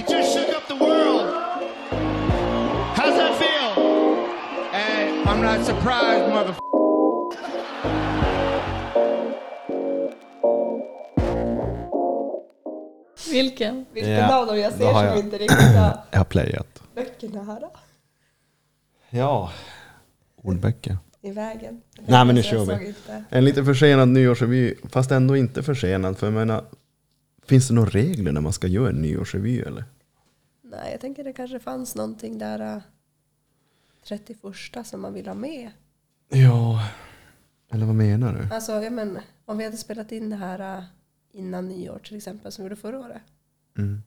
You 0.00 0.06
just 0.08 0.32
shook 0.34 0.48
up 0.56 0.66
the 0.66 0.76
world. 0.76 1.26
How's 2.96 3.16
that 3.20 3.34
feel? 3.38 3.84
And 4.72 5.28
I'm 5.28 5.42
not 5.42 5.66
surprised, 5.66 6.28
mother. 6.32 6.54
Vilken? 13.30 13.86
Vilken 13.92 14.12
Ja, 14.12 14.40
av 14.40 14.46
dem 14.46 14.58
jag 14.58 14.72
då 14.72 14.76
ser 14.78 14.84
har 14.84 14.92
som 14.94 15.04
jag- 15.04 15.18
inte 15.18 15.38
riktigt 15.38 15.58
har 15.76 15.98
Jag 16.10 16.18
har 16.18 16.24
playat. 16.24 16.82
böckerna 16.94 17.42
här 17.44 17.60
då, 17.60 17.72
Ja. 19.10 19.50
Ordböcker. 20.42 20.98
i 21.22 21.30
vägen. 21.30 21.80
Nej, 22.06 22.24
men 22.24 22.34
nu 22.34 22.42
kör 22.42 22.58
vi. 22.60 22.66
såg 22.66 22.82
Inte. 22.82 23.24
En 23.30 23.44
lite 23.44 23.64
försenad 23.64 24.08
nyårsrevy, 24.08 24.74
fast 24.92 25.10
ändå 25.10 25.36
inte 25.36 25.62
försenad. 25.62 26.18
För 26.18 26.26
jag 26.26 26.34
menar, 26.34 26.64
finns 27.50 27.68
det 27.68 27.74
några 27.74 27.90
regler 27.90 28.32
när 28.32 28.40
man 28.40 28.52
ska 28.52 28.66
göra 28.66 28.88
en 28.88 29.02
nyårsrevy 29.02 29.60
eller? 29.60 29.84
Nej, 30.62 30.92
jag 30.92 31.00
tänker 31.00 31.24
det 31.24 31.32
kanske 31.32 31.58
fanns 31.58 31.94
någonting 31.94 32.38
där 32.38 32.76
äh, 32.76 32.82
31 34.04 34.86
som 34.86 35.00
man 35.00 35.14
vill 35.14 35.26
ha 35.26 35.34
med. 35.34 35.70
Ja, 36.28 36.88
eller 37.70 37.86
vad 37.86 37.94
menar 37.94 38.32
du? 38.34 38.54
Alltså, 38.54 38.72
jag 38.72 38.92
men, 38.92 39.18
om 39.44 39.58
vi 39.58 39.64
hade 39.64 39.76
spelat 39.76 40.12
in 40.12 40.30
det 40.30 40.36
här 40.36 40.78
äh, 40.78 40.84
innan 41.32 41.68
nyår 41.68 41.98
till 41.98 42.16
exempel, 42.16 42.52
som 42.52 42.64
vi 42.64 42.66
gjorde 42.66 42.80
förra 42.80 42.98
året. 42.98 43.22
Mm. 43.78 44.02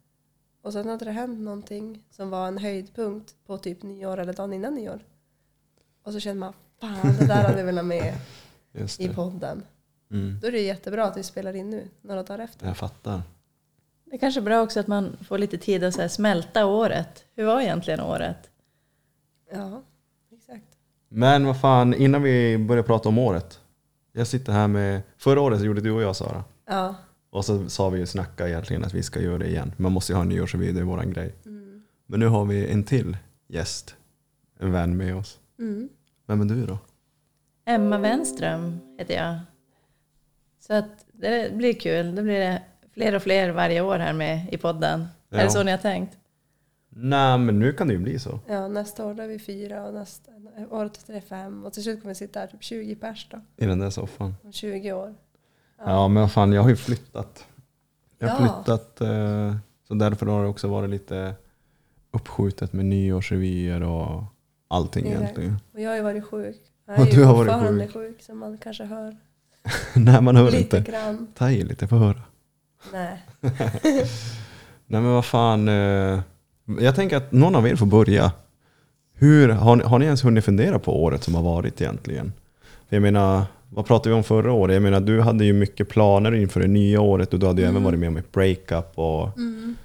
Och 0.61 0.73
sen 0.73 0.87
hade 0.87 1.05
det 1.05 1.11
hänt 1.11 1.39
någonting 1.39 2.03
som 2.09 2.29
var 2.29 2.47
en 2.47 2.57
höjdpunkt 2.57 3.35
på 3.45 3.57
typ 3.57 3.83
nyår 3.83 4.17
eller 4.17 4.33
dagen 4.33 4.53
innan 4.53 4.75
nyår. 4.75 4.99
Och 6.03 6.13
så 6.13 6.19
känner 6.19 6.39
man, 6.39 6.53
fan 6.79 7.15
det 7.19 7.27
där 7.27 7.43
hade 7.43 7.55
vi 7.55 7.63
velat 7.63 7.83
ha 7.83 7.87
med 7.87 8.15
i 8.99 9.09
podden. 9.09 9.63
Mm. 10.11 10.39
Då 10.41 10.47
är 10.47 10.51
det 10.51 10.61
jättebra 10.61 11.05
att 11.05 11.17
vi 11.17 11.23
spelar 11.23 11.55
in 11.55 11.69
nu, 11.69 11.87
några 12.01 12.23
dagar 12.23 12.43
efter. 12.43 12.67
Jag 12.67 12.77
fattar. 12.77 13.21
Det 14.13 14.17
är 14.17 14.19
kanske 14.19 14.39
är 14.39 14.43
bra 14.43 14.61
också 14.61 14.79
att 14.79 14.87
man 14.87 15.17
får 15.27 15.37
lite 15.37 15.57
tid 15.57 15.83
att 15.83 15.93
så 15.93 16.01
här 16.01 16.07
smälta 16.07 16.65
året. 16.65 17.25
Hur 17.35 17.45
var 17.45 17.61
egentligen 17.61 17.99
året? 17.99 18.51
Ja, 19.51 19.81
exakt. 20.31 20.65
Men 21.09 21.45
vad 21.45 21.61
fan, 21.61 21.93
innan 21.93 22.23
vi 22.23 22.57
börjar 22.57 22.83
prata 22.83 23.09
om 23.09 23.17
året. 23.17 23.59
Jag 24.11 24.27
sitter 24.27 24.53
här 24.53 24.67
med, 24.67 25.01
förra 25.17 25.41
året 25.41 25.59
så 25.59 25.65
gjorde 25.65 25.81
du 25.81 25.91
och 25.91 26.01
jag 26.01 26.15
Sara. 26.15 26.43
Ja, 26.65 26.95
Och 27.29 27.45
så 27.45 27.69
sa 27.69 27.89
vi 27.89 27.99
ju 27.99 28.05
snacka 28.05 28.47
egentligen 28.47 28.83
att 28.83 28.93
vi 28.93 29.03
ska 29.03 29.21
göra 29.21 29.37
det 29.37 29.47
igen. 29.47 29.73
Man 29.77 29.91
måste 29.91 30.11
ju 30.11 30.15
ha 30.15 30.21
en 30.21 30.29
nyårsrevy, 30.29 30.71
det 30.71 30.79
är 30.79 30.83
våran 30.83 31.13
grej. 31.13 31.33
Mm. 31.45 31.83
Men 32.05 32.19
nu 32.19 32.27
har 32.27 32.45
vi 32.45 32.67
en 32.67 32.83
till 32.83 33.17
gäst, 33.47 33.95
en 34.59 34.71
vän 34.71 34.97
med 34.97 35.15
oss. 35.15 35.39
mm. 35.59 35.89
Vem 36.27 36.41
är 36.41 36.45
du 36.45 36.65
då? 36.65 36.77
Emma 37.65 37.97
Wenström 37.97 38.79
heter 38.97 39.13
jag. 39.13 39.39
Så 40.59 40.73
att 40.73 41.05
det 41.11 41.53
blir 41.55 41.73
kul. 41.73 42.15
Det 42.15 42.21
blir 42.23 42.63
fler 42.93 43.15
och 43.15 43.21
fler 43.23 43.49
varje 43.49 43.81
år 43.81 43.99
här 43.99 44.13
med 44.13 44.53
i 44.53 44.57
podden. 44.57 45.07
Ja. 45.29 45.37
Är 45.37 45.43
det 45.43 45.49
så 45.51 45.63
ni 45.63 45.71
har 45.71 45.77
tänkt? 45.77 46.17
Nej 46.95 47.37
men 47.37 47.59
nu 47.59 47.73
kan 47.73 47.87
det 47.87 47.93
ju 47.93 47.99
bli 47.99 48.19
så. 48.19 48.39
ja 48.47 48.67
nästa 48.67 49.05
år 49.05 49.13
då 49.13 49.23
är 49.23 49.27
vi 49.27 49.39
fyra 49.39 49.83
och 49.85 49.93
nästa 49.93 50.31
året 50.69 50.97
efter 50.97 51.13
är 51.13 51.21
fem. 51.21 51.65
Och 51.65 51.73
till 51.73 51.83
slut 51.83 52.01
kommer 52.01 52.11
vi 52.13 52.15
sitta 52.15 52.39
här 52.39 52.47
typ 52.47 52.63
20 52.63 52.95
pers 52.95 53.27
då, 53.31 53.41
I 53.57 53.65
den 53.65 53.79
där 53.79 53.89
soffan. 53.89 54.35
om 54.43 54.51
20 54.51 54.91
år. 54.93 55.15
Ja, 55.85 56.07
men 56.07 56.21
vad 56.21 56.31
fan 56.31 56.53
jag 56.53 56.61
har 56.61 56.69
ju 56.69 56.75
flyttat. 56.75 57.45
Jag 58.19 58.27
har 58.27 58.45
Ja. 58.45 58.53
flyttat 58.63 59.01
eh, 59.01 59.55
så 59.87 59.93
därför 59.93 60.25
har 60.25 60.43
det 60.43 60.49
också 60.49 60.67
varit 60.67 60.89
lite 60.89 61.33
uppskjutet 62.11 62.73
med 62.73 62.85
nyårsrevyer 62.85 63.83
och 63.83 64.23
allting 64.67 65.05
Exakt. 65.07 65.21
egentligen. 65.21 65.57
Och 65.73 65.79
jag 65.81 65.89
har 65.89 65.95
ju 65.97 66.01
varit 66.03 66.25
sjuk. 66.25 66.57
Jag 66.85 66.99
Och 66.99 67.07
är 67.07 67.11
du 67.11 67.23
har 67.23 67.33
varit 67.33 67.51
fortfarande 67.51 67.87
sjuk. 67.87 68.21
som 68.21 68.37
man 68.37 68.57
kanske 68.57 68.83
hör. 68.83 69.17
Nej 69.95 70.21
man 70.21 70.35
hör 70.35 70.51
lite 70.51 70.77
inte. 70.77 70.91
grann. 70.91 71.27
Ta 71.35 71.49
i 71.51 71.63
lite, 71.63 71.87
få 71.87 71.95
höra. 71.95 72.21
Nej. 72.91 73.25
Nej 74.87 75.01
men 75.01 75.13
vad 75.13 75.25
fan. 75.25 75.67
Eh, 75.67 76.19
jag 76.79 76.95
tänker 76.95 77.17
att 77.17 77.31
någon 77.31 77.55
av 77.55 77.67
er 77.67 77.75
får 77.75 77.85
börja. 77.85 78.31
Hur, 79.13 79.49
har, 79.49 79.75
ni, 79.75 79.83
har 79.83 79.99
ni 79.99 80.05
ens 80.05 80.23
hunnit 80.25 80.45
fundera 80.45 80.79
på 80.79 81.03
året 81.03 81.23
som 81.23 81.35
har 81.35 81.43
varit 81.43 81.81
egentligen? 81.81 82.33
Jag 82.89 83.01
menar, 83.01 83.43
vad 83.69 83.85
pratade 83.85 84.09
vi 84.09 84.15
om 84.15 84.23
förra 84.23 84.51
året? 84.51 84.73
Jag 84.73 84.83
menar, 84.83 84.99
du 84.99 85.21
hade 85.21 85.45
ju 85.45 85.53
mycket 85.53 85.89
planer 85.89 86.35
inför 86.35 86.59
det 86.59 86.67
nya 86.67 87.01
året 87.01 87.33
och 87.33 87.39
du 87.39 87.47
hade 87.47 87.61
ju 87.61 87.67
även 87.67 87.83
varit 87.83 87.99
med 87.99 88.09
om 88.09 88.17
ett 88.17 88.31
breakup. 88.31 88.91
Och, 88.95 89.37
Mm. 89.37 89.75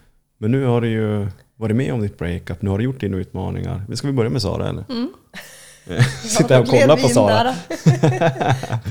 Men 0.40 0.50
nu 0.50 0.64
har 0.64 0.80
du 0.80 0.88
ju 0.88 1.26
varit 1.56 1.76
med 1.76 1.92
om 1.94 2.00
ditt 2.00 2.18
breakup, 2.18 2.62
nu 2.62 2.70
har 2.70 2.78
du 2.78 2.84
gjort 2.84 3.00
dina 3.00 3.16
utmaningar. 3.16 3.82
Ska 3.94 4.06
vi 4.06 4.12
börja 4.12 4.30
med 4.30 4.42
Sara 4.42 4.68
eller? 4.68 4.84
Mm. 4.88 5.08
Sitta 6.22 6.54
här 6.54 6.60
och 6.60 6.68
kolla 6.68 6.96
på 6.96 7.08
Sara. 7.08 7.54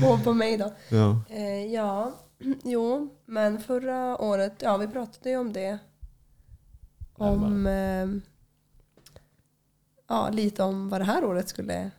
på, 0.00 0.18
på 0.24 0.32
mig 0.32 0.56
då. 0.56 0.72
Ja. 0.88 1.20
Eh, 1.30 1.72
ja, 1.74 2.12
jo, 2.64 3.08
men 3.24 3.60
förra 3.60 4.22
året, 4.22 4.54
ja 4.58 4.76
vi 4.76 4.88
pratade 4.88 5.30
ju 5.30 5.36
om 5.36 5.52
det. 5.52 5.78
Om, 7.14 7.66
eh, 7.66 8.08
ja 10.08 10.30
lite 10.30 10.62
om 10.62 10.88
vad 10.88 11.00
det 11.00 11.04
här 11.04 11.24
året 11.24 11.48
skulle, 11.48 11.90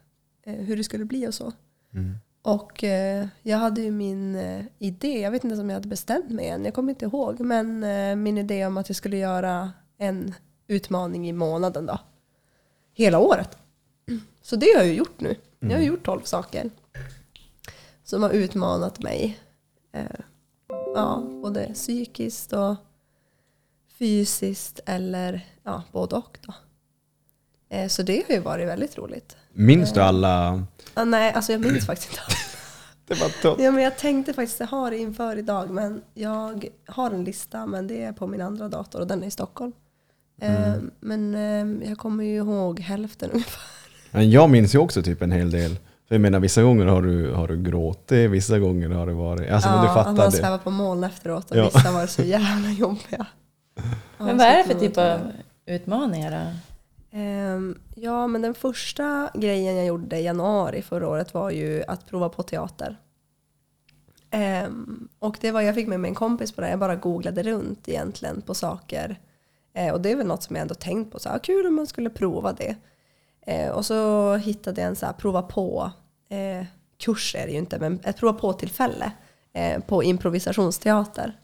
eh, 0.44 0.54
hur 0.54 0.78
det 0.78 0.84
skulle 0.84 1.06
bli 1.06 1.28
och 1.28 1.34
så. 1.34 1.52
Mm. 1.94 2.16
Och 2.42 2.84
eh, 2.84 3.28
jag 3.42 3.58
hade 3.58 3.82
ju 3.82 3.92
min 3.92 4.36
eh, 4.36 4.66
idé, 4.78 5.20
jag 5.20 5.32
vet 5.32 5.44
inte 5.44 5.62
om 5.62 5.70
jag 5.70 5.76
hade 5.76 5.88
bestämt 5.88 6.30
mig 6.30 6.48
än, 6.48 6.66
jag 6.66 6.74
kommer 6.74 6.90
inte 6.90 7.06
ihåg, 7.06 7.40
men 7.40 7.84
eh, 7.84 8.16
min 8.16 8.38
idé 8.38 8.66
om 8.66 8.78
att 8.78 8.90
jag 8.90 8.96
skulle 8.96 9.18
göra 9.18 9.72
en 9.98 10.34
utmaning 10.68 11.30
i 11.30 11.34
månaden 11.34 11.86
då. 11.86 12.00
Hela 12.94 13.20
året. 13.20 13.58
Så 14.42 14.56
det 14.56 14.66
har 14.76 14.82
jag 14.82 14.88
ju 14.88 14.94
gjort 14.94 15.20
nu. 15.20 15.36
Jag 15.60 15.72
har 15.72 15.80
gjort 15.80 16.06
12 16.06 16.22
saker. 16.22 16.70
Som 18.04 18.24
har 18.24 18.30
utmanat 18.30 19.04
mig. 19.04 19.40
Eh, 19.92 20.20
ja, 20.94 21.24
både 21.42 21.74
psykiskt 21.74 22.54
och 22.54 22.76
fysiskt 24.00 24.80
eller 24.86 25.46
ja, 25.64 25.84
både 25.92 26.16
och 26.16 26.38
då. 26.42 26.54
Eh, 27.70 27.88
så 27.88 28.04
det 28.04 28.24
har 28.28 28.36
ju 28.36 28.42
varit 28.42 28.68
väldigt 28.68 28.98
roligt. 28.98 29.38
Minns 29.54 29.94
du 29.94 30.02
alla? 30.02 30.64
Ah, 30.94 31.04
nej, 31.04 31.34
alltså 31.34 31.52
jag 31.52 31.62
minns 31.62 31.86
faktiskt 31.86 32.10
inte. 32.10 32.24
Det 33.08 33.16
var 33.16 33.42
topp. 33.42 33.60
Ja, 33.62 33.72
men 33.72 33.84
jag 33.84 33.98
tänkte 33.98 34.34
faktiskt 34.34 34.60
jag 34.60 34.68
har 34.68 34.92
det 34.92 34.98
inför 34.98 35.38
idag, 35.38 35.70
men 35.70 36.02
jag 36.14 36.70
har 36.86 37.12
en 37.12 37.24
lista, 37.24 37.66
men 37.66 37.88
det 37.88 38.04
är 38.04 38.12
på 38.12 38.28
min 38.28 38.42
andra 38.42 38.70
dator 38.70 39.00
och 39.00 39.08
den 39.08 39.24
är 39.24 39.28
i 39.28 39.32
Stockholm. 39.32 39.72
Eh, 40.42 40.74
men 41.00 41.36
eh, 41.36 41.90
jag 41.90 41.98
kommer 41.98 42.24
ju 42.24 42.36
ihåg 42.36 42.80
hälften 42.80 43.32
ungefär. 43.32 43.64
Men 44.12 44.32
jag 44.32 44.50
minns 44.50 44.76
ju 44.76 44.80
också 44.80 45.04
typ 45.04 45.22
en 45.22 45.32
hel 45.32 45.52
del. 45.52 45.78
För 46.09 46.16
jag 46.16 46.22
menar 46.22 46.40
vissa 46.40 46.62
gånger 46.64 46.86
har 46.86 47.02
du, 47.02 47.31
har 47.31 47.47
du 47.47 47.58
gråtit, 47.64 48.30
vissa 48.31 48.59
gånger 48.59 48.90
har 48.90 49.06
det 49.08 49.14
varit... 49.14 49.52
Alltså 49.52 49.70
men 49.70 49.81
du 49.81 49.88
att 49.88 49.94
fattar 49.94 50.14
man 50.14 50.31
svävar 50.31 50.58
på 50.58 50.72
moln 50.72 51.03
efteråt 51.03 51.52
och 51.52 51.58
Ja. 51.58 51.64
vissa 51.74 51.92
var 51.92 52.08
så 52.08 52.22
jävla 52.22 52.70
jobbiga. 52.70 53.25
Ja, 54.18 54.25
Men 54.25 54.38
vad 54.38 54.48
är 54.48 54.58
det 54.58 54.64
för 54.64 54.80
typ 54.80 54.98
av 54.98 55.19
utmaningar 55.66 56.31
då? 56.31 57.18
Ehm, 57.18 57.80
ja, 57.96 58.28
men 58.28 58.42
den 58.42 58.53
första 58.53 59.30
grejen 59.34 59.75
jag 59.75 59.86
gjorde 59.86 60.19
i 60.19 60.24
januari 60.24 60.81
förra 60.81 61.08
året 61.09 61.34
var 61.34 61.50
ju 61.52 61.84
att 61.88 62.06
prova 62.08 62.30
på 62.30 62.44
teater. 62.44 62.98
Ehm, 64.31 65.08
och 65.19 65.38
det 65.42 65.52
var, 65.52 65.62
jag 65.62 65.75
fick 65.75 65.88
med 65.88 66.00
mig 66.00 66.09
en 66.09 66.16
kompis 66.16 66.52
på 66.52 66.62
det, 66.62 66.69
jag 66.69 66.80
bara 66.80 66.96
googlade 66.96 67.44
runt 67.44 67.90
egentligen 67.90 68.42
på 68.42 68.53
saker. 68.53 69.19
Eh, 69.74 69.94
och 69.94 70.02
det 70.02 70.12
är 70.12 70.16
väl 70.16 70.28
något 70.28 70.44
som 70.44 70.56
jag 70.56 70.62
ändå 70.62 70.75
tänkt 70.75 71.12
på, 71.12 71.19
så 71.19 71.30
här, 71.30 71.40
kul 71.40 71.68
om 71.68 71.75
man 71.75 71.88
skulle 71.88 72.09
prova 72.09 72.53
det. 72.53 72.75
Eh, 73.50 73.70
och 73.70 73.86
så 73.86 74.36
hittade 74.36 74.82
jag 74.82 74.88
en 74.88 74.96
så 74.96 75.06
här, 75.06 75.14
prova 75.14 75.42
på, 75.42 75.92
eh, 76.30 76.66
kurs 76.98 77.36
är 77.36 77.46
det 77.46 77.52
ju 77.52 77.58
inte, 77.58 77.80
men 77.80 78.00
ett 78.04 78.18
prova 78.18 78.40
på 78.40 78.54
tillfälle 78.54 79.12
eh, 79.54 79.82
på 79.84 80.04
improvisationsteater. 80.04 81.40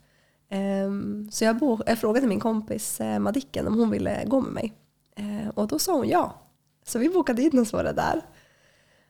Ehm, 0.49 1.29
så 1.31 1.43
jag, 1.43 1.57
bo- 1.57 1.83
jag 1.85 1.99
frågade 1.99 2.27
min 2.27 2.39
kompis 2.39 3.01
eh, 3.01 3.19
Madicken 3.19 3.67
om 3.67 3.79
hon 3.79 3.89
ville 3.89 4.25
gå 4.25 4.41
med 4.41 4.53
mig. 4.53 4.73
Eh, 5.15 5.49
och 5.49 5.67
då 5.67 5.79
sa 5.79 5.93
hon 5.95 6.07
ja. 6.07 6.33
Så 6.85 6.99
vi 6.99 7.09
bokade 7.09 7.41
in 7.41 7.59
oss 7.59 7.71
på 7.71 7.83
det 7.83 7.93
där. 7.93 8.21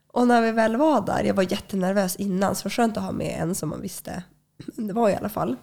Och 0.07 0.27
när 0.27 0.41
vi 0.41 0.51
väl 0.51 0.77
var 0.77 1.01
där, 1.01 1.23
jag 1.23 1.33
var 1.33 1.51
jättenervös 1.51 2.15
innan, 2.15 2.55
så 2.55 2.59
det 2.61 2.65
var 2.65 2.71
skönt 2.71 2.97
att 2.97 3.03
ha 3.03 3.11
med 3.11 3.41
en 3.41 3.55
som 3.55 3.69
man 3.69 3.81
visste. 3.81 4.23
Det 4.75 4.93
var 4.93 5.09
i 5.09 5.15
alla 5.15 5.29
fall. 5.29 5.55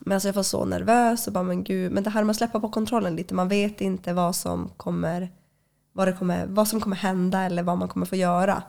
Men 0.00 0.14
alltså 0.14 0.28
jag 0.28 0.34
var 0.34 0.42
så 0.42 0.64
nervös 0.64 1.26
och 1.26 1.32
bara, 1.32 1.44
men 1.44 1.64
gud, 1.64 1.92
men 1.92 2.02
det 2.02 2.10
här 2.10 2.24
med 2.24 2.30
att 2.30 2.36
släppa 2.36 2.60
på 2.60 2.68
kontrollen 2.68 3.16
lite, 3.16 3.34
man 3.34 3.48
vet 3.48 3.80
inte 3.80 4.12
vad 4.12 4.36
som 4.36 4.68
kommer, 4.76 5.28
vad 5.98 6.08
det 6.08 6.12
kommer, 6.12 6.46
vad 6.46 6.68
som 6.68 6.80
kommer 6.80 6.96
hända 6.96 7.42
eller 7.42 7.62
vad 7.62 7.78
man 7.78 7.88
kommer 7.88 8.06
få 8.06 8.16
göra. 8.16 8.62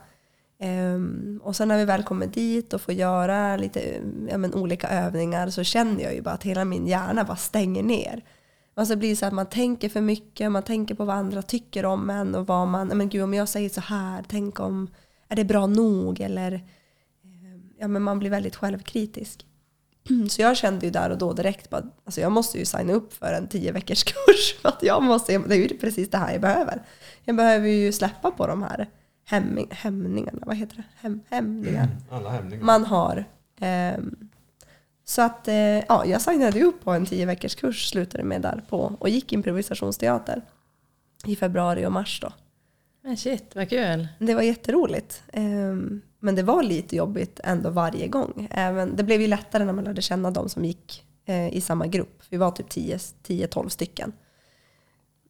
Ehm, 0.60 1.42
och 1.44 1.56
sen 1.56 1.68
när 1.68 1.78
vi 1.78 1.86
väl 1.86 2.04
kommer 2.04 2.28
dit 2.28 2.74
och 2.74 2.81
får 2.81 2.94
göra 2.94 3.58
lite 3.58 4.02
ja, 4.30 4.38
men, 4.38 4.54
olika 4.54 4.88
övningar 4.88 5.50
så 5.50 5.64
känner 5.64 6.04
jag 6.04 6.14
ju 6.14 6.22
bara 6.22 6.36
att 6.36 6.44
hela 6.44 6.66
min 6.66 6.88
hjärna 6.88 7.24
bara 7.24 7.38
stänger 7.38 7.84
ner. 7.84 8.24
Alltså 8.74 8.94
det 8.94 9.00
blir 9.00 9.16
så 9.16 9.26
att 9.26 9.34
man 9.34 9.46
tänker 9.46 9.90
för 9.90 10.02
mycket, 10.02 10.52
man 10.52 10.64
tänker 10.64 10.96
på 10.96 11.06
vad 11.06 11.16
andra 11.16 11.42
tycker 11.42 11.86
om 11.86 12.10
en 12.10 12.36
och 12.36 12.48
vad 12.48 12.68
man, 12.68 12.90
ja, 12.90 12.96
men 12.96 13.10
gud 13.10 13.24
om 13.24 13.34
jag 13.34 13.50
säger 13.50 13.70
så 13.70 13.81
här, 13.81 14.24
tänk 14.28 14.60
om, 14.60 14.88
är 15.28 15.36
det 15.36 15.46
bra 15.46 15.68
nog 15.68 16.22
eller, 16.22 16.52
ehm, 17.24 17.70
ja 17.80 17.88
men 17.88 18.02
man 18.02 18.20
blir 18.20 18.30
väldigt 18.30 18.56
självkritisk. 18.56 19.46
Så 20.30 20.42
jag 20.42 20.58
kände 20.58 20.86
ju 20.86 20.92
där 20.92 21.10
och 21.10 21.18
då 21.18 21.34
direkt 21.34 21.70
bara, 21.70 21.84
alltså 22.06 22.22
jag 22.22 22.31
måste 22.31 22.60
ju 22.60 22.66
signa 22.66 22.94
upp 22.94 23.14
för 23.14 23.34
en 23.34 23.48
tio 23.48 23.72
veckors 23.72 24.04
kurs 24.04 24.56
för 24.62 24.70
att 24.70 24.84
jag 24.84 25.04
måste, 25.04 25.38
det 25.38 25.56
är 25.56 25.58
ju 25.58 25.78
precis 25.78 26.10
det 26.10 26.18
här 26.18 26.31
jag 26.31 26.42
behöver. 26.42 26.84
Jag 27.24 27.36
behöver 27.36 27.68
ju 27.68 27.92
släppa 27.92 28.31
på 28.31 28.48
de 28.48 28.63
här 28.63 28.88
hämning, 29.25 29.68
hämningarna, 29.71 30.39
vad 30.45 30.56
heter 30.56 30.75
det? 30.75 30.83
Häm, 30.95 31.21
hämningar 31.30 31.88
Alla 32.12 32.30
hämningar. 32.30 32.63
man 32.66 32.86
har. 32.86 33.25
Ehm, 33.60 34.16
Så 35.04 35.21
att 35.21 35.48
eh, 35.48 35.56
ja, 35.56 36.06
jag 36.06 36.21
signade 36.21 36.63
upp 36.63 36.83
på 36.83 36.92
en 36.92 37.06
tio 37.06 37.25
veckors 37.25 37.56
kurs, 37.56 37.89
slutade 37.89 38.24
med 38.24 38.42
där 38.42 38.63
på 38.69 38.95
och 39.00 39.10
gick 39.10 39.33
improvisationsteater 39.33 40.42
i 41.25 41.36
februari 41.36 41.86
och 41.86 41.92
mars 41.92 42.19
då. 42.21 42.31
Men 43.01 43.18
shit, 43.18 43.56
vad 43.56 43.69
kul. 43.69 44.07
Det 44.19 44.36
var 44.36 44.42
jätteroligt. 44.42 45.24
Ehm, 45.33 46.01
Men 46.19 46.36
det 46.36 46.44
var 46.44 46.63
lite 46.63 46.95
jobbigt 46.95 47.39
ändå 47.44 47.69
varje 47.69 48.07
gång. 48.07 48.48
Även, 48.51 48.95
det 48.95 49.04
blev 49.04 49.21
ju 49.21 49.27
lättare 49.27 49.66
när 49.66 49.74
man 49.74 49.83
lärde 49.83 50.01
känna 50.01 50.31
de 50.31 50.50
som 50.50 50.66
gick 50.66 51.04
eh, 51.25 51.50
i 51.56 51.62
samma 51.62 51.88
grupp. 51.88 52.24
Vi 52.30 52.38
var 52.38 52.51
typ 52.51 52.69
10-12 52.69 53.68
stycken. 53.69 54.12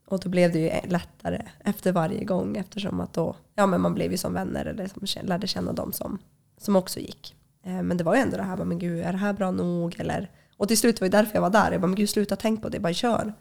Och 0.10 0.20
då 0.20 0.30
blev 0.30 0.52
det 0.52 0.60
ju 0.60 0.90
lättare 0.90 1.42
efter 1.60 1.92
varje 1.92 2.24
gång 2.24 2.58
eftersom 2.58 3.00
att 3.00 3.14
då, 3.14 3.36
ja 3.56 3.66
men 3.66 3.82
man 3.82 3.94
blev 3.94 4.12
ju 4.12 4.18
som 4.18 4.34
vänner 4.34 4.66
eller 4.66 4.88
som 4.88 5.28
lärde 5.28 5.48
känna 5.48 5.74
de 5.74 5.94
som, 5.94 6.18
som 6.58 6.76
också 6.76 7.00
gick. 7.00 7.36
Eh, 7.64 7.82
men 7.82 7.98
det 7.98 8.04
var 8.04 8.16
ju 8.16 8.22
ändå 8.22 8.38
det 8.38 8.44
här, 8.44 8.66
men 8.66 8.80
gud 8.80 9.00
är 9.00 9.12
det 9.12 9.18
här 9.18 9.34
bra 9.34 9.52
nog? 9.52 10.00
Eller, 10.00 10.32
och 10.58 10.68
till 10.68 10.78
slut 10.78 11.02
var 11.02 11.10
det 11.10 11.18
därför 11.18 11.36
jag 11.36 11.42
var 11.42 11.50
där. 11.50 11.72
Jag 11.72 11.82
bara, 11.82 11.88
men 11.88 11.96
gud 11.96 12.10
sluta 12.10 12.36
tänk 12.36 12.62
på 12.62 12.70
det, 12.70 12.80
bara 12.80 12.94
kör. 12.94 13.34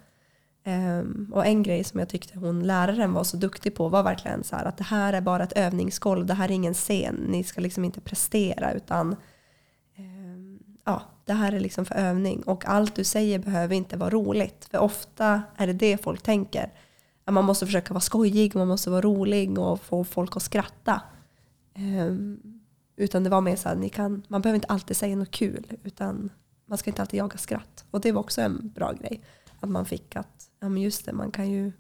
Um, 0.67 1.31
och 1.35 1.47
en 1.47 1.63
grej 1.63 1.85
som 1.85 2.01
jag 2.01 2.09
tyckte 2.09 2.39
hon 2.39 2.63
läraren 2.63 3.13
var 3.13 3.25
så 3.25 3.37
duktig 3.37 3.75
på 3.75 3.89
var 3.89 4.03
verkligen 4.03 4.45
så 4.45 4.57
här 4.57 4.65
att 4.65 4.77
det 4.77 4.85
här 4.85 5.13
är 5.13 5.21
bara 5.21 5.45
ett 5.45 5.53
övningsgolv, 5.53 6.27
det 6.27 6.35
här 6.35 6.49
är 6.49 6.53
ingen 6.53 6.75
scen, 6.75 7.15
ni 7.29 7.45
ska 7.45 7.61
liksom 7.61 7.85
inte 7.85 8.01
prestera 8.01 8.73
utan 8.73 9.17
um, 9.99 10.59
ja, 10.85 11.03
det 11.29 11.35
här 11.35 11.53
är 11.53 11.61
liksom 11.61 11.85
för 11.85 11.95
övning 11.95 12.43
och 12.43 12.67
allt 12.67 12.95
du 12.95 13.05
säger 13.05 13.39
behöver 13.39 13.75
inte 13.75 13.97
vara 13.97 14.11
roligt 14.11 14.65
för 14.71 14.79
ofta 14.79 15.43
är 15.57 15.67
det 15.67 15.73
det 15.73 16.03
folk 16.03 16.23
tänker. 16.23 16.73
Att 17.25 17.35
man 17.35 17.45
måste 17.45 17.67
försöka 17.67 17.95
vara 17.95 18.01
skojig, 18.01 18.57
man 18.57 18.69
måste 18.69 18.91
vara 18.91 19.01
rolig 19.01 19.59
och 19.59 19.81
få 19.81 20.05
folk 20.05 20.37
att 20.37 20.43
skratta. 20.43 21.03
Um, 21.77 22.61
utan 22.97 23.25
det 23.25 23.31
var 23.31 23.41
mer 23.41 23.57
så 23.57 23.69
här, 23.69 23.89
kan, 23.89 24.23
man 24.29 24.43
behöver 24.43 24.55
inte 24.55 24.69
alltid 24.69 24.97
säga 24.97 25.17
något 25.17 25.31
kul 25.31 25.67
utan 25.83 26.31
man 26.67 26.79
ska 26.79 26.91
inte 26.91 27.03
alltid 27.03 27.19
jaga 27.19 27.39
skratt. 27.39 27.85
Och 27.91 28.01
det 28.01 28.13
var 28.13 28.21
också 28.21 28.41
en 28.41 28.73
bra 28.75 28.93
grej. 28.93 29.23
Att 29.61 29.71
man 29.71 29.87
fick 29.87 30.17
att, 30.17 30.51
ja 30.61 30.69
men 30.69 30.83
just 30.83 31.07
det, 31.07 31.13
man 31.13 31.31
kan 31.31 31.51
ju 31.51 31.73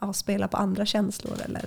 ja, 0.00 0.12
spela 0.12 0.48
på 0.48 0.56
andra 0.56 0.86
känslor 0.86 1.40
eller, 1.44 1.64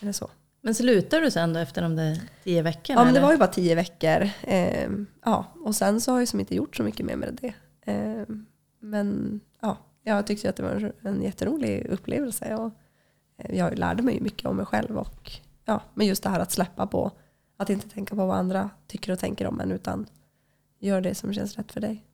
eller 0.00 0.12
så. 0.12 0.30
Men 0.64 0.74
slutar 0.74 1.20
du 1.20 1.30
sen 1.30 1.52
då 1.52 1.60
efter 1.60 1.82
de 1.82 1.96
där 1.96 2.20
tio 2.44 2.62
veckorna? 2.62 3.00
Ja 3.00 3.04
men 3.04 3.14
det 3.14 3.18
eller? 3.18 3.26
var 3.26 3.32
ju 3.32 3.38
bara 3.38 3.48
tio 3.48 3.74
veckor. 3.74 4.28
Ehm, 4.42 5.06
ja, 5.24 5.44
och 5.64 5.76
sen 5.76 6.00
så 6.00 6.12
har 6.12 6.18
jag 6.18 6.28
som 6.28 6.40
inte 6.40 6.54
gjort 6.54 6.76
så 6.76 6.82
mycket 6.82 7.06
mer 7.06 7.16
med 7.16 7.38
det. 7.40 7.54
Ehm, 7.92 8.46
men 8.80 9.40
ja, 9.60 9.76
jag 10.02 10.26
tyckte 10.26 10.48
att 10.48 10.56
det 10.56 10.62
var 10.62 10.92
en 11.02 11.22
jätterolig 11.22 11.86
upplevelse. 11.86 12.54
Och 12.54 12.72
eh, 13.38 13.58
jag 13.58 13.78
lärde 13.78 14.02
mig 14.02 14.20
mycket 14.20 14.46
om 14.46 14.56
mig 14.56 14.66
själv. 14.66 14.98
Och, 14.98 15.32
ja, 15.64 15.80
men 15.94 16.06
just 16.06 16.22
det 16.22 16.28
här 16.28 16.40
att 16.40 16.52
släppa 16.52 16.86
på, 16.86 17.10
att 17.56 17.70
inte 17.70 17.88
tänka 17.88 18.16
på 18.16 18.26
vad 18.26 18.36
andra 18.36 18.70
tycker 18.86 19.12
och 19.12 19.18
tänker 19.18 19.46
om 19.46 19.60
en 19.60 19.72
utan 19.72 20.06
gör 20.78 21.00
det 21.00 21.14
som 21.14 21.34
känns 21.34 21.56
rätt 21.56 21.72
för 21.72 21.80
dig. 21.80 22.04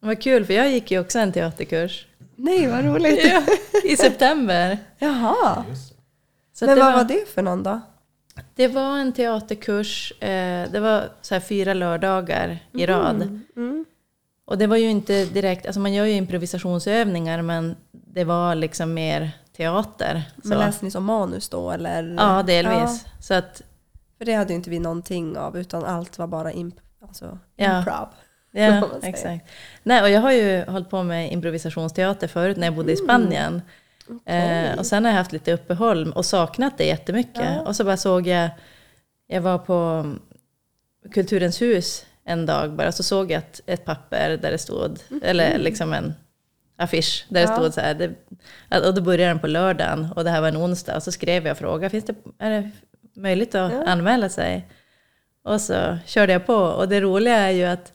Vad 0.00 0.22
kul, 0.22 0.44
för 0.44 0.54
jag 0.54 0.70
gick 0.70 0.90
ju 0.90 1.00
också 1.00 1.18
en 1.18 1.32
teaterkurs 1.32 2.06
Nej 2.36 2.66
vad 2.66 2.84
roligt! 2.84 3.32
i 3.84 3.96
september. 3.96 4.78
Jaha, 4.98 5.64
Så 6.58 6.66
men 6.66 6.76
det 6.76 6.82
vad 6.82 6.94
var 6.94 7.04
det 7.04 7.28
för 7.34 7.42
någon 7.42 7.62
då? 7.62 7.80
Det 8.54 8.68
var 8.68 8.98
en 8.98 9.12
teaterkurs, 9.12 10.12
eh, 10.22 10.70
det 10.70 10.80
var 10.80 11.08
så 11.20 11.40
fyra 11.40 11.74
lördagar 11.74 12.58
i 12.72 12.86
rad. 12.86 13.42
Mm. 13.56 13.84
Och 14.44 14.58
det 14.58 14.66
var 14.66 14.76
ju 14.76 14.90
inte 14.90 15.24
direkt, 15.24 15.66
alltså 15.66 15.80
man 15.80 15.94
gör 15.94 16.04
ju 16.04 16.12
improvisationsövningar 16.12 17.42
men 17.42 17.76
det 17.92 18.24
var 18.24 18.54
liksom 18.54 18.94
mer 18.94 19.30
teater. 19.56 20.22
Så. 20.42 20.48
Men 20.48 20.58
läste 20.58 20.84
ni 20.84 20.90
som 20.90 21.04
manus 21.04 21.48
då 21.48 21.70
eller? 21.70 22.14
Ja, 22.18 22.42
delvis. 22.42 23.04
Ja, 23.04 23.10
Så 23.20 23.34
att, 23.34 23.62
för 24.18 24.24
det 24.24 24.32
hade 24.34 24.50
ju 24.52 24.56
inte 24.56 24.70
vi 24.70 24.78
någonting 24.78 25.36
av 25.38 25.58
utan 25.58 25.84
allt 25.84 26.18
var 26.18 26.26
bara 26.26 26.52
imp 26.52 26.74
alltså, 27.02 27.38
Ja. 27.56 27.78
improv. 27.78 28.08
ja, 28.50 28.88
exakt. 29.02 29.50
Nej, 29.82 30.02
och 30.02 30.10
jag 30.10 30.20
har 30.20 30.32
ju 30.32 30.64
hållit 30.64 30.90
på 30.90 31.02
med 31.02 31.32
improvisationsteater 31.32 32.28
förut 32.28 32.56
när 32.56 32.66
jag 32.66 32.74
bodde 32.74 32.92
i 32.92 32.96
Spanien. 32.96 33.62
Eh, 34.26 34.78
och 34.78 34.86
sen 34.86 35.04
har 35.04 35.12
jag 35.12 35.18
haft 35.18 35.32
lite 35.32 35.52
uppehåll 35.52 36.12
och 36.12 36.24
saknat 36.26 36.78
det 36.78 36.84
jättemycket. 36.86 37.44
Ja. 37.44 37.60
Och 37.60 37.76
så 37.76 37.84
bara 37.84 37.96
såg 37.96 38.26
jag, 38.26 38.50
jag 39.26 39.40
var 39.40 39.58
på 39.58 40.06
Kulturens 41.14 41.62
hus 41.62 42.06
en 42.24 42.46
dag 42.46 42.72
bara, 42.72 42.92
så 42.92 43.02
såg 43.02 43.30
jag 43.30 43.38
ett, 43.38 43.60
ett 43.66 43.84
papper 43.84 44.36
där 44.42 44.50
det 44.50 44.58
stod, 44.58 44.98
eller 45.22 45.58
liksom 45.58 45.92
en 45.92 46.14
affisch 46.76 47.26
där 47.28 47.40
det 47.46 47.48
Ja. 47.50 47.56
stod 47.56 47.74
så 47.74 47.80
här, 47.80 47.94
det, 47.94 48.86
och 48.86 48.94
då 48.94 49.00
började 49.02 49.30
den 49.30 49.38
på 49.40 49.46
lördagen 49.46 50.08
och 50.16 50.24
det 50.24 50.30
här 50.30 50.40
var 50.40 50.48
en 50.48 50.56
onsdag. 50.56 50.96
Och 50.96 51.02
så 51.02 51.12
skrev 51.12 51.46
jag 51.46 51.52
och 51.52 51.58
frågade, 51.58 51.90
finns 51.90 52.04
det, 52.04 52.14
är 52.38 52.50
det 52.50 52.70
möjligt 53.16 53.54
att 53.54 53.72
Ja. 53.72 53.84
anmäla 53.84 54.28
sig? 54.28 54.68
Och 55.44 55.60
så 55.60 55.98
körde 56.06 56.32
jag 56.32 56.46
på. 56.46 56.54
Och 56.56 56.88
det 56.88 57.00
roliga 57.00 57.36
är 57.36 57.50
ju 57.50 57.64
att 57.64 57.92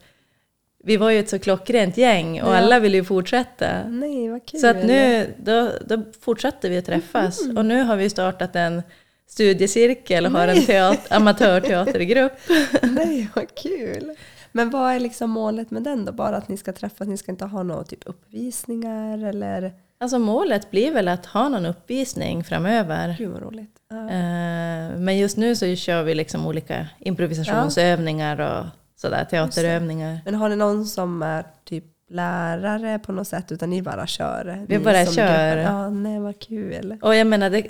vi 0.84 0.98
var 0.98 1.10
ju 1.10 1.20
ett 1.20 1.30
så 1.30 1.40
klockrent 1.40 1.98
gäng 1.98 2.42
och 2.42 2.50
Ja. 2.54 2.58
alla 2.58 2.80
ville 2.80 2.98
ju 2.98 3.04
fortsätta. 3.04 3.88
Nej, 3.88 4.30
vad 4.30 4.46
kul. 4.46 4.60
Så 4.60 4.68
att 4.68 4.84
nu, 4.86 5.34
då, 5.38 5.72
då 5.86 6.04
fortsatte 6.22 6.70
vi 6.70 6.78
att 6.78 6.86
träffas. 6.86 7.42
Mm. 7.44 7.58
Och 7.58 7.66
nu 7.66 7.84
har 7.84 7.96
vi 7.96 8.10
startat 8.10 8.56
en 8.56 8.84
studiecirkel 9.28 10.26
och 10.26 10.32
har 10.32 10.48
en 10.48 10.58
teat- 10.58 11.08
amatörteatergrupp. 11.10 12.32
Nej, 12.82 13.28
vad 13.36 13.56
kul. 13.56 14.16
Men 14.52 14.70
vad 14.70 14.92
är 14.96 15.00
liksom 15.00 15.30
målet 15.30 15.72
med 15.72 15.84
den 15.84 16.06
då? 16.06 16.12
Bara 16.12 16.38
att 16.38 16.48
ni 16.50 16.58
ska 16.58 16.74
träffas, 16.74 17.08
ni 17.08 17.18
ska 17.18 17.32
inte 17.32 17.46
ha 17.46 17.64
några 17.64 17.84
typ 17.84 18.00
uppvisningar 18.06 19.26
eller? 19.26 19.74
Alltså 20.00 20.20
målet 20.20 20.72
blir 20.72 20.92
väl 20.92 21.08
att 21.08 21.26
ha 21.26 21.50
någon 21.50 21.66
uppvisning 21.66 22.44
framöver. 22.44 23.16
Gud 23.18 23.30
vad 23.30 23.42
roligt. 23.42 23.76
Ja. 23.90 23.96
Eh, 24.10 24.98
Men 25.00 25.18
just 25.18 25.38
nu 25.38 25.56
så 25.56 25.76
kör 25.76 26.04
vi 26.04 26.16
liksom 26.16 26.48
olika 26.48 26.88
improvisationsövningar 27.00 28.40
och 28.42 28.66
sådär, 29.02 29.26
teaterövningar. 29.26 30.20
Men 30.26 30.36
har 30.36 30.50
ni 30.50 30.56
någon 30.56 30.86
som 30.86 31.22
är 31.22 31.46
typ 31.64 31.84
lärare 32.10 33.00
på 33.00 33.12
något 33.12 33.28
sätt 33.28 33.52
utan 33.52 33.70
ni 33.70 33.82
bara 33.82 34.08
kör? 34.08 34.66
Vi 34.68 34.78
ni 34.78 34.84
bara 34.84 35.06
kör. 35.06 35.56
grupp? 35.56 35.66
Ja, 35.66 35.90
nej 35.90 36.20
vad 36.20 36.40
kul. 36.40 36.98
Och 37.02 37.16
jag 37.16 37.28
menar, 37.28 37.50
det 37.50 37.66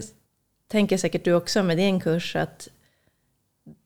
tänker 0.72 0.98
säkert 0.98 1.26
du 1.26 1.34
också 1.34 1.64
med 1.64 1.78
din 1.78 2.00
kurs, 2.00 2.36
att 2.36 2.68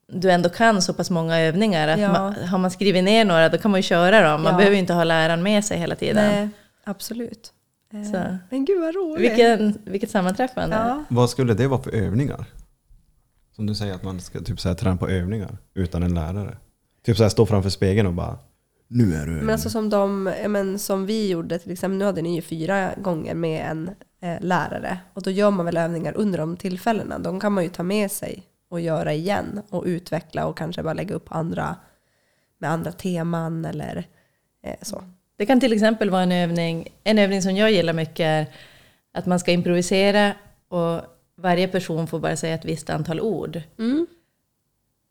du 0.07 0.31
ändå 0.31 0.50
kan 0.50 0.81
så 0.81 0.94
pass 0.94 1.09
många 1.09 1.39
övningar. 1.39 1.88
Att 1.88 2.00
Ja. 2.00 2.12
man, 2.12 2.33
har 2.33 2.57
man 2.57 2.71
skrivit 2.71 3.03
ner 3.03 3.25
några, 3.25 3.50
då 3.50 3.57
kan 3.57 3.71
man 3.71 3.77
ju 3.80 3.83
köra 3.83 4.21
dem. 4.31 4.42
Man 4.42 4.51
Ja. 4.51 4.57
behöver 4.57 4.74
ju 4.75 4.80
inte 4.80 4.94
ha 4.94 5.03
läraren 5.03 5.44
med 5.44 5.65
sig 5.65 5.77
hela 5.77 5.95
tiden. 5.95 6.31
Nej, 6.31 6.50
absolut. 6.83 7.53
Eh, 7.94 8.03
Så. 8.12 8.38
Men 8.50 8.65
gud 8.65 8.81
vad 8.81 8.95
roligt. 8.95 9.31
Vilken, 9.31 9.77
vilket 9.86 10.09
sammanträffande. 10.12 10.75
ja. 10.75 11.03
Vad 11.09 11.30
skulle 11.30 11.53
det 11.53 11.68
vara 11.68 11.81
för 11.81 11.92
övningar? 11.92 12.45
Som 13.56 13.65
du 13.65 13.75
säger 13.75 13.94
att 13.94 14.03
man 14.03 14.19
ska 14.21 14.39
typ 14.39 14.59
så 14.59 14.68
här, 14.69 14.75
träna 14.75 14.97
på 14.97 15.07
övningar 15.09 15.57
utan 15.74 16.03
en 16.03 16.13
lärare. 16.13 16.57
Typ 17.06 17.18
så 17.18 17.24
här, 17.24 17.30
stå 17.30 17.46
framför 17.46 17.69
spegeln 17.69 18.07
och 18.07 18.13
bara 18.13 18.38
Nu 18.88 19.16
är 19.16 19.25
du 19.25 19.31
Men 19.31 19.50
alltså 19.50 19.69
som, 19.69 19.90
de, 19.90 20.24
men 20.48 20.80
som 20.80 21.06
vi 21.06 21.30
gjorde 21.30 21.60
till 21.60 21.72
exempel, 21.72 21.98
nu 21.98 22.06
hade 22.06 22.22
ni 22.22 22.36
ju 22.36 22.42
fyra 22.42 22.92
gånger 22.98 23.36
med 23.36 23.72
en 23.72 23.90
eh, 24.21 24.42
lärare. 24.42 24.97
Och 25.14 25.21
då 25.21 25.31
gör 25.31 25.52
man 25.52 25.66
väl 25.66 25.78
övningar 25.78 26.14
under 26.18 26.40
de 26.40 26.57
tillfällena. 26.57 27.19
De 27.19 27.40
kan 27.40 27.54
man 27.54 27.64
ju 27.64 27.69
ta 27.69 27.83
med 27.83 28.12
sig 28.12 28.44
och 28.69 28.81
göra 28.81 29.14
igen 29.14 29.62
och 29.69 29.83
utveckla 29.85 30.45
och 30.45 30.57
kanske 30.57 30.83
bara 30.83 30.94
lägga 30.94 31.16
upp 31.16 31.28
andra 31.30 31.76
med 32.57 32.71
andra 32.71 32.92
teman 32.92 33.66
eller 33.66 34.07
eh, 34.64 34.76
så. 34.81 35.04
Det 35.38 35.45
kan 35.45 35.59
till 35.59 35.74
exempel 35.74 36.09
vara 36.09 36.24
en 36.24 36.31
övning, 36.31 36.88
en 37.04 37.19
övning 37.19 37.42
som 37.42 37.56
jag 37.56 37.71
gillar 37.71 37.94
mycket 37.94 38.26
är 38.26 38.45
att 39.14 39.26
man 39.26 39.40
ska 39.40 39.52
improvisera 39.52 40.33
och 40.69 41.02
varje 41.38 41.68
person 41.68 42.07
får 42.07 42.19
bara 42.19 42.35
säga 42.35 42.56
ett 42.56 42.66
visst 42.66 42.90
antal 42.90 43.21
ord. 43.21 43.62
Mm. 43.80 44.07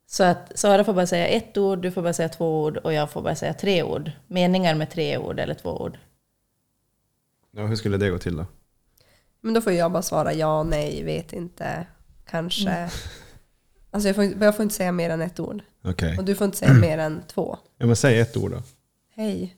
Så 0.06 0.24
att 0.24 0.58
Sara 0.58 0.84
får 0.84 0.94
bara 0.94 1.06
säga 1.06 1.26
ett 1.28 1.56
ord, 1.58 1.82
du 1.82 1.90
får 1.90 2.02
bara 2.02 2.12
säga 2.12 2.28
två 2.28 2.62
ord 2.64 2.76
och 2.76 2.92
jag 2.92 3.10
får 3.10 3.22
bara 3.22 3.34
säga 3.36 3.54
tre 3.54 3.82
ord. 3.82 4.10
Meningar 4.26 4.74
med 4.74 4.90
tre 4.90 5.18
ord 5.18 5.40
eller 5.40 5.54
två 5.54 5.70
ord. 5.82 5.98
Ja, 7.50 7.66
hur 7.66 7.76
skulle 7.76 7.96
det 7.96 8.10
gå 8.10 8.18
till 8.18 8.36
då? 8.36 8.46
Men 9.40 9.54
då 9.54 9.60
får 9.60 9.72
jag 9.72 9.92
bara 9.92 10.02
svara 10.02 10.32
ja, 10.32 10.62
nej, 10.62 11.02
vet 11.04 11.32
inte, 11.32 11.86
kanske. 12.26 12.90
Alltså 13.90 14.08
jag 14.08 14.14
får, 14.16 14.24
inte- 14.24 14.44
jag 14.44 14.56
får 14.56 14.62
inte 14.62 14.74
säga 14.74 14.92
mer 14.92 15.10
än 15.10 15.20
ett 15.20 15.40
ord. 15.40 15.62
Okej. 15.84 16.18
Och 16.18 16.24
du 16.24 16.34
får 16.34 16.44
inte 16.44 16.56
säga 16.56 16.72
mer 16.72 16.98
än 16.98 17.22
två. 17.26 17.58
Ja 17.78 17.86
men 17.86 17.96
säg 17.96 18.20
ett 18.20 18.36
ord 18.36 18.50
då. 18.50 18.62
Hej. 19.14 19.56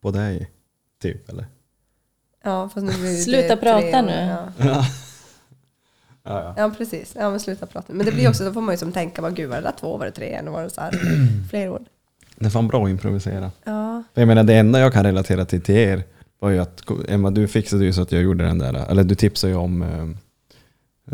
På 0.00 0.10
dig. 0.10 0.50
Typ 1.02 1.28
eller? 1.28 1.46
Ja, 2.44 2.68
fast 2.68 2.86
nu 2.86 2.92
blir 2.92 3.10
det 3.10 3.16
Sluta 3.16 3.56
prata 3.56 3.98
ord, 3.98 4.04
nu. 4.06 4.36
Ja. 4.58 4.84
Ja. 6.24 6.42
ja, 6.42 6.54
ja. 6.56 6.70
Precis, 6.78 7.14
ja 7.18 7.30
men 7.30 7.40
sluta 7.40 7.66
prata. 7.66 7.92
Men 7.92 8.06
det 8.06 8.12
blir 8.12 8.28
också, 8.28 8.44
då 8.44 8.52
får 8.52 8.60
man 8.60 8.74
ju 8.74 8.78
som 8.78 8.92
tänka, 8.92 9.22
vad 9.22 9.36
gud 9.36 9.48
var 9.50 9.56
det 9.56 9.62
där 9.62 9.74
två, 9.80 9.96
var 9.96 10.06
det 10.06 10.12
tre, 10.12 10.26
eller 10.32 10.50
var 10.50 10.62
det 10.62 10.70
så 10.70 10.80
här, 10.80 10.92
fler 11.50 11.68
ord? 11.70 11.82
Det 12.36 12.46
är 12.46 12.50
fan 12.50 12.68
bra 12.68 12.84
att 12.84 12.90
improvisera. 12.90 13.50
Ja, 13.64 14.02
För 14.14 14.20
jag 14.20 14.28
menar 14.28 14.44
det 14.44 14.54
enda 14.54 14.80
jag 14.80 14.92
kan 14.92 15.04
relatera 15.04 15.44
till 15.44 15.62
till 15.62 15.74
er 15.76 16.02
var 16.38 16.50
ju 16.50 16.58
att 16.58 16.82
Emma 17.08 17.30
du 17.30 17.48
fixade 17.48 17.84
ju 17.84 17.92
så 17.92 18.02
att 18.02 18.12
jag 18.12 18.22
gjorde 18.22 18.44
den 18.44 18.58
där, 18.58 18.90
eller 18.90 19.04
du 19.04 19.14
tipsade 19.14 19.52
ju 19.52 19.58
om, 19.58 19.82
eh, 19.82 20.02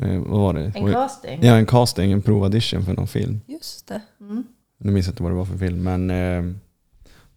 eh, 0.05 0.21
vad 0.21 0.41
var 0.41 0.55
det? 0.55 0.73
En 0.75 0.93
casting. 0.93 1.39
Ja 1.43 1.57
en 1.57 1.67
casting, 1.67 2.13
en 2.13 2.23
provaudition 2.23 2.85
för 2.85 2.93
någon 2.95 3.09
film. 3.09 3.41
just 3.47 3.87
det. 3.87 4.01
Mm. 4.21 4.45
Nu 4.79 4.93
minns 4.93 5.07
jag 5.07 5.13
inte 5.13 5.23
vad 5.23 5.33
det 5.33 5.37
var 5.37 5.45
för 5.45 5.59
film 5.59 5.83
men 5.83 6.11
eh, 6.11 6.55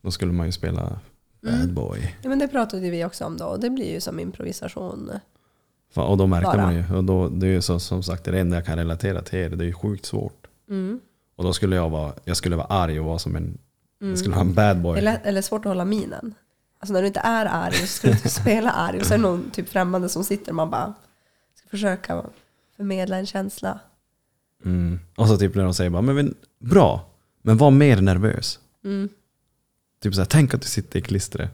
då 0.01 0.11
skulle 0.11 0.31
man 0.31 0.45
ju 0.45 0.51
spela 0.51 0.99
bad 1.41 1.53
Mm. 1.53 1.73
boy. 1.73 2.15
Ja 2.21 2.29
men 2.29 2.39
det 2.39 2.47
pratade 2.47 2.89
vi 2.89 3.05
också 3.05 3.25
om 3.25 3.37
då, 3.37 3.45
och 3.45 3.59
det 3.59 3.69
blir 3.69 3.91
ju 3.93 4.01
som 4.01 4.19
improvisation. 4.19 5.11
Och 5.93 6.17
då 6.17 6.27
märkte 6.27 6.57
Bara. 6.57 6.61
man 6.61 6.75
ju, 6.75 6.95
och 6.95 7.03
då, 7.03 7.29
det 7.29 7.47
är 7.47 7.51
ju 7.51 7.61
så, 7.61 7.79
som 7.79 8.03
sagt 8.03 8.23
det 8.23 8.39
enda 8.39 8.57
jag 8.57 8.65
kan 8.65 8.77
relatera 8.77 9.21
till 9.21 9.39
er, 9.39 9.49
det 9.49 9.63
är 9.63 9.67
ju 9.67 9.73
sjukt 9.73 10.05
svårt. 10.05 10.47
Mm. 10.69 10.99
Och 11.35 11.43
då 11.43 11.53
skulle 11.53 11.75
jag 11.75 11.89
vara, 11.89 12.13
jag 12.23 12.37
skulle 12.37 12.55
vara 12.55 12.67
arg 12.67 12.99
och 12.99 13.05
vara 13.05 13.19
som 13.19 13.35
en, 13.35 13.57
jag 13.99 14.17
skulle 14.17 14.35
vara 14.35 14.45
en 14.45 14.53
bad 14.53 14.81
boy. 14.81 15.01
lätt, 15.01 15.25
eller 15.25 15.41
svårt 15.41 15.59
att 15.59 15.69
hålla 15.69 15.85
minen. 15.85 16.33
Alltså 16.79 16.93
när 16.93 17.01
du 17.01 17.07
inte 17.07 17.19
är 17.19 17.45
arg 17.45 17.73
så 17.73 17.87
ska 17.87 18.07
du 18.07 18.13
inte 18.13 18.29
spela 18.41 18.71
arg 18.71 18.99
och 18.99 19.05
så 19.05 19.13
är 19.13 19.17
det 19.17 19.23
någon 19.23 19.49
typ 19.51 19.69
främmande 19.69 20.09
som 20.09 20.23
sitter 20.23 20.51
och 20.51 20.55
man 20.55 20.69
bara 20.69 20.93
ska 21.55 21.69
försöka 21.69 22.23
förmedla 22.77 23.17
en 23.17 23.25
känsla. 23.25 23.79
Mm. 24.65 24.99
Och 25.15 25.27
så 25.27 25.37
typ 25.37 25.55
när 25.55 25.63
de 25.63 25.73
säger 25.73 25.89
bara, 25.89 26.01
men, 26.01 26.35
bra, 26.59 27.09
men 27.41 27.57
var 27.57 27.71
mer 27.71 28.01
nervös. 28.01 28.59
Mm. 28.83 29.09
Typ 30.01 30.15
såhär, 30.15 30.25
tänk 30.25 30.53
att 30.53 30.61
du 30.61 30.67
sitter 30.67 30.99
i 30.99 31.01
klistret. 31.01 31.51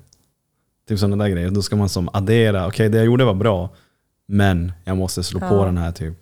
Typ 0.87 0.99
sådana 0.99 1.23
där 1.23 1.31
grejer. 1.31 1.49
Då 1.49 1.61
ska 1.61 1.75
man 1.75 1.89
som 1.89 2.09
addera, 2.13 2.67
okej 2.67 2.89
det 2.89 2.97
jag 2.97 3.05
gjorde 3.05 3.25
var 3.25 3.33
bra, 3.33 3.69
men 4.27 4.71
jag 4.83 4.97
måste 4.97 5.23
slå 5.23 5.39
på 5.39 5.45
Ja. 5.45 5.65
den 5.65 5.77
här 5.77 5.91
typ, 5.91 6.13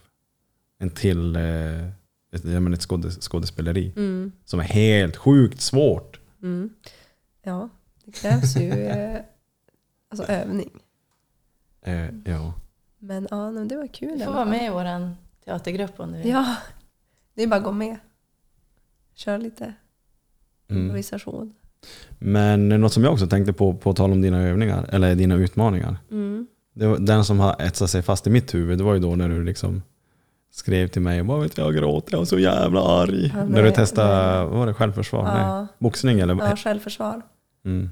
en 0.78 0.90
till, 0.90 1.36
eh, 1.36 1.86
ett, 2.32 2.46
ett 2.46 2.82
skådes, 2.82 3.20
skådespeleri. 3.22 3.94
Mm. 3.96 4.32
Som 4.46 4.60
är 4.60 4.64
helt 4.64 5.16
sjukt 5.18 5.62
svårt. 5.62 6.20
Mm. 6.42 6.70
Ja, 7.44 7.70
det 8.06 8.12
krävs 8.12 8.58
ju 8.58 8.72
eh, 8.72 9.20
alltså 10.10 10.26
övning. 10.32 10.70
Eh, 11.82 12.10
ja. 12.26 12.54
Men 13.00 13.28
ja, 13.32 13.52
men 13.52 13.68
det 13.68 13.78
var 13.78 13.88
kul. 13.88 14.20
Du 14.20 14.26
får 14.26 14.34
vara 14.34 14.46
med 14.46 14.66
i 14.66 14.70
vår 14.70 15.16
teatergrupp 15.46 16.00
om 16.00 16.12
du 16.12 16.18
vill. 16.18 16.30
Ja, 16.30 16.56
det 17.34 17.44
är 17.44 17.48
bara 17.48 17.56
att 17.58 17.64
gå 17.64 17.72
med. 17.72 17.98
Kör 19.14 19.38
lite 19.38 19.74
Mm. 20.68 20.84
improvisation. 20.84 21.54
Men 22.20 22.70
något 22.70 22.94
som 22.94 23.04
jag 23.04 23.14
också 23.14 23.28
tänkte 23.28 23.54
på, 23.54 23.74
på 23.74 23.94
tal 23.94 24.12
om 24.12 24.22
dina 24.22 24.42
övningar, 24.42 24.90
eller 24.92 25.16
dina 25.16 25.36
utmaningar. 25.36 25.98
Mm. 26.12 26.48
Det 26.76 26.98
den 26.98 27.26
som 27.26 27.40
har 27.40 27.56
etsat 27.60 27.90
sig 27.90 28.02
fast 28.02 28.28
i 28.28 28.30
mitt 28.30 28.54
huvud, 28.54 28.78
det 28.78 28.84
var 28.84 28.94
ju 28.94 29.00
då 29.00 29.16
när 29.16 29.30
du 29.30 29.44
liksom 29.44 29.84
skrev 30.52 30.88
till 30.88 31.02
mig 31.02 31.20
och 31.20 31.26
bara 31.26 31.40
vet 31.40 31.58
jag, 31.58 31.76
gråter, 31.76 32.14
jag 32.14 32.18
var 32.18 32.26
så 32.26 32.40
jävla 32.40 32.82
arg. 32.82 33.32
Ja, 33.36 33.44
när 33.46 33.58
du 33.58 33.64
nej, 33.64 33.74
testade, 33.76 34.38
nej. 34.38 34.46
vad 34.46 34.60
var 34.60 34.68
det, 34.68 34.74
självförsvar? 34.74 35.24
Nej. 35.24 35.42
Ja, 35.42 35.68
Boxning 35.80 36.20
eller? 36.20 36.36
ja, 36.36 36.56
självförsvar. 36.56 37.22
Mm. 37.66 37.90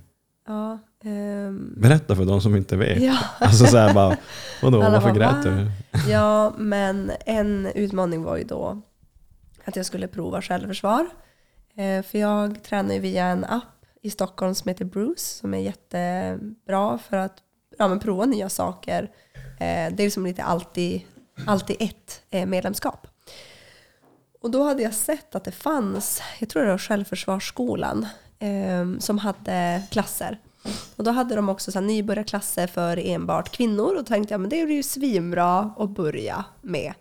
Ja, 0.48 0.80
ehm, 1.04 1.74
Berätta 1.78 2.16
för 2.16 2.26
de 2.26 2.42
som 2.42 2.56
inte 2.56 2.76
vet. 2.76 3.02
ja. 3.04 3.18
Alltså 3.40 3.66
såhär 3.66 3.94
bara, 3.94 4.18
vadå, 4.62 4.82
Alla 4.82 4.90
varför 4.90 5.10
bara, 5.10 5.20
grät 5.20 5.44
du? 5.44 5.72
ja, 6.12 6.54
men 6.58 7.12
en 7.26 7.68
utmaning 7.76 8.24
var 8.24 8.38
ju 8.38 8.44
då 8.44 8.82
att 9.66 9.76
jag 9.76 9.86
skulle 9.86 10.08
prova 10.08 10.42
självförsvar. 10.42 11.06
Eh, 11.76 12.04
för 12.04 12.18
jag 12.18 12.64
tränar 12.64 12.94
ju 12.94 13.00
via 13.00 13.26
en 13.26 13.44
app 13.46 13.86
i 14.02 14.10
Stockholm 14.10 14.56
som 14.56 14.70
heter 14.70 14.86
Bruce 14.86 15.20
som 15.22 15.54
är 15.54 15.60
jättebra 15.60 16.98
för 16.98 17.18
att 17.18 17.38
ja, 17.84 17.88
men 17.88 18.00
prova 18.00 18.26
nya 18.26 18.50
saker. 18.50 19.12
Eh, 19.60 19.94
det 19.94 20.04
är 20.04 20.04
liksom 20.04 20.26
lite 20.26 20.44
alltid, 20.44 21.02
alltid 21.48 21.76
ett 21.80 22.22
eh, 22.30 22.46
medlemskap. 22.46 23.08
Och 24.42 24.52
då 24.52 24.64
hade 24.64 24.84
jag 24.84 24.94
sett 24.94 25.36
att 25.36 25.44
det 25.44 25.52
fanns, 25.52 26.22
jag 26.40 26.50
tror 26.50 26.64
det 26.64 26.72
var 26.72 26.78
Självförsvarsskolan, 26.78 28.08
eh, 28.40 29.00
som 29.00 29.18
hade 29.18 29.84
klasser. 29.92 30.40
Och 30.96 31.04
då 31.04 31.12
hade 31.12 31.36
de 31.36 31.50
också 31.50 31.72
så 31.72 31.80
här 31.80 31.86
nybörjarklasser 31.86 32.68
för 32.68 32.98
enbart 32.98 33.50
kvinnor 33.50 33.90
och 33.90 33.96
då 33.96 34.04
tänkte 34.04 34.34
jag 34.34 34.42
men 34.42 34.50
det 34.50 34.66
blir 34.66 34.76
ju 34.76 34.84
svinbra 34.84 35.74
att 35.78 35.90
börja 35.90 36.46
med. 36.62 36.94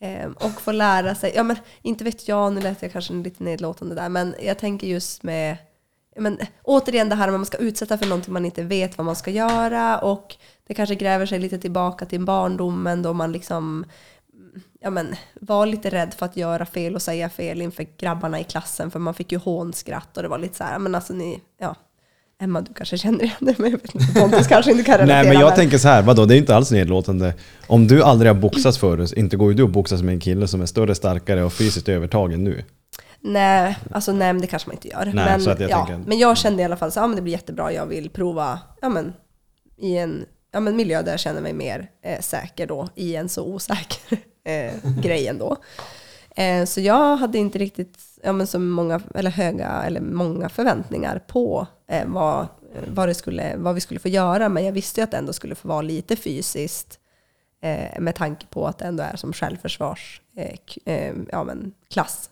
Eh, 0.00 0.30
och 0.30 0.60
få 0.60 0.72
lära 0.72 1.14
sig, 1.14 1.32
ja 1.34 1.42
men 1.42 1.56
inte 1.82 2.04
vet 2.04 2.28
jag, 2.28 2.52
nu 2.52 2.60
lät 2.60 2.82
jag 2.82 2.92
kanske 2.92 3.12
lite 3.12 3.44
nedlåtande 3.44 3.94
där, 3.94 4.08
men 4.08 4.34
jag 4.42 4.58
tänker 4.58 4.86
just 4.86 5.22
med 5.22 5.56
men, 6.16 6.38
återigen 6.62 7.08
det 7.08 7.14
här 7.14 7.26
med 7.26 7.34
att 7.34 7.40
man 7.40 7.46
ska 7.46 7.58
utsätta 7.58 7.98
för 7.98 8.06
någonting 8.06 8.32
man 8.32 8.44
inte 8.44 8.62
vet 8.62 8.98
vad 8.98 9.04
man 9.04 9.16
ska 9.16 9.30
göra 9.30 9.98
och 9.98 10.36
det 10.66 10.74
kanske 10.74 10.94
gräver 10.94 11.26
sig 11.26 11.38
lite 11.38 11.58
tillbaka 11.58 12.06
till 12.06 12.20
barndomen 12.20 13.02
då 13.02 13.12
man 13.12 13.32
liksom 13.32 13.84
ja, 14.80 14.90
men, 14.90 15.16
var 15.40 15.66
lite 15.66 15.90
rädd 15.90 16.14
för 16.14 16.26
att 16.26 16.36
göra 16.36 16.66
fel 16.66 16.94
och 16.94 17.02
säga 17.02 17.28
fel 17.28 17.62
inför 17.62 17.86
grabbarna 17.98 18.40
i 18.40 18.44
klassen 18.44 18.90
för 18.90 18.98
man 18.98 19.14
fick 19.14 19.32
ju 19.32 19.38
hånskratt 19.38 20.16
och 20.16 20.22
det 20.22 20.28
var 20.28 20.38
lite 20.38 20.56
så 20.56 20.64
här, 20.64 20.78
men 20.78 20.94
alltså 20.94 21.12
ni, 21.12 21.40
ja, 21.60 21.76
Emma 22.42 22.60
du 22.60 22.74
kanske 22.74 22.98
känner 22.98 23.22
igen 23.22 23.36
det 23.40 23.58
men 23.58 23.70
jag 23.70 23.78
vet 23.78 23.94
inte, 23.94 24.20
Pontus 24.20 24.46
kanske 24.46 24.70
inte 24.70 24.84
kan 24.84 24.94
relatera. 24.98 25.22
Nej 25.22 25.32
men 25.32 25.40
jag 25.40 25.56
tänker 25.56 25.78
så 25.78 25.88
här, 25.88 26.02
vadå, 26.02 26.24
det 26.24 26.34
är 26.36 26.38
inte 26.38 26.56
alls 26.56 26.70
nedlåtande. 26.70 27.34
Om 27.66 27.86
du 27.86 28.02
aldrig 28.02 28.30
har 28.30 28.40
boxats 28.40 28.78
förut, 28.78 29.12
inte 29.12 29.36
går 29.36 29.50
ju 29.50 29.56
du 29.56 29.62
och 29.62 29.68
boxas 29.70 30.02
med 30.02 30.14
en 30.14 30.20
kille 30.20 30.48
som 30.48 30.60
är 30.60 30.66
större, 30.66 30.94
starkare 30.94 31.44
och 31.44 31.52
fysiskt 31.52 31.88
övertagen 31.88 32.44
nu. 32.44 32.64
Nej, 33.24 33.78
alltså 33.90 34.12
nej 34.12 34.32
men 34.32 34.40
det 34.40 34.46
kanske 34.46 34.68
man 34.68 34.76
inte 34.76 34.88
gör. 34.88 35.10
men, 35.14 35.40
så 35.40 35.50
att 35.50 35.60
jag 35.60 35.70
ja, 35.70 35.86
tänker- 35.86 36.08
men 36.08 36.18
jag 36.18 36.36
kände 36.36 36.62
i 36.62 36.64
alla 36.64 36.76
fall 36.76 36.92
så 36.92 37.00
ja, 37.00 37.06
men 37.06 37.16
det 37.16 37.22
blir 37.22 37.32
jättebra, 37.32 37.72
jag 37.72 37.86
vill 37.86 38.10
prova 38.10 38.58
ja, 38.80 38.88
men, 38.88 39.12
i 39.76 39.96
en 39.96 40.24
ja, 40.52 40.60
men 40.60 40.76
miljö 40.76 41.02
där 41.02 41.10
jag 41.10 41.20
känner 41.20 41.40
mig 41.40 41.52
mer 41.52 41.90
eh, 42.04 42.20
säker 42.20 42.66
då, 42.66 42.88
i 42.94 43.16
en 43.16 43.28
så 43.28 43.44
osäker 43.44 44.18
eh, 44.44 44.72
grej 45.02 45.28
ändå. 45.28 45.56
Eh, 46.36 46.64
så 46.64 46.80
jag 46.80 47.16
hade 47.16 47.38
inte 47.38 47.58
riktigt 47.58 47.98
ja, 48.22 48.32
men 48.32 48.46
så 48.46 48.58
många, 48.58 49.00
eller 49.14 49.30
höga, 49.30 49.82
eller 49.86 50.00
många 50.00 50.48
förväntningar 50.48 51.18
på 51.26 51.66
eh, 51.90 52.02
vad, 52.06 52.40
eh, 52.40 52.46
vad, 52.88 53.08
det 53.08 53.14
skulle, 53.14 53.56
vad 53.56 53.74
vi 53.74 53.80
skulle 53.80 54.00
få 54.00 54.08
göra, 54.08 54.48
men 54.48 54.64
jag 54.64 54.72
visste 54.72 55.00
ju 55.00 55.04
att 55.04 55.10
det 55.10 55.16
ändå 55.16 55.32
skulle 55.32 55.54
få 55.54 55.68
vara 55.68 55.82
lite 55.82 56.16
fysiskt 56.16 56.98
eh, 57.62 58.00
med 58.00 58.14
tanke 58.14 58.46
på 58.46 58.66
att 58.66 58.78
det 58.78 58.84
ändå 58.84 59.02
är 59.02 59.16
som 59.16 59.32
självförsvars 59.32 60.20
k- 60.74 60.80
eh, 60.84 61.12
ja, 61.32 61.44
men, 61.44 61.72
klass. 61.90 62.30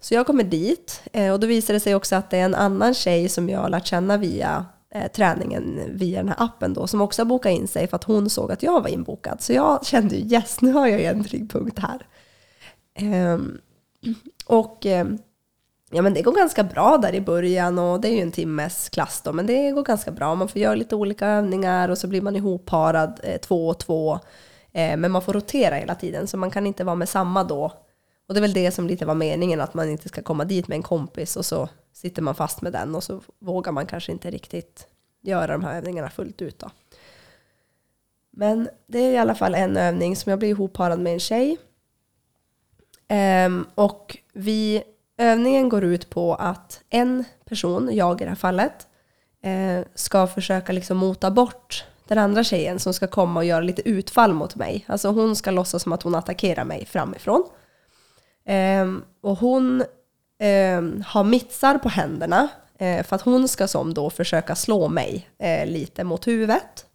Så 0.00 0.14
jag 0.14 0.26
kommer 0.26 0.44
dit 0.44 1.02
eh, 1.12 1.32
och 1.32 1.40
då 1.40 1.46
visar 1.46 1.74
det 1.74 1.80
sig 1.80 1.94
också 1.94 2.16
att 2.16 2.30
det 2.30 2.36
är 2.36 2.44
en 2.44 2.54
annan 2.54 2.94
tjej 2.94 3.28
som 3.28 3.48
jag 3.48 3.60
har 3.60 3.68
lärt 3.68 3.86
känna 3.86 4.16
via 4.16 4.66
eh, 4.94 5.10
träningen 5.12 5.80
via 5.88 6.18
den 6.18 6.28
här 6.28 6.36
appen 6.38 6.74
då 6.74 6.86
som 6.86 7.00
också 7.00 7.22
har 7.22 7.26
bokat 7.26 7.52
in 7.52 7.68
sig 7.68 7.86
för 7.86 7.96
att 7.96 8.04
hon 8.04 8.30
såg 8.30 8.52
att 8.52 8.62
jag 8.62 8.80
var 8.80 8.88
inbokad. 8.88 9.40
Så 9.40 9.52
jag 9.52 9.86
kände 9.86 10.16
ju 10.16 10.34
yes, 10.34 10.60
nu 10.60 10.72
har 10.72 10.86
jag 10.86 11.00
ju 11.00 11.06
en 11.06 11.24
trygg 11.24 11.50
punkt 11.50 11.78
här. 11.78 12.06
Um, 13.34 13.60
och 14.46 14.86
um, 14.86 15.18
ja, 15.90 16.02
men 16.02 16.14
det 16.14 16.22
går 16.22 16.32
ganska 16.32 16.64
bra 16.64 16.98
där 16.98 17.14
i 17.14 17.20
början 17.20 17.78
och 17.78 18.00
det 18.00 18.08
är 18.08 18.12
ju 18.12 18.22
en 18.22 18.32
timmes 18.32 18.88
klass 18.88 19.20
då, 19.24 19.32
men 19.32 19.46
det 19.46 19.70
går 19.70 19.82
ganska 19.82 20.10
bra. 20.10 20.34
Man 20.34 20.48
får 20.48 20.60
göra 20.60 20.74
lite 20.74 20.96
olika 20.96 21.26
övningar 21.26 21.88
och 21.88 21.98
så 21.98 22.06
blir 22.06 22.22
man 22.22 22.36
ihopparad 22.36 23.20
eh, 23.22 23.40
två 23.40 23.68
och 23.68 23.78
två. 23.78 24.18
Eh, 24.72 24.96
men 24.96 25.10
man 25.10 25.22
får 25.22 25.32
rotera 25.32 25.74
hela 25.74 25.94
tiden 25.94 26.26
så 26.26 26.36
man 26.36 26.50
kan 26.50 26.66
inte 26.66 26.84
vara 26.84 26.96
med 26.96 27.08
samma 27.08 27.44
då. 27.44 27.72
Och 28.28 28.34
det 28.34 28.38
är 28.40 28.42
väl 28.42 28.52
det 28.52 28.70
som 28.70 28.86
lite 28.86 29.06
var 29.06 29.14
meningen, 29.14 29.60
att 29.60 29.74
man 29.74 29.88
inte 29.88 30.08
ska 30.08 30.22
komma 30.22 30.44
dit 30.44 30.68
med 30.68 30.76
en 30.76 30.82
kompis 30.82 31.36
och 31.36 31.46
så 31.46 31.68
sitter 31.92 32.22
man 32.22 32.34
fast 32.34 32.62
med 32.62 32.72
den 32.72 32.94
och 32.94 33.04
så 33.04 33.20
vågar 33.38 33.72
man 33.72 33.86
kanske 33.86 34.12
inte 34.12 34.30
riktigt 34.30 34.86
göra 35.20 35.52
de 35.52 35.64
här 35.64 35.76
övningarna 35.76 36.10
fullt 36.10 36.42
ut 36.42 36.58
då. 36.58 36.70
Men 38.30 38.68
det 38.86 38.98
är 38.98 39.12
i 39.12 39.18
alla 39.18 39.34
fall 39.34 39.54
en 39.54 39.76
övning 39.76 40.16
som 40.16 40.30
jag 40.30 40.38
blir 40.38 40.48
ihopparad 40.48 41.00
med 41.00 41.12
en 41.12 41.20
tjej. 41.20 41.56
Um, 43.46 43.66
och 43.74 44.16
vi, 44.32 44.82
övningen 45.16 45.68
går 45.68 45.84
ut 45.84 46.10
på 46.10 46.34
att 46.34 46.82
en 46.90 47.24
person, 47.44 47.90
jag 47.92 48.20
i 48.20 48.24
det 48.24 48.30
här 48.30 48.36
fallet, 48.36 48.86
uh, 49.46 49.84
ska 49.94 50.26
försöka 50.26 50.72
liksom 50.72 50.96
mota 50.96 51.30
bort 51.30 51.84
den 52.06 52.18
andra 52.18 52.44
tjejen 52.44 52.78
som 52.78 52.94
ska 52.94 53.06
komma 53.06 53.40
och 53.40 53.44
göra 53.44 53.60
lite 53.60 53.88
utfall 53.88 54.34
mot 54.34 54.56
mig. 54.56 54.84
Alltså 54.88 55.08
hon 55.08 55.36
ska 55.36 55.50
låtsas 55.50 55.82
som 55.82 55.92
att 55.92 56.02
hon 56.02 56.14
attackerar 56.14 56.64
mig 56.64 56.86
framifrån. 56.86 57.44
Ehm, 58.50 59.04
och 59.20 59.38
hon 59.38 59.84
ehm, 60.38 61.02
har 61.06 61.24
mittsar 61.24 61.78
på 61.78 61.88
händerna 61.88 62.48
eh, 62.78 63.06
för 63.06 63.16
att 63.16 63.22
hon 63.22 63.48
ska 63.48 63.68
som 63.68 63.94
då 63.94 64.10
försöka 64.10 64.54
slå 64.54 64.88
mig 64.88 65.28
eh, 65.38 65.66
lite 65.66 66.04
mot 66.04 66.26
huvudet. 66.26 66.86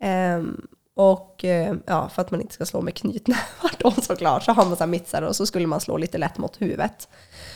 Ehm, 0.00 0.66
och 0.96 1.44
eh, 1.44 1.74
ja, 1.86 2.08
för 2.08 2.22
att 2.22 2.30
man 2.30 2.40
inte 2.40 2.54
ska 2.54 2.66
slå 2.66 2.80
med 2.80 2.94
knytnävar 2.94 3.72
då 3.78 3.90
såklart 4.02 4.42
så 4.42 4.52
har 4.52 4.64
man 4.64 4.76
så 4.76 4.82
här 4.82 4.86
mittsar 4.86 5.22
och 5.22 5.36
så 5.36 5.46
skulle 5.46 5.66
man 5.66 5.80
slå 5.80 5.96
lite 5.96 6.18
lätt 6.18 6.38
mot 6.38 6.60
huvudet. 6.60 7.08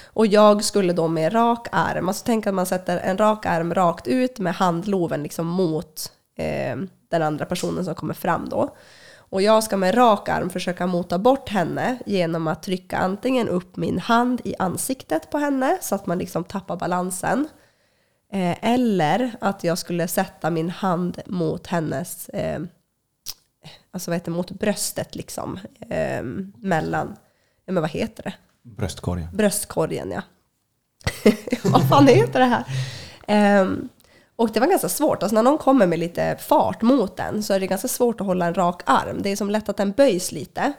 Och 0.06 0.26
jag 0.26 0.64
skulle 0.64 0.92
då 0.92 1.08
med 1.08 1.34
rak 1.34 1.68
arm, 1.72 2.08
alltså 2.08 2.22
tänk 2.26 2.46
att 2.46 2.54
man 2.54 2.66
sätter 2.66 2.98
en 2.98 3.18
rak 3.18 3.46
arm 3.46 3.74
rakt 3.74 4.06
ut 4.06 4.38
med 4.38 4.54
handloven 4.54 5.22
liksom 5.22 5.46
mot 5.46 6.12
eh, 6.36 6.76
den 7.10 7.22
andra 7.22 7.44
personen 7.44 7.84
som 7.84 7.94
kommer 7.94 8.14
fram 8.14 8.48
då. 8.48 8.76
Och 9.32 9.42
jag 9.42 9.64
ska 9.64 9.76
med 9.76 9.96
rak 9.96 10.28
arm 10.28 10.50
försöka 10.50 10.86
mota 10.86 11.18
bort 11.18 11.48
henne 11.48 11.98
genom 12.06 12.46
att 12.46 12.62
trycka 12.62 12.98
antingen 12.98 13.48
upp 13.48 13.76
min 13.76 13.98
hand 13.98 14.40
i 14.44 14.54
ansiktet 14.58 15.30
på 15.30 15.38
henne 15.38 15.78
så 15.80 15.94
att 15.94 16.06
man 16.06 16.18
liksom 16.18 16.44
tappar 16.44 16.76
balansen. 16.76 17.48
Eh, 18.32 18.64
eller 18.64 19.36
att 19.40 19.64
jag 19.64 19.78
skulle 19.78 20.08
sätta 20.08 20.50
min 20.50 20.70
hand 20.70 21.20
mot 21.26 21.66
hennes, 21.66 22.28
eh, 22.28 22.62
alltså 23.90 24.10
vad 24.10 24.16
heter 24.16 24.30
mot 24.30 24.50
bröstet 24.50 25.14
liksom. 25.14 25.58
Eh, 25.90 26.22
mellan, 26.56 27.16
ja 27.64 27.72
men 27.72 27.82
vad 27.82 27.90
heter 27.90 28.22
det? 28.22 28.34
Bröstkorgen. 28.62 29.28
Bröstkorgen 29.32 30.10
ja. 30.10 30.22
Vad 31.64 31.88
fan 31.88 32.06
heter 32.06 32.40
det 32.40 32.46
här? 32.46 32.64
Och 34.36 34.50
det 34.52 34.60
var 34.60 34.66
ganska 34.66 34.88
svårt. 34.88 35.22
Alltså 35.22 35.34
när 35.34 35.42
någon 35.42 35.58
kommer 35.58 35.86
med 35.86 35.98
lite 35.98 36.36
fart 36.40 36.82
mot 36.82 37.16
den 37.16 37.42
så 37.42 37.52
är 37.52 37.60
det 37.60 37.66
ganska 37.66 37.88
svårt 37.88 38.20
att 38.20 38.26
hålla 38.26 38.46
en 38.46 38.54
rak 38.54 38.82
arm. 38.86 39.22
Det 39.22 39.32
är 39.32 39.36
som 39.36 39.50
lätt 39.50 39.68
att 39.68 39.76
den 39.76 39.92
böjs 39.92 40.32
lite. 40.32 40.72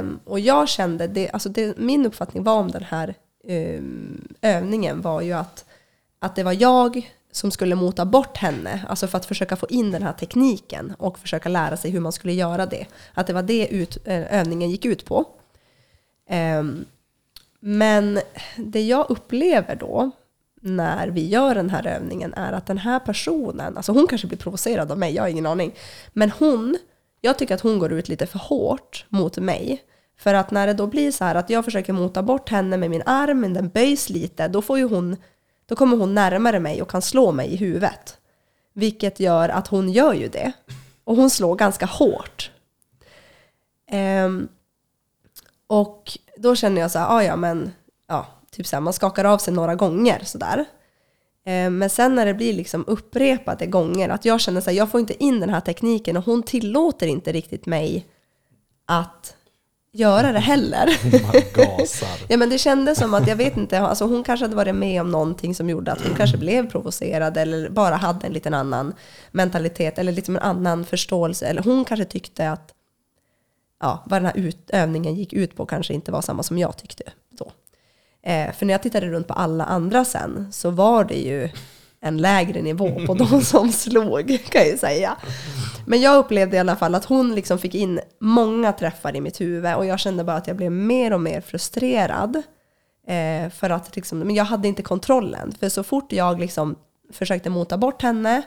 Um, 0.00 0.20
och 0.24 0.40
jag 0.40 0.68
kände, 0.68 1.06
det, 1.06 1.30
alltså 1.30 1.48
det, 1.48 1.78
min 1.78 2.06
uppfattning 2.06 2.44
var 2.44 2.54
om 2.54 2.70
den 2.70 2.82
här 2.82 3.14
um, 3.48 4.34
övningen 4.42 5.00
var 5.00 5.20
ju 5.20 5.32
att, 5.32 5.64
att 6.18 6.36
det 6.36 6.42
var 6.42 6.52
jag 6.52 7.10
som 7.32 7.50
skulle 7.50 7.74
mota 7.74 8.04
bort 8.04 8.36
henne, 8.36 8.86
alltså 8.88 9.06
för 9.06 9.18
att 9.18 9.26
försöka 9.26 9.56
få 9.56 9.66
in 9.68 9.90
den 9.90 10.02
här 10.02 10.12
tekniken 10.12 10.94
och 10.98 11.18
försöka 11.18 11.48
lära 11.48 11.76
sig 11.76 11.90
hur 11.90 12.00
man 12.00 12.12
skulle 12.12 12.32
göra 12.32 12.66
det. 12.66 12.86
Att 13.14 13.26
det 13.26 13.32
var 13.32 13.42
det 13.42 13.68
ut, 13.68 13.96
eh, 14.04 14.40
övningen 14.40 14.70
gick 14.70 14.84
ut 14.84 15.04
på. 15.04 15.24
Um, 16.30 16.84
Men 17.60 18.20
det 18.56 18.82
jag 18.82 19.06
upplever 19.10 19.76
då 19.76 20.10
när 20.64 21.08
vi 21.08 21.28
gör 21.28 21.54
den 21.54 21.70
här 21.70 21.86
övningen 21.86 22.34
är 22.34 22.52
att 22.52 22.66
den 22.66 22.78
här 22.78 22.98
personen, 22.98 23.76
alltså 23.76 23.92
hon 23.92 24.06
kanske 24.06 24.26
blir 24.26 24.38
provocerad 24.38 24.92
av 24.92 24.98
mig, 24.98 25.14
jag 25.14 25.22
har 25.22 25.28
ingen 25.28 25.46
aning. 25.46 25.74
Men 26.12 26.30
hon, 26.30 26.76
jag 27.20 27.38
tycker 27.38 27.54
att 27.54 27.60
hon 27.60 27.78
går 27.78 27.92
ut 27.92 28.08
lite 28.08 28.26
för 28.26 28.38
hårt 28.38 29.06
mot 29.08 29.38
mig. 29.38 29.82
För 30.18 30.34
att 30.34 30.50
när 30.50 30.66
det 30.66 30.72
då 30.72 30.86
blir 30.86 31.10
så 31.10 31.24
här 31.24 31.34
att 31.34 31.50
jag 31.50 31.64
försöker 31.64 31.92
mota 31.92 32.22
bort 32.22 32.48
henne 32.48 32.76
med 32.76 32.90
min 32.90 33.02
arm, 33.06 33.40
men 33.40 33.54
den 33.54 33.68
böjs 33.68 34.10
lite, 34.10 34.48
då 34.48 34.62
får 34.62 34.78
ju 34.78 34.84
hon, 34.84 35.16
då 35.66 35.76
kommer 35.76 35.96
hon 35.96 36.14
närmare 36.14 36.60
mig 36.60 36.82
och 36.82 36.90
kan 36.90 37.02
slå 37.02 37.32
mig 37.32 37.48
i 37.48 37.56
huvudet. 37.56 38.18
Vilket 38.72 39.20
gör 39.20 39.48
att 39.48 39.68
hon 39.68 39.92
gör 39.92 40.12
ju 40.12 40.28
det. 40.28 40.52
Och 41.04 41.16
hon 41.16 41.30
slår 41.30 41.56
ganska 41.56 41.86
hårt. 41.86 42.50
Um, 43.92 44.48
och 45.66 46.18
då 46.36 46.56
känner 46.56 46.80
jag 46.80 46.90
så 46.90 46.98
här, 46.98 47.16
ah, 47.16 47.22
ja 47.22 47.36
men, 47.36 47.72
ja, 48.06 48.26
typ 48.56 48.66
så 48.66 48.76
här, 48.76 48.80
man 48.80 48.92
skakar 48.92 49.24
av 49.24 49.38
sig 49.38 49.54
några 49.54 49.74
gånger 49.74 50.22
sådär. 50.24 50.64
Ehm, 51.46 51.78
men 51.78 51.90
sen 51.90 52.14
när 52.14 52.26
det 52.26 52.34
blir 52.34 52.52
liksom 52.52 52.84
upprepade 52.86 53.66
gånger, 53.66 54.08
att 54.08 54.24
jag 54.24 54.40
känner 54.40 54.62
här, 54.66 54.72
jag 54.72 54.90
får 54.90 55.00
inte 55.00 55.24
in 55.24 55.40
den 55.40 55.50
här 55.50 55.60
tekniken 55.60 56.16
och 56.16 56.24
hon 56.24 56.42
tillåter 56.42 57.06
inte 57.06 57.32
riktigt 57.32 57.66
mig 57.66 58.06
att 58.86 59.36
göra 59.92 60.32
det 60.32 60.38
heller. 60.38 60.86
Gasar. 61.54 62.26
Ja 62.28 62.36
men 62.36 62.50
det 62.50 62.58
kändes 62.58 62.98
som 62.98 63.14
att, 63.14 63.28
jag 63.28 63.36
vet 63.36 63.56
inte, 63.56 63.80
alltså 63.80 64.04
hon 64.04 64.24
kanske 64.24 64.44
hade 64.44 64.56
varit 64.56 64.74
med 64.74 65.00
om 65.00 65.10
någonting 65.10 65.54
som 65.54 65.70
gjorde 65.70 65.92
att 65.92 66.00
hon 66.06 66.16
kanske 66.16 66.36
blev 66.36 66.70
provocerad 66.70 67.36
eller 67.36 67.68
bara 67.68 67.96
hade 67.96 68.26
en 68.26 68.32
liten 68.32 68.54
annan 68.54 68.94
mentalitet 69.32 69.98
eller 69.98 70.12
liksom 70.12 70.36
en 70.36 70.42
annan 70.42 70.84
förståelse. 70.84 71.46
Eller 71.46 71.62
hon 71.62 71.84
kanske 71.84 72.04
tyckte 72.04 72.50
att 72.50 72.74
ja, 73.80 74.04
vad 74.06 74.22
den 74.22 74.26
här 74.26 74.38
ut, 74.38 74.70
övningen 74.70 75.14
gick 75.14 75.32
ut 75.32 75.56
på 75.56 75.66
kanske 75.66 75.94
inte 75.94 76.12
var 76.12 76.22
samma 76.22 76.42
som 76.42 76.58
jag 76.58 76.76
tyckte. 76.76 77.04
Eh, 78.26 78.52
för 78.52 78.66
när 78.66 78.74
jag 78.74 78.82
tittade 78.82 79.06
runt 79.06 79.28
på 79.28 79.34
alla 79.34 79.64
andra 79.64 80.04
sen 80.04 80.48
så 80.52 80.70
var 80.70 81.04
det 81.04 81.18
ju 81.18 81.48
en 82.00 82.16
lägre 82.16 82.62
nivå 82.62 83.06
på 83.06 83.14
de 83.14 83.40
som 83.44 83.72
slog 83.72 84.38
kan 84.50 84.62
jag 84.62 84.70
ju 84.70 84.78
säga. 84.78 85.16
Men 85.86 86.00
jag 86.00 86.16
upplevde 86.16 86.56
i 86.56 86.60
alla 86.60 86.76
fall 86.76 86.94
att 86.94 87.04
hon 87.04 87.34
liksom 87.34 87.58
fick 87.58 87.74
in 87.74 88.00
många 88.18 88.72
träffar 88.72 89.16
i 89.16 89.20
mitt 89.20 89.40
huvud 89.40 89.74
och 89.74 89.86
jag 89.86 90.00
kände 90.00 90.24
bara 90.24 90.36
att 90.36 90.46
jag 90.46 90.56
blev 90.56 90.72
mer 90.72 91.12
och 91.12 91.20
mer 91.20 91.40
frustrerad. 91.40 92.42
Eh, 93.06 93.50
för 93.50 93.70
att 93.70 93.96
liksom, 93.96 94.18
men 94.18 94.34
jag 94.34 94.44
hade 94.44 94.68
inte 94.68 94.82
kontrollen. 94.82 95.52
För 95.60 95.68
så 95.68 95.82
fort 95.82 96.12
jag 96.12 96.40
liksom 96.40 96.76
försökte 97.12 97.50
mota 97.50 97.78
bort 97.78 98.02
henne 98.02 98.42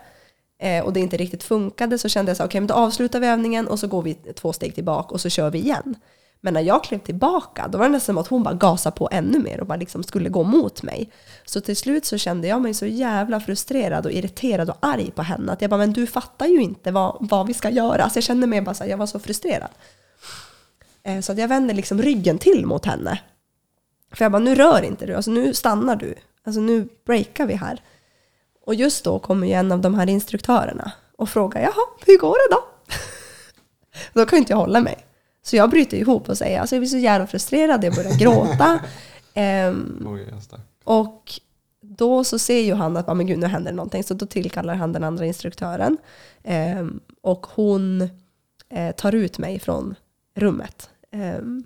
eh, 0.59 0.85
och 0.85 0.93
det 0.93 0.99
inte 0.99 1.17
riktigt 1.17 1.43
funkade 1.43 1.97
så 1.97 2.09
kände 2.09 2.29
jag 2.29 2.37
så 2.37 2.43
okej 2.43 2.49
okay, 2.49 2.61
men 2.61 2.67
då 2.67 2.73
avslutar 2.73 3.19
vi 3.19 3.27
övningen 3.27 3.67
och 3.67 3.79
så 3.79 3.87
går 3.87 4.01
vi 4.01 4.13
två 4.13 4.53
steg 4.53 4.75
tillbaka 4.75 5.13
och 5.13 5.21
så 5.21 5.29
kör 5.29 5.49
vi 5.49 5.59
igen. 5.59 5.95
Men 6.41 6.53
när 6.53 6.61
jag 6.61 6.83
klev 6.83 6.99
tillbaka, 6.99 7.67
då 7.67 7.77
var 7.77 7.85
det 7.85 7.91
nästan 7.91 8.15
som 8.15 8.21
att 8.21 8.27
hon 8.27 8.43
bara 8.43 8.53
gasade 8.53 8.95
på 8.95 9.09
ännu 9.11 9.39
mer 9.39 9.59
och 9.59 9.67
bara 9.67 9.75
liksom 9.75 10.03
skulle 10.03 10.29
gå 10.29 10.43
mot 10.43 10.83
mig. 10.83 11.11
Så 11.45 11.61
till 11.61 11.77
slut 11.77 12.05
så 12.05 12.17
kände 12.17 12.47
jag 12.47 12.61
mig 12.61 12.73
så 12.73 12.85
jävla 12.85 13.39
frustrerad 13.39 14.05
och 14.05 14.11
irriterad 14.11 14.69
och 14.69 14.77
arg 14.79 15.11
på 15.11 15.21
henne. 15.21 15.51
Att 15.51 15.61
jag 15.61 15.69
bara, 15.69 15.77
men 15.77 15.93
du 15.93 16.07
fattar 16.07 16.45
ju 16.45 16.61
inte 16.61 16.91
vad, 16.91 17.17
vad 17.19 17.47
vi 17.47 17.53
ska 17.53 17.69
göra. 17.69 18.09
Så 18.09 18.17
jag 18.17 18.23
kände 18.23 18.47
mig 18.47 18.61
bara 18.61 18.75
så 18.75 18.83
här, 18.83 18.91
jag 18.91 18.97
var 18.97 19.05
så 19.05 19.19
frustrerad. 19.19 19.69
Eh, 21.03 21.21
så 21.21 21.31
att 21.31 21.37
jag 21.37 21.47
vände 21.47 21.73
liksom 21.73 22.01
ryggen 22.01 22.37
till 22.37 22.65
mot 22.65 22.85
henne. 22.85 23.19
För 24.11 24.25
jag 24.25 24.31
bara, 24.31 24.39
nu 24.39 24.55
rör 24.55 24.81
inte 24.81 25.05
du, 25.05 25.13
alltså 25.13 25.31
nu 25.31 25.53
stannar 25.53 25.95
du. 25.95 26.15
Alltså 26.43 26.61
nu 26.61 26.89
breakar 27.05 27.45
vi 27.45 27.53
här. 27.53 27.81
Och 28.65 28.75
just 28.75 29.03
då 29.03 29.19
kommer 29.19 29.47
ju 29.47 29.53
en 29.53 29.71
av 29.71 29.81
de 29.81 29.95
här 29.95 30.09
instruktörerna 30.09 30.91
och 31.17 31.29
frågar, 31.29 31.61
jaha, 31.61 31.85
hur 32.05 32.17
går 32.17 32.49
det 32.49 32.55
då? 32.55 32.63
då 34.13 34.25
kan 34.25 34.37
ju 34.37 34.39
inte 34.39 34.53
jag 34.53 34.57
hålla 34.57 34.81
mig. 34.81 35.06
Så 35.47 35.55
jag 35.55 35.69
bryter 35.69 35.97
ihop 35.97 36.29
och 36.29 36.37
säger, 36.37 36.59
alltså 36.59 36.75
jag 36.75 36.81
blir 36.81 36.89
så 36.89 36.97
jävla 36.97 37.27
frustrerad, 37.27 37.83
jag 37.83 37.95
börjar 37.95 38.17
gråta. 38.17 38.79
Ehm, 39.33 40.07
Oj, 40.07 40.33
och 40.83 41.33
då 41.81 42.23
så 42.23 42.39
ser 42.39 42.61
ju 42.61 42.73
han 42.73 42.97
att, 42.97 43.09
ah, 43.09 43.13
men 43.13 43.27
gud, 43.27 43.39
nu 43.39 43.47
händer 43.47 43.71
någonting. 43.71 44.03
Så 44.03 44.13
då 44.13 44.25
tillkallar 44.25 44.75
han 44.75 44.93
den 44.93 45.03
andra 45.03 45.25
instruktören. 45.25 45.97
Ehm, 46.43 46.99
och 47.21 47.47
hon 47.55 48.01
eh, 48.69 48.95
tar 48.95 49.15
ut 49.15 49.37
mig 49.37 49.59
från 49.59 49.95
rummet. 50.35 50.89
Ehm, 51.11 51.63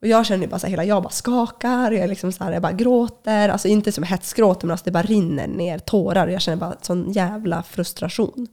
och 0.00 0.08
jag 0.08 0.26
känner 0.26 0.44
ju 0.44 0.50
bara 0.50 0.58
så 0.58 0.66
här, 0.66 0.70
hela 0.70 0.84
jag 0.84 1.02
bara 1.02 1.12
skakar, 1.12 1.92
jag, 1.92 2.08
liksom 2.08 2.32
så 2.32 2.44
här, 2.44 2.52
jag 2.52 2.62
bara 2.62 2.72
gråter. 2.72 3.48
Alltså 3.48 3.68
inte 3.68 3.92
som 3.92 4.04
hetsgråter, 4.04 4.66
men 4.66 4.72
alltså 4.72 4.84
det 4.84 4.90
bara 4.90 5.02
rinner 5.02 5.46
ner 5.46 5.78
tårar. 5.78 6.26
Och 6.26 6.32
jag 6.32 6.40
känner 6.40 6.56
bara 6.56 6.76
sån 6.80 7.12
jävla 7.12 7.62
frustration. 7.62 8.46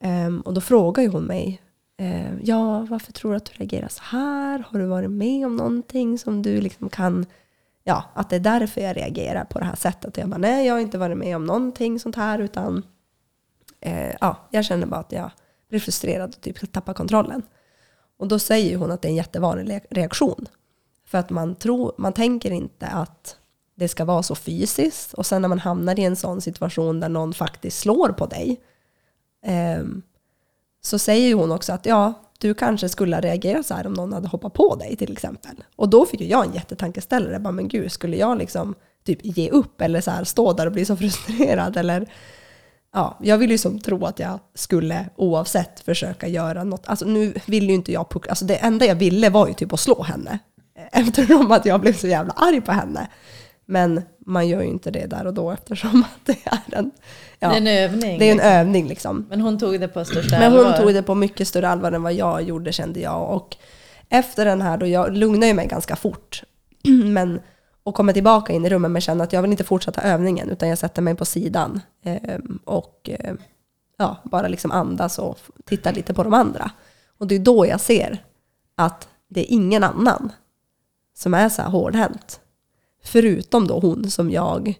Ehm, 0.00 0.40
och 0.40 0.54
då 0.54 0.60
frågar 0.60 1.02
ju 1.02 1.08
hon 1.08 1.24
mig, 1.24 1.60
eh, 1.96 2.34
ja, 2.42 2.86
varför 2.90 3.12
tror 3.12 3.30
du 3.30 3.36
att 3.36 3.44
du 3.44 3.52
reagerar 3.52 3.88
så 3.88 4.02
här? 4.02 4.64
Har 4.68 4.78
du 4.78 4.86
varit 4.86 5.10
med 5.10 5.46
om 5.46 5.56
någonting 5.56 6.18
som 6.18 6.42
du 6.42 6.60
liksom 6.60 6.88
kan, 6.88 7.26
ja, 7.84 8.04
att 8.14 8.30
det 8.30 8.36
är 8.36 8.40
därför 8.40 8.80
jag 8.80 8.96
reagerar 8.96 9.44
på 9.44 9.58
det 9.58 9.64
här 9.64 9.76
sättet. 9.76 10.16
Jag 10.16 10.28
bara, 10.28 10.38
nej, 10.38 10.66
jag 10.66 10.74
har 10.74 10.80
inte 10.80 10.98
varit 10.98 11.18
med 11.18 11.36
om 11.36 11.44
någonting 11.44 12.00
sånt 12.00 12.16
här, 12.16 12.38
utan 12.38 12.82
eh, 13.80 14.14
ja, 14.20 14.36
jag 14.50 14.64
känner 14.64 14.86
bara 14.86 15.00
att 15.00 15.12
jag 15.12 15.30
blir 15.68 15.80
frustrerad 15.80 16.34
och 16.34 16.40
typ 16.40 16.72
tappar 16.72 16.94
kontrollen. 16.94 17.42
Och 18.16 18.28
då 18.28 18.38
säger 18.38 18.76
hon 18.76 18.90
att 18.90 19.02
det 19.02 19.08
är 19.08 19.10
en 19.10 19.16
jättevanlig 19.16 19.80
reaktion. 19.90 20.46
För 21.06 21.18
att 21.18 21.30
man, 21.30 21.54
tror, 21.54 21.92
man 21.98 22.12
tänker 22.12 22.50
inte 22.50 22.86
att 22.86 23.36
det 23.74 23.88
ska 23.88 24.04
vara 24.04 24.22
så 24.22 24.34
fysiskt. 24.34 25.14
Och 25.14 25.26
sen 25.26 25.42
när 25.42 25.48
man 25.48 25.58
hamnar 25.58 25.98
i 25.98 26.04
en 26.04 26.16
sån 26.16 26.40
situation 26.40 27.00
där 27.00 27.08
någon 27.08 27.34
faktiskt 27.34 27.78
slår 27.78 28.08
på 28.08 28.26
dig, 28.26 28.60
ehm, 29.42 30.02
så 30.84 30.98
säger 30.98 31.34
hon 31.34 31.52
också 31.52 31.72
att 31.72 31.86
ja, 31.86 32.12
du 32.38 32.54
kanske 32.54 32.88
skulle 32.88 33.16
ha 33.16 33.20
reagerat 33.20 33.66
så 33.66 33.74
här 33.74 33.86
om 33.86 33.92
någon 33.92 34.12
hade 34.12 34.28
hoppat 34.28 34.52
på 34.52 34.74
dig 34.74 34.96
till 34.96 35.12
exempel. 35.12 35.64
Och 35.76 35.88
då 35.88 36.06
fick 36.06 36.20
ju 36.20 36.26
jag 36.26 36.46
en 36.46 36.54
jättetankeställare. 36.54 37.38
Bara, 37.38 37.52
men 37.52 37.68
gud, 37.68 37.92
skulle 37.92 38.16
jag 38.16 38.38
liksom 38.38 38.74
typ 39.04 39.18
ge 39.22 39.50
upp 39.50 39.80
eller 39.80 40.00
så 40.00 40.10
här 40.10 40.24
stå 40.24 40.52
där 40.52 40.66
och 40.66 40.72
bli 40.72 40.84
så 40.84 40.96
frustrerad? 40.96 41.76
Eller, 41.76 42.06
ja, 42.92 43.18
jag 43.22 43.38
vill 43.38 43.50
ju 43.50 43.58
som 43.58 43.80
tro 43.80 44.04
att 44.04 44.18
jag 44.18 44.38
skulle 44.54 45.06
oavsett 45.16 45.80
försöka 45.80 46.28
göra 46.28 46.64
något. 46.64 46.86
Alltså 46.86 47.06
nu 47.06 47.34
vill 47.46 47.68
ju 47.68 47.74
inte 47.74 47.92
jag 47.92 48.10
puckla. 48.10 48.30
Alltså 48.30 48.44
det 48.44 48.56
enda 48.56 48.86
jag 48.86 48.94
ville 48.94 49.30
var 49.30 49.48
ju 49.48 49.54
typ 49.54 49.72
att 49.72 49.80
slå 49.80 50.02
henne. 50.02 50.38
Eftersom 50.92 51.52
att 51.52 51.66
jag 51.66 51.80
blev 51.80 51.92
så 51.92 52.06
jävla 52.06 52.32
arg 52.32 52.60
på 52.60 52.72
henne. 52.72 53.08
Men 53.66 54.02
man 54.26 54.48
gör 54.48 54.60
ju 54.62 54.68
inte 54.68 54.90
det 54.90 55.06
där 55.06 55.26
och 55.26 55.34
då 55.34 55.50
eftersom 55.50 56.02
att 56.02 56.26
det 56.26 56.38
är 56.44 56.78
en, 56.78 56.90
ja, 57.38 57.48
Det 57.48 57.54
är 57.54 57.58
en 57.60 57.66
övning. 57.66 58.18
det 58.18 58.24
är 58.24 58.30
en 58.30 58.36
liksom. 58.36 58.50
övning 58.52 58.88
liksom. 58.88 59.26
Men 59.30 59.40
hon 59.40 59.58
tog 59.58 59.80
det 59.80 59.88
på 59.88 60.04
största 60.04 60.38
Men 60.38 60.52
hon 60.52 60.60
allvar. 60.66 60.78
tog 60.78 60.94
det 60.94 61.02
på 61.02 61.14
mycket 61.14 61.48
större 61.48 61.68
allvar 61.68 61.92
än 61.92 62.02
vad 62.02 62.12
jag 62.12 62.42
gjorde 62.42 62.72
kände 62.72 63.00
jag. 63.00 63.30
Och 63.30 63.56
efter 64.08 64.44
den 64.44 64.62
här 64.62 64.76
då, 64.78 64.86
jag 64.86 65.12
lugnade 65.12 65.54
mig 65.54 65.66
ganska 65.66 65.96
fort. 65.96 66.42
Men, 67.04 67.40
och 67.82 67.94
kommer 67.94 68.12
tillbaka 68.12 68.52
in 68.52 68.64
i 68.66 68.68
rummet 68.68 68.90
men 68.90 69.00
känner 69.02 69.24
att 69.24 69.32
jag 69.32 69.42
vill 69.42 69.50
inte 69.50 69.64
fortsätta 69.64 70.00
övningen 70.02 70.50
utan 70.50 70.68
jag 70.68 70.78
sätter 70.78 71.02
mig 71.02 71.14
på 71.14 71.24
sidan. 71.24 71.80
ehm, 72.04 72.58
och 72.64 73.10
eh, 73.12 73.34
ja, 73.98 74.16
bara 74.24 74.48
liksom 74.48 74.70
andas 74.70 75.18
och 75.18 75.38
tittar 75.64 75.92
lite 75.92 76.14
på 76.14 76.22
de 76.22 76.34
andra. 76.34 76.70
Och 77.18 77.26
det 77.26 77.34
är 77.34 77.38
då 77.38 77.66
jag 77.66 77.80
ser 77.80 78.24
att 78.76 79.08
det 79.28 79.40
är 79.40 79.52
ingen 79.54 79.84
annan 79.84 80.32
som 81.16 81.34
är 81.34 81.48
så 81.48 81.62
här 81.62 81.68
hårdhänt. 81.70 82.40
Förutom 83.04 83.66
då 83.66 83.78
hon 83.80 84.10
som 84.10 84.30
jag 84.30 84.74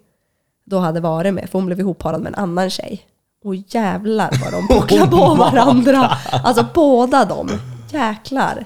då 0.66 0.78
hade 0.78 1.00
varit 1.00 1.34
med, 1.34 1.50
för 1.50 1.58
hon 1.58 1.66
blev 1.66 1.80
ihopparad 1.80 2.20
med 2.20 2.28
en 2.32 2.34
annan 2.42 2.70
tjej. 2.70 3.02
Och 3.44 3.54
jävlar 3.54 4.30
vad 4.44 4.52
de 4.52 4.68
pucklar 4.80 5.06
på 5.06 5.34
varandra. 5.34 6.10
Alltså 6.30 6.66
båda 6.74 7.24
de. 7.24 7.48
Jäklar. 7.92 8.56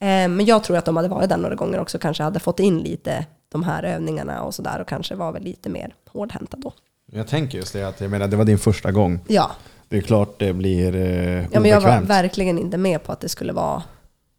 Eh, 0.00 0.06
men 0.28 0.44
jag 0.44 0.64
tror 0.64 0.76
att 0.76 0.84
de 0.84 0.96
hade 0.96 1.08
varit 1.08 1.28
där 1.28 1.36
några 1.36 1.54
gånger 1.54 1.80
också, 1.80 1.98
kanske 1.98 2.22
hade 2.22 2.40
fått 2.40 2.60
in 2.60 2.78
lite 2.78 3.26
de 3.52 3.62
här 3.62 3.82
övningarna 3.82 4.42
och 4.42 4.54
sådär 4.54 4.80
och 4.80 4.88
kanske 4.88 5.14
var 5.14 5.32
väl 5.32 5.42
lite 5.42 5.68
mer 5.68 5.94
hårdhänta 6.12 6.56
då. 6.60 6.72
Jag 7.12 7.26
tänker 7.28 7.58
just 7.58 7.72
det, 7.72 7.82
att 7.88 8.00
jag 8.00 8.10
menar, 8.10 8.28
det 8.28 8.36
var 8.36 8.44
din 8.44 8.58
första 8.58 8.92
gång. 8.92 9.20
Ja, 9.28 9.50
Det 9.88 9.96
är 9.96 10.00
klart 10.02 10.38
det 10.38 10.52
blir 10.52 10.96
eh, 10.96 11.44
ja 11.52 11.60
men 11.60 11.70
jag 11.70 11.80
var 11.80 11.88
obekvämt. 11.88 12.10
verkligen 12.10 12.58
inte 12.58 12.76
med 12.78 13.02
på 13.04 13.12
att 13.12 13.20
det 13.20 13.28
skulle 13.28 13.52
vara 13.52 13.82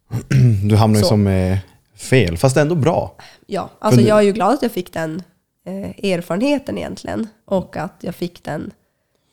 Du 0.68 0.76
hamnar 0.76 0.98
ju 0.98 1.04
som 1.04 1.26
eh, 1.26 1.58
fel, 2.02 2.36
fast 2.36 2.56
ändå 2.56 2.74
bra. 2.74 3.16
Ja, 3.46 3.70
alltså 3.78 4.00
För 4.00 4.08
jag 4.08 4.18
är 4.18 4.22
ju 4.22 4.32
glad 4.32 4.54
att 4.54 4.62
jag 4.62 4.72
fick 4.72 4.92
den 4.92 5.22
eh, 5.66 6.10
erfarenheten 6.12 6.78
egentligen. 6.78 7.26
Och 7.44 7.76
att 7.76 7.96
jag 8.00 8.14
fick 8.14 8.44
den 8.44 8.70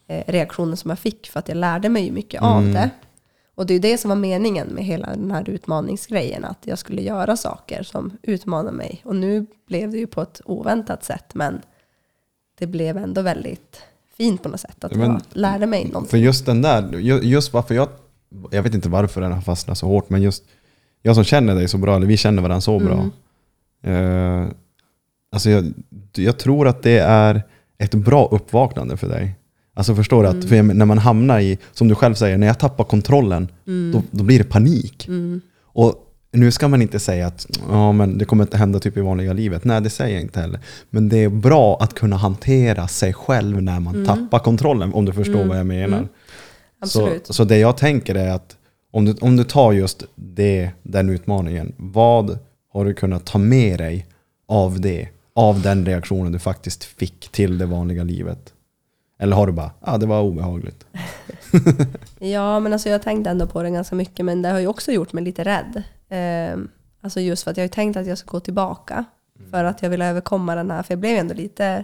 eh, 0.08 0.24
reaktionen 0.28 0.78
som 0.78 0.90
jag 0.90 1.00
fick. 1.00 1.30
För 1.30 1.40
att 1.40 1.48
jag 1.48 1.58
lärde 1.58 1.90
mig 1.90 2.12
mycket 2.12 2.42
av 2.42 2.64
det. 2.64 2.90
Och 3.56 3.66
det 3.66 3.74
är 3.74 3.76
ju 3.76 3.80
det 3.80 3.98
som 3.98 4.10
var 4.10 4.16
meningen 4.16 4.68
med 4.68 4.84
hela 4.86 5.08
den 5.08 5.32
här 5.32 5.50
utmaningsgrejen. 5.50 6.46
Att 6.46 6.60
jag 6.62 6.80
skulle 6.80 7.02
göra 7.02 7.38
saker 7.38 7.84
som 7.84 8.18
utmanar 8.22 8.72
mig. 8.72 9.02
Och 9.06 9.16
nu 9.16 9.46
blev 9.68 9.92
det 9.92 9.98
ju 9.98 10.08
på 10.08 10.22
ett 10.22 10.42
oväntat 10.46 11.04
sätt. 11.04 11.26
Men 11.34 11.62
det 12.60 12.68
blev 12.68 12.98
ändå 12.98 13.22
väldigt 13.22 13.82
fint 14.18 14.44
på 14.44 14.50
något 14.50 14.60
sätt. 14.60 14.84
Att 14.84 14.96
Men- 14.96 15.12
jag 15.12 15.22
lärde 15.32 15.66
mig 15.66 15.86
någonting. 15.86 16.10
För 16.10 16.18
just 16.18 16.46
den 16.46 16.62
där, 16.62 16.98
ju- 16.98 17.20
just 17.24 17.54
varför 17.54 17.76
jag, 17.76 17.90
jag 18.52 18.64
vet 18.64 18.74
inte 18.74 18.90
varför 18.90 19.22
den 19.22 19.32
har 19.32 19.42
fastnat 19.42 19.78
så 19.78 19.86
hårt, 19.88 20.10
men 20.10 20.22
just 20.22 20.44
jag 21.02 21.16
som 21.16 21.24
känner 21.24 21.56
dig 21.56 21.68
så 21.68 21.78
bra, 21.78 21.96
eller 21.96 22.08
vi 22.08 22.18
känner 22.18 22.42
varandra 22.42 22.62
så 22.62 22.80
bra. 22.80 23.10
Eh, 23.84 24.48
alltså 25.32 25.50
jag, 25.50 25.74
jag 26.16 26.38
tror 26.38 26.68
att 26.68 26.84
det 26.84 26.98
är 27.00 27.44
ett 27.78 27.96
bra 27.96 28.28
uppvaknande 28.32 28.98
för 28.98 29.08
dig. 29.08 29.36
Alltså 29.74 29.96
förstår 29.96 30.24
du? 30.24 30.30
Att, 30.30 30.52
jag, 30.52 30.76
när 30.76 30.86
man 30.86 30.98
hamnar 30.98 31.40
i, 31.40 31.58
som 31.74 31.88
du 31.88 31.96
själv 31.96 32.14
säger, 32.14 32.38
när 32.38 32.48
jag 32.48 32.60
tappar 32.60 32.84
kontrollen, 32.84 33.48
då, 33.94 34.04
då 34.12 34.24
blir 34.24 34.38
det 34.38 34.44
panik. 34.44 35.10
Och 35.62 36.06
nu 36.32 36.52
ska 36.52 36.68
man 36.68 36.82
inte 36.82 37.00
säga 37.00 37.28
att 37.28 37.48
ja, 37.70 37.92
men 37.92 38.18
det 38.18 38.26
kommer 38.26 38.44
inte 38.44 38.58
hända 38.58 38.80
typ 38.80 38.98
i 38.98 39.02
vanliga 39.02 39.34
livet. 39.34 39.64
Nej, 39.64 39.82
det 39.82 39.90
säger 39.90 40.14
jag 40.14 40.22
inte 40.22 40.40
heller. 40.40 40.60
Men 40.90 41.10
det 41.10 41.18
är 41.18 41.30
bra 41.30 41.78
att 41.82 41.94
kunna 41.94 42.16
hantera 42.16 42.88
sig 42.88 43.14
själv 43.14 43.62
när 43.62 43.80
man 43.80 44.06
tappar 44.06 44.40
kontrollen, 44.40 44.94
om 44.94 45.06
du 45.06 45.14
förstår 45.14 45.44
vad 45.44 45.60
jag 45.60 45.66
menar. 45.66 46.08
Absolut. 46.82 47.28
Så, 47.28 47.34
så 47.34 47.44
det 47.44 47.58
jag 47.58 47.78
tänker 47.78 48.16
är 48.16 48.32
att 48.32 48.56
om 48.92 49.06
du, 49.06 49.14
om 49.22 49.38
du 49.38 49.44
tar 49.44 49.72
just 49.72 50.04
det, 50.16 50.72
den 50.84 51.10
utmaningen, 51.10 51.74
vad 51.78 52.40
har 52.74 52.86
du 52.86 52.94
kunnat 52.94 53.26
ta 53.26 53.38
med 53.38 53.80
dig 53.80 54.08
av 54.48 54.82
det? 54.82 55.10
Av 55.34 55.62
den 55.62 55.86
reaktionen 55.86 56.32
du 56.32 56.40
faktiskt 56.40 56.84
fick 56.84 57.30
till 57.32 57.58
det 57.58 57.66
vanliga 57.66 58.04
livet? 58.04 58.54
Eller 59.20 59.36
har 59.36 59.48
du 59.48 59.54
bara, 59.54 59.72
ja 59.80 59.94
ah, 59.94 59.98
det 59.98 60.06
var 60.06 60.22
obehagligt? 60.22 60.86
Ja, 62.20 62.60
men 62.60 62.74
alltså 62.74 62.90
jag 62.90 63.02
tänkte 63.02 63.30
ändå 63.30 63.48
på 63.48 63.64
det 63.64 63.70
ganska 63.70 63.96
mycket, 63.96 64.26
men 64.26 64.42
det 64.42 64.50
har 64.50 64.60
ju 64.60 64.68
också 64.68 64.92
gjort 64.92 65.14
mig 65.14 65.24
lite 65.24 65.44
rädd. 65.44 65.84
Eh, 66.10 66.60
alltså 67.02 67.20
just 67.20 67.44
för 67.44 67.52
att 67.52 67.58
jag 67.58 67.64
har 67.64 67.70
tänkt 67.70 67.98
att 67.98 68.08
jag 68.08 68.18
ska 68.18 68.32
gå 68.32 68.40
tillbaka. 68.40 69.06
För 69.52 69.64
att 69.64 69.82
jag 69.82 69.90
vill 69.90 70.02
överkomma 70.02 70.56
den 70.56 70.72
här, 70.72 70.84
för 70.84 70.94
jag 70.94 71.00
blev 71.00 71.18
ändå 71.18 71.34
lite 71.34 71.84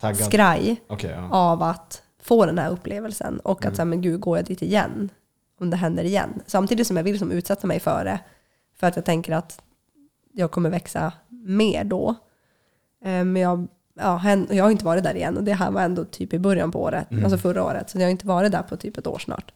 Taggad? 0.00 0.26
skraj 0.26 0.76
Okej, 0.86 1.10
ja. 1.10 1.28
av 1.30 1.62
att 1.62 2.02
få 2.22 2.46
den 2.46 2.58
här 2.58 2.70
upplevelsen. 2.70 3.40
Och 3.40 3.64
att 3.64 3.76
säga, 3.76 3.84
men 3.84 4.02
gud, 4.02 4.20
går 4.20 4.38
jag 4.38 4.46
dit 4.46 4.62
igen? 4.62 5.10
Om 5.60 5.70
det 5.70 5.76
händer 5.76 6.04
igen. 6.04 6.42
Samtidigt 6.46 6.86
som 6.86 6.96
jag 6.96 7.04
vill 7.04 7.18
som 7.18 7.32
utsätta 7.32 7.66
mig 7.66 7.80
för 7.80 8.04
det. 8.04 8.20
För 8.74 8.86
att 8.86 8.96
jag 8.96 9.04
tänker 9.04 9.32
att 9.32 9.62
jag 10.32 10.50
kommer 10.50 10.70
växa 10.70 11.12
mer 11.28 11.84
då. 11.84 12.08
Eh, 13.04 13.24
Men 13.24 13.36
jag, 13.36 13.68
ja, 13.94 14.20
jag 14.50 14.64
har 14.64 14.70
inte 14.70 14.84
varit 14.84 15.04
där 15.04 15.14
igen 15.14 15.36
och 15.36 15.44
det 15.44 15.52
här 15.52 15.70
var 15.70 15.82
ändå 15.82 16.04
typ 16.04 16.32
i 16.32 16.38
början 16.38 16.70
på 16.72 16.82
året, 16.82 17.06
alltså 17.24 17.38
förra 17.38 17.64
året. 17.64 17.90
Så 17.90 17.98
jag 17.98 18.04
har 18.04 18.10
inte 18.10 18.26
varit 18.26 18.52
där 18.52 18.62
på 18.62 18.76
typ 18.76 18.98
ett 18.98 19.06
år 19.06 19.18
snart. 19.18 19.52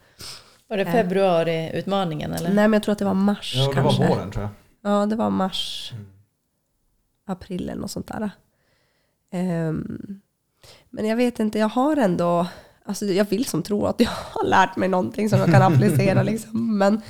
Var 0.69 0.77
det 0.77 0.85
februari-utmaningen 0.87 2.33
eller? 2.33 2.49
Nej 2.49 2.69
men 2.69 2.73
jag 2.73 2.83
tror 2.83 2.93
att 2.93 2.99
det 2.99 3.05
var 3.05 3.15
mars 3.15 3.53
Ja, 3.57 3.69
det 3.69 3.75
kanske. 3.75 4.03
var 4.03 4.09
våren 4.09 4.31
tror 4.31 4.43
jag. 4.83 4.93
Ja, 4.93 5.07
det 5.07 5.17
var 5.17 5.31
mars, 5.31 5.93
april 7.27 7.69
eller 7.69 7.81
något 7.81 7.91
sånt 7.91 8.07
där. 8.07 8.31
Ehm, 9.31 10.21
men 10.91 11.07
jag 11.07 11.17
vet 11.17 11.41
inte, 11.41 11.59
jag 11.59 11.69
har 11.69 11.97
ändå, 11.97 12.47
alltså 12.91 13.07
jag 13.07 13.25
vill 13.25 13.45
som 13.45 13.63
tro 13.63 13.87
att 13.87 14.01
jag 14.01 14.11
har 14.11 14.45
lärt 14.45 14.77
mig 14.77 14.89
någonting 14.89 15.31
som 15.31 15.39
jag 15.39 15.51
kan 15.51 15.63
applicera 15.63 16.23
liksom. 16.23 16.79
Men 16.79 17.01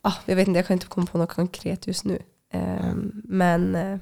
ah, 0.00 0.14
jag 0.26 0.36
vet 0.36 0.48
inte, 0.48 0.58
jag 0.58 0.66
kan 0.66 0.74
inte 0.74 0.86
komma 0.86 1.06
på 1.06 1.18
något 1.18 1.32
konkret 1.32 1.86
just 1.86 2.04
nu. 2.04 2.18
Ehm, 2.52 3.22
men 3.24 3.74
eh, 3.74 3.98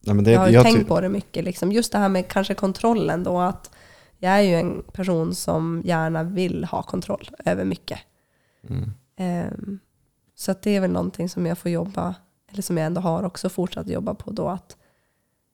Nej, 0.00 0.14
men 0.14 0.24
det, 0.24 0.30
jag 0.30 0.40
har 0.40 0.48
ju 0.48 0.54
jag 0.54 0.64
tänkt 0.64 0.88
på 0.88 1.00
det 1.00 1.08
mycket. 1.08 1.44
Liksom. 1.44 1.72
Just 1.72 1.92
det 1.92 1.98
här 1.98 2.08
med 2.08 2.28
kanske 2.28 2.54
kontrollen 2.54 3.24
då. 3.24 3.40
Att 3.40 3.70
jag 4.18 4.32
är 4.32 4.40
ju 4.40 4.54
en 4.54 4.82
person 4.92 5.34
som 5.34 5.82
gärna 5.84 6.22
vill 6.22 6.64
ha 6.64 6.82
kontroll 6.82 7.30
över 7.44 7.64
mycket. 7.64 7.98
Mm. 8.68 8.90
Ehm, 9.16 9.78
så 10.34 10.54
det 10.62 10.70
är 10.70 10.80
väl 10.80 10.90
någonting 10.90 11.28
som 11.28 11.46
jag 11.46 11.58
får 11.58 11.70
jobba, 11.70 12.14
eller 12.52 12.62
som 12.62 12.76
jag 12.76 12.86
ändå 12.86 13.00
har 13.00 13.22
också 13.22 13.48
fortsatt 13.48 13.88
jobba 13.88 14.14
på 14.14 14.30
då. 14.30 14.48
Att 14.48 14.76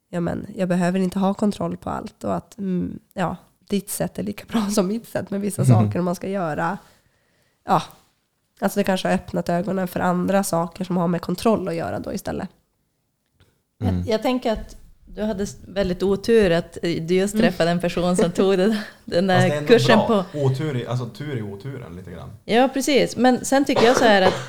ja, 0.09 0.20
men, 0.20 0.47
jag 0.57 0.68
behöver 0.68 0.99
inte 0.99 1.18
ha 1.18 1.35
kontroll 1.35 1.77
på 1.77 1.90
allt. 1.90 2.25
Och 2.25 2.37
att 2.37 2.59
mm, 2.59 2.99
ja, 3.14 3.37
ditt 3.68 3.90
sätt 3.90 4.18
är 4.18 4.22
lika 4.22 4.44
bra 4.44 4.66
som 4.70 4.87
mitt 4.87 5.09
sätt 5.09 5.31
med 5.31 5.40
vissa 5.40 5.64
saker 5.64 6.00
man 6.00 6.14
ska 6.14 6.29
göra. 6.29 6.79
Ja, 7.64 7.83
alltså 8.61 8.81
det 8.81 8.85
kanske 8.85 9.09
har 9.09 9.14
öppnat 9.14 9.48
ögonen 9.48 9.88
för 9.88 10.00
andra 10.00 10.44
saker 10.44 10.85
som 10.85 10.96
har 10.96 11.09
med 11.09 11.20
kontroll 11.20 11.68
att 11.68 11.74
göra 11.74 11.98
då 11.98 12.12
istället. 12.12 12.48
Mm. 13.83 13.96
Jag, 13.96 14.09
jag 14.09 14.22
tänker 14.22 14.53
att 14.53 14.77
du 15.14 15.22
hade 15.22 15.46
väldigt 15.66 16.03
otur 16.03 16.50
att 16.50 16.79
du 16.83 17.14
just 17.14 17.38
träffade 17.38 17.70
en 17.70 17.81
person 17.81 18.16
som 18.16 18.31
tog 18.31 18.59
den, 18.59 18.77
den 19.05 19.27
där 19.27 19.50
ändå 19.50 19.68
kursen 19.68 19.98
bra. 19.98 20.07
på... 20.33 20.38
Otur 20.38 20.77
i, 20.77 20.87
alltså 20.87 21.07
tur 21.07 21.38
i 21.38 21.42
oturen 21.42 21.96
lite 21.96 22.11
grann. 22.11 22.31
Ja, 22.44 22.68
precis. 22.74 23.16
Men 23.16 23.44
sen 23.44 23.64
tycker 23.64 23.83
jag 23.83 23.96
så 23.96 24.05
här 24.05 24.22
att 24.22 24.48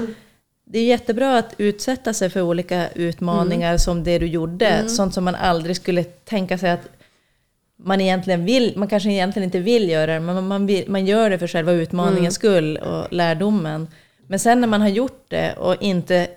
det 0.63 0.79
är 0.79 0.85
jättebra 0.85 1.37
att 1.37 1.53
utsätta 1.57 2.13
sig 2.13 2.29
för 2.29 2.41
olika 2.41 2.89
utmaningar 2.89 3.77
som 3.77 4.03
det 4.03 4.19
du 4.19 4.25
gjorde. 4.25 4.89
Sånt 4.89 5.13
som 5.13 5.23
man 5.23 5.35
aldrig 5.35 5.75
skulle 5.75 6.03
tänka 6.03 6.57
sig 6.57 6.71
att 6.71 6.89
man 7.77 8.01
egentligen 8.01 8.45
vill, 8.45 8.73
man 8.77 8.87
kanske 8.87 9.09
egentligen 9.09 9.43
inte 9.43 9.59
vill 9.59 9.89
göra 9.89 10.13
det, 10.13 10.19
men 10.19 10.47
man, 10.47 10.65
vill, 10.65 10.89
man 10.89 11.05
gör 11.05 11.29
det 11.29 11.39
för 11.39 11.47
själva 11.47 11.71
utmaningens 11.71 12.35
skull 12.35 12.77
och 12.77 13.13
lärdomen. 13.13 13.87
Men 14.27 14.39
sen 14.39 14.61
när 14.61 14.67
man 14.67 14.81
har 14.81 14.87
gjort 14.87 15.25
det 15.27 15.53
och 15.53 15.75
inte 15.81 16.27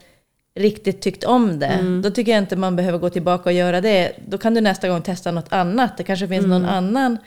riktigt 0.54 1.00
tyckt 1.02 1.24
om 1.24 1.58
det, 1.58 2.00
då 2.02 2.10
tycker 2.10 2.32
jag 2.32 2.38
inte 2.38 2.56
man 2.56 2.76
behöver 2.76 2.98
gå 2.98 3.10
tillbaka 3.10 3.44
och 3.50 3.52
göra 3.52 3.80
det. 3.80 4.12
Då 4.26 4.38
kan 4.38 4.54
du 4.54 4.60
nästa 4.60 4.88
gång 4.88 5.02
testa 5.02 5.30
något 5.30 5.52
annat. 5.52 5.96
Det 5.96 6.02
kanske 6.04 6.28
finns 6.28 6.46
någon 6.46 6.64
annan 6.64 7.18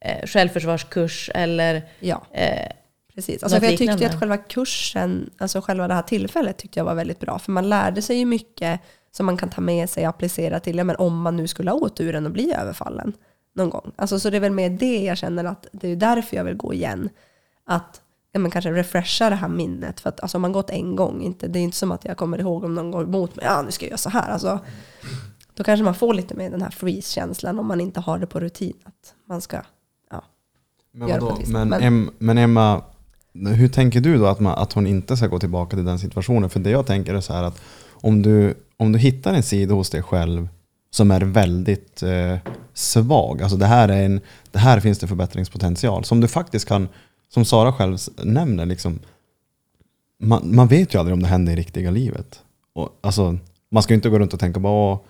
eh, 0.00 0.26
självförsvarskurs 0.26 1.30
eller 1.34 1.82
Ja. 2.00 2.22
eh, 2.32 2.72
Precis. 3.14 3.42
Alltså 3.42 3.58
jag 3.64 3.76
tyckte 3.78 4.06
att 4.06 4.20
själva 4.20 4.36
kursen, 4.36 5.30
alltså 5.38 5.60
själva 5.60 5.88
det 5.88 5.94
här 5.94 6.02
tillfället 6.02 6.56
tyckte 6.58 6.80
jag 6.80 6.84
var 6.84 6.94
väldigt 6.94 7.20
bra. 7.20 7.38
För 7.38 7.52
man 7.52 7.68
lärde 7.68 8.02
sig 8.02 8.16
ju 8.18 8.24
mycket 8.24 8.80
som 9.16 9.26
man 9.26 9.36
kan 9.36 9.50
ta 9.50 9.60
med 9.60 9.90
sig 9.90 10.02
och 10.02 10.08
applicera 10.08 10.60
till, 10.60 10.76
ja, 10.76 10.84
men 10.84 10.96
om 10.96 11.20
man 11.20 11.36
nu 11.36 11.46
skulle 11.48 11.70
ha 11.70 11.78
oturen 11.78 12.26
och 12.26 12.32
bli 12.32 12.54
överfallen 12.54 13.12
någon 13.58 13.70
gång. 13.70 13.92
Alltså, 13.96 14.20
så 14.20 14.30
det 14.30 14.36
är 14.36 14.40
väl 14.40 14.52
med 14.52 14.72
det 14.72 15.02
jag 15.02 15.18
känner 15.18 15.44
att 15.44 15.66
det 15.72 15.88
är 15.88 15.96
därför 15.96 16.36
jag 16.36 16.44
vill 16.44 16.56
gå 16.56 16.74
igen. 16.74 17.08
Att 17.66 18.00
ja, 18.32 18.40
men 18.40 18.50
kanske 18.50 18.72
refresha 18.72 19.30
det 19.30 19.36
här 19.36 19.48
minnet. 19.48 20.00
För 20.00 20.08
att 20.08 20.20
alltså, 20.20 20.38
om 20.38 20.42
man 20.42 20.52
gått 20.52 20.70
en 20.70 20.96
gång, 20.96 21.22
inte, 21.22 21.48
det 21.48 21.58
är 21.58 21.62
inte 21.62 21.76
som 21.76 21.92
att 21.92 22.04
jag 22.04 22.16
kommer 22.16 22.38
ihåg 22.38 22.64
om 22.64 22.74
någon 22.74 22.90
går 22.90 23.02
emot 23.02 23.36
mig, 23.36 23.44
ja 23.44 23.62
nu 23.62 23.70
ska 23.70 23.84
jag 23.84 23.90
göra 23.90 23.98
så 23.98 24.10
här. 24.10 24.30
Alltså, 24.30 24.58
då 25.54 25.64
kanske 25.64 25.84
man 25.84 25.94
får 25.94 26.14
lite 26.14 26.34
mer 26.34 26.50
den 26.50 26.62
här 26.62 26.70
freeze-känslan 26.70 27.58
om 27.58 27.66
man 27.66 27.80
inte 27.80 28.00
har 28.00 28.18
det 28.18 28.26
på 28.26 28.40
rutin. 28.40 28.76
Att 28.84 29.14
man 29.28 29.40
ska, 29.40 29.62
ja. 30.10 30.24
Men, 30.92 31.08
Gör 31.08 31.20
vadå? 31.20 31.36
på 31.36 31.50
men. 31.50 31.72
Em, 31.72 32.10
men 32.18 32.38
Emma, 32.38 32.82
hur 33.32 33.68
tänker 33.68 34.00
du 34.00 34.18
då 34.18 34.26
att, 34.26 34.40
man, 34.40 34.58
att 34.58 34.72
hon 34.72 34.86
inte 34.86 35.16
ska 35.16 35.26
gå 35.26 35.38
tillbaka 35.38 35.76
till 35.76 35.84
den 35.84 35.98
situationen? 35.98 36.50
För 36.50 36.60
det 36.60 36.70
jag 36.70 36.86
tänker 36.86 37.14
är 37.14 37.20
så 37.20 37.32
här 37.32 37.42
att 37.42 37.60
om 37.90 38.22
du, 38.22 38.54
om 38.76 38.92
du 38.92 38.98
hittar 38.98 39.34
en 39.34 39.42
sida 39.42 39.74
hos 39.74 39.90
dig 39.90 40.02
själv 40.02 40.48
som 40.90 41.10
är 41.10 41.20
väldigt 41.20 42.02
eh, 42.02 42.36
svag, 42.74 43.42
alltså 43.42 43.56
det 43.56 43.66
här, 43.66 43.88
är 43.88 44.02
en, 44.04 44.20
det 44.50 44.58
här 44.58 44.80
finns 44.80 44.98
det 44.98 45.06
förbättringspotential, 45.06 46.04
som 46.04 46.20
du 46.20 46.28
faktiskt 46.28 46.68
kan, 46.68 46.88
som 47.28 47.44
Sara 47.44 47.72
själv 47.72 47.98
nämner, 48.22 48.66
liksom, 48.66 48.98
man, 50.22 50.54
man 50.54 50.68
vet 50.68 50.94
ju 50.94 50.98
aldrig 50.98 51.14
om 51.14 51.22
det 51.22 51.28
händer 51.28 51.52
i 51.52 51.56
riktiga 51.56 51.90
livet. 51.90 52.42
Och, 52.74 52.98
alltså, 53.00 53.38
man 53.70 53.82
ska 53.82 53.92
ju 53.92 53.96
inte 53.96 54.08
gå 54.08 54.18
runt 54.18 54.34
och 54.34 54.40
tänka 54.40 54.60
bara, 54.60 54.72
åh, 54.72 55.00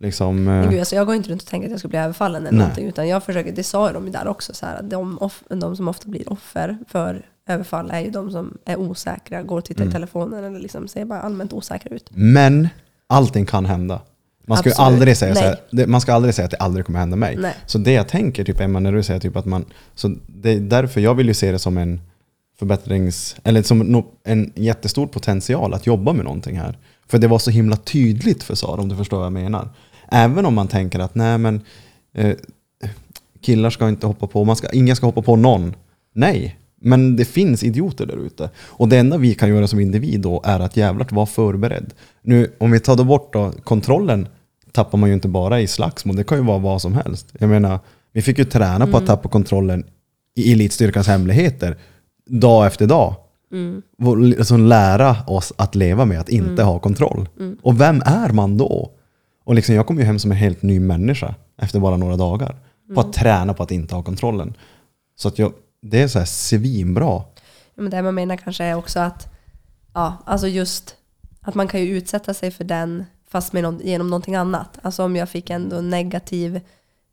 liksom, 0.00 0.38
eh, 0.38 0.54
Men 0.54 0.70
gud, 0.70 0.78
alltså 0.78 0.96
jag 0.96 1.06
går 1.06 1.14
inte 1.14 1.30
runt 1.30 1.42
och 1.42 1.48
tänker 1.48 1.66
att 1.66 1.70
jag 1.70 1.78
ska 1.78 1.88
bli 1.88 1.98
överfallen 1.98 2.42
eller 2.42 2.50
Nej. 2.50 2.58
någonting. 2.58 2.88
Utan 2.88 3.08
jag 3.08 3.24
försöker, 3.24 3.52
det 3.52 3.64
sa 3.64 3.88
ju 3.88 3.94
de 3.94 4.04
ju 4.06 4.12
där 4.12 4.28
också, 4.28 4.54
så 4.54 4.66
här, 4.66 4.76
att 4.76 4.90
de, 4.90 5.18
off, 5.18 5.42
de 5.48 5.76
som 5.76 5.88
ofta 5.88 6.08
blir 6.08 6.32
offer 6.32 6.78
för 6.88 7.26
överfall 7.46 7.90
är 7.90 8.00
ju 8.00 8.10
de 8.10 8.30
som 8.30 8.58
är 8.64 8.76
osäkra, 8.76 9.42
går 9.42 9.58
och 9.58 9.64
tittar 9.64 9.82
Mm. 9.82 9.90
i 9.90 9.92
telefonen 9.92 10.44
eller 10.44 10.60
liksom 10.60 10.88
ser 10.88 11.04
bara 11.04 11.20
allmänt 11.20 11.52
osäkra 11.52 11.96
ut. 11.96 12.10
Men 12.10 12.68
allting 13.06 13.46
kan 13.46 13.66
hända. 13.66 14.00
Man 14.52 14.58
ska, 14.58 14.70
Absolut. 14.70 14.86
aldrig 14.86 15.16
säga 15.16 15.34
så 15.34 15.40
här, 15.40 15.86
man 15.86 16.00
ska 16.00 16.12
aldrig 16.12 16.34
säga 16.34 16.44
att 16.44 16.50
det 16.50 16.56
aldrig 16.56 16.86
kommer 16.86 16.98
hända 16.98 17.16
mig. 17.16 17.36
Nej. 17.36 17.54
Så 17.66 17.78
det 17.78 17.92
jag 17.92 18.08
tänker, 18.08 18.44
typ 18.44 18.60
Emma, 18.60 18.80
när 18.80 18.92
du 18.92 19.02
säger 19.02 19.20
typ 19.20 19.36
att 19.36 19.46
man... 19.46 19.64
Så 19.94 20.14
det 20.26 20.50
är 20.50 20.60
därför 20.60 21.00
jag 21.00 21.14
vill 21.14 21.28
ju 21.28 21.34
se 21.34 21.52
det 21.52 21.58
som 21.58 21.78
en 21.78 22.00
förbättrings... 22.58 23.36
Eller 23.44 23.62
som 23.62 24.04
en 24.24 24.52
jättestor 24.54 25.06
potential 25.06 25.74
att 25.74 25.86
jobba 25.86 26.12
med 26.12 26.24
någonting 26.24 26.58
här. 26.58 26.78
För 27.08 27.18
det 27.18 27.28
var 27.28 27.38
så 27.38 27.50
himla 27.50 27.76
tydligt 27.76 28.42
för 28.42 28.54
Sara, 28.54 28.80
om 28.80 28.88
du 28.88 28.96
förstår 28.96 29.16
vad 29.16 29.26
jag 29.26 29.32
menar. 29.32 29.68
Även 30.10 30.46
om 30.46 30.54
man 30.54 30.68
tänker 30.68 30.98
att 30.98 31.14
nej 31.14 31.38
men 31.38 31.60
eh, 32.14 32.36
killar 33.40 33.70
ska 33.70 33.88
inte 33.88 34.06
hoppa 34.06 34.26
på, 34.26 34.44
man 34.44 34.56
ska, 34.56 34.70
ingen 34.70 34.96
ska 34.96 35.06
hoppa 35.06 35.22
på 35.22 35.36
någon. 35.36 35.74
Nej, 36.14 36.58
men 36.80 37.16
det 37.16 37.24
finns 37.24 37.62
idioter 37.62 38.06
där 38.06 38.26
ute. 38.26 38.50
Och 38.56 38.88
det 38.88 38.98
enda 38.98 39.16
vi 39.16 39.34
kan 39.34 39.48
göra 39.48 39.66
som 39.66 39.80
individ 39.80 40.20
då 40.20 40.42
är 40.44 40.60
att 40.60 40.76
jävlar 40.76 41.06
vara 41.10 41.26
förberedd. 41.26 41.94
Nu, 42.22 42.52
om 42.58 42.70
vi 42.70 42.80
tar 42.80 42.96
då 42.96 43.04
bort 43.04 43.32
då, 43.32 43.52
kontrollen 43.64 44.28
tappar 44.72 44.98
man 44.98 45.08
ju 45.08 45.14
inte 45.14 45.28
bara 45.28 45.60
i 45.60 45.66
slagsmål, 45.66 46.16
det 46.16 46.24
kan 46.24 46.38
ju 46.38 46.44
vara 46.44 46.58
vad 46.58 46.82
som 46.82 46.94
helst. 46.94 47.26
Jag 47.38 47.48
menar, 47.48 47.78
vi 48.12 48.22
fick 48.22 48.38
ju 48.38 48.44
träna 48.44 48.86
på 48.86 48.96
att 48.96 49.06
tappa 49.06 49.28
kontrollen 49.28 49.84
i 50.34 50.52
elitstyrkans 50.52 51.06
hemligheter 51.06 51.76
dag 52.26 52.66
efter 52.66 52.86
dag. 52.86 53.14
Vår- 53.98 54.38
Alltså 54.38 54.56
lära 54.56 55.16
oss 55.26 55.52
att 55.56 55.74
leva 55.74 56.04
med 56.04 56.20
att 56.20 56.28
inte 56.28 56.62
ha 56.62 56.78
kontroll. 56.78 57.28
Och 57.62 57.80
vem 57.80 58.02
är 58.06 58.28
man 58.32 58.56
då? 58.58 58.90
Och 59.44 59.54
liksom, 59.54 59.74
jag 59.74 59.86
kom 59.86 59.98
ju 59.98 60.04
hem 60.04 60.18
som 60.18 60.30
en 60.30 60.36
helt 60.36 60.62
ny 60.62 60.80
människa 60.80 61.34
efter 61.62 61.80
bara 61.80 61.96
några 61.96 62.16
dagar. 62.16 62.56
På 62.94 63.00
att 63.00 63.12
träna 63.12 63.54
på 63.54 63.62
att 63.62 63.70
inte 63.70 63.94
ha 63.94 64.02
kontrollen. 64.02 64.54
Så 65.16 65.28
att 65.28 65.38
jag, 65.38 65.52
det 65.82 66.02
är 66.02 66.08
så 66.08 66.18
här 66.18 66.26
svinbra. 66.26 67.22
Men 67.74 67.90
det 67.90 68.02
man 68.02 68.14
menar 68.14 68.36
kanske 68.36 68.64
är 68.64 68.74
också 68.74 69.00
att, 69.00 69.32
ja, 69.94 70.16
alltså 70.26 70.48
just 70.48 70.96
att 71.40 71.54
man 71.54 71.68
kan 71.68 71.80
ju 71.80 71.96
utsätta 71.96 72.34
sig 72.34 72.50
för 72.50 72.64
den 72.64 73.04
fast 73.32 73.52
med 73.52 73.62
någon, 73.62 73.80
genom 73.84 74.10
någonting 74.10 74.34
annat. 74.34 74.78
Alltså 74.82 75.04
om 75.04 75.16
jag 75.16 75.28
fick 75.28 75.50
ändå 75.50 75.80
negativ, 75.80 76.56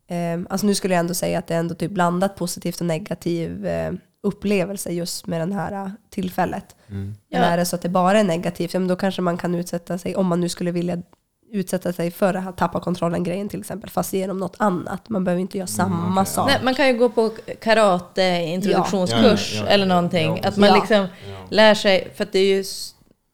eh, 0.08 0.40
alltså 0.50 0.68
nu 0.68 0.76
skulle 0.76 0.94
jag 0.94 1.00
ändå 1.00 1.14
säga 1.14 1.40
att 1.40 1.48
det 1.48 1.56
är 1.56 1.60
ändå 1.60 1.76
typ 1.76 1.92
blandat 1.92 2.36
positivt 2.36 2.80
och 2.80 2.86
negativ 2.86 3.66
eh, 3.66 3.92
upplevelse 4.24 4.92
just 4.92 5.28
med 5.28 5.48
det 5.50 5.54
här 5.54 5.72
eh, 5.86 5.90
tillfället. 6.10 6.76
Men 6.88 7.16
Ja. 7.30 7.40
är 7.40 7.58
det 7.58 7.66
så 7.66 7.76
att 7.76 7.82
det 7.82 7.90
bara 7.90 8.20
är 8.20 8.24
negativt, 8.24 8.74
ja, 8.74 8.80
men 8.80 8.88
då 8.90 8.96
kanske 8.96 9.22
man 9.22 9.38
kan 9.38 9.56
utsätta 9.56 9.98
sig, 9.98 10.16
om 10.16 10.26
man 10.28 10.42
nu 10.42 10.50
skulle 10.50 10.72
vilja 10.72 10.98
utsätta 11.52 11.94
sig 11.94 12.12
för 12.12 12.34
här 12.34 12.52
tappa 12.52 12.80
kontrollen-grejen 12.80 13.50
till 13.50 13.60
exempel, 13.60 13.90
fast 13.90 14.14
genom 14.14 14.38
något 14.38 14.56
annat. 14.60 15.10
Man 15.10 15.24
behöver 15.24 15.42
inte 15.42 15.58
göra 15.58 15.68
samma 15.68 16.26
sak. 16.26 16.48
Nej, 16.48 16.60
man 16.64 16.76
kan 16.76 16.88
ju 16.88 16.94
gå 16.98 17.10
på 17.10 17.32
karate 17.62 18.22
introduktionskurs 18.24 19.54
Ja. 19.54 19.60
Ja, 19.60 19.64
ja, 19.66 19.66
ja. 19.66 19.74
eller 19.74 19.86
någonting. 19.86 20.40
Ja, 20.44 20.50
att 20.50 20.58
man 20.58 20.70
Ja. 20.70 20.76
liksom 20.76 21.08
lär 21.50 21.74
sig, 21.74 22.12
för 22.16 22.24
att 22.24 22.32
det 22.32 22.40
är 22.40 22.56
ju 22.58 22.64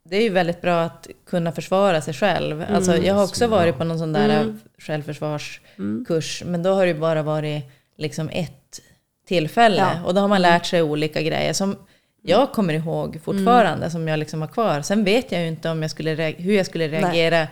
det 0.09 0.17
är 0.17 0.21
ju 0.21 0.29
väldigt 0.29 0.61
bra 0.61 0.81
att 0.81 1.07
kunna 1.29 1.51
försvara 1.51 2.01
sig 2.01 2.13
själv. 2.13 2.65
Alltså, 2.69 2.97
jag 2.97 3.13
har 3.15 3.23
också 3.23 3.47
varit 3.47 3.77
på 3.77 3.83
någon 3.83 3.99
sån 3.99 4.13
där 4.13 4.29
Mm. 4.41 4.59
självförsvarskurs, 4.77 6.43
men 6.45 6.63
då 6.63 6.73
har 6.73 6.81
det 6.81 6.87
ju 6.91 6.99
bara 6.99 7.23
varit 7.23 7.63
liksom 7.97 8.29
ett 8.29 8.79
tillfälle. 9.27 9.77
Ja. 9.95 10.03
Och 10.05 10.13
då 10.13 10.21
har 10.21 10.27
man 10.27 10.41
lärt 10.41 10.65
sig 10.65 10.81
olika 10.81 11.21
grejer 11.21 11.53
som 11.53 11.75
jag 12.21 12.51
kommer 12.51 12.73
ihåg 12.73 13.19
fortfarande, 13.23 13.89
som 13.89 14.07
jag 14.07 14.19
liksom 14.19 14.41
har 14.41 14.47
kvar. 14.47 14.81
Sen 14.81 15.03
vet 15.03 15.31
jag 15.31 15.41
ju 15.41 15.47
inte 15.47 15.69
om 15.69 15.81
jag 15.81 15.91
skulle 15.91 16.35
hur 16.37 16.53
jag 16.53 16.65
skulle 16.65 16.87
reagera 16.87 17.47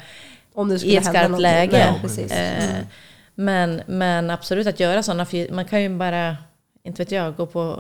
Om 0.54 0.70
det 0.70 0.76
i 0.76 0.80
skulle 0.80 0.98
ett 0.98 1.06
hända 1.06 1.20
skarpt 1.20 1.42
läge. 1.42 1.94
Nej. 2.30 2.58
Eh, 2.58 2.86
men, 3.36 3.82
men 3.88 4.30
absolut 4.30 4.68
att 4.68 4.80
göra 4.80 5.04
sådana, 5.04 5.26
man 5.52 5.66
kan 5.66 5.82
ju 5.82 5.90
bara, 5.90 6.38
inte 6.84 7.02
vet 7.04 7.12
jag, 7.12 7.36
gå 7.36 7.46
på 7.46 7.80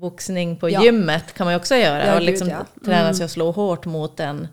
boxning 0.00 0.56
på 0.56 0.70
Ja. 0.70 0.84
gymmet 0.84 1.32
kan 1.34 1.44
man 1.44 1.54
ju 1.54 1.58
också 1.58 1.74
göra. 1.76 2.06
Ja, 2.06 2.12
och 2.14 2.18
gud, 2.20 2.26
liksom 2.26 2.48
ja. 2.48 2.66
träna 2.84 3.00
Mm. 3.00 3.14
sig 3.14 3.24
att 3.24 3.30
slå 3.30 3.50
hårt 3.50 3.86
mot 3.86 4.20
en. 4.20 4.48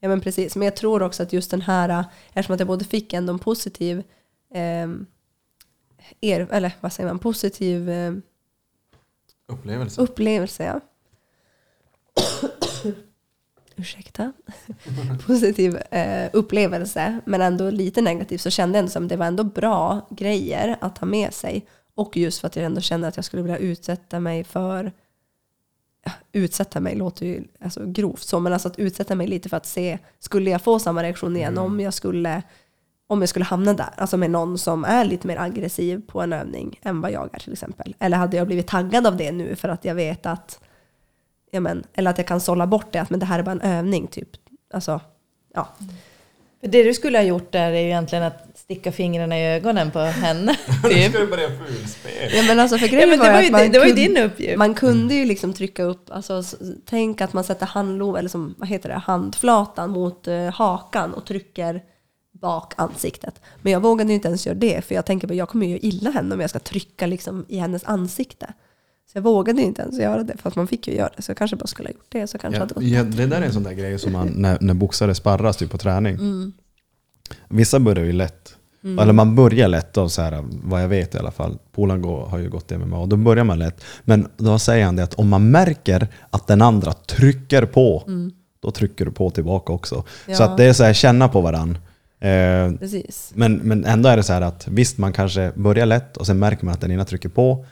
Ja 0.00 0.08
men 0.08 0.20
precis, 0.20 0.56
men 0.56 0.64
jag 0.64 0.76
tror 0.76 1.02
också 1.02 1.22
att 1.22 1.32
just 1.32 1.50
den 1.50 1.60
här, 1.60 2.04
eftersom 2.28 2.54
att 2.54 2.60
jag 2.60 2.66
både 2.66 2.84
fick 2.84 3.12
ändå 3.12 3.32
en 3.32 3.38
positiv, 3.38 4.02
eh, 4.54 4.88
er, 6.20 6.48
eller 6.50 6.72
vad 6.80 6.92
säger 6.92 7.08
man, 7.08 7.18
positiv 7.18 7.90
eh, 7.90 8.12
Upplevelse. 9.48 10.00
upplevelse. 10.00 10.64
Ja. 10.64 10.80
Ursäkta. 13.76 14.32
positiv 15.26 15.76
eh, 15.76 16.30
upplevelse, 16.32 17.20
men 17.24 17.40
ändå 17.40 17.70
lite 17.70 18.00
negativ, 18.02 18.38
så 18.38 18.50
kände 18.50 18.78
jag 18.78 18.82
ändå 18.82 18.90
som 18.90 19.08
det 19.08 19.16
var 19.16 19.26
ändå 19.26 19.44
bra 19.44 20.06
grejer 20.10 20.76
att 20.80 20.98
ha 20.98 21.06
med 21.06 21.34
sig. 21.34 21.66
Och 21.94 22.16
just 22.16 22.40
för 22.40 22.46
att 22.46 22.56
jag 22.56 22.64
ändå 22.64 22.80
kände 22.80 23.08
att 23.08 23.16
jag 23.16 23.24
skulle 23.24 23.42
vilja 23.42 23.58
utsätta 23.58 24.20
mig 24.20 24.44
för 24.44 24.92
utsätta 26.32 26.80
mig 26.80 26.94
låter 26.94 27.26
ju 27.26 27.44
alltså, 27.60 27.86
grovt 27.86 28.22
så, 28.22 28.40
men 28.40 28.52
alltså 28.52 28.68
att 28.68 28.78
utsätta 28.78 29.14
mig 29.14 29.26
lite 29.26 29.48
för 29.48 29.56
att 29.56 29.66
se, 29.66 29.98
skulle 30.18 30.50
jag 30.50 30.62
få 30.62 30.78
samma 30.78 31.02
reaktion 31.02 31.36
igen 31.36 31.58
om 31.58 31.80
jag 31.80 31.94
skulle 31.94 32.42
om 33.06 33.20
jag 33.20 33.28
skulle 33.28 33.44
hamna 33.44 33.74
där, 33.74 33.90
alltså 33.96 34.16
med 34.16 34.30
någon 34.30 34.58
som 34.58 34.84
är 34.84 35.04
lite 35.04 35.26
mer 35.26 35.36
aggressiv 35.36 36.02
på 36.06 36.22
en 36.22 36.32
övning 36.32 36.80
än 36.82 37.00
vad 37.00 37.12
jag 37.12 37.28
är 37.32 37.38
till 37.38 37.52
exempel. 37.52 37.94
Eller 37.98 38.16
hade 38.16 38.36
jag 38.36 38.46
blivit 38.46 38.66
taggad 38.66 39.06
av 39.06 39.16
det 39.16 39.32
nu 39.32 39.56
för 39.56 39.68
att 39.68 39.84
jag 39.84 39.94
vet 39.94 40.26
att, 40.26 40.60
ja 41.50 41.60
men, 41.60 41.84
eller 41.94 42.10
att 42.10 42.18
jag 42.18 42.26
kan 42.26 42.40
sålla 42.40 42.66
bort 42.66 42.92
det, 42.92 42.98
att 42.98 43.10
men 43.10 43.20
det 43.20 43.26
här 43.26 43.38
är 43.38 43.42
bara 43.42 43.52
en 43.52 43.60
övning 43.60 44.06
typ. 44.06 44.28
Alltså, 44.74 45.00
ja. 45.54 45.68
För 46.60 46.68
det 46.68 46.82
du 46.82 46.94
skulle 46.94 47.18
ha 47.18 47.22
gjort 47.22 47.52
där 47.52 47.72
är 47.72 47.80
ju 47.80 47.86
egentligen 47.86 48.24
att 48.24 48.43
sticka 48.64 48.92
fingrarna 48.92 49.38
i 49.38 49.54
ögonen 49.56 49.90
på 49.90 49.98
henne. 49.98 50.56
Typ. 50.88 51.12
du 51.12 51.26
börja 51.26 51.48
fulspel? 51.48 52.30
ja 52.34 52.42
men 52.42 52.60
alltså 52.60 52.78
för 52.78 52.86
Ja, 52.86 52.92
grejen 52.92 53.08
men 53.08 53.18
var 53.18 53.26
det 53.26 53.30
ju 53.30 53.32
var 53.32 53.38
att 53.38 53.46
ju, 53.46 53.50
man 53.50 53.60
det, 53.60 53.68
det 53.68 53.78
var 53.78 53.86
ju 53.86 53.92
din 53.92 54.16
uppgift. 54.16 54.58
Man 54.58 54.74
kunde 54.74 55.14
ju 55.14 55.24
liksom 55.24 55.52
trycka 55.52 55.82
upp, 55.82 56.10
alltså 56.10 56.42
tänk 56.84 57.20
att 57.20 57.32
man 57.32 57.44
sätter 57.44 57.66
handlov, 57.66 58.16
eller 58.16 58.28
som, 58.28 58.54
vad 58.58 58.68
heter 58.68 58.88
det, 58.88 58.94
handflatan 58.94 59.90
mot 59.90 60.28
eh, 60.28 60.44
hakan 60.44 61.14
och 61.14 61.26
trycker 61.26 61.82
bak 62.32 62.72
ansiktet. 62.76 63.40
Men 63.62 63.72
jag 63.72 63.80
vågade 63.80 64.10
ju 64.10 64.14
inte 64.14 64.28
ens 64.28 64.46
göra 64.46 64.58
det, 64.58 64.84
för 64.84 64.94
jag 64.94 65.06
tänker 65.06 65.28
att 65.28 65.36
jag 65.36 65.48
kommer 65.48 65.66
ju 65.66 65.72
göra 65.72 65.82
illa 65.82 66.10
henne 66.10 66.34
om 66.34 66.40
jag 66.40 66.50
ska 66.50 66.58
trycka 66.58 67.06
liksom 67.06 67.46
i 67.48 67.58
hennes 67.58 67.84
ansikte. 67.84 68.52
Så 69.12 69.18
jag 69.18 69.22
vågade 69.22 69.60
ju 69.60 69.66
inte 69.66 69.82
ens 69.82 69.98
göra 69.98 70.22
det, 70.22 70.36
fast 70.38 70.56
man 70.56 70.66
fick 70.66 70.88
ju 70.88 70.94
göra 70.94 71.10
det. 71.16 71.22
Så 71.22 71.30
jag 71.30 71.36
kanske 71.36 71.56
bara 71.56 71.66
skulle 71.66 71.88
ha 71.88 71.92
gjort 71.92 72.06
det, 72.08 72.26
så 72.26 72.38
kanske 72.38 72.60
Ja, 72.60 72.66
hade 72.74 72.86
ja, 72.86 73.02
det 73.02 73.26
där 73.26 73.40
är 73.40 73.46
en 73.46 73.52
sån 73.52 73.62
där 73.62 73.72
grej 73.72 73.98
som 73.98 74.12
man, 74.12 74.28
när, 74.28 74.58
när 74.60 74.74
boxare 74.74 75.14
sparras 75.14 75.56
typ 75.56 75.70
på 75.70 75.78
träning. 75.78 76.18
Vissa 77.48 77.78
börjar 77.80 78.04
ju 78.04 78.12
lätt. 78.12 78.56
Eller 79.00 79.12
man 79.12 79.34
börjar 79.34 79.68
lätt 79.68 79.98
av 79.98 80.08
så 80.08 80.22
här, 80.22 80.44
vad 80.64 80.82
jag 80.82 80.88
vet 80.88 81.14
i 81.14 81.18
alla 81.18 81.30
fall. 81.30 81.58
Polan 81.72 82.04
har 82.04 82.38
ju 82.38 82.50
gått 82.50 82.70
MMA 82.70 82.98
och 82.98 83.08
då 83.08 83.16
börjar 83.16 83.44
man 83.44 83.58
lätt. 83.58 83.84
Men 84.04 84.28
då 84.36 84.58
säger 84.58 84.84
han 84.84 84.96
det 84.96 85.02
att 85.02 85.14
om 85.14 85.28
man 85.28 85.50
märker 85.50 86.08
att 86.30 86.46
den 86.46 86.62
andra 86.62 86.92
trycker 86.92 87.66
på, 87.66 88.02
då 88.62 88.70
trycker 88.70 89.04
du 89.04 89.10
på 89.12 89.30
tillbaka 89.30 89.72
också. 89.72 89.94
Så 90.26 90.32
Ja. 90.32 90.44
att 90.44 90.56
det 90.56 90.64
är 90.64 90.72
så 90.72 90.84
här, 90.84 90.92
känna 90.92 91.28
på 91.28 91.40
varandra. 91.40 91.80
Eh, 92.20 92.72
men, 93.34 93.54
men 93.56 93.84
ändå 93.84 94.08
är 94.08 94.16
det 94.16 94.22
så 94.22 94.32
här 94.32 94.40
att 94.42 94.68
visst, 94.68 94.98
man 94.98 95.12
kanske 95.12 95.52
börjar 95.54 95.86
lätt 95.86 96.16
och 96.16 96.26
sen 96.26 96.38
märker 96.38 96.64
man 96.64 96.74
att 96.74 96.80
den 96.80 96.90
ena 96.90 97.04
trycker 97.04 97.28
på. 97.28 97.66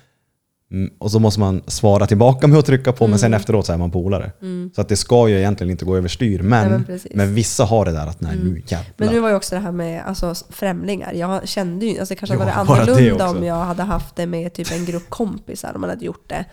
Mm, 0.72 0.90
Och 0.98 1.11
så 1.11 1.18
måste 1.18 1.40
man 1.40 1.62
svara 1.66 2.06
tillbaka 2.06 2.46
med 2.46 2.58
att 2.58 2.66
trycka 2.66 2.92
på, 2.92 3.06
men 3.06 3.18
sen 3.18 3.35
efteråt 3.35 3.66
så 3.66 3.72
är 3.72 3.76
man 3.76 3.90
polare. 3.90 4.32
Så 4.74 4.80
att 4.80 4.88
det 4.88 4.96
ska 4.96 5.28
ju 5.28 5.38
egentligen 5.38 5.70
inte 5.70 5.85
gå 5.85 5.96
överstyr. 5.96 6.42
Men, 6.42 6.66
Mm. 6.66 6.85
Nej, 6.88 6.98
men 7.04 7.12
men. 7.14 7.20
Mm. 7.20 7.35
vissa 7.35 7.64
har 7.64 7.85
det 7.85 7.92
där 7.92 8.06
att 8.06 8.20
nej 8.20 8.37
nu 8.37 8.62
jävlar. 8.66 8.92
Men 8.96 9.08
nu 9.08 9.20
var 9.20 9.28
ju 9.28 9.35
också 9.35 9.54
det 9.54 9.61
här 9.61 9.72
med 9.72 10.02
alltså, 10.06 10.35
främlingar. 10.50 11.12
Jag 11.12 11.48
kände 11.48 11.87
ju, 11.87 11.98
alltså 11.98 12.14
kanske 12.14 12.37
hade 12.37 12.68
varit 12.68 12.87
det 12.87 12.92
annorlunda 12.92 13.30
om 13.30 13.44
jag 13.44 13.54
hade 13.64 13.82
haft 13.82 14.16
det 14.16 14.26
med 14.26 14.52
typ 14.52 14.72
en 14.72 14.85
grupp 14.85 15.11
kompisar 15.11 15.72
om 15.74 15.80
man 15.80 15.90
hade 15.90 16.04
gjort 16.04 16.28
det. 16.28 16.44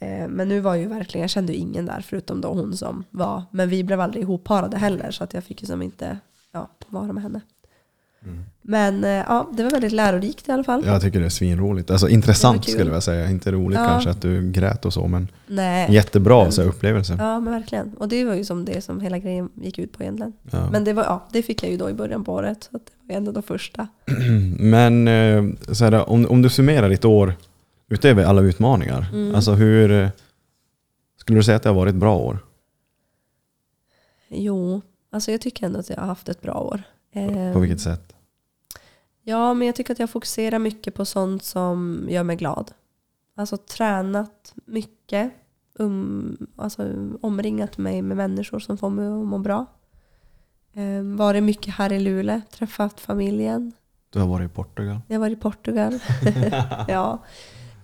Eh, 0.00 0.28
Men 0.28 0.48
nu 0.48 0.60
var 0.60 0.74
ju 0.74 0.86
verkligen, 0.88 1.22
jag 1.22 1.30
kände 1.30 1.52
ju 1.52 1.58
ingen 1.58 1.86
där 1.86 2.04
förutom 2.08 2.40
då 2.40 2.48
hon 2.48 2.76
som 2.76 3.04
var. 3.10 3.42
Men 3.50 3.68
vi 3.68 3.84
blev 3.84 4.00
aldrig 4.00 4.22
ihopparade 4.22 4.78
heller 4.78 5.10
så 5.10 5.24
att 5.24 5.34
jag 5.34 5.44
fick 5.44 5.62
ju 5.62 5.66
som 5.66 5.82
inte 5.82 6.18
ja, 6.52 6.70
vara 6.88 7.12
med 7.12 7.22
henne. 7.22 7.40
Mm. 8.24 8.44
Men 8.64 9.04
eh, 9.04 9.10
ja, 9.10 9.50
det 9.52 9.62
var 9.62 9.70
väldigt 9.70 9.92
lärorikt 9.92 10.48
i 10.48 10.52
alla 10.52 10.64
fall. 10.64 10.86
Jag 10.86 11.02
tycker 11.02 11.20
det 11.20 11.26
är 11.26 11.30
svinroligt. 11.30 11.90
Alltså 11.90 12.08
intressant 12.08 12.64
kul. 12.64 12.74
skulle 12.74 12.90
jag 12.90 13.02
säga. 13.02 13.30
Inte 13.30 13.52
roligt 13.52 13.78
Ja. 13.78 13.86
kanske 13.86 14.10
att 14.10 14.22
du 14.22 14.50
grät 14.52 14.84
och 14.84 14.92
så, 14.92 15.06
men 15.06 15.28
Nej. 15.46 15.92
jättebra 15.94 16.50
så 16.50 16.62
här, 16.62 16.68
upplevelse. 16.68 17.16
Ja 17.18 17.40
men 17.40 17.52
verkligen. 17.52 17.94
Och 17.94 18.08
det 18.08 18.24
var 18.24 18.34
ju 18.34 18.44
som 18.44 18.64
det 18.64 18.80
som 18.84 19.00
hela 19.00 19.18
grejen 19.18 19.48
gick 19.62 19.78
ut 19.78 19.92
på 19.92 20.02
egentligen. 20.02 20.32
Ja. 20.50 20.70
Men 20.70 20.84
det, 20.84 20.92
var, 20.92 21.02
ja, 21.04 21.28
det 21.32 21.42
fick 21.42 21.62
jag 21.62 21.70
ju 21.70 21.76
då 21.76 21.90
i 21.90 21.94
början 21.94 22.24
på 22.24 22.32
året. 22.32 22.68
Så 22.70 22.76
att 22.76 22.86
det 22.86 22.92
var 23.12 23.16
ändå 23.16 23.32
det 23.32 23.42
första. 23.42 23.88
Men 24.58 25.08
eh, 25.08 25.44
så 25.72 25.84
här, 25.84 26.08
om, 26.10 26.26
om 26.26 26.42
du 26.42 26.48
summerar 26.50 26.88
ditt 26.88 27.04
år 27.04 27.34
utöver 27.88 28.24
alla 28.24 28.42
utmaningar, 28.42 29.06
Mm. 29.12 29.34
alltså 29.34 29.52
hur 29.52 29.90
eh, 29.92 30.08
skulle 31.20 31.38
du 31.38 31.42
säga 31.42 31.56
att 31.56 31.62
det 31.62 31.68
har 31.68 31.76
varit 31.76 31.94
ett 31.94 32.00
bra 32.00 32.16
år? 32.16 32.38
Jo, 34.28 34.80
alltså 35.10 35.30
jag 35.30 35.40
tycker 35.40 35.66
ändå 35.66 35.78
att 35.78 35.90
jag 35.90 35.96
har 35.96 36.06
haft 36.06 36.28
ett 36.28 36.40
bra 36.42 36.54
år. 36.54 36.82
På 37.52 37.58
vilket 37.58 37.80
sätt? 37.80 38.11
Ja, 39.22 39.54
men 39.54 39.66
jag 39.66 39.76
tycker 39.76 39.92
att 39.92 39.98
jag 39.98 40.10
fokuserar 40.10 40.58
mycket 40.58 40.94
på 40.94 41.04
sånt 41.04 41.44
som 41.44 42.06
gör 42.10 42.22
mig 42.22 42.36
glad. 42.36 42.72
Alltså 43.36 43.56
tränat 43.56 44.54
mycket. 44.64 45.32
Um, 45.78 46.46
alltså 46.56 46.88
omringat 47.20 47.78
mig 47.78 48.02
med 48.02 48.16
människor 48.16 48.58
som 48.58 48.78
får 48.78 48.90
mig 48.90 49.06
att 49.06 49.26
må 49.26 49.38
bra. 49.38 49.66
Eh, 50.72 51.02
varit 51.16 51.42
mycket 51.42 51.74
här 51.74 51.92
i 51.92 52.00
Luleå, 52.00 52.40
träffat 52.50 53.00
familjen. 53.00 53.72
Du 54.10 54.18
har 54.18 54.26
varit 54.26 54.50
i 54.50 54.54
Portugal. 54.54 55.00
Jag 55.08 55.14
har 55.14 55.20
varit 55.20 55.38
i 55.38 55.40
Portugal. 55.40 55.98
ja. 56.88 57.18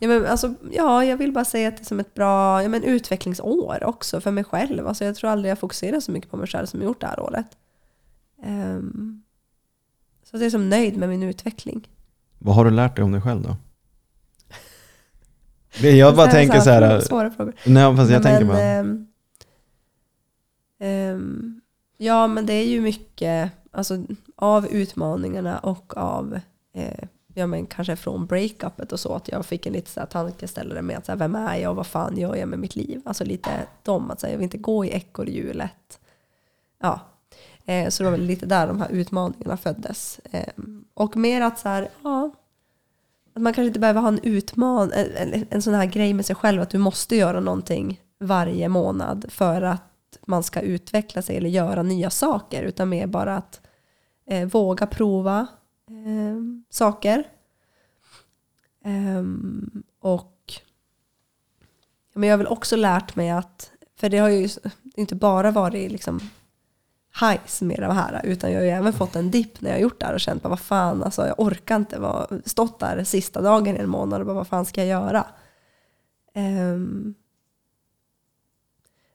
Ja, 0.01 0.09
men 0.09 0.27
alltså, 0.27 0.55
ja, 0.73 1.05
jag 1.05 1.17
vill 1.17 1.33
bara 1.33 1.45
säga 1.45 1.69
att 1.69 1.77
det 1.77 1.83
är 1.83 1.85
som 1.85 2.01
ett 2.01 2.15
bra 2.15 2.63
ja, 2.63 2.69
men 2.69 2.83
utvecklingsår 2.83 3.85
också 3.85 4.21
för 4.21 4.31
mig 4.31 4.45
själv. 4.45 4.87
Alltså, 4.87 5.05
jag 5.05 5.15
tror 5.15 5.31
aldrig 5.31 5.51
jag 5.51 5.59
fokuserar 5.59 6.01
så 6.01 6.13
mycket 6.13 6.31
på 6.31 6.37
mig 6.37 6.47
själv 6.47 6.67
som 6.67 6.81
jag 6.81 6.87
gjort 6.87 7.01
det 7.01 7.07
här 7.07 7.21
året. 7.21 7.47
Ehm, 8.43 9.23
så 10.31 10.37
jag 10.37 10.43
är 10.43 10.51
som 10.51 10.69
nöjd 10.69 10.97
med 10.97 11.09
min 11.09 11.23
utveckling. 11.23 11.89
Vad 12.39 12.55
har 12.55 12.65
du 12.65 12.71
lärt 12.71 12.97
dig 12.97 13.05
om 13.05 13.13
dig 13.13 13.21
själv 13.21 13.43
då? 13.43 13.57
Det- 15.81 15.91
Jag 15.97 16.17
bara 16.17 16.31
tänker 16.31 16.61
så 16.61 16.71
här, 16.71 17.01
Svåra 17.01 17.31
frågor. 17.31 17.55
nej 17.67 17.97
fast 17.97 18.11
jag 18.11 18.23
Nej, 18.25 18.33
tänker 18.33 18.45
men, 18.45 18.49
bara, 18.57 18.63
ehm, 18.63 19.07
ehm, 20.81 21.61
ja, 21.97 22.27
men 22.27 22.47
det 22.47 22.53
är 22.53 22.67
ju 22.67 22.81
mycket 22.81 23.51
alltså, 23.71 24.03
av 24.37 24.67
utmaningarna 24.67 25.59
och 25.59 25.97
av 25.97 26.41
eh, 26.75 27.09
ja, 27.35 27.47
men 27.47 27.67
kanske 27.67 27.97
från 27.97 28.27
breakupet 28.27 28.93
och 28.93 29.01
så, 29.01 29.15
att 29.15 29.29
jag 29.29 29.47
fick 29.47 29.67
en 29.67 29.73
lite 29.73 29.91
så 29.91 30.01
här 30.01 30.07
tankeställare 30.07 30.83
med 30.83 30.99
att 30.99 31.07
så 31.07 31.13
här, 31.13 31.17
vem 31.19 31.35
är 31.35 31.57
jag 31.57 31.71
och 31.71 31.77
vad 31.77 31.87
fan 31.87 32.17
gör 32.17 32.35
jag 32.37 32.49
med 32.49 32.59
mitt 32.59 32.77
liv? 32.77 33.03
Alltså 33.05 33.25
lite 33.25 33.51
de, 33.83 34.11
att 34.11 34.21
säga, 34.21 34.33
jag 34.33 34.39
vill 34.39 34.45
inte 34.45 34.59
gå 34.59 34.85
i 34.85 34.89
ekorrhjulet. 34.91 36.01
Ja, 36.83 37.01
eh, 37.69 37.89
så 37.89 38.03
det 38.03 38.11
var 38.11 38.17
väl 38.17 38.27
lite 38.27 38.47
där 38.47 38.67
de 38.67 38.81
här 38.81 38.91
utmaningarna 38.91 39.57
föddes. 39.57 40.21
Eh, 40.31 40.53
och 40.95 41.17
mer 41.17 41.41
att 41.41 41.59
så 41.59 41.69
här, 41.69 41.89
ja, 42.03 42.31
att 43.35 43.43
man 43.43 43.53
kanske 43.53 43.67
inte 43.67 43.81
behöver 43.81 44.01
ha 44.01 44.09
en 44.09 44.21
utman 44.23 44.93
en, 44.93 45.33
en, 45.33 45.47
en 45.51 45.63
sån 45.63 45.75
här 45.75 45.87
grej 45.87 46.13
med 46.13 46.27
sig 46.27 46.37
själv 46.37 46.63
att 46.63 46.71
du 46.71 46.79
måste 46.79 47.17
göra 47.17 47.41
någonting 47.41 48.01
varje 48.21 48.69
månad 48.69 49.25
för 49.29 49.63
att 49.63 50.19
man 50.27 50.43
ska 50.43 50.61
utveckla 50.61 51.23
sig 51.23 51.37
eller 51.37 51.51
göra 51.51 51.83
nya 51.83 52.11
saker 52.11 52.63
utan 52.63 52.89
mer 52.89 53.07
bara 53.07 53.37
att 53.37 53.61
eh, 54.27 54.49
våga 54.49 54.87
prova 54.87 55.47
eh, 55.89 56.37
saker. 56.71 57.25
Ehm, 58.85 59.83
och 60.01 60.35
men 62.15 62.29
jag 62.29 62.33
har 62.33 62.39
väl 62.39 62.47
också 62.47 62.77
lärt 62.77 63.17
mig 63.17 63.31
att, 63.31 63.73
för 63.97 64.09
det 64.09 64.19
har 64.19 64.29
ju 64.29 64.49
inte 64.97 65.15
bara 65.15 65.51
varit 65.51 65.93
liksom 65.93 66.21
highs 67.21 67.63
med 67.63 67.81
det 67.81 67.93
här 67.93 68.21
utan 68.25 68.53
jag 68.53 68.59
har 68.59 68.65
ju 68.65 68.71
även 68.71 68.93
fått 68.93 69.17
en 69.17 69.31
dipp 69.31 69.61
när 69.61 69.71
jag 69.71 69.77
har 69.77 69.83
gjort 69.83 70.01
det 70.01 70.07
här 70.07 70.15
och 70.15 70.21
känt 70.21 70.43
bara 70.43 70.49
vad 70.49 70.61
fan, 70.61 71.03
alltså 71.03 71.27
jag 71.27 71.41
orkar 71.41 71.77
inte 71.77 71.99
vara, 71.99 72.27
stått 72.45 72.81
där 72.81 73.05
sista 73.05 73.41
dagen 73.41 73.77
i 73.77 73.79
en 73.79 73.89
månad 73.89 74.21
och 74.21 74.27
bara 74.27 74.37
vad 74.37 74.49
fan 74.49 74.67
ska 74.67 74.85
jag 74.85 74.89
göra? 74.89 75.27
Ehm, 76.35 77.15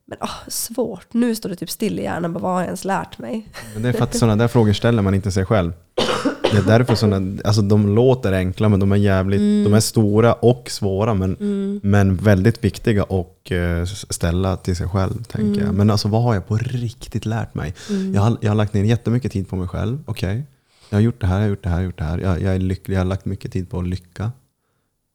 men 0.06 0.17
ah, 0.21 0.39
svårt, 0.47 1.13
nu 1.13 1.36
står 1.36 1.49
det 1.49 1.56
typ 1.56 1.69
still 1.69 1.99
i 1.99 2.03
hjärnan, 2.03 2.34
bara 2.34 2.39
vad 2.39 2.51
har 2.51 2.60
jag 2.60 2.65
ens 2.65 2.86
lärt 2.86 3.17
mig? 3.17 3.49
men 3.73 3.84
det 3.84 3.89
är 3.89 3.93
för 3.93 4.03
att 4.03 4.17
sådana 4.17 4.36
där 4.36 4.47
frågor 4.47 4.73
ställer 4.73 5.01
man 5.01 5.13
inte 5.13 5.32
sig 5.32 5.45
själv. 5.45 5.73
det 6.53 6.57
är 6.73 6.77
därför 6.79 6.95
såna, 6.95 7.37
alltså 7.45 7.61
de 7.61 7.95
låter 7.95 8.33
enkla 8.33 8.69
men 8.69 8.79
de 8.79 8.91
är 8.91 8.95
jävligt, 8.95 9.39
Mm. 9.39 9.63
de 9.63 9.73
är 9.73 9.79
stora 9.79 10.33
och 10.33 10.69
svåra 10.69 11.13
men, 11.13 11.79
men 11.83 12.15
väldigt 12.15 12.63
viktiga 12.63 13.03
att 13.03 13.51
eh, 13.51 13.85
ställa 14.09 14.57
till 14.57 14.75
sig 14.75 14.87
själv 14.87 15.23
tänker 15.23 15.43
Mm. 15.61 15.65
jag. 15.65 15.75
Men 15.75 15.89
alltså 15.89 16.07
vad 16.07 16.23
har 16.23 16.33
jag 16.33 16.47
på 16.47 16.57
riktigt 16.57 17.25
lärt 17.25 17.53
mig? 17.55 17.73
Jag, 18.13 18.21
har, 18.21 18.37
jag 18.41 18.49
har 18.51 18.55
lagt 18.55 18.73
ner 18.73 18.83
jättemycket 18.83 19.31
tid 19.31 19.49
på 19.49 19.55
mig 19.55 19.67
själv, 19.67 20.03
okej. 20.05 20.43
Jag 20.89 20.97
har 20.97 21.01
gjort 21.01 21.21
det 21.21 21.27
här, 21.27 21.35
jag 21.35 21.41
har 21.43 21.49
gjort 21.49 21.63
det 21.63 21.69
här, 21.69 21.75
jag 21.77 21.81
har 21.81 21.85
gjort 21.85 21.97
det 21.97 22.03
här. 22.03 22.17
Jag, 22.17 22.41
jag 22.41 22.55
är 22.55 22.59
lycklig, 22.59 22.95
jag 22.95 22.99
har 22.99 23.05
lagt 23.05 23.25
mycket 23.25 23.51
tid 23.51 23.69
på 23.69 23.79
att 23.79 23.87
lycka. 23.87 24.31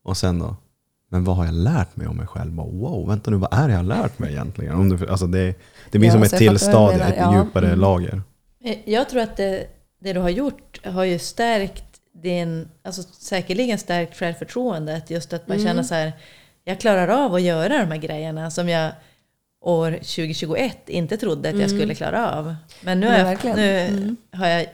Och 0.04 0.16
sen 0.16 0.38
då? 0.38 0.56
Men 1.10 1.24
vad 1.24 1.36
har 1.36 1.44
jag 1.44 1.54
lärt 1.54 1.96
mig 1.96 2.06
om 2.06 2.16
mig 2.16 2.26
själv? 2.26 2.52
Bara, 2.52 2.66
wow, 2.66 3.08
vänta 3.08 3.30
nu, 3.30 3.36
vad 3.36 3.52
är 3.54 3.66
det 3.66 3.72
jag 3.72 3.78
har 3.78 3.84
lärt 3.84 4.18
mig 4.18 4.30
egentligen? 4.32 4.74
Om 4.74 4.88
du, 4.88 5.08
alltså 5.08 5.26
det, 5.26 5.54
det 5.90 5.98
blir 5.98 6.08
Ja, 6.08 6.12
som 6.14 6.22
ett 6.22 6.36
till 6.36 6.58
stadie, 6.58 7.02
ett 7.04 7.14
ja. 7.18 7.36
djupare 7.44 7.66
Mm. 7.66 7.80
lager. 7.80 8.22
Eh, 8.64 8.76
Jag 8.86 9.08
tror 9.08 9.20
att 9.22 9.36
det, 9.36 9.66
det 9.98 10.12
du 10.12 10.20
har 10.20 10.28
gjort 10.30 10.86
har 10.86 11.04
ju 11.04 11.18
stärkt 11.18 11.84
din, 12.12 12.68
alltså 12.82 13.02
säkerligen 13.02 13.78
stärkt 13.78 14.16
självförtroendet. 14.16 15.10
Just 15.10 15.32
att 15.32 15.48
man 15.48 15.56
Mm. 15.56 15.68
känner 15.68 15.82
så 15.82 15.94
här, 15.94 16.12
jag 16.64 16.80
klarar 16.80 17.08
av 17.08 17.34
att 17.34 17.42
göra 17.42 17.78
de 17.78 17.90
här 17.90 17.96
grejerna 17.98 18.50
som 18.50 18.68
jag 18.68 18.92
år 19.60 19.90
2021 19.92 20.88
inte 20.88 21.16
trodde 21.16 21.48
att 21.48 21.58
jag 21.58 21.70
skulle 21.70 21.94
klara 21.94 22.30
av. 22.32 22.54
Men 22.80 23.00
nu, 23.00 23.06
Mm. 23.06 23.18
Ja, 23.20 23.24
har, 23.24 23.48
jag, 23.48 23.56
nu 23.56 23.78
Mm. 23.80 24.16
har 24.32 24.46
jag 24.46 24.66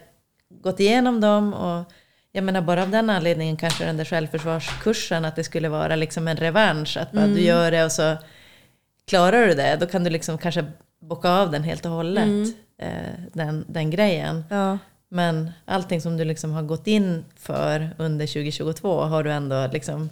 gått 0.50 0.80
igenom 0.80 1.20
dem 1.20 1.54
och 1.54 1.92
jag 2.32 2.44
menar 2.44 2.60
bara 2.60 2.82
av 2.82 2.90
den 2.90 3.10
anledningen 3.10 3.56
kanske 3.56 3.84
den 3.84 3.96
där 3.96 4.04
självförsvarskursen, 4.04 5.24
att 5.24 5.36
det 5.36 5.44
skulle 5.44 5.68
vara 5.68 5.96
liksom 5.96 6.28
en 6.28 6.36
revansch. 6.36 6.96
Att 6.96 7.12
bara, 7.12 7.26
du 7.26 7.30
Mm. 7.32 7.44
gör 7.44 7.70
det 7.70 7.84
och 7.84 7.92
så 7.92 8.16
klarar 9.06 9.46
du 9.46 9.54
det, 9.54 9.76
då 9.80 9.86
kan 9.86 10.04
du 10.04 10.10
liksom 10.10 10.38
kanske 10.38 10.64
bocka 11.00 11.30
av 11.30 11.50
den 11.50 11.62
helt 11.64 11.84
och 11.84 11.90
hållet. 11.92 12.24
Mm. 12.24 12.52
Eh, 12.78 13.20
den, 13.32 13.64
den 13.68 13.90
grejen. 13.90 14.44
Ja. 14.50 14.78
Men 15.14 15.50
allting 15.64 16.00
som 16.00 16.16
du 16.16 16.24
liksom 16.24 16.50
har 16.52 16.62
gått 16.62 16.86
in 16.86 17.24
för 17.36 17.90
under 17.98 18.26
2022 18.26 19.00
har 19.00 19.22
du 19.22 19.32
ändå 19.32 19.68
liksom 19.72 20.10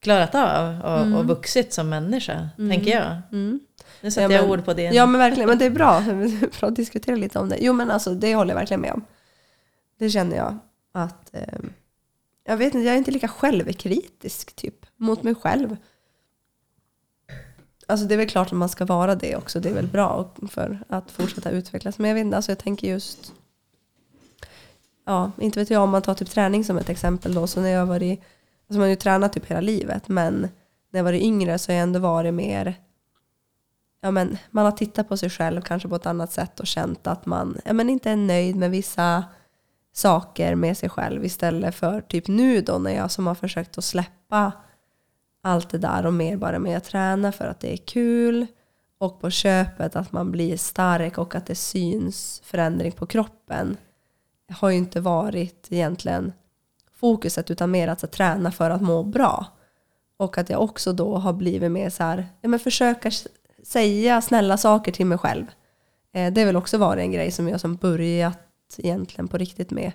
klarat 0.00 0.34
av 0.34 0.80
och, 0.80 1.18
och 1.18 1.26
vuxit 1.26 1.72
som 1.72 1.88
människa, 1.88 2.48
tänker 2.56 2.90
jag. 2.90 3.16
Mm. 3.32 3.60
Nu 4.00 4.10
sätter 4.10 4.22
Ja, 4.30 4.32
jag 4.40 4.42
men- 4.42 4.50
ord 4.58 4.64
på 4.64 4.74
det. 4.74 4.82
Ja 4.82 5.06
men 5.06 5.18
verkligen, 5.18 5.48
men 5.48 5.58
det 5.58 5.64
är 5.66 5.70
bra. 5.70 6.00
bra 6.60 6.68
att 6.68 6.76
diskutera 6.76 7.16
lite 7.16 7.38
om 7.38 7.48
det. 7.48 7.56
Jo 7.60 7.72
men 7.72 7.90
alltså 7.90 8.14
det 8.14 8.34
håller 8.34 8.50
jag 8.50 8.58
verkligen 8.58 8.80
med 8.80 8.92
om. 8.92 9.04
Det 9.98 10.10
känner 10.10 10.36
jag 10.36 10.58
att, 10.92 11.34
eh, 11.34 11.58
jag 12.44 12.56
vet 12.56 12.74
inte, 12.74 12.86
jag 12.86 12.94
är 12.94 12.98
inte 12.98 13.10
lika 13.10 13.28
självkritisk 13.28 14.56
typ 14.56 14.86
mot 14.96 15.22
mig 15.22 15.34
själv. 15.34 15.76
Alltså 17.86 18.06
det 18.06 18.14
är 18.14 18.18
väl 18.18 18.28
klart 18.28 18.46
att 18.46 18.52
man 18.58 18.68
ska 18.68 18.84
vara 18.84 19.14
det 19.14 19.36
också, 19.36 19.60
det 19.60 19.68
är 19.68 19.74
väl 19.74 19.86
bra 19.86 20.30
för 20.50 20.78
att 20.88 21.10
fortsätta 21.10 21.50
utvecklas. 21.50 21.98
Men 21.98 22.08
jag 22.08 22.14
vet 22.14 22.20
inte, 22.24 22.36
alltså 22.36 22.50
jag 22.50 22.58
tänker 22.58 22.88
just, 22.88 23.32
ja 25.08 25.30
inte 25.38 25.60
vet 25.60 25.70
jag 25.70 25.82
om 25.82 25.90
man 25.90 26.02
tar 26.02 26.14
typ 26.14 26.30
träning 26.30 26.64
som 26.64 26.78
ett 26.78 26.88
exempel 26.88 27.34
då. 27.34 27.46
Så 27.46 27.60
när 27.60 27.68
jag 27.68 27.86
varit, 27.86 28.20
alltså 28.20 28.78
man 28.78 28.80
har 28.80 28.88
ju 28.88 28.96
tränat 28.96 29.32
typ 29.32 29.46
hela 29.46 29.60
livet 29.60 30.08
men 30.08 30.40
när 30.90 30.98
jag 30.98 31.04
var 31.04 31.12
yngre 31.12 31.58
så 31.58 31.72
har 31.72 31.76
jag 31.76 31.82
ändå 31.82 31.98
varit 31.98 32.34
mer 32.34 32.74
ja, 34.00 34.10
men 34.10 34.38
man 34.50 34.64
har 34.64 34.72
tittat 34.72 35.08
på 35.08 35.16
sig 35.16 35.30
själv 35.30 35.60
kanske 35.60 35.88
på 35.88 35.96
ett 35.96 36.06
annat 36.06 36.32
sätt 36.32 36.60
och 36.60 36.66
känt 36.66 37.06
att 37.06 37.26
man 37.26 37.58
ja, 37.64 37.72
men 37.72 37.90
inte 37.90 38.10
är 38.10 38.16
nöjd 38.16 38.56
med 38.56 38.70
vissa 38.70 39.24
saker 39.92 40.54
med 40.54 40.78
sig 40.78 40.88
själv 40.88 41.24
istället 41.24 41.74
för 41.74 42.00
typ 42.00 42.28
nu 42.28 42.60
då 42.60 42.78
när 42.78 42.94
jag 42.94 43.10
som 43.10 43.26
har 43.26 43.34
försökt 43.34 43.78
att 43.78 43.84
släppa 43.84 44.52
allt 45.42 45.70
det 45.70 45.78
där 45.78 46.06
och 46.06 46.14
mer 46.14 46.36
bara 46.36 46.58
med 46.58 46.76
att 46.76 46.84
träna 46.84 47.32
för 47.32 47.44
att 47.44 47.60
det 47.60 47.72
är 47.72 47.76
kul 47.76 48.46
och 48.98 49.20
på 49.20 49.30
köpet 49.30 49.96
att 49.96 50.12
man 50.12 50.30
blir 50.30 50.56
stark 50.56 51.18
och 51.18 51.34
att 51.34 51.46
det 51.46 51.54
syns 51.54 52.42
förändring 52.44 52.92
på 52.92 53.06
kroppen 53.06 53.76
har 54.48 54.70
ju 54.70 54.76
inte 54.76 55.00
varit 55.00 55.66
egentligen 55.70 56.32
fokuset 56.94 57.50
utan 57.50 57.70
mer 57.70 57.88
att 57.88 58.00
så, 58.00 58.06
träna 58.06 58.50
för 58.52 58.70
att 58.70 58.82
må 58.82 59.02
bra. 59.02 59.46
Och 60.16 60.38
att 60.38 60.50
jag 60.50 60.62
också 60.62 60.92
då 60.92 61.16
har 61.16 61.32
blivit 61.32 61.70
mer 61.70 61.90
så 61.90 62.02
här, 62.02 62.26
ja 62.40 62.48
men 62.48 62.60
försöka 62.60 63.10
säga 63.62 64.20
snälla 64.20 64.56
saker 64.56 64.92
till 64.92 65.06
mig 65.06 65.18
själv. 65.18 65.46
Eh, 66.12 66.32
det 66.32 66.40
har 66.40 66.46
väl 66.46 66.56
också 66.56 66.78
varit 66.78 67.02
en 67.02 67.12
grej 67.12 67.30
som 67.30 67.48
jag 67.48 67.60
som 67.60 67.76
börjat 67.76 68.38
egentligen 68.78 69.28
på 69.28 69.38
riktigt 69.38 69.70
med 69.70 69.92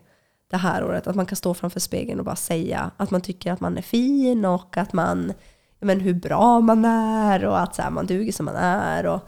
det 0.49 0.57
här 0.57 0.83
året. 0.83 1.07
Att 1.07 1.15
man 1.15 1.25
kan 1.25 1.35
stå 1.35 1.53
framför 1.53 1.79
spegeln 1.79 2.19
och 2.19 2.25
bara 2.25 2.35
säga 2.35 2.91
att 2.97 3.11
man 3.11 3.21
tycker 3.21 3.51
att 3.51 3.59
man 3.59 3.77
är 3.77 3.81
fin 3.81 4.45
och 4.45 4.77
att 4.77 4.93
man, 4.93 5.33
ja 5.79 5.85
men 5.85 5.99
hur 5.99 6.13
bra 6.13 6.61
man 6.61 6.85
är 6.85 7.45
och 7.45 7.59
att 7.59 7.75
så 7.75 7.81
här, 7.81 7.89
man 7.89 8.05
duger 8.05 8.31
som 8.31 8.45
man 8.45 8.55
är 8.55 9.05
och 9.05 9.27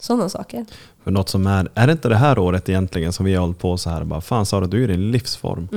sådana 0.00 0.28
saker. 0.28 0.64
För 1.04 1.10
något 1.10 1.28
som 1.28 1.46
är, 1.46 1.68
är 1.74 1.86
det 1.86 1.92
inte 1.92 2.08
det 2.08 2.16
här 2.16 2.38
året 2.38 2.68
egentligen 2.68 3.12
som 3.12 3.26
vi 3.26 3.34
har 3.34 3.40
hållit 3.40 3.58
på 3.58 3.76
så 3.76 3.90
här, 3.90 4.04
bara 4.04 4.20
fan 4.20 4.46
Sara 4.46 4.66
du 4.66 4.78
är 4.84 4.88
i 4.90 4.92
din 4.92 5.10
livsform. 5.10 5.68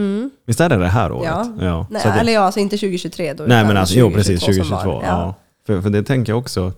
Visst 0.46 0.62
är 0.62 0.70
det 0.70 0.76
det 0.78 0.88
här 0.88 1.12
året? 1.12 1.30
Ja. 1.60 1.88
Nej, 1.90 2.02
så 2.02 2.08
att 2.08 2.14
det- 2.16 2.20
eller 2.22 2.34
ja, 2.34 2.42
alltså 2.42 2.60
inte 2.60 2.78
2023 2.78 3.34
då. 3.34 3.44
Nej 3.44 3.66
men 3.66 3.78
alltså, 3.78 3.96
jo 4.00 4.10
2022 4.10 4.18
precis, 4.18 4.46
som 4.46 4.54
2022. 4.54 4.92
var. 4.92 5.04
Ja. 5.04 5.36
För, 5.68 5.82
för 5.82 5.90
det 5.90 6.04
tänker 6.04 6.32
jag 6.32 6.40
också. 6.40 6.74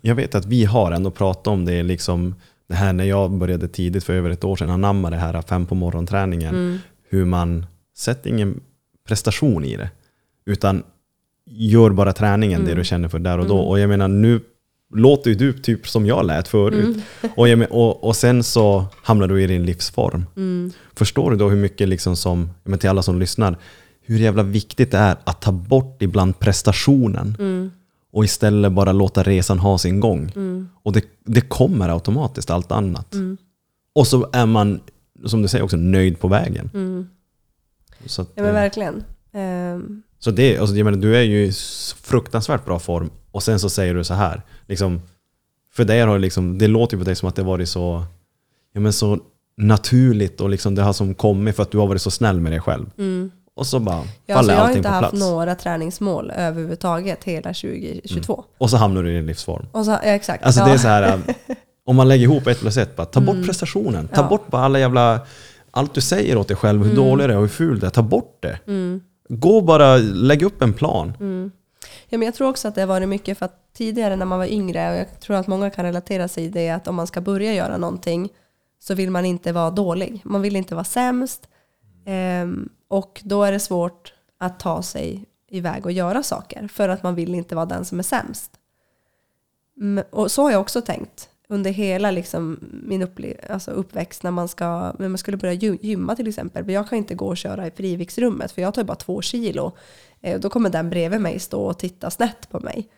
Jag 0.00 0.14
vet 0.14 0.34
att 0.34 0.44
vi 0.46 0.64
har 0.64 0.92
ändå 0.92 1.10
pratat 1.10 1.46
om 1.46 1.64
det, 1.64 1.82
liksom, 1.82 2.34
det 2.68 2.74
här 2.74 2.92
när 2.92 3.04
jag 3.04 3.30
började 3.30 3.68
tidigt 3.68 4.04
för 4.04 4.12
över 4.12 4.30
ett 4.30 4.44
år 4.44 4.56
sedan, 4.56 4.70
anamma 4.70 5.10
det 5.10 5.16
här 5.16 5.42
fem 5.42 5.66
på 5.66 5.74
morgonträningen. 5.74 6.54
Mm. 6.54 6.78
Hur 7.08 7.24
man 7.24 7.66
sätter 7.96 8.30
ingen 8.30 8.60
prestation 9.08 9.64
i 9.64 9.76
det. 9.76 9.90
Utan 10.46 10.82
gör 11.50 11.90
bara 11.90 12.12
träningen 12.12 12.60
Mm. 12.60 12.68
det 12.68 12.74
du 12.80 12.84
känner 12.84 13.08
för 13.08 13.18
där 13.18 13.38
och 13.38 13.46
då. 13.46 13.58
Och 13.58 13.78
jag 13.80 13.88
menar 13.88 14.08
nu 14.08 14.40
låter 14.94 15.30
ju 15.30 15.36
du 15.36 15.52
typ 15.52 15.88
som 15.88 16.06
jag 16.06 16.26
lät 16.26 16.48
förut. 16.48 16.84
Mm. 16.84 17.32
Och, 17.36 17.48
jag 17.48 17.66
och, 17.70 18.04
och 18.04 18.16
sen 18.16 18.42
så 18.44 18.86
hamnar 19.02 19.28
du 19.28 19.42
i 19.42 19.46
din 19.46 19.66
livsform. 19.66 20.26
Mm. 20.36 20.72
Förstår 20.94 21.30
du 21.30 21.36
då 21.36 21.48
hur 21.48 21.56
mycket, 21.56 21.88
liksom 21.88 22.16
som, 22.16 22.50
men 22.64 22.78
till 22.78 22.88
alla 22.90 23.02
som 23.02 23.18
lyssnar, 23.18 23.58
hur 24.02 24.18
jävla 24.18 24.42
viktigt 24.42 24.90
det 24.90 24.98
är 24.98 25.16
att 25.24 25.40
ta 25.40 25.52
bort 25.52 26.02
ibland 26.02 26.38
prestationen 26.38 27.36
Mm. 27.38 27.70
och 28.12 28.24
istället 28.24 28.72
bara 28.72 28.92
låta 28.92 29.22
resan 29.22 29.58
ha 29.58 29.78
sin 29.78 30.00
gång. 30.00 30.32
Och 30.82 30.92
det, 30.92 31.04
det 31.24 31.40
kommer 31.40 31.88
automatiskt, 31.88 32.50
allt 32.50 32.72
annat. 32.72 33.14
Mm. 33.14 33.36
Och 33.92 34.06
så 34.06 34.28
är 34.32 34.46
man, 34.46 34.80
som 35.24 35.42
du 35.42 35.48
säger, 35.48 35.64
också 35.64 35.76
nöjd 35.76 36.20
på 36.20 36.28
vägen. 36.28 36.70
Så, 38.06 38.22
att, 38.22 38.28
Mm. 38.28 38.34
Ja 38.36 38.42
men 38.42 38.46
eh, 38.56 38.60
verkligen. 38.62 39.04
Ehm, 39.32 40.02
så 40.18 40.30
det, 40.30 40.58
alltså, 40.58 40.76
jag 40.76 40.84
menar, 40.84 40.98
du 40.98 41.16
är 41.16 41.22
ju 41.22 41.44
i 41.46 41.52
fruktansvärt 42.02 42.64
bra 42.64 42.78
form 42.78 43.10
och 43.30 43.42
sen 43.42 43.60
så 43.60 43.70
säger 43.70 43.94
du 43.94 44.04
så 44.04 44.14
här. 44.14 44.42
Liksom, 44.66 45.00
för 45.72 45.84
det, 45.84 46.00
har 46.00 46.18
liksom, 46.18 46.58
det 46.58 46.66
låter 46.68 46.96
ju 46.96 47.00
på 47.00 47.04
dig 47.04 47.16
som 47.16 47.28
att 47.28 47.36
det 47.36 47.42
varit 47.42 47.68
så, 47.68 48.04
ja, 48.72 48.80
men 48.80 48.92
så 48.92 49.18
naturligt 49.56 50.40
och 50.40 50.48
liksom 50.48 50.74
det 50.74 50.82
har 50.82 50.92
som 50.92 51.14
kommit 51.14 51.56
för 51.56 51.62
att 51.62 51.70
du 51.70 51.78
har 51.78 51.86
varit 51.86 52.02
så 52.02 52.10
snäll 52.10 52.40
med 52.40 52.52
dig 52.52 52.60
själv. 52.60 52.90
Och 53.54 53.66
så 53.66 53.78
bara 53.80 54.02
ja, 54.26 54.34
faller 54.34 54.36
alltså 54.36 54.52
jag 54.52 54.58
har 54.58 54.64
allting 54.64 54.76
inte 54.76 54.88
på 54.88 54.94
haft 54.94 55.10
plats. 55.10 55.20
några 55.20 55.54
träningsmål 55.54 56.30
överhuvudtaget 56.30 57.24
hela 57.24 57.48
2022. 57.48 58.44
Och 58.58 58.70
så 58.70 58.76
hamnar 58.76 59.02
du 59.02 59.10
i 59.10 59.14
din 59.14 59.26
livsform. 59.26 59.66
Och 59.72 59.84
så, 59.84 59.90
ja, 59.90 59.98
exakt. 60.02 60.44
Alltså 60.44 60.60
ja. 60.60 60.66
det 60.66 60.72
är 60.72 60.78
så 60.78 60.88
här, 60.88 61.02
äh, 61.02 61.18
om 61.86 61.96
man 61.96 62.08
lägger 62.08 62.24
ihop 62.24 62.46
ett 62.46 62.60
plus 62.60 62.76
ett, 62.76 62.96
bara, 62.96 63.06
ta 63.06 63.20
bort 63.20 63.46
prestationen. 63.46 64.08
Ta 64.08 64.14
Mm. 64.14 64.24
Ja. 64.24 64.28
bort 64.28 64.46
bara 64.50 64.62
alla 64.62 64.78
jävla, 64.78 65.20
allt 65.70 65.94
du 65.94 66.00
säger 66.00 66.36
åt 66.36 66.48
dig 66.48 66.56
själv, 66.56 66.84
hur 66.84 66.96
dålig 66.96 67.28
det 67.28 67.32
är 67.32 67.36
och 67.36 67.42
hur 67.42 67.48
ful 67.48 67.80
det 67.80 67.86
är. 67.86 67.90
Ta 67.90 68.02
bort 68.02 68.38
det. 68.40 68.58
Mm. 68.66 69.00
Gå 69.28 69.60
bara, 69.60 69.96
lägg 69.96 70.42
upp 70.42 70.62
en 70.62 70.74
plan. 70.74 71.12
Mm. 71.20 71.50
Ja, 72.08 72.18
men 72.18 72.26
jag 72.26 72.34
tror 72.34 72.48
också 72.48 72.68
att 72.68 72.74
det 72.74 72.80
har 72.80 72.88
varit 72.88 73.08
mycket 73.08 73.38
för 73.38 73.46
att 73.46 73.72
tidigare 73.72 74.16
när 74.16 74.26
man 74.26 74.38
var 74.38 74.46
yngre, 74.46 74.90
och 74.90 74.96
jag 74.96 75.20
tror 75.20 75.36
att 75.36 75.46
många 75.46 75.70
kan 75.70 75.84
relatera 75.84 76.28
sig 76.28 76.44
i 76.44 76.48
det, 76.48 76.70
att 76.70 76.88
om 76.88 76.94
man 76.94 77.06
ska 77.06 77.20
börja 77.20 77.54
göra 77.54 77.76
någonting 77.76 78.28
så 78.78 78.94
vill 78.94 79.10
man 79.10 79.24
inte 79.24 79.52
vara 79.52 79.70
dålig. 79.70 80.20
Man 80.24 80.42
vill 80.42 80.56
inte 80.56 80.74
vara 80.74 80.84
sämst. 80.84 81.48
Ehm, 82.06 82.68
och 82.88 83.20
då 83.24 83.42
är 83.44 83.52
det 83.52 83.60
svårt 83.60 84.14
att 84.38 84.60
ta 84.60 84.82
sig 84.82 85.24
iväg 85.50 85.86
och 85.86 85.92
göra 85.92 86.22
saker 86.22 86.68
för 86.68 86.88
att 86.88 87.02
man 87.02 87.14
vill 87.14 87.34
inte 87.34 87.54
vara 87.54 87.66
den 87.66 87.84
som 87.84 87.98
är 87.98 88.02
sämst. 88.02 88.50
Mm, 89.80 90.04
Och 90.10 90.30
så 90.30 90.42
har 90.42 90.50
jag 90.50 90.60
också 90.60 90.80
tänkt 90.80 91.28
under 91.50 91.70
hela 91.70 92.10
liksom 92.10 92.58
min 92.82 93.02
upple- 93.02 93.50
alltså 93.52 93.70
uppväxt 93.70 94.22
när 94.22 94.30
man, 94.30 94.48
ska, 94.48 94.92
när 94.98 95.08
man 95.08 95.18
skulle 95.18 95.36
börja 95.36 95.54
gy- 95.54 95.78
gymma 95.82 96.16
till 96.16 96.28
exempel. 96.28 96.64
För 96.64 96.72
jag 96.72 96.88
kan 96.88 96.98
inte 96.98 97.14
gå 97.14 97.26
och 97.26 97.36
köra 97.36 97.66
i 97.66 97.70
friviktsrummet 97.70 98.52
för 98.52 98.62
jag 98.62 98.74
tar 98.74 98.82
ju 98.82 98.86
bara 98.86 98.94
två 98.96 99.22
kilo. 99.22 99.72
Eh, 100.20 100.34
och 100.34 100.40
Då 100.40 100.50
kommer 100.50 100.70
den 100.70 100.90
bredvid 100.90 101.20
mig 101.20 101.38
stå 101.38 101.62
och 101.62 101.78
titta 101.78 102.10
snett 102.10 102.48
på 102.50 102.60
mig. 102.60 102.88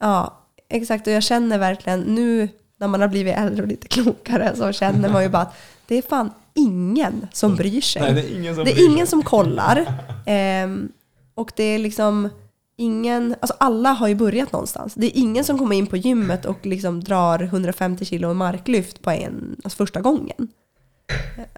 Ja, 0.00 0.42
exakt. 0.68 1.06
Och 1.06 1.12
jag 1.12 1.22
känner 1.22 1.58
verkligen 1.58 2.00
nu 2.00 2.48
när 2.78 2.88
man 2.88 3.00
har 3.00 3.08
blivit 3.08 3.34
äldre 3.36 3.62
och 3.62 3.68
lite 3.68 3.88
klokare 3.88 4.56
så 4.56 4.72
känner 4.72 5.08
man 5.08 5.22
ju 5.22 5.28
bara 5.28 5.42
att 5.42 5.54
det 5.86 5.94
är 5.94 6.02
fan 6.02 6.30
ingen 6.54 7.26
som 7.32 7.56
bryr 7.56 7.80
sig. 7.80 8.02
Nej, 8.02 8.14
det 8.14 8.20
är 8.32 8.38
ingen 8.38 8.54
som 8.54 8.64
det 8.64 8.70
är 8.72 8.86
ingen 8.92 9.06
som 9.06 9.22
kollar. 9.22 9.86
Ehm, 10.26 10.88
och 11.34 11.52
det 11.56 11.64
är 11.64 11.78
liksom 11.78 12.28
ingen, 12.76 13.34
alltså 13.40 13.56
alla 13.60 13.92
har 13.92 14.08
ju 14.08 14.14
börjat 14.14 14.52
någonstans. 14.52 14.94
Det 14.94 15.06
är 15.06 15.20
ingen 15.20 15.44
som 15.44 15.58
kommer 15.58 15.76
in 15.76 15.86
på 15.86 15.96
gymmet 15.96 16.44
och 16.44 16.66
liksom 16.66 17.04
drar 17.04 17.42
150 17.42 18.04
kilo 18.04 18.34
marklyft 18.34 19.02
på 19.02 19.10
en, 19.10 19.56
alltså 19.64 19.76
första 19.76 20.00
gången. 20.00 20.48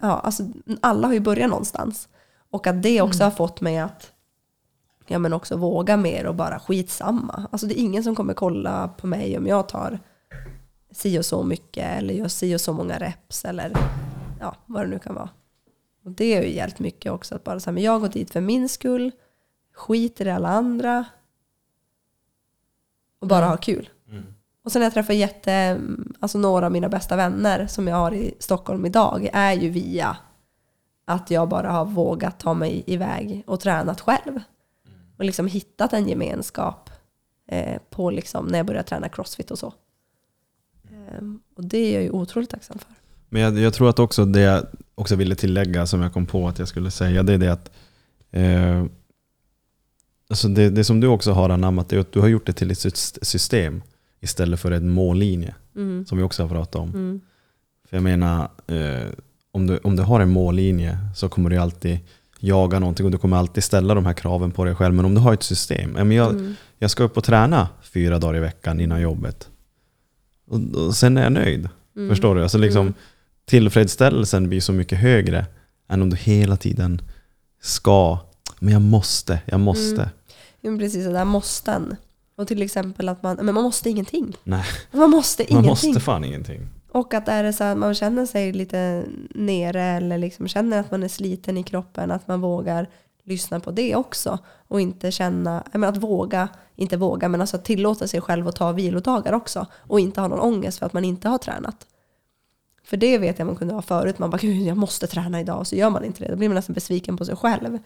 Ja, 0.01 0.19
alltså 0.19 0.43
alla 0.81 1.07
har 1.07 1.13
ju 1.13 1.19
börjat 1.19 1.49
någonstans. 1.49 2.07
Och 2.51 2.67
att 2.67 2.83
det 2.83 3.01
också 3.01 3.23
har 3.23 3.31
fått 3.31 3.61
mig 3.61 3.77
att 3.77 4.11
ja, 5.07 5.19
men 5.19 5.33
också 5.33 5.57
våga 5.57 5.97
mer 5.97 6.25
och 6.25 6.35
bara 6.35 6.59
skitsamma. 6.59 7.47
Alltså 7.51 7.67
det 7.67 7.79
är 7.79 7.83
ingen 7.83 8.03
som 8.03 8.15
kommer 8.15 8.33
kolla 8.33 8.87
på 8.87 9.07
mig 9.07 9.37
om 9.37 9.47
jag 9.47 9.69
tar 9.69 9.99
si 10.91 11.19
och 11.19 11.25
så 11.25 11.43
mycket 11.43 11.97
eller 11.97 12.13
gör 12.13 12.27
si 12.27 12.55
och 12.55 12.61
så 12.61 12.73
många 12.73 12.97
reps 12.97 13.45
eller 13.45 13.77
ja, 14.39 14.55
vad 14.65 14.83
det 14.83 14.87
nu 14.87 14.99
kan 14.99 15.15
vara. 15.15 15.29
Och 16.05 16.11
det 16.11 16.35
har 16.35 16.43
ju 16.43 16.55
hjälpt 16.55 16.79
mycket 16.79 17.11
också. 17.11 17.35
Att 17.35 17.43
bara 17.43 17.59
så 17.59 17.69
här, 17.69 17.73
men 17.73 17.83
jag 17.83 18.01
går 18.01 18.07
dit 18.07 18.31
för 18.31 18.41
min 18.41 18.69
skull, 18.69 19.11
skiter 19.79 20.27
i 20.27 20.31
alla 20.31 20.49
andra 20.49 21.05
och 23.19 23.27
bara 23.27 23.39
Mm. 23.45 23.49
ha 23.49 23.57
kul. 23.57 23.89
Och 24.63 24.71
sen 24.71 24.79
när 24.79 24.85
jag 24.85 24.93
träffar 24.93 25.13
jätte, 25.13 25.81
alltså 26.19 26.37
några 26.37 26.65
av 26.65 26.71
mina 26.71 26.89
bästa 26.89 27.15
vänner 27.15 27.67
som 27.67 27.87
jag 27.87 27.95
har 27.95 28.13
i 28.13 28.33
Stockholm 28.39 28.85
idag 28.85 29.29
är 29.33 29.53
ju 29.53 29.69
via 29.69 30.17
att 31.05 31.31
jag 31.31 31.49
bara 31.49 31.71
har 31.71 31.85
vågat 31.85 32.39
ta 32.39 32.53
mig 32.53 32.83
iväg 32.87 33.43
och 33.47 33.59
tränat 33.59 34.01
själv. 34.01 34.39
Och 35.17 35.25
liksom 35.25 35.47
hittat 35.47 35.93
en 35.93 36.07
gemenskap 36.07 36.89
eh, 37.47 37.81
på 37.89 38.11
liksom 38.11 38.45
när 38.45 38.59
jag 38.59 38.65
började 38.65 38.87
träna 38.87 39.09
crossfit 39.09 39.51
och 39.51 39.59
så. 39.59 39.73
Ehm, 40.91 41.39
och 41.55 41.65
det 41.65 41.77
är 41.77 41.93
jag 41.93 42.03
ju 42.03 42.09
otroligt 42.09 42.49
tacksam 42.49 42.79
för. 42.79 42.91
Men 43.29 43.41
jag, 43.41 43.59
jag 43.59 43.73
tror 43.73 43.89
att 43.89 43.99
också 43.99 44.25
det 44.25 44.41
jag 44.41 44.65
också 44.95 45.15
ville 45.15 45.35
tillägga 45.35 45.87
som 45.87 46.01
jag 46.01 46.13
kom 46.13 46.25
på 46.25 46.47
att 46.47 46.59
jag 46.59 46.67
skulle 46.67 46.91
säga 46.91 47.23
det 47.23 47.33
är 47.33 47.37
det 47.37 47.53
att 47.53 47.71
eh, 48.31 48.85
alltså 50.29 50.47
det, 50.47 50.69
det 50.69 50.83
som 50.83 50.99
du 50.99 51.07
också 51.07 51.31
har 51.31 51.49
anammat 51.49 51.93
är 51.93 51.99
att 51.99 52.11
du 52.13 52.19
har 52.19 52.27
gjort 52.27 52.45
det 52.45 52.53
till 52.53 52.71
ett 52.71 52.77
sys- 52.77 53.19
system 53.21 53.81
istället 54.21 54.59
för 54.59 54.71
en 54.71 54.89
mållinje 54.89 55.55
Mm. 55.75 56.05
som 56.05 56.17
vi 56.17 56.23
också 56.23 56.43
har 56.43 56.49
pratat 56.49 56.75
om. 56.75 56.89
Mm. 56.89 57.21
För 57.89 57.97
jag 57.97 58.03
menar, 58.03 58.49
eh, 58.67 59.07
om, 59.51 59.67
du, 59.67 59.77
om 59.77 59.95
du 59.95 60.03
har 60.03 60.19
en 60.19 60.29
mållinje 60.29 60.97
så 61.15 61.29
kommer 61.29 61.49
du 61.49 61.57
alltid 61.57 61.99
jaga 62.39 62.79
någonting 62.79 63.05
och 63.05 63.11
du 63.11 63.17
kommer 63.17 63.37
alltid 63.37 63.63
ställa 63.63 63.93
de 63.93 64.05
här 64.05 64.13
kraven 64.13 64.51
på 64.51 64.65
dig 64.65 64.75
själv. 64.75 64.93
Men 64.95 65.05
om 65.05 65.13
du 65.15 65.21
har 65.21 65.33
ett 65.33 65.43
system, 65.43 65.91
men 65.91 66.11
jag, 66.11 66.31
Mm. 66.31 66.55
jag 66.77 66.91
ska 66.91 67.03
upp 67.03 67.17
och 67.17 67.23
träna 67.23 67.69
fyra 67.81 68.19
dagar 68.19 68.35
i 68.37 68.39
veckan 68.39 68.79
innan 68.79 69.01
jobbet. 69.01 69.49
Och, 70.47 70.59
och 70.87 70.95
sen 70.95 71.17
är 71.17 71.23
jag 71.23 71.31
nöjd. 71.31 71.69
Mm. 71.95 72.09
Förstår 72.09 72.35
du? 72.35 72.43
Alltså 72.43 72.57
liksom, 72.57 72.93
Tillfredsställelsen 73.45 74.49
blir 74.49 74.61
så 74.61 74.73
mycket 74.73 74.99
högre 74.99 75.45
än 75.89 76.01
om 76.01 76.09
du 76.09 76.15
hela 76.17 76.57
tiden 76.57 77.01
ska, 77.61 78.19
men 78.59 78.73
jag 78.73 78.81
måste, 78.81 79.39
jag 79.45 79.59
måste. 79.59 80.09
Men 80.61 80.79
precis, 80.79 81.05
det 81.05 81.11
där 81.13 81.25
måsten. 81.25 81.95
Och 82.35 82.47
till 82.47 82.61
exempel 82.61 83.09
att 83.09 83.23
man, 83.23 83.35
men 83.41 83.55
man 83.55 83.63
måste 83.63 83.89
ingenting. 83.89 84.37
Nej, 84.43 84.63
Man 84.91 85.09
måste 85.09 85.43
man 85.43 85.63
ingenting. 85.63 85.89
måste 85.89 85.99
fan 85.99 86.23
ingenting. 86.23 86.67
Och 86.91 87.13
att 87.13 87.27
är 87.27 87.43
det 87.43 87.53
så 87.53 87.63
att 87.63 87.77
man 87.77 87.95
känner 87.95 88.25
sig 88.25 88.53
lite 88.53 89.03
nere 89.35 89.83
eller 89.83 90.17
liksom 90.17 90.47
känner 90.47 90.79
att 90.79 90.91
man 90.91 91.03
är 91.03 91.07
sliten 91.07 91.57
i 91.57 91.63
kroppen, 91.63 92.11
att 92.11 92.27
man 92.27 92.41
vågar 92.41 92.87
lyssna 93.23 93.59
på 93.59 93.71
det 93.71 93.95
också. 93.95 94.37
Och 94.67 94.81
inte 94.81 95.11
känna, 95.11 95.63
menar 95.73 95.87
att 95.87 95.97
våga, 95.97 96.47
inte 96.75 96.97
våga, 96.97 97.27
men 97.29 97.41
alltså 97.41 97.57
att 97.57 97.65
tillåta 97.65 98.07
sig 98.07 98.21
själv 98.21 98.47
att 98.47 98.55
ta 98.55 98.71
vilodagar 98.71 99.33
också. 99.33 99.65
Och 99.77 99.99
inte 99.99 100.21
ha 100.21 100.27
någon 100.27 100.39
ångest 100.39 100.79
för 100.79 100.85
att 100.85 100.93
man 100.93 101.05
inte 101.05 101.29
har 101.29 101.37
tränat. 101.37 101.85
För 102.83 102.97
det 102.97 103.17
vet 103.17 103.39
jag 103.39 103.45
man 103.45 103.55
kunde 103.55 103.73
ha 103.73 103.81
förut. 103.81 104.19
Man 104.19 104.29
bara, 104.29 104.37
gud 104.37 104.61
jag 104.67 104.77
måste 104.77 105.07
träna 105.07 105.41
idag. 105.41 105.59
Och 105.59 105.67
så 105.67 105.75
gör 105.75 105.89
man 105.89 106.03
inte 106.05 106.23
det. 106.23 106.29
Då 106.31 106.35
blir 106.35 106.49
man 106.49 106.55
nästan 106.55 106.73
besviken 106.73 107.17
på 107.17 107.25
sig 107.25 107.35
själv. 107.35 107.79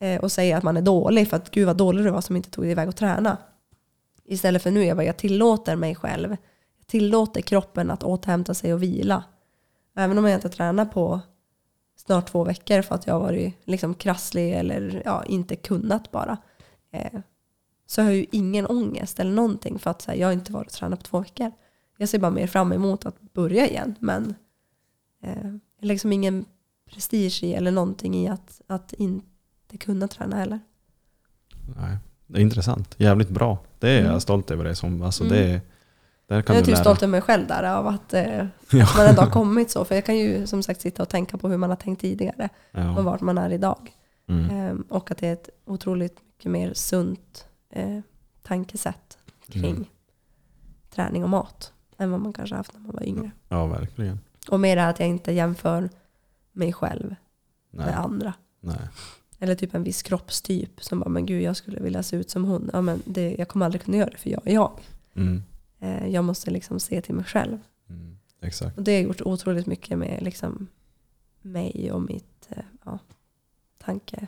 Eh, 0.00 0.20
och 0.20 0.32
säga 0.32 0.56
att 0.56 0.62
man 0.62 0.76
är 0.76 0.82
dålig 0.82 1.28
för 1.28 1.36
att 1.36 1.50
gud 1.50 1.66
vad 1.66 1.76
dålig 1.76 2.04
du 2.04 2.10
var 2.10 2.20
som 2.20 2.36
inte 2.36 2.50
tog 2.50 2.64
dig 2.64 2.72
iväg 2.72 2.88
och 2.88 2.96
träna. 2.96 3.36
Istället 4.24 4.62
för 4.62 4.70
nu, 4.70 4.84
jag 4.84 4.96
bara, 4.96 5.06
jag 5.06 5.16
tillåter 5.16 5.76
mig 5.76 5.94
själv. 5.94 6.36
Jag 6.78 6.86
tillåter 6.86 7.40
kroppen 7.40 7.90
att 7.90 8.02
återhämta 8.02 8.54
sig 8.54 8.74
och 8.74 8.82
vila. 8.82 9.24
Även 9.96 10.18
om 10.18 10.24
jag 10.24 10.34
inte 10.34 10.48
tränar 10.48 10.84
på 10.84 11.20
snart 11.96 12.30
två 12.30 12.44
veckor 12.44 12.82
för 12.82 12.94
att 12.94 13.06
jag 13.06 13.14
har 13.14 13.20
varit 13.20 13.54
liksom 13.64 13.94
krasslig 13.94 14.52
eller 14.52 15.02
ja, 15.04 15.24
inte 15.24 15.56
kunnat 15.56 16.10
bara. 16.10 16.38
Eh, 16.92 17.20
så 17.86 18.02
har 18.02 18.08
jag 18.08 18.16
ju 18.16 18.26
ingen 18.32 18.66
ångest 18.66 19.20
eller 19.20 19.32
någonting 19.32 19.78
för 19.78 19.90
att 19.90 20.02
så 20.02 20.10
här, 20.10 20.18
jag 20.18 20.26
har 20.26 20.32
inte 20.32 20.52
varit 20.52 20.66
och 20.66 20.72
tränat 20.72 20.98
på 20.98 21.04
två 21.04 21.20
veckor. 21.20 21.52
Jag 21.98 22.08
ser 22.08 22.18
bara 22.18 22.30
mer 22.30 22.46
fram 22.46 22.72
emot 22.72 23.06
att 23.06 23.20
börja 23.32 23.68
igen. 23.68 23.94
Men 23.98 24.34
eh, 25.22 25.54
liksom 25.80 26.12
ingen 26.12 26.44
prestige 26.90 27.42
i 27.42 27.54
eller 27.54 27.70
någonting 27.70 28.14
i 28.14 28.28
att, 28.28 28.60
att 28.66 28.92
inte 28.92 29.37
kunna 29.76 30.08
träna 30.08 30.36
heller. 30.36 30.60
Nej, 31.76 31.96
det 32.26 32.38
är 32.38 32.42
intressant. 32.42 32.94
Jävligt 32.98 33.28
bra. 33.30 33.58
Det 33.78 33.90
är 33.90 34.00
Mm. 34.00 34.12
jag 34.12 34.22
stolt 34.22 34.50
över 34.50 34.64
dig 34.64 34.76
som. 34.76 35.02
Alltså 35.02 35.24
Mm. 35.24 35.36
det, 35.36 35.60
där 36.26 36.42
kan 36.42 36.54
jag 36.56 36.62
är 36.62 36.66
typ 36.66 36.72
lära. 36.74 36.80
stolt 36.84 37.02
över 37.02 37.10
mig 37.10 37.20
själv 37.20 37.46
där 37.46 37.62
av 37.62 37.86
att 37.86 38.14
eh, 38.14 38.46
Ja. 38.72 38.86
man 38.96 39.06
ändå 39.06 39.22
har 39.22 39.30
kommit 39.30 39.70
så. 39.70 39.84
För 39.84 39.94
jag 39.94 40.04
kan 40.06 40.16
ju 40.18 40.46
som 40.46 40.62
sagt 40.62 40.80
sitta 40.80 41.02
och 41.02 41.08
tänka 41.08 41.38
på 41.38 41.48
hur 41.48 41.56
man 41.56 41.70
har 41.70 41.76
tänkt 41.76 42.00
tidigare 42.00 42.48
och 42.72 42.80
Ja. 42.80 43.00
vart 43.02 43.20
man 43.20 43.38
är 43.38 43.50
idag. 43.50 43.92
Mm. 44.28 44.50
Ehm, 44.50 44.84
och 44.88 45.10
att 45.10 45.18
det 45.18 45.28
är 45.28 45.32
ett 45.32 45.48
otroligt 45.64 46.18
mycket 46.26 46.50
mer 46.50 46.74
sunt 46.74 47.46
eh, 47.70 48.00
tankesätt 48.42 49.18
kring 49.48 49.64
Mm. 49.70 49.84
träning 50.90 51.22
och 51.24 51.30
mat 51.30 51.72
än 51.98 52.10
vad 52.10 52.20
man 52.20 52.32
kanske 52.32 52.56
haft 52.56 52.72
när 52.74 52.80
man 52.80 52.90
var 52.94 53.02
yngre. 53.02 53.30
ja, 53.48 53.66
verkligen. 53.66 54.20
Och 54.50 54.60
mer 54.60 54.76
att 54.76 55.00
jag 55.00 55.08
inte 55.08 55.32
jämför 55.32 55.90
mig 56.52 56.72
själv 56.72 57.14
Nej, 57.70 57.86
med 57.86 57.98
andra. 57.98 58.32
nej. 58.60 58.76
Eller 59.38 59.54
typ 59.54 59.74
en 59.74 59.82
viss 59.82 60.02
kroppstyp 60.02 60.84
som 60.84 61.00
bara, 61.00 61.08
men 61.08 61.26
gud 61.26 61.42
jag 61.42 61.56
skulle 61.56 61.80
vilja 61.80 62.02
se 62.02 62.16
ut 62.16 62.30
som 62.30 62.44
hon. 62.44 62.70
Ja, 62.72 62.80
men 62.80 63.02
det, 63.04 63.34
jag 63.38 63.48
kommer 63.48 63.66
aldrig 63.66 63.82
kunna 63.82 63.96
göra 63.96 64.10
det 64.10 64.16
för 64.16 64.30
jag 64.30 64.46
är 64.46 64.54
jag. 64.54 64.80
Mm. 65.14 65.42
Eh, 65.80 66.06
jag 66.06 66.24
måste 66.24 66.50
liksom 66.50 66.80
se 66.80 67.00
till 67.00 67.14
mig 67.14 67.24
själv. 67.24 67.58
Mm. 67.90 68.18
Exakt. 68.42 68.78
Och 68.78 68.82
det 68.82 68.96
har 68.96 69.02
gjort 69.02 69.20
otroligt 69.20 69.66
mycket 69.66 69.98
med 69.98 70.22
liksom 70.22 70.66
mig 71.42 71.92
och 71.92 72.02
mitt 72.02 72.48
eh, 72.48 72.62
ja, 72.84 72.98
tanke, 73.78 74.26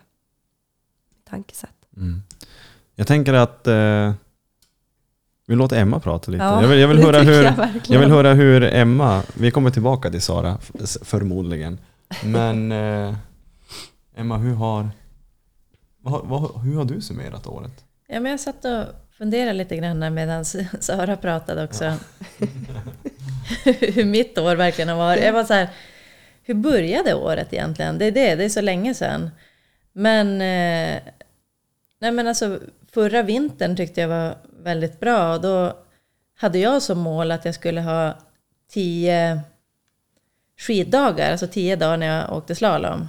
tankesätt. 1.24 1.86
Mm. 1.96 2.22
Jag 2.94 3.06
tänker 3.06 3.34
att 3.34 3.66
eh, 3.66 4.12
vi 5.46 5.56
låter 5.56 5.80
Emma 5.80 6.00
prata 6.00 6.30
lite. 6.30 6.44
Ja, 6.44 6.62
jag, 6.62 6.68
vill, 6.68 6.78
jag, 6.78 6.88
vill 6.88 6.98
höra 6.98 7.22
hur, 7.22 7.42
jag 7.42 7.70
jag, 7.88 8.00
vill 8.00 8.10
höra 8.10 8.34
hur 8.34 8.62
Emma, 8.62 9.22
vi 9.34 9.50
kommer 9.50 9.70
tillbaka 9.70 10.10
till 10.10 10.22
Sara 10.22 10.58
förmodligen. 11.02 11.80
Men 12.24 12.72
eh, 12.72 13.14
Emma, 14.14 14.38
hur 14.38 14.54
har, 14.54 14.90
vad, 16.00 16.26
vad, 16.26 16.62
hur 16.62 16.76
har 16.76 16.84
du 16.84 17.00
summerat 17.00 17.46
året? 17.46 17.84
Ja, 18.06 18.20
men 18.20 18.30
jag 18.30 18.40
satt 18.40 18.64
och 18.64 18.84
funderade 19.12 19.52
lite 19.52 19.76
grann 19.76 20.14
medan 20.14 20.44
Sara 20.80 21.16
pratade 21.16 21.64
också. 21.64 21.84
hur 23.94 24.04
mitt 24.04 24.38
år 24.38 24.56
verkligen 24.56 24.88
har 24.88 24.96
varit. 24.96 25.24
Jag 25.24 25.32
var 25.32 25.44
så 25.44 25.54
här, 25.54 25.68
hur 26.42 26.54
började 26.54 27.14
året 27.14 27.52
egentligen? 27.52 27.98
Det 27.98 28.04
är 28.04 28.12
det, 28.12 28.34
det 28.34 28.44
är 28.44 28.48
så 28.48 28.60
länge 28.60 28.94
sedan. 28.94 29.30
Men, 29.92 30.26
eh, 30.26 31.02
nej 32.00 32.12
men 32.12 32.26
alltså, 32.26 32.58
förra 32.92 33.22
vintern 33.22 33.76
tyckte 33.76 34.00
jag 34.00 34.08
var 34.08 34.36
väldigt 34.62 35.00
bra. 35.00 35.34
Och 35.34 35.40
då 35.40 35.76
hade 36.36 36.58
jag 36.58 36.82
som 36.82 36.98
mål 36.98 37.30
att 37.30 37.44
jag 37.44 37.54
skulle 37.54 37.80
ha 37.80 38.18
tio 38.70 39.40
skiddagar, 40.58 41.32
alltså 41.32 41.46
tio 41.46 41.76
dagar 41.76 41.96
när 41.96 42.06
jag 42.06 42.36
åkte 42.36 42.54
slalom. 42.54 43.08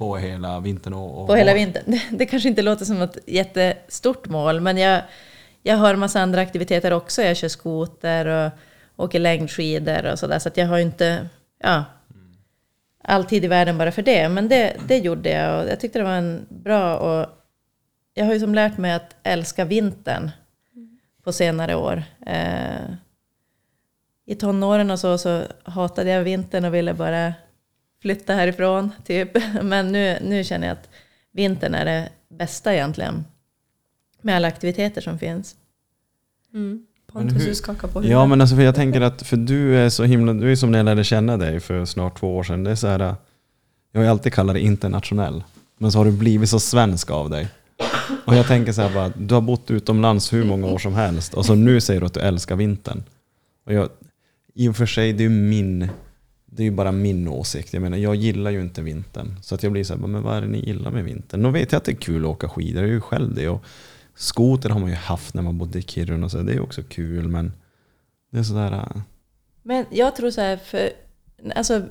På 0.00 0.16
hela 0.16 0.60
vintern 0.60 0.94
och, 0.94 1.20
och 1.20 1.26
På 1.26 1.34
hela 1.34 1.54
vintern. 1.54 1.84
Det, 1.86 2.02
det 2.16 2.26
kanske 2.26 2.48
inte 2.48 2.62
låter 2.62 2.84
som 2.84 3.02
ett 3.02 3.18
jättestort 3.26 4.28
mål, 4.28 4.60
men 4.60 4.78
jag, 4.78 5.02
jag 5.62 5.76
har 5.76 5.94
en 5.94 6.00
massa 6.00 6.20
andra 6.20 6.40
aktiviteter 6.40 6.92
också. 6.92 7.22
Jag 7.22 7.36
kör 7.36 7.48
skoter 7.48 8.26
och 8.26 9.04
åker 9.04 9.18
längdskidor 9.18 10.12
och 10.12 10.18
sådär, 10.18 10.38
så 10.38 10.48
att 10.48 10.56
jag 10.56 10.66
har 10.66 10.78
inte 10.78 11.28
ja, 11.62 11.84
all 13.04 13.24
tid 13.24 13.44
i 13.44 13.48
världen 13.48 13.78
bara 13.78 13.92
för 13.92 14.02
det. 14.02 14.28
Men 14.28 14.48
det, 14.48 14.76
det 14.88 14.98
gjorde 14.98 15.30
jag 15.30 15.62
och 15.62 15.70
jag 15.70 15.80
tyckte 15.80 15.98
det 15.98 16.04
var 16.04 16.16
en 16.16 16.46
bra 16.48 16.96
och 16.96 17.26
jag 18.14 18.24
har 18.24 18.32
ju 18.32 18.40
som 18.40 18.54
lärt 18.54 18.78
mig 18.78 18.92
att 18.92 19.16
älska 19.22 19.64
vintern 19.64 20.30
på 21.24 21.32
senare 21.32 21.74
år. 21.74 22.02
Eh, 22.26 22.94
I 24.26 24.34
tonåren 24.34 24.90
och 24.90 24.98
så, 24.98 25.18
så 25.18 25.42
hatade 25.62 26.10
jag 26.10 26.22
vintern 26.22 26.64
och 26.64 26.74
ville 26.74 26.94
bara 26.94 27.34
flytta 28.02 28.34
härifrån, 28.34 28.90
typ. 29.04 29.30
Men 29.62 29.92
nu, 29.92 30.18
nu 30.22 30.44
känner 30.44 30.66
jag 30.66 30.72
att 30.72 30.88
vintern 31.32 31.74
är 31.74 31.84
det 31.84 32.08
bästa 32.28 32.74
egentligen. 32.74 33.24
Med 34.22 34.36
alla 34.36 34.48
aktiviteter 34.48 35.00
som 35.00 35.18
finns. 35.18 35.56
Mm. 36.54 36.86
Pontus, 37.12 37.44
du 37.44 37.54
skakar 37.54 37.88
på 37.88 37.98
huvudet. 37.98 38.10
Ja 38.10 38.26
men 38.26 38.40
alltså 38.40 38.56
för 38.56 38.62
jag 38.62 38.74
tänker 38.74 39.00
att 39.00 39.22
för 39.22 39.36
du 39.36 39.76
är 39.76 39.88
så 39.88 40.04
himla, 40.04 40.32
du 40.32 40.52
är 40.52 40.56
som 40.56 40.70
när 40.70 40.78
jag 40.78 40.84
lärde 40.84 41.04
känna 41.04 41.36
dig 41.36 41.60
för 41.60 41.84
snart 41.84 42.20
två 42.20 42.36
år 42.36 42.42
sedan. 42.42 42.64
Det 42.64 42.70
är 42.70 42.74
så 42.74 42.86
här, 42.86 43.14
jag 43.92 44.00
har 44.00 44.02
ju 44.02 44.10
alltid 44.10 44.32
kallat 44.32 44.54
dig 44.54 44.62
internationell. 44.62 45.42
Men 45.78 45.92
så 45.92 45.98
har 45.98 46.04
du 46.04 46.12
blivit 46.12 46.48
så 46.48 46.60
svensk 46.60 47.10
av 47.10 47.30
dig. 47.30 47.48
Och 48.24 48.34
jag 48.34 48.46
tänker 48.46 48.72
så 48.72 48.82
här 48.82 48.94
bara, 48.94 49.12
du 49.16 49.34
har 49.34 49.40
bott 49.40 49.70
utomlands 49.70 50.32
hur 50.32 50.44
många 50.44 50.66
år 50.66 50.78
som 50.78 50.94
helst 50.94 51.34
och 51.34 51.46
så 51.46 51.54
nu 51.54 51.80
säger 51.80 52.00
du 52.00 52.06
att 52.06 52.14
du 52.14 52.20
älskar 52.20 52.56
vintern. 52.56 53.02
Och 53.66 53.72
jag, 53.72 53.88
I 54.54 54.68
och 54.68 54.76
för 54.76 54.86
sig, 54.86 55.12
det 55.12 55.22
är 55.22 55.28
ju 55.28 55.30
min, 55.30 55.88
det 56.50 56.62
är 56.62 56.64
ju 56.64 56.70
bara 56.70 56.92
min 56.92 57.28
åsikt. 57.28 57.72
Jag 57.72 57.82
menar, 57.82 57.96
jag 57.96 58.14
gillar 58.14 58.50
ju 58.50 58.60
inte 58.60 58.82
vintern. 58.82 59.36
Så 59.42 59.54
att 59.54 59.62
jag 59.62 59.72
blir 59.72 59.84
så 59.84 59.94
här, 59.94 60.00
men 60.00 60.22
vad 60.22 60.36
är 60.36 60.40
det 60.40 60.46
ni 60.46 60.58
gillar 60.66 60.90
med 60.90 61.04
vintern? 61.04 61.42
Då 61.42 61.50
vet 61.50 61.72
jag 61.72 61.78
att 61.78 61.84
det 61.84 61.92
är 61.92 61.96
kul 61.96 62.24
att 62.24 62.30
åka 62.30 62.48
skidor, 62.48 62.82
jag 62.82 62.90
är 62.90 62.94
ju 62.94 63.00
själv 63.00 63.34
det. 63.34 63.48
Och 63.48 63.64
skoter 64.14 64.70
har 64.70 64.80
man 64.80 64.90
ju 64.90 64.96
haft 64.96 65.34
när 65.34 65.42
man 65.42 65.58
bodde 65.58 65.78
i 65.78 65.82
Kiruna, 65.82 66.28
så 66.28 66.38
det 66.38 66.52
är 66.52 66.60
också 66.60 66.82
kul. 66.82 67.28
Men 67.28 67.52
det 68.32 68.38
är 68.38 68.42
sådär... 68.42 68.72
äh, 68.72 69.02
Men 69.62 69.84
jag 69.90 70.16
tror 70.16 70.30
så 70.30 70.40
här, 70.40 70.56
för 70.56 70.90
alltså, 71.54 71.82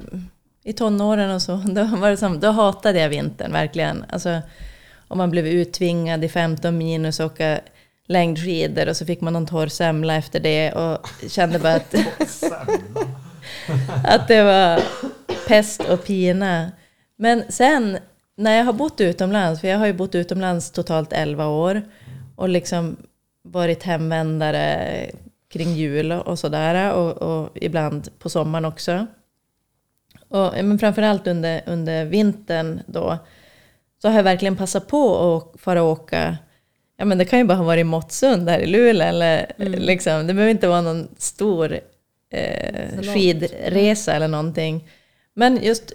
i 0.64 0.74
tonåren 0.74 1.32
och 1.32 1.42
så, 1.42 1.56
då, 1.66 1.84
var 1.84 2.10
det 2.10 2.18
som, 2.18 2.40
då 2.40 2.48
hatade 2.48 3.00
jag 3.00 3.10
vintern 3.10 3.52
verkligen. 3.52 4.06
Alltså, 4.10 4.42
om 5.08 5.18
man 5.18 5.32
blev 5.32 5.48
uttvingad 5.48 6.24
i 6.24 6.30
15 6.30 6.78
minus 6.78 7.20
och 7.20 7.26
åka 7.26 7.60
längdskidor 8.08 8.90
och 8.90 8.98
så 8.98 9.06
fick 9.06 9.22
man 9.22 9.34
någon 9.34 9.46
torr 9.46 9.68
semla 9.68 10.16
efter 10.16 10.40
det 10.40 10.72
och 10.72 11.08
kände 11.28 11.60
bara 11.60 11.76
att, 11.76 11.96
att 14.04 14.28
det 14.28 14.44
var 14.44 14.82
pest 15.48 15.82
och 15.90 16.06
pina. 16.06 16.72
Men 17.16 17.44
sen 17.50 17.98
när 18.36 18.58
jag 18.58 18.66
har 18.66 18.74
bott 18.74 19.02
utomlands, 19.02 19.62
för 19.62 19.68
jag 19.68 19.78
har 19.78 19.86
ju 19.86 19.94
bott 19.94 20.16
utomlands 20.16 20.72
totalt 20.72 21.14
11 21.14 21.48
år 21.48 21.82
och 22.36 22.50
liksom 22.50 22.98
varit 23.44 23.84
hemvändare 23.84 25.06
kring 25.52 25.74
jul 25.74 26.12
och 26.12 26.40
sådär 26.40 26.94
och, 26.94 27.12
och 27.18 27.50
ibland 27.56 28.20
på 28.20 28.30
sommaren 28.30 28.66
också. 28.66 29.08
Och, 30.28 30.54
men 30.64 30.80
framförallt 30.80 31.28
under, 31.28 31.62
under 31.66 32.06
vintern 32.06 32.82
då 32.86 33.18
så 34.02 34.08
har 34.08 34.16
jag 34.16 34.24
verkligen 34.24 34.56
passat 34.56 34.88
på 34.88 35.36
att 35.38 35.62
fara 35.62 35.84
och 35.84 35.90
åka 35.90 36.38
Ja 36.98 37.06
men 37.06 37.18
det 37.18 37.26
kan 37.26 37.40
ju 37.40 37.46
bara 37.46 37.58
ha 37.58 37.66
varit 37.66 37.86
Måttsund 37.86 38.46
där 38.46 38.60
i 38.60 38.66
Luleå 38.66 39.08
eller 39.08 39.52
liksom, 39.58 40.28
det 40.28 40.34
behöver 40.34 40.52
inte 40.52 40.68
vara 40.68 40.82
någon 40.82 41.08
stor 41.18 41.80
eh, 42.30 42.96
Så 42.96 43.14
skidresa 43.14 44.14
eller 44.14 44.28
någonting. 44.28 44.90
Men 45.34 45.64
just 45.64 45.94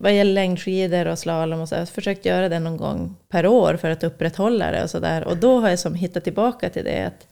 vad 0.00 0.14
gäller 0.14 0.32
längdskidor 0.32 1.06
och 1.06 1.18
slalom 1.18 1.60
och 1.60 1.68
så, 1.68 1.74
jag 1.74 1.80
har 1.80 1.86
försökt 1.86 2.26
göra 2.26 2.48
det 2.48 2.58
någon 2.58 2.76
gång 2.76 3.16
per 3.28 3.46
år 3.46 3.76
för 3.76 3.90
att 3.90 4.04
upprätthålla 4.04 4.70
det 4.70 4.82
och 4.82 4.90
sådär. 4.90 5.24
Och 5.24 5.36
då 5.36 5.60
har 5.60 5.68
jag 5.68 5.78
som 5.78 5.94
hittat 5.94 6.24
tillbaka 6.24 6.70
till 6.70 6.84
det 6.84 7.06
att, 7.06 7.28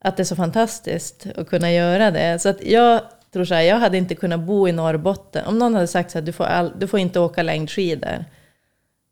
att 0.00 0.16
det 0.16 0.22
är 0.22 0.24
så 0.24 0.36
fantastiskt 0.36 1.26
att 1.36 1.48
kunna 1.48 1.72
göra 1.72 2.10
det. 2.10 2.38
Så 2.38 2.48
att 2.48 2.62
jag 2.62 3.00
tror 3.32 3.44
så 3.44 3.54
här, 3.54 3.62
jag 3.62 3.78
hade 3.78 3.98
inte 3.98 4.14
kunnat 4.14 4.40
bo 4.40 4.68
i 4.68 4.72
Norrbotten. 4.72 5.46
Om 5.46 5.58
någon 5.58 5.74
hade 5.74 5.86
sagt 5.86 6.10
så 6.10 6.18
här, 6.18 6.26
du 6.26 6.32
får, 6.32 6.44
all, 6.44 6.72
du 6.78 6.86
får 6.86 7.00
inte 7.00 7.20
åka 7.20 7.42
längdskidor. 7.42 8.24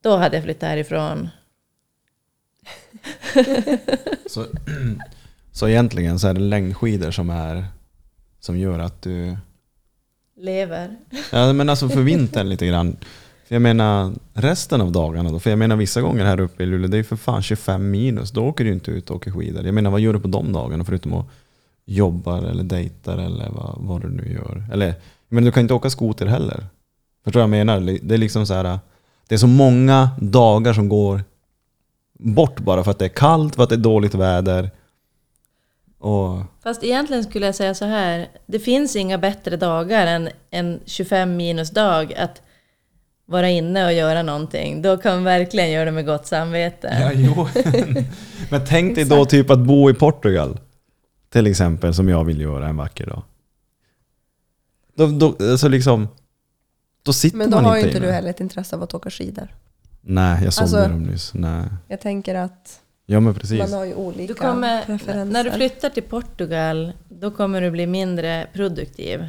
Då 0.03 0.17
hade 0.17 0.37
jag 0.37 0.45
flyttat 0.45 0.69
härifrån. 0.69 1.29
Så, 4.27 4.47
så 5.53 5.69
egentligen 5.69 6.19
så 6.19 6.29
är 6.29 6.35
det 6.35 6.41
längdskidor 6.41 7.11
som 7.11 7.31
är 7.31 7.65
som 8.41 8.59
gör 8.59 8.79
att 8.79 9.03
du... 9.03 9.37
Lever. 10.37 10.97
Ja 11.33 11.53
men 11.53 11.69
alltså 11.69 11.89
för 11.89 12.03
vintern 12.03 12.49
lite 12.49 12.67
grann. 12.67 12.97
För 13.49 13.55
jag 13.55 13.63
menar 13.63 14.13
resten 14.33 14.81
av 14.81 14.93
dagarna 14.93 15.31
då. 15.31 15.41
För 15.41 15.51
jag 15.51 15.59
menar 15.59 15.77
vissa 15.77 16.01
gånger 16.01 16.25
här 16.25 16.41
uppe 16.41 16.63
i 16.63 16.67
Luleå 16.67 16.91
det 16.91 16.99
är 16.99 17.03
för 17.03 17.17
fan 17.17 17.43
25 17.43 17.91
minus. 17.91 18.31
Då 18.31 18.45
åker 18.45 18.65
du 18.65 18.73
inte 18.73 18.91
ut 18.91 19.11
och 19.11 19.17
åker 19.17 19.31
skidor. 19.31 19.65
Jag 19.65 19.75
menar 19.75 19.91
vad 19.91 20.01
gör 20.01 20.13
du 20.13 20.21
på 20.21 20.29
de 20.29 20.53
dagarna 20.53 20.85
förutom 20.85 21.13
att 21.13 21.27
jobba 21.85 22.39
eller 22.39 22.65
dejtar 22.65 23.19
eller 23.19 23.51
vad, 23.51 23.75
vad 23.79 24.03
du 24.03 24.09
nu 24.09 24.33
gör. 24.33 24.65
Eller 24.73 24.95
men 25.29 25.45
du 25.45 25.53
kan 25.53 25.61
inte 25.61 25.75
åka 25.75 25.91
skoter 25.91 26.27
heller. 26.27 26.67
Förstår 27.25 27.41
du 27.41 27.49
vad 27.49 27.59
jag 27.59 27.67
menar? 27.67 27.99
Det 28.03 28.15
är 28.15 28.19
liksom 28.19 28.47
så 28.47 28.55
här. 28.55 28.79
Det 29.29 29.35
är 29.35 29.39
så 29.39 29.47
många 29.47 30.11
dagar 30.21 30.73
som 30.73 30.89
går 30.89 31.25
bort 32.19 32.61
bara 32.61 32.85
för 32.85 32.91
att 32.91 32.99
det 32.99 33.05
är 33.05 33.09
kallt, 33.09 33.55
för 33.55 33.63
att 33.63 33.69
det 33.69 33.75
är 33.75 33.81
dåligt 33.81 34.15
väder. 34.15 34.71
Och 35.99 36.39
Fast 36.63 36.85
egentligen 36.85 37.25
skulle 37.25 37.47
jag 37.47 37.55
säga 37.55 37.75
så 37.75 37.85
här. 37.85 38.29
Det 38.47 38.59
finns 38.59 38.97
inga 38.97 39.19
bättre 39.19 39.57
dagar 39.57 40.07
än 40.07 40.29
en 40.51 40.81
25 40.87 41.37
minusdag 41.37 42.15
att 42.15 42.43
vara 43.27 43.49
inne 43.51 43.87
och 43.87 43.93
göra 43.93 44.23
någonting. 44.23 44.83
Då 44.83 44.97
kan 44.97 45.15
man 45.15 45.25
verkligen 45.25 45.71
göra 45.71 45.85
det 45.85 45.91
med 45.91 46.07
gott 46.07 46.27
samvete. 46.27 46.97
Ja, 47.01 47.13
jo. 47.15 47.49
Men 48.51 48.65
tänk 48.69 48.95
dig 48.95 49.05
då 49.05 49.25
typ 49.25 49.51
att 49.51 49.59
bo 49.59 49.91
i 49.91 49.95
Portugal. 49.95 50.59
Till 51.29 51.47
exempel, 51.47 51.95
som 51.95 52.09
jag 52.09 52.25
vill 52.25 52.41
göra 52.41 52.69
en 52.69 52.77
vacker 52.77 53.07
dag. 53.07 53.23
Då, 54.95 55.07
då, 55.07 55.37
alltså 55.51 55.69
liksom, 55.69 56.09
då 57.03 57.13
sitter 57.13 57.37
Men 57.39 57.51
då 57.51 57.57
man 57.57 57.65
har 57.65 57.77
ju 57.77 57.83
inte 57.83 57.97
inte 57.97 58.07
du 58.07 58.13
heller 58.13 58.31
ett 58.31 58.41
intresse 58.41 58.77
av 58.77 58.83
att 58.83 58.95
åka 58.95 59.11
skidor. 59.11 59.49
Nej, 60.01 60.45
jag 60.45 60.53
sålde 60.53 60.79
Alltså- 60.79 60.93
dem 60.93 61.03
nyss. 61.03 61.35
Nej. 61.35 61.65
Jag 61.89 62.01
tänker 62.01 62.35
att 62.35 62.81
Ja 63.07 63.21
men 63.21 63.35
precis. 63.35 63.59
man 63.59 63.73
har 63.73 63.85
ju 63.85 63.95
olika 63.95 64.27
Du 64.33 64.35
kommer, 64.35 64.83
preferenser. 64.85 65.33
när 65.33 65.45
du 65.45 65.51
flyttar 65.51 65.89
till 65.89 66.03
Portugal, 66.03 66.93
då 67.09 67.31
kommer 67.31 67.61
du 67.61 67.71
bli 67.71 67.87
mindre 67.87 68.47
produktiv. 68.53 69.25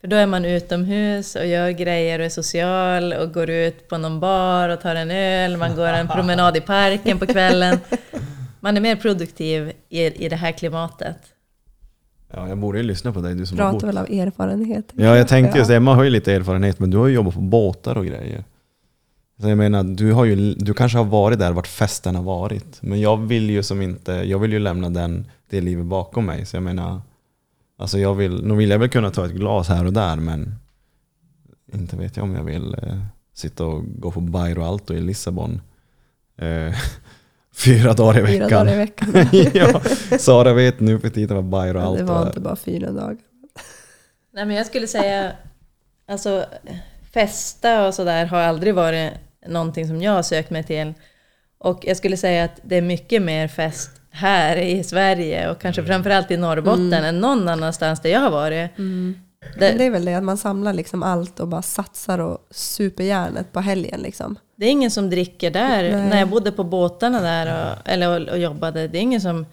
För 0.00 0.08
då 0.08 0.16
är 0.16 0.26
man 0.26 0.44
utomhus 0.44 1.36
och 1.36 1.46
gör 1.46 1.70
grejer 1.70 2.18
och 2.18 2.24
är 2.24 2.28
social 2.28 3.12
och 3.12 3.34
går 3.34 3.50
ut 3.50 3.88
på 3.88 3.98
någon 3.98 4.20
bar 4.20 4.68
och 4.68 4.80
tar 4.80 4.94
en 4.94 5.10
öl, 5.10 5.56
man 5.56 5.76
går 5.76 5.86
en 5.86 6.08
promenad 6.08 6.56
i 6.56 6.60
parken 6.60 7.18
på 7.18 7.26
kvällen. 7.26 7.78
Man 8.60 8.76
är 8.76 8.80
mer 8.80 8.96
produktiv 8.96 9.72
i, 9.88 10.24
i 10.26 10.28
det 10.28 10.36
här 10.36 10.52
klimatet. 10.52 11.16
Ja, 12.32 12.48
jag 12.48 12.58
borde 12.58 12.78
ju 12.78 12.84
lyssna 12.84 13.12
på 13.12 13.20
dig, 13.20 13.34
du 13.34 13.46
som 13.46 13.58
har 13.58 13.64
pratar 13.70 13.86
bott. 13.86 13.88
väl 13.88 13.98
av 13.98 14.26
erfarenhet. 14.26 14.84
Ja, 14.92 15.16
jag 15.16 15.28
tänkte 15.28 15.58
just 15.58 15.70
det. 15.70 15.76
Emma 15.76 15.94
har 15.94 16.04
ju 16.04 16.10
lite 16.10 16.32
erfarenhet, 16.32 16.78
men 16.78 16.90
du 16.90 16.96
har 16.98 17.06
ju 17.06 17.14
jobbat 17.14 17.34
på 17.34 17.40
båtar 17.40 17.98
och 17.98 18.06
grejer. 18.06 18.44
Så 19.40 19.48
jag 19.48 19.58
menar, 19.58 19.84
du, 19.84 20.12
har 20.12 20.24
ju, 20.24 20.54
du 20.54 20.74
kanske 20.74 20.98
har 20.98 21.04
varit 21.04 21.38
där 21.38 21.52
vart 21.52 21.66
festen 21.66 22.14
har 22.16 22.22
varit. 22.22 22.82
Men 22.82 23.00
jag 23.00 23.16
vill 23.16 23.50
ju 23.50 23.62
som 23.62 23.82
inte, 23.82 24.12
jag 24.12 24.38
vill 24.38 24.52
ju 24.52 24.58
lämna 24.58 24.90
den, 24.90 25.26
det 25.50 25.60
livet 25.60 25.86
bakom 25.86 26.26
mig. 26.26 26.46
Så 26.46 26.56
jag 26.56 26.62
menar, 26.62 27.00
alltså 27.78 27.98
jag 27.98 28.14
vill, 28.14 28.44
nu 28.44 28.54
vill 28.54 28.70
jag 28.70 28.78
väl 28.78 28.88
kunna 28.88 29.10
ta 29.10 29.26
ett 29.26 29.32
glas 29.32 29.68
här 29.68 29.84
och 29.84 29.92
där, 29.92 30.16
men 30.16 30.54
inte 31.72 31.96
vet 31.96 32.16
jag 32.16 32.24
om 32.24 32.34
jag 32.34 32.44
vill 32.44 32.74
eh, 32.82 32.98
sitta 33.34 33.64
och 33.66 33.84
gå 34.00 34.10
på 34.10 34.20
Bairro 34.20 34.62
Alto 34.62 34.94
i 34.94 35.00
Lissabon. 35.00 35.60
Eh, 36.38 36.74
fyra 37.54 37.92
dagar 37.92 38.24
i 38.24 38.26
Fyra 38.26 38.44
veckan. 38.44 38.66
dagar 38.66 38.72
i 38.74 38.76
veckan. 38.76 39.26
ja, 39.54 39.80
Sara 40.18 40.52
vet 40.52 40.80
nu 40.80 40.98
för 40.98 41.08
tiden 41.10 41.36
vad 41.36 41.44
Bairro 41.44 41.78
Ja, 41.78 41.84
Alto 41.84 41.96
det 41.98 42.04
var 42.12 42.22
är. 42.22 42.26
inte 42.26 42.40
bara 42.40 42.56
fyra 42.56 42.90
dagar. 42.92 43.16
Nej 44.32 44.46
men 44.46 44.56
jag 44.56 44.66
skulle 44.66 44.86
säga, 44.86 45.32
alltså 46.08 46.44
festa 47.14 47.86
och 47.86 47.94
sådär 47.94 48.26
har 48.26 48.38
aldrig 48.40 48.74
varit 48.74 49.12
någonting 49.46 49.86
som 49.86 50.02
jag 50.02 50.12
har 50.12 50.22
sökt 50.22 50.50
mig 50.50 50.64
till. 50.64 50.94
Och 51.58 51.80
jag 51.86 51.96
skulle 51.96 52.16
säga 52.16 52.44
att 52.44 52.60
det 52.62 52.76
är 52.76 52.82
mycket 52.82 53.22
mer 53.22 53.48
fest 53.48 53.90
här 54.10 54.56
i 54.56 54.84
Sverige 54.84 55.50
och 55.50 55.60
kanske 55.60 55.84
framförallt 55.84 56.30
i 56.30 56.36
Norrbotten 56.36 56.92
än 56.92 57.20
någon 57.20 57.48
annanstans 57.48 58.00
där 58.00 58.10
jag 58.10 58.20
har 58.20 58.30
varit. 58.30 58.70
Men 58.76 59.18
Det, 59.58 59.72
det 59.78 59.84
är 59.84 59.90
väl 59.90 60.04
det 60.04 60.14
att 60.14 60.24
man 60.24 60.36
samlar 60.36 60.72
liksom 60.72 61.02
allt 61.02 61.40
och 61.40 61.48
bara 61.48 61.62
satsar 61.62 62.18
och 62.18 62.38
super 62.50 63.04
järnet 63.04 63.52
på 63.52 63.60
helgen 63.60 64.00
liksom. 64.00 64.36
det 64.56 64.66
är 64.66 64.70
ingen 64.70 64.90
som 64.90 65.10
dricker 65.10 65.50
där. 65.50 65.82
Nej. 65.82 66.08
När 66.08 66.18
jag 66.18 66.28
bodde 66.28 66.52
på 66.52 66.64
båtarna 66.64 67.20
där 67.20 67.46
och, 67.46 67.90
eller, 67.90 68.08
och, 68.22 68.28
och 68.28 68.38
jobbade, 68.38 68.88
det 68.88 68.98
är 68.98 69.02
ingen 69.02 69.20
som 69.20 69.46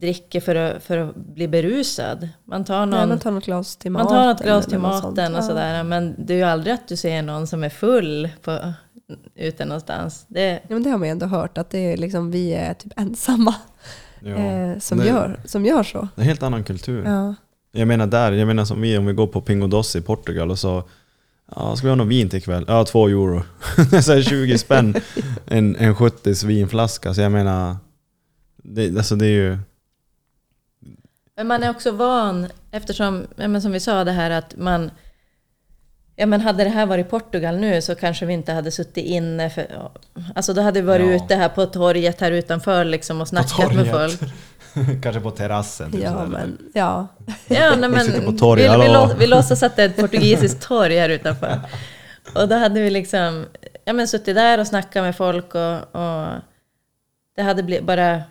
dricker 0.00 0.40
för 0.40 0.54
att, 0.54 0.82
för 0.82 0.98
att 0.98 1.16
bli 1.16 1.48
berusad. 1.48 2.28
Man 2.44 2.64
tar 2.64 2.86
Nej, 2.86 3.00
någon... 3.00 3.08
man 3.08 3.18
tar 3.18 3.30
något 3.30 3.44
glas 3.44 3.76
till 3.76 3.90
Man 3.92 4.02
maten. 4.04 4.16
tar 4.18 4.26
något 4.26 4.42
glas 4.42 4.66
till 4.66 4.78
maten 4.78 5.32
och 5.34 5.38
Ja. 5.38 5.42
sådär, 5.46 5.82
men 5.84 6.14
det 6.26 6.32
är 6.34 6.38
ju 6.38 6.42
aldrig 6.44 6.74
att 6.74 6.88
du 6.88 6.96
ser 6.96 7.22
någon 7.22 7.46
som 7.46 7.64
är 7.64 7.68
full 7.68 8.28
på, 8.42 8.72
ute 9.34 9.64
någonstans. 9.64 10.24
Det, 10.28 10.50
Ja, 10.50 10.58
men 10.68 10.82
det 10.82 10.90
har 10.90 10.98
man 10.98 11.08
ju 11.08 11.12
ändå 11.12 11.26
hört 11.26 11.58
att 11.58 11.70
det 11.70 11.78
är 11.92 11.96
liksom, 11.96 12.30
vi 12.30 12.54
är 12.54 12.74
typ 12.74 12.92
ensamma 12.96 13.54
Ja. 14.20 14.30
eh, 14.36 14.78
som, 14.78 14.98
Det- 14.98 15.06
gör, 15.06 15.40
som 15.44 15.64
gör 15.66 15.82
så. 15.82 15.98
Det 16.14 16.20
är 16.20 16.22
en 16.22 16.28
helt 16.28 16.42
annan 16.42 16.64
kultur. 16.64 17.04
Ja. 17.04 17.34
Jag 17.72 17.88
menar 17.88 18.06
där, 18.06 18.32
jag 18.32 18.46
menar 18.46 18.64
som 18.64 18.80
vi 18.80 18.98
om 18.98 19.06
vi 19.06 19.12
går 19.12 19.26
på 19.26 19.40
Pingo 19.40 19.66
Doss 19.66 19.96
i 19.96 20.00
Portugal 20.00 20.50
och 20.50 20.58
så 20.58 20.82
Ja, 21.56 21.76
ska 21.76 21.86
vi 21.86 21.90
ha 21.90 21.96
något 21.96 22.06
vin 22.08 22.28
till 22.28 22.38
ikväll? 22.38 22.64
Ja, 22.68 22.84
två 22.84 23.08
euro. 23.08 23.42
så 24.02 24.12
här 24.12 24.22
20 24.22 24.58
spänn 24.58 24.94
en, 25.46 25.76
en 25.76 25.94
70 25.94 26.46
vinflaska. 26.46 27.14
Så 27.14 27.20
jag 27.20 27.32
menar, 27.32 27.76
det, 28.62 28.96
alltså 28.96 29.16
det 29.16 29.26
är 29.26 29.30
ju... 29.30 29.58
men 31.36 31.46
man 31.46 31.62
är 31.62 31.70
också 31.70 31.90
van, 31.90 32.46
eftersom, 32.70 33.26
ja, 33.36 33.48
men 33.48 33.62
som 33.62 33.72
vi 33.72 33.80
sa 33.80 34.04
det 34.04 34.12
här 34.12 34.30
att 34.30 34.56
man... 34.56 34.90
Ja 36.16 36.26
men 36.26 36.40
hade 36.40 36.64
det 36.64 36.70
här 36.70 36.86
varit 36.86 37.10
Portugal 37.10 37.56
nu 37.56 37.82
så 37.82 37.94
kanske 37.94 38.26
vi 38.26 38.32
inte 38.32 38.52
hade 38.52 38.70
suttit 38.70 39.04
inne 39.04 39.50
för... 39.50 39.90
Alltså 40.34 40.52
då 40.54 40.62
hade 40.62 40.80
vi 40.80 40.86
varit 40.86 41.06
Ja. 41.06 41.24
ute 41.24 41.34
här 41.36 41.48
på 41.48 41.66
torget 41.66 42.20
här 42.20 42.30
utanför 42.30 42.84
liksom 42.84 43.20
och 43.20 43.28
snackat 43.28 43.74
med 43.74 43.86
folk. 43.90 44.20
Kanske 45.02 45.20
på 45.20 45.30
terrassen. 45.30 45.92
typ 45.92 46.02
Ja, 46.02 46.26
men 46.26 46.58
ja. 46.74 47.06
Ja, 47.46 47.74
nej, 47.76 47.88
men 47.88 48.04
sitter 48.04 48.24
på 48.24 48.30
vi, 48.30 48.38
torg, 48.38 48.62
vi, 48.62 48.68
hallå. 48.68 48.84
lå- 48.84 49.16
vi 49.18 49.26
låtsas 49.26 49.62
att 49.62 49.76
det 49.76 49.82
är 49.82 49.86
ett 49.88 49.96
portugisiskt 50.00 50.62
torg 50.62 50.96
här 50.98 51.08
utanför. 51.08 51.60
Och 52.34 52.48
då 52.48 52.54
hade 52.56 52.80
vi 52.80 52.90
liksom 52.90 53.46
ja, 53.84 53.92
men 53.92 54.08
suttit 54.08 54.34
där 54.34 54.58
och 54.60 54.66
snackat 54.66 55.02
med 55.02 55.16
folk 55.16 55.54
och, 55.54 55.72
och 55.94 56.26
det 57.36 57.42
hade 57.42 57.62
bli, 57.62 57.80
bara 57.80 58.22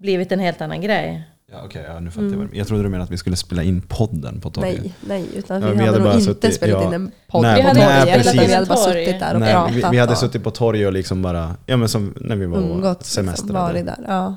blivit 0.00 0.32
en 0.32 0.40
helt 0.40 0.60
annan 0.60 0.80
grej. 0.80 1.28
Ja, 1.52 1.62
okej, 1.64 1.84
ja, 1.88 2.00
nu 2.00 2.10
fattar 2.10 2.26
jag. 2.26 2.36
vad 2.36 2.50
du- 2.50 2.56
Jag 2.58 2.66
trodde 2.66 2.82
du 2.82 2.88
menade 2.88 3.04
att 3.04 3.10
vi 3.10 3.16
skulle 3.18 3.36
spela 3.36 3.62
in 3.62 3.80
podden 3.88 4.40
på 4.40 4.50
torget. 4.50 4.80
Nej, 4.82 4.94
nej, 5.06 5.26
utan 5.34 5.62
Ja, 5.62 5.68
vi, 5.68 5.72
vi 5.74 5.78
hade, 5.86 5.92
hade 5.92 6.04
nog 6.04 6.12
inte 6.20 6.24
suttit- 6.24 6.54
spelat 6.54 6.82
ja. 6.82 6.88
in 6.88 6.94
en 6.94 7.10
podd 7.28 7.42
Nej, 7.42 7.54
på 7.56 7.60
Vi 7.62 7.66
hade 7.68 7.80
torget, 7.80 8.04
nej, 8.06 8.14
precis. 8.22 8.48
vi 8.50 8.54
hade 8.54 8.66
bara 8.66 8.78
suttit 8.78 9.20
där 9.20 9.34
och 9.34 9.40
Nej, 9.40 9.48
vi, 9.68 9.80
pratat. 9.80 9.94
vi 9.94 9.98
hade 9.98 10.12
och 10.12 10.18
suttit 10.18 10.44
på 10.44 10.50
torget 10.50 10.86
och 10.86 10.92
liksom 10.92 11.22
bara, 11.22 11.56
ja 11.66 11.76
men 11.76 11.88
som 11.88 12.14
när 12.20 12.36
vi 12.36 12.46
var 12.46 12.58
umgåtts, 12.58 13.00
liksom, 13.16 13.24
semestrade. 13.24 13.52
varit 13.52 13.86
där. 13.86 14.04
Ja. 14.08 14.36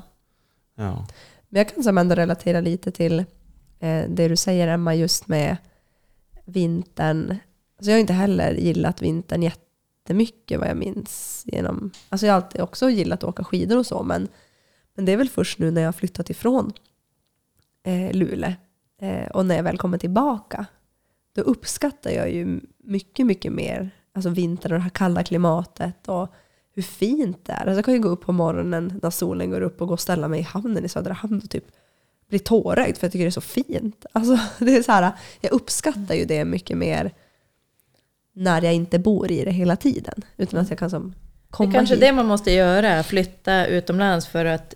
Ja. 0.76 1.06
Men 1.48 1.58
jag 1.60 1.74
kan 1.74 1.82
som 1.82 1.98
ändå 1.98 2.14
relatera 2.14 2.60
lite 2.60 2.90
till 2.90 3.18
eh, 3.80 4.02
det 4.08 4.28
du 4.28 4.36
säger 4.36 4.68
Emma, 4.68 4.94
just 4.94 5.28
med 5.28 5.56
vintern. 6.44 7.30
Alltså 7.78 7.90
jag 7.90 7.94
har 7.96 8.00
inte 8.00 8.12
heller 8.12 8.52
gillat 8.52 9.02
vintern 9.02 9.42
jättemycket 9.42 10.60
vad 10.60 10.68
jag 10.68 10.76
minns. 10.76 11.42
Genom, 11.46 11.90
alltså 12.08 12.26
jag 12.26 12.32
har 12.34 12.36
alltid 12.42 12.60
också 12.60 12.90
gillat 12.90 13.18
att 13.24 13.28
åka 13.28 13.44
skidor 13.44 13.78
och 13.78 13.86
så, 13.86 14.02
men, 14.02 14.28
men 14.94 15.04
det 15.04 15.12
är 15.12 15.16
väl 15.16 15.28
först 15.28 15.58
nu 15.58 15.70
när 15.70 15.80
jag 15.80 15.88
har 15.88 15.92
flyttat 15.92 16.30
ifrån 16.30 16.72
eh, 17.82 18.12
Luleå 18.12 18.52
eh, 19.00 19.26
och 19.26 19.46
när 19.46 19.56
jag 19.56 19.62
väl 19.62 19.78
kommer 19.78 19.98
tillbaka, 19.98 20.66
då 21.34 21.42
uppskattar 21.42 22.10
jag 22.10 22.30
ju 22.32 22.60
mycket, 22.78 23.26
mycket 23.26 23.52
mer 23.52 23.90
alltså 24.12 24.30
vintern 24.30 24.72
och 24.72 24.78
det 24.78 24.82
här 24.82 24.90
kalla 24.90 25.22
klimatet 25.22 26.08
och 26.08 26.28
hur 26.74 26.82
fint 26.82 27.44
det 27.44 27.52
är. 27.52 27.56
Alltså 27.56 27.74
jag 27.74 27.84
kan 27.84 27.94
ju 27.94 28.00
gå 28.00 28.08
upp 28.08 28.20
på 28.20 28.32
morgonen 28.32 29.00
när 29.02 29.10
solen 29.10 29.50
går 29.50 29.60
upp 29.60 29.80
och 29.80 29.88
gå 29.88 29.94
och 29.94 30.00
ställa 30.00 30.28
mig 30.28 30.40
i 30.40 30.42
hamnen 30.42 30.84
i 30.84 30.88
Södra 30.88 31.12
hamn 31.12 31.40
och 31.44 31.50
typ 31.50 31.64
blir 32.28 32.38
tårögd 32.38 32.96
för 32.96 33.06
jag 33.06 33.12
tycker 33.12 33.24
det 33.24 33.28
är 33.28 33.30
så 33.30 33.40
fint. 33.40 34.06
Alltså, 34.12 34.38
det 34.64 34.76
är 34.76 34.82
så 34.82 34.92
här, 34.92 35.12
jag 35.40 35.52
uppskattar 35.52 36.14
ju 36.14 36.24
det 36.24 36.44
mycket 36.44 36.78
mer 36.78 37.12
när 38.32 38.62
jag 38.62 38.74
inte 38.74 38.98
bor 38.98 39.30
i 39.30 39.44
det 39.44 39.50
hela 39.50 39.76
tiden. 39.76 40.24
Utan 40.36 40.60
att 40.60 40.70
jag 40.70 40.78
kan 40.78 40.90
som 40.90 41.08
Det 41.10 41.16
komma 41.50 41.68
är 41.70 41.74
kanske 41.74 41.94
hit. 41.94 42.00
det 42.00 42.12
man 42.12 42.26
måste 42.26 42.50
göra, 42.52 43.02
flytta 43.02 43.66
utomlands 43.66 44.26
för 44.26 44.44
att 44.44 44.74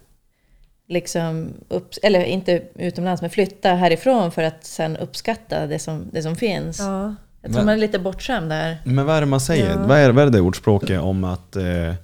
liksom, 0.89 1.53
upp, 1.68 1.91
eller 2.03 2.24
inte 2.24 2.62
utomlands, 2.74 3.22
men 3.22 3.30
flytta 3.30 3.68
härifrån 3.74 4.30
för 4.32 4.43
att 4.43 4.64
sen 4.64 4.97
uppskatta 4.97 5.66
det 5.66 5.78
som, 5.78 6.05
det 6.12 6.22
som 6.22 6.36
finns. 6.36 6.78
Ja. 6.78 7.14
Jag 7.43 7.53
tror 7.53 7.64
man 7.64 7.74
är 7.74 7.78
lite 7.78 7.99
bortskämd 7.99 8.51
där. 8.51 8.78
Men 8.84 9.07
vad 9.07 9.16
är 9.16 9.20
det 9.20 9.26
man 9.26 9.41
säger? 9.41 9.70
Ja. 9.70 9.86
Vad, 9.86 9.99
är, 9.99 10.11
vad 10.11 10.26
är 10.26 10.30
det 10.30 10.41
ordspråket 10.41 11.01
om 11.01 11.24
att, 11.24 11.57
eh, 11.57 11.62
när 11.62 11.95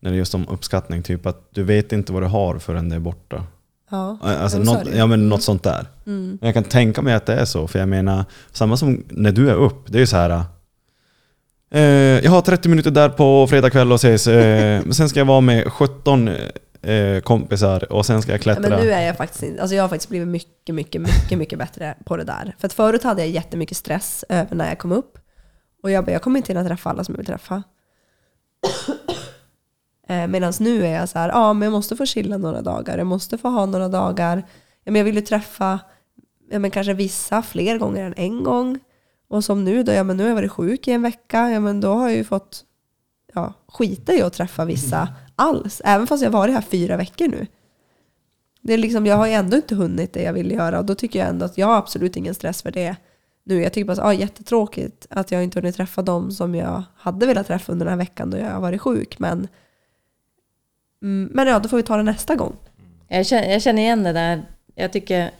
det 0.00 0.08
är 0.08 0.12
just 0.12 0.34
om 0.34 0.48
uppskattning, 0.48 1.02
typ 1.02 1.26
att 1.26 1.48
du 1.50 1.62
vet 1.62 1.92
inte 1.92 2.12
vad 2.12 2.22
du 2.22 2.26
har 2.26 2.58
förrän 2.58 2.88
det 2.88 2.94
är 2.94 3.00
borta? 3.00 3.44
Ja. 3.90 4.18
Alltså 4.22 4.58
något, 4.58 4.94
ja, 4.94 5.06
men 5.06 5.28
något 5.28 5.42
sånt 5.42 5.62
där. 5.62 5.86
Mm. 6.06 6.38
Men 6.40 6.46
Jag 6.46 6.54
kan 6.54 6.64
tänka 6.64 7.02
mig 7.02 7.14
att 7.14 7.26
det 7.26 7.34
är 7.34 7.44
så, 7.44 7.68
för 7.68 7.78
jag 7.78 7.88
menar, 7.88 8.24
samma 8.52 8.76
som 8.76 9.04
när 9.08 9.32
du 9.32 9.50
är 9.50 9.54
upp, 9.54 9.84
det 9.86 9.98
är 9.98 10.00
ju 10.00 10.06
så 10.06 10.16
här. 10.16 10.42
Eh, 11.70 11.80
jag 12.24 12.30
har 12.30 12.40
30 12.40 12.68
minuter 12.68 12.90
där 12.90 13.08
på 13.08 13.46
fredag 13.46 13.70
kväll 13.70 13.92
och 13.92 13.96
ses, 13.96 14.26
eh, 14.26 14.82
men 14.84 14.94
sen 14.94 15.08
ska 15.08 15.20
jag 15.20 15.24
vara 15.24 15.40
med 15.40 15.72
17 15.72 16.30
eh, 16.82 17.20
kompisar 17.20 17.92
och 17.92 18.06
sen 18.06 18.22
ska 18.22 18.32
jag 18.32 18.38
Ja, 18.38 18.42
klättra. 18.42 18.68
Men 18.68 18.80
nu 18.80 18.92
är 18.92 19.06
jag 19.06 19.16
faktiskt 19.16 19.42
inte, 19.42 19.60
alltså 19.62 19.74
jag 19.76 19.82
har 19.82 19.88
faktiskt 19.88 20.08
blivit 20.08 20.28
mycket, 20.28 20.74
mycket, 20.74 21.00
mycket, 21.00 21.38
mycket 21.38 21.58
bättre 21.58 21.94
på 22.04 22.16
det 22.16 22.24
där. 22.24 22.54
För 22.58 22.66
att 22.66 22.72
förut 22.72 23.02
hade 23.02 23.22
jag 23.22 23.30
jättemycket 23.30 23.76
stress 23.76 24.24
över 24.28 24.56
när 24.56 24.68
jag 24.68 24.78
kom 24.78 24.92
upp. 24.92 25.18
Och 25.82 25.90
jag 25.90 26.04
bara, 26.04 26.12
jag 26.12 26.22
kommer 26.22 26.36
inte 26.38 26.52
hinna 26.52 26.68
träffa 26.68 26.90
alla 26.90 27.04
som 27.04 27.12
jag 27.12 27.16
vill 27.16 27.26
träffa. 27.26 27.62
eh, 30.08 30.26
Medan 30.26 30.52
nu 30.60 30.86
är 30.86 30.94
jag 30.94 31.08
så 31.08 31.18
här, 31.18 31.28
ja 31.28 31.52
men 31.52 31.66
jag 31.66 31.72
måste 31.72 31.96
få 31.96 32.06
chilla 32.06 32.36
några 32.36 32.62
dagar, 32.62 32.98
jag 32.98 33.06
måste 33.06 33.38
få 33.38 33.48
ha 33.48 33.66
några 33.66 33.88
dagar. 33.88 34.36
Ja, 34.84 34.92
men 34.92 34.96
jag 34.96 35.04
vill 35.04 35.14
ju 35.14 35.20
träffa 35.20 35.80
ja, 36.50 36.58
men 36.58 36.70
kanske 36.70 36.94
vissa 36.94 37.42
fler 37.42 37.78
gånger 37.78 38.04
än 38.04 38.14
en 38.16 38.44
gång. 38.44 38.78
Och 39.30 39.44
som 39.44 39.64
nu 39.64 39.82
då, 39.82 39.92
ja 39.92 40.02
men 40.04 40.16
nu 40.16 40.22
har 40.22 40.28
jag 40.28 40.36
varit 40.36 40.50
sjuk 40.52 40.88
i 40.88 40.92
en 40.92 41.02
vecka, 41.02 41.50
ja 41.50 41.60
men 41.60 41.80
då 41.80 41.94
har 41.94 42.08
jag 42.08 42.16
ju 42.16 42.24
fått 42.24 42.64
ja, 43.34 43.52
skita 43.68 44.14
i 44.14 44.22
att 44.22 44.32
träffa 44.32 44.64
vissa 44.64 45.08
alls. 45.38 45.82
Även 45.84 46.06
fast 46.06 46.22
jag 46.22 46.30
har 46.30 46.38
varit 46.38 46.54
här 46.54 46.60
fyra 46.60 46.96
veckor 46.96 47.28
nu. 47.28 47.46
Det 48.60 48.74
är 48.74 48.78
liksom, 48.78 49.06
jag 49.06 49.16
har 49.16 49.26
ju 49.26 49.32
ändå 49.32 49.56
inte 49.56 49.74
hunnit 49.74 50.12
det 50.12 50.22
jag 50.22 50.32
vill 50.32 50.50
göra 50.50 50.78
och 50.78 50.84
då 50.84 50.94
tycker 50.94 51.18
jag 51.18 51.28
ändå 51.28 51.46
att 51.46 51.58
jag 51.58 51.66
har 51.66 51.76
absolut 51.76 52.16
ingen 52.16 52.34
stress 52.34 52.62
för 52.62 52.70
det 52.70 52.96
nu. 53.44 53.62
Jag 53.62 53.72
tycker 53.72 53.86
bara 53.86 53.92
att 53.92 54.06
ah, 54.08 54.12
jättetråkigt 54.12 55.06
att 55.10 55.30
jag 55.30 55.44
inte 55.44 55.60
hunnit 55.60 55.76
träffa 55.76 56.02
dem 56.02 56.30
som 56.30 56.54
jag 56.54 56.82
hade 56.96 57.26
velat 57.26 57.46
träffa 57.46 57.72
under 57.72 57.86
den 57.86 57.92
här 57.92 57.98
veckan 57.98 58.30
då 58.30 58.38
jag 58.38 58.50
har 58.50 58.60
varit 58.60 58.80
sjuk. 58.80 59.18
Men, 59.18 59.48
mm, 61.02 61.30
men 61.32 61.46
ja, 61.46 61.58
då 61.58 61.68
får 61.68 61.76
vi 61.76 61.82
ta 61.82 61.96
det 61.96 62.02
nästa 62.02 62.36
gång. 62.36 62.56
Jag 63.08 63.26
känner, 63.26 63.50
jag 63.50 63.62
känner 63.62 63.82
igen 63.82 64.02
det 64.02 64.12
där. 64.12 64.42
Jag 64.74 64.92
tycker... 64.92 65.30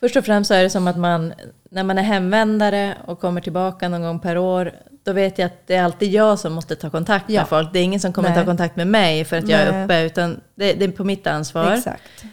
Först 0.00 0.16
och 0.16 0.24
främst 0.24 0.48
så 0.48 0.54
är 0.54 0.62
det 0.62 0.70
som 0.70 0.86
att 0.86 0.98
man, 0.98 1.32
när 1.70 1.84
man 1.84 1.98
är 1.98 2.02
hemvändare 2.02 2.96
och 3.06 3.20
kommer 3.20 3.40
tillbaka 3.40 3.88
någon 3.88 4.02
gång 4.02 4.20
per 4.20 4.38
år, 4.38 4.72
då 5.08 5.14
vet 5.14 5.38
jag 5.38 5.46
att 5.46 5.66
det 5.66 5.74
är 5.74 5.82
alltid 5.82 6.12
jag 6.12 6.38
som 6.38 6.52
måste 6.52 6.76
ta 6.76 6.90
kontakt 6.90 7.28
med 7.28 7.36
Ja. 7.36 7.44
folk. 7.44 7.72
Det 7.72 7.78
är 7.78 7.82
ingen 7.82 8.00
som 8.00 8.12
kommer 8.12 8.28
Nej. 8.28 8.38
ta 8.38 8.44
kontakt 8.44 8.76
med 8.76 8.86
mig 8.86 9.24
för 9.24 9.36
att 9.38 9.48
jag 9.48 9.60
är 9.60 9.72
Nej. 9.72 9.84
uppe, 9.84 10.00
utan 10.02 10.40
det, 10.54 10.72
det 10.72 10.84
är 10.84 10.88
på 10.88 11.04
mitt 11.04 11.26
ansvar. 11.26 11.72
Exakt. 11.72 12.24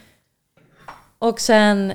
Och 1.18 1.40
sen 1.40 1.92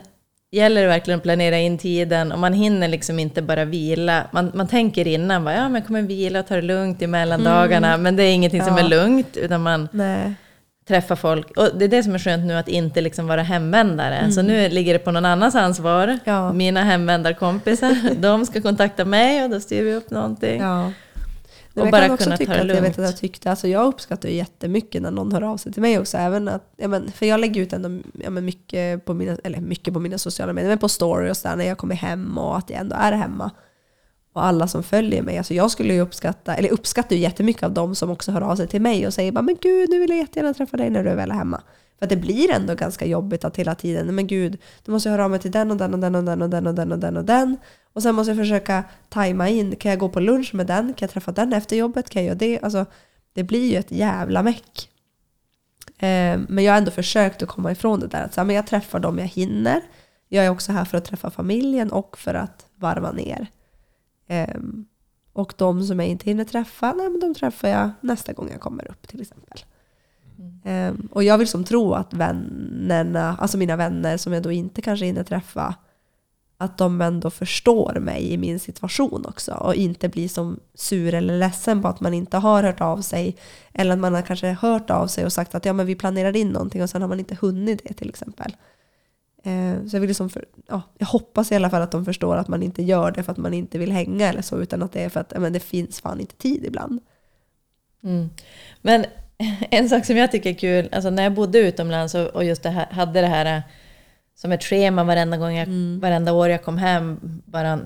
gäller 0.52 0.82
det 0.82 0.88
verkligen 0.88 1.18
att 1.18 1.24
planera 1.24 1.58
in 1.60 1.78
tiden 1.78 2.32
och 2.32 2.40
man 2.40 2.54
hinner 2.54 2.88
liksom 2.88 3.20
inte 3.20 3.42
bara 3.42 3.66
vila. 3.66 4.24
Man, 4.32 4.52
man 4.54 4.68
tänker 4.68 5.08
innan, 5.08 5.44
bara, 5.44 5.56
ja 5.56 5.64
men 5.64 5.76
jag 5.76 5.86
kommer 5.88 6.02
vila 6.02 6.40
och 6.40 6.48
ta 6.48 6.56
det 6.56 6.62
lugnt 6.62 7.02
i 7.02 7.08
mellandagarna, 7.08 7.98
men 7.98 8.16
det 8.16 8.24
är 8.24 8.34
ingenting 8.34 8.62
som 8.64 8.74
Mm. 8.78 8.80
Ja. 8.80 8.86
är 8.86 8.90
lugnt, 8.90 9.38
utan 9.38 9.62
man 9.62 9.88
Nej. 9.92 10.34
Träffa 10.92 11.16
folk. 11.16 11.58
Och 11.58 11.70
det 11.78 11.86
är 11.86 11.90
det 11.90 12.04
som 12.04 12.16
är 12.16 12.20
skönt 12.20 12.46
nu, 12.46 12.54
att 12.54 12.68
inte 12.68 13.02
liksom 13.02 13.28
vara 13.28 13.42
hemvändare. 13.44 14.32
Så 14.32 14.42
nu 14.42 14.70
ligger 14.70 14.94
det 14.94 15.00
på 15.00 15.12
någon 15.12 15.26
annans 15.26 15.56
ansvar. 15.56 16.04
Mm. 16.04 16.20
Ja. 16.24 16.54
Mina 16.54 16.84
hemvändarkompisar, 16.84 18.16
de 18.22 18.46
ska 18.46 18.62
kontakta 18.62 19.06
mig 19.06 19.44
och 19.44 19.50
då 19.50 19.60
styr 19.60 19.84
vi 19.84 19.94
upp 19.94 20.10
någonting. 20.10 20.62
Ja. 20.62 20.92
Och 21.74 21.84
Men 21.84 21.92
bara 21.92 22.02
kan 22.02 22.12
också 22.12 22.24
kunna 22.24 22.38
ta 22.38 22.40
tycka 22.40 22.54
det 22.54 22.62
att 22.62 22.68
jag 22.68 22.76
vet 22.76 22.84
lugnt. 22.84 23.00
att 23.00 23.06
jag 23.06 23.18
tyckte, 23.18 23.50
alltså 23.50 23.68
jag 23.68 23.86
uppskattar 23.86 24.30
ju 24.30 24.36
jättemycket 24.36 25.02
när 25.02 25.12
någon 25.12 25.32
hör 25.32 25.42
av 25.42 25.58
sig 25.58 25.74
till 25.74 25.82
mig 25.82 26.00
också. 26.00 26.18
Även 26.18 26.48
att, 26.48 26.74
ja 26.78 26.88
men, 26.88 27.12
för 27.12 27.26
jag 27.26 27.40
lägger 27.40 27.62
ut 27.62 27.74
ändå 27.74 27.90
ja 28.24 28.30
men 28.30 28.46
mycket, 28.46 29.06
på 29.06 29.14
mina, 29.14 29.38
eller 29.44 29.60
mycket 29.60 29.94
på 29.94 30.00
mina 30.00 30.18
sociala 30.18 30.54
medier, 30.54 30.70
men 30.70 30.78
på 30.78 30.90
story 30.90 31.32
och 31.32 31.38
sådär 31.38 31.56
när 31.56 31.66
jag 31.66 31.78
kommer 31.78 31.96
hem 31.96 32.38
och 32.38 32.58
att 32.58 32.70
jag 32.70 32.80
ändå 32.80 32.96
är 32.96 33.12
hemma. 33.12 33.52
Och 34.34 34.46
alla 34.46 34.68
som 34.68 34.84
följer 34.84 35.22
mig, 35.22 35.38
alltså 35.38 35.54
jag 35.54 35.72
skulle 35.72 35.94
ju 35.94 36.02
uppskatta, 36.02 36.56
eller 36.56 36.70
uppskattar 36.70 37.16
ju 37.16 37.22
jättemycket 37.22 37.64
av 37.64 37.72
dem 37.72 37.96
som 37.96 38.10
också 38.10 38.32
hör 38.32 38.42
av 38.42 38.56
sig 38.56 38.68
till 38.68 38.82
mig 38.82 39.08
och 39.08 39.14
säger 39.14 39.32
bara 39.32 39.42
men 39.42 39.58
gud 39.62 39.90
nu 39.90 40.00
vill 40.00 40.10
jag 40.10 40.20
jättegärna 40.20 40.54
träffa 40.54 40.78
dig 40.78 40.90
när 40.90 41.04
du 41.04 41.10
är 41.10 41.16
väl 41.16 41.32
är 41.32 41.36
hemma. 41.36 41.62
För 42.00 42.06
att 42.06 42.10
det 42.10 42.18
blir 42.18 42.52
ändå 42.52 42.76
ganska 42.76 43.06
jobbigt 43.06 43.46
att 43.46 43.58
hela 43.58 43.76
tiden, 43.76 44.16
men 44.16 44.28
gud, 44.28 44.58
då 44.86 44.92
måste 44.92 45.10
jag 45.10 45.14
höra 45.14 45.26
av 45.26 45.32
mig 45.32 45.40
till 45.40 45.52
den 45.52 45.72
och 45.72 45.78
den 45.78 45.94
och 45.94 46.00
den 46.00 46.16
och 46.16 46.24
den 46.24 46.42
och 46.42 46.50
den 46.50 46.68
och 46.68 46.76
den 46.76 46.92
och 46.92 47.00
den 47.00 47.18
och 47.18 47.26
den. 47.26 47.58
Och 47.94 48.04
sen 48.04 48.16
måste 48.16 48.32
jag 48.32 48.38
försöka 48.38 48.84
tajma 49.10 49.50
in, 49.50 49.76
kan 49.76 49.90
jag 49.90 50.00
gå 50.00 50.10
på 50.10 50.20
lunch 50.20 50.54
med 50.54 50.68
den? 50.68 50.86
Kan 50.94 51.06
jag 51.06 51.10
träffa 51.10 51.32
den 51.32 51.54
efter 51.54 51.76
jobbet? 51.76 52.10
Kan 52.10 52.22
jag 52.22 52.28
göra 52.28 52.38
det? 52.38 52.60
Alltså, 52.60 52.86
det 53.34 53.44
blir 53.44 53.72
ju 53.72 53.78
ett 53.78 53.92
jävla 53.92 54.44
meck. 54.44 54.90
Eh, 55.98 56.40
men 56.48 56.64
jag 56.64 56.72
har 56.72 56.78
ändå 56.78 56.92
försökt 56.92 57.44
att 57.44 57.50
komma 57.50 57.72
ifrån 57.72 58.00
det 58.00 58.08
där. 58.08 58.24
Att 58.24 58.34
så 58.34 58.42
här, 58.42 58.46
men 58.46 58.56
jag 58.56 58.68
träffar 58.68 59.00
dem 59.00 59.20
jag 59.20 59.26
hinner. 59.26 59.82
Jag 60.30 60.46
är 60.46 60.50
också 60.50 60.72
här 60.72 60.86
för 60.86 60.98
att 60.98 61.06
träffa 61.06 61.32
familjen 61.32 61.92
och 61.92 62.18
för 62.18 62.34
att 62.34 62.66
varva 62.76 63.12
ner. 63.12 63.48
Ehm, 64.32 64.86
och 65.34 65.54
de 65.58 65.84
som 65.84 66.00
jag 66.00 66.10
inte 66.10 66.26
hinner 66.26 66.44
träffa, 66.44 66.94
nej, 66.94 67.10
men 67.10 67.20
de 67.20 67.34
träffar 67.34 67.68
jag 67.68 67.90
nästa 68.02 68.34
gång 68.34 68.50
jag 68.52 68.62
kommer 68.62 68.92
upp 68.92 69.08
till 69.08 69.22
exempel. 69.22 69.60
Ehm, 70.64 71.10
och 71.12 71.24
jag 71.24 71.38
vill 71.38 71.48
som 71.48 71.64
tro 71.64 71.94
att 71.94 72.14
vännerna, 72.14 73.38
alltså 73.40 73.58
mina 73.58 73.76
vänner 73.76 74.18
som 74.18 74.34
jag 74.34 74.44
då 74.44 74.52
inte 74.52 74.82
kanske 74.82 75.06
hinner 75.06 75.24
träffa, 75.24 75.76
att 76.58 76.78
de 76.78 77.02
ändå 77.02 77.30
förstår 77.30 78.00
mig 78.00 78.34
i 78.34 78.38
min 78.38 78.60
situation 78.60 79.26
också 79.26 79.54
och 79.54 79.76
inte 79.76 80.10
blir 80.10 80.28
som 80.28 80.60
sur 80.74 81.14
eller 81.14 81.38
ledsen 81.38 81.82
på 81.82 81.88
att 81.88 82.00
man 82.00 82.14
inte 82.14 82.38
har 82.38 82.64
hört 82.64 82.82
av 82.82 83.02
sig 83.02 83.38
eller 83.74 83.94
att 83.94 84.00
man 84.00 84.14
har 84.14 84.22
kanske 84.22 84.48
hört 84.48 84.90
av 84.90 85.08
sig 85.08 85.26
och 85.26 85.34
sagt 85.34 85.56
att 85.56 85.66
ja, 85.66 85.74
men 85.74 85.86
vi 85.86 85.96
planerar 85.96 86.36
in 86.36 86.50
någonting 86.50 86.84
och 86.84 86.90
sen 86.90 87.02
har 87.02 87.10
man 87.10 87.20
inte 87.20 87.38
hunnit 87.42 87.82
det 87.88 87.94
till 87.94 88.10
exempel. 88.10 88.56
Eh, 89.44 89.86
Så 89.88 89.96
jag, 89.96 90.02
vill 90.02 90.08
liksom 90.08 90.30
för, 90.30 90.46
ja, 90.68 90.82
jag 90.98 91.08
hoppas 91.08 91.52
i 91.52 91.56
alla 91.56 91.70
fall 91.70 91.82
att 91.82 91.92
de 91.92 92.06
förstår 92.06 92.38
att 92.38 92.48
man 92.48 92.64
inte 92.64 92.84
gör 92.84 93.12
det 93.12 93.24
för 93.24 93.32
att 93.32 93.38
man 93.38 93.54
inte 93.54 93.78
vill 93.78 93.92
hänga 93.92 94.30
eller 94.30 94.42
så 94.42 94.62
utan 94.62 94.84
att 94.84 94.92
det 94.92 95.04
är 95.04 95.10
för 95.10 95.20
att 95.20 95.34
men 95.38 95.54
det 95.54 95.60
finns 95.60 96.02
fan 96.02 96.20
inte 96.20 96.36
tid 96.36 96.66
ibland. 96.66 97.00
Mm. 98.04 98.30
Men 98.82 99.06
en 99.72 99.90
sak 99.90 100.06
som 100.06 100.18
jag 100.18 100.32
tycker 100.32 100.50
är 100.50 100.54
kul, 100.54 100.90
alltså 100.92 101.10
när 101.10 101.24
jag 101.24 101.34
bodde 101.34 101.60
utomlands 101.60 102.16
och, 102.16 102.28
och 102.28 102.44
just 102.44 102.64
det 102.64 102.70
här, 102.70 102.86
hade 102.86 103.22
det 103.22 103.28
här 103.28 103.58
eh, 103.58 103.62
som 104.36 104.52
ett 104.52 104.64
schema 104.64 105.04
varenda, 105.04 105.38
gång 105.38 105.56
jag, 105.56 105.68
varenda 106.02 106.34
år 106.34 106.50
jag 106.50 106.64
kom 106.64 106.78
hem, 106.78 107.20
bara, 107.46 107.80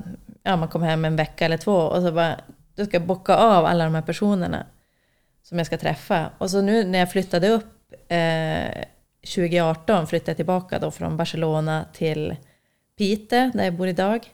ja, 0.44 0.56
man 0.56 0.68
kom 0.68 0.84
hem 0.84 1.06
en 1.06 1.16
vecka 1.16 1.46
eller 1.46 1.58
två 1.58 1.76
och 1.76 2.02
så 2.02 2.12
bara, 2.12 2.40
då 2.76 2.86
ska 2.86 3.00
bocka 3.00 3.36
av 3.36 3.66
alla 3.66 3.84
de 3.84 3.96
här 3.96 4.02
personerna 4.02 4.66
som 5.44 5.58
jag 5.58 5.68
ska 5.68 5.78
träffa. 5.78 6.30
Och 6.38 6.52
så 6.52 6.62
nu 6.62 6.84
när 6.84 7.00
jag 7.00 7.12
flyttade 7.12 7.50
upp 7.50 7.94
eh, 8.08 8.84
2018 9.26 10.08
flyttade 10.08 10.32
jag 10.32 10.38
tillbaka 10.38 10.80
då 10.80 10.92
från 10.92 11.18
Barcelona 11.18 11.86
till 11.94 12.36
Piteå, 12.98 13.52
där 13.54 13.64
jag 13.64 13.74
bor 13.74 13.88
idag. 13.88 14.32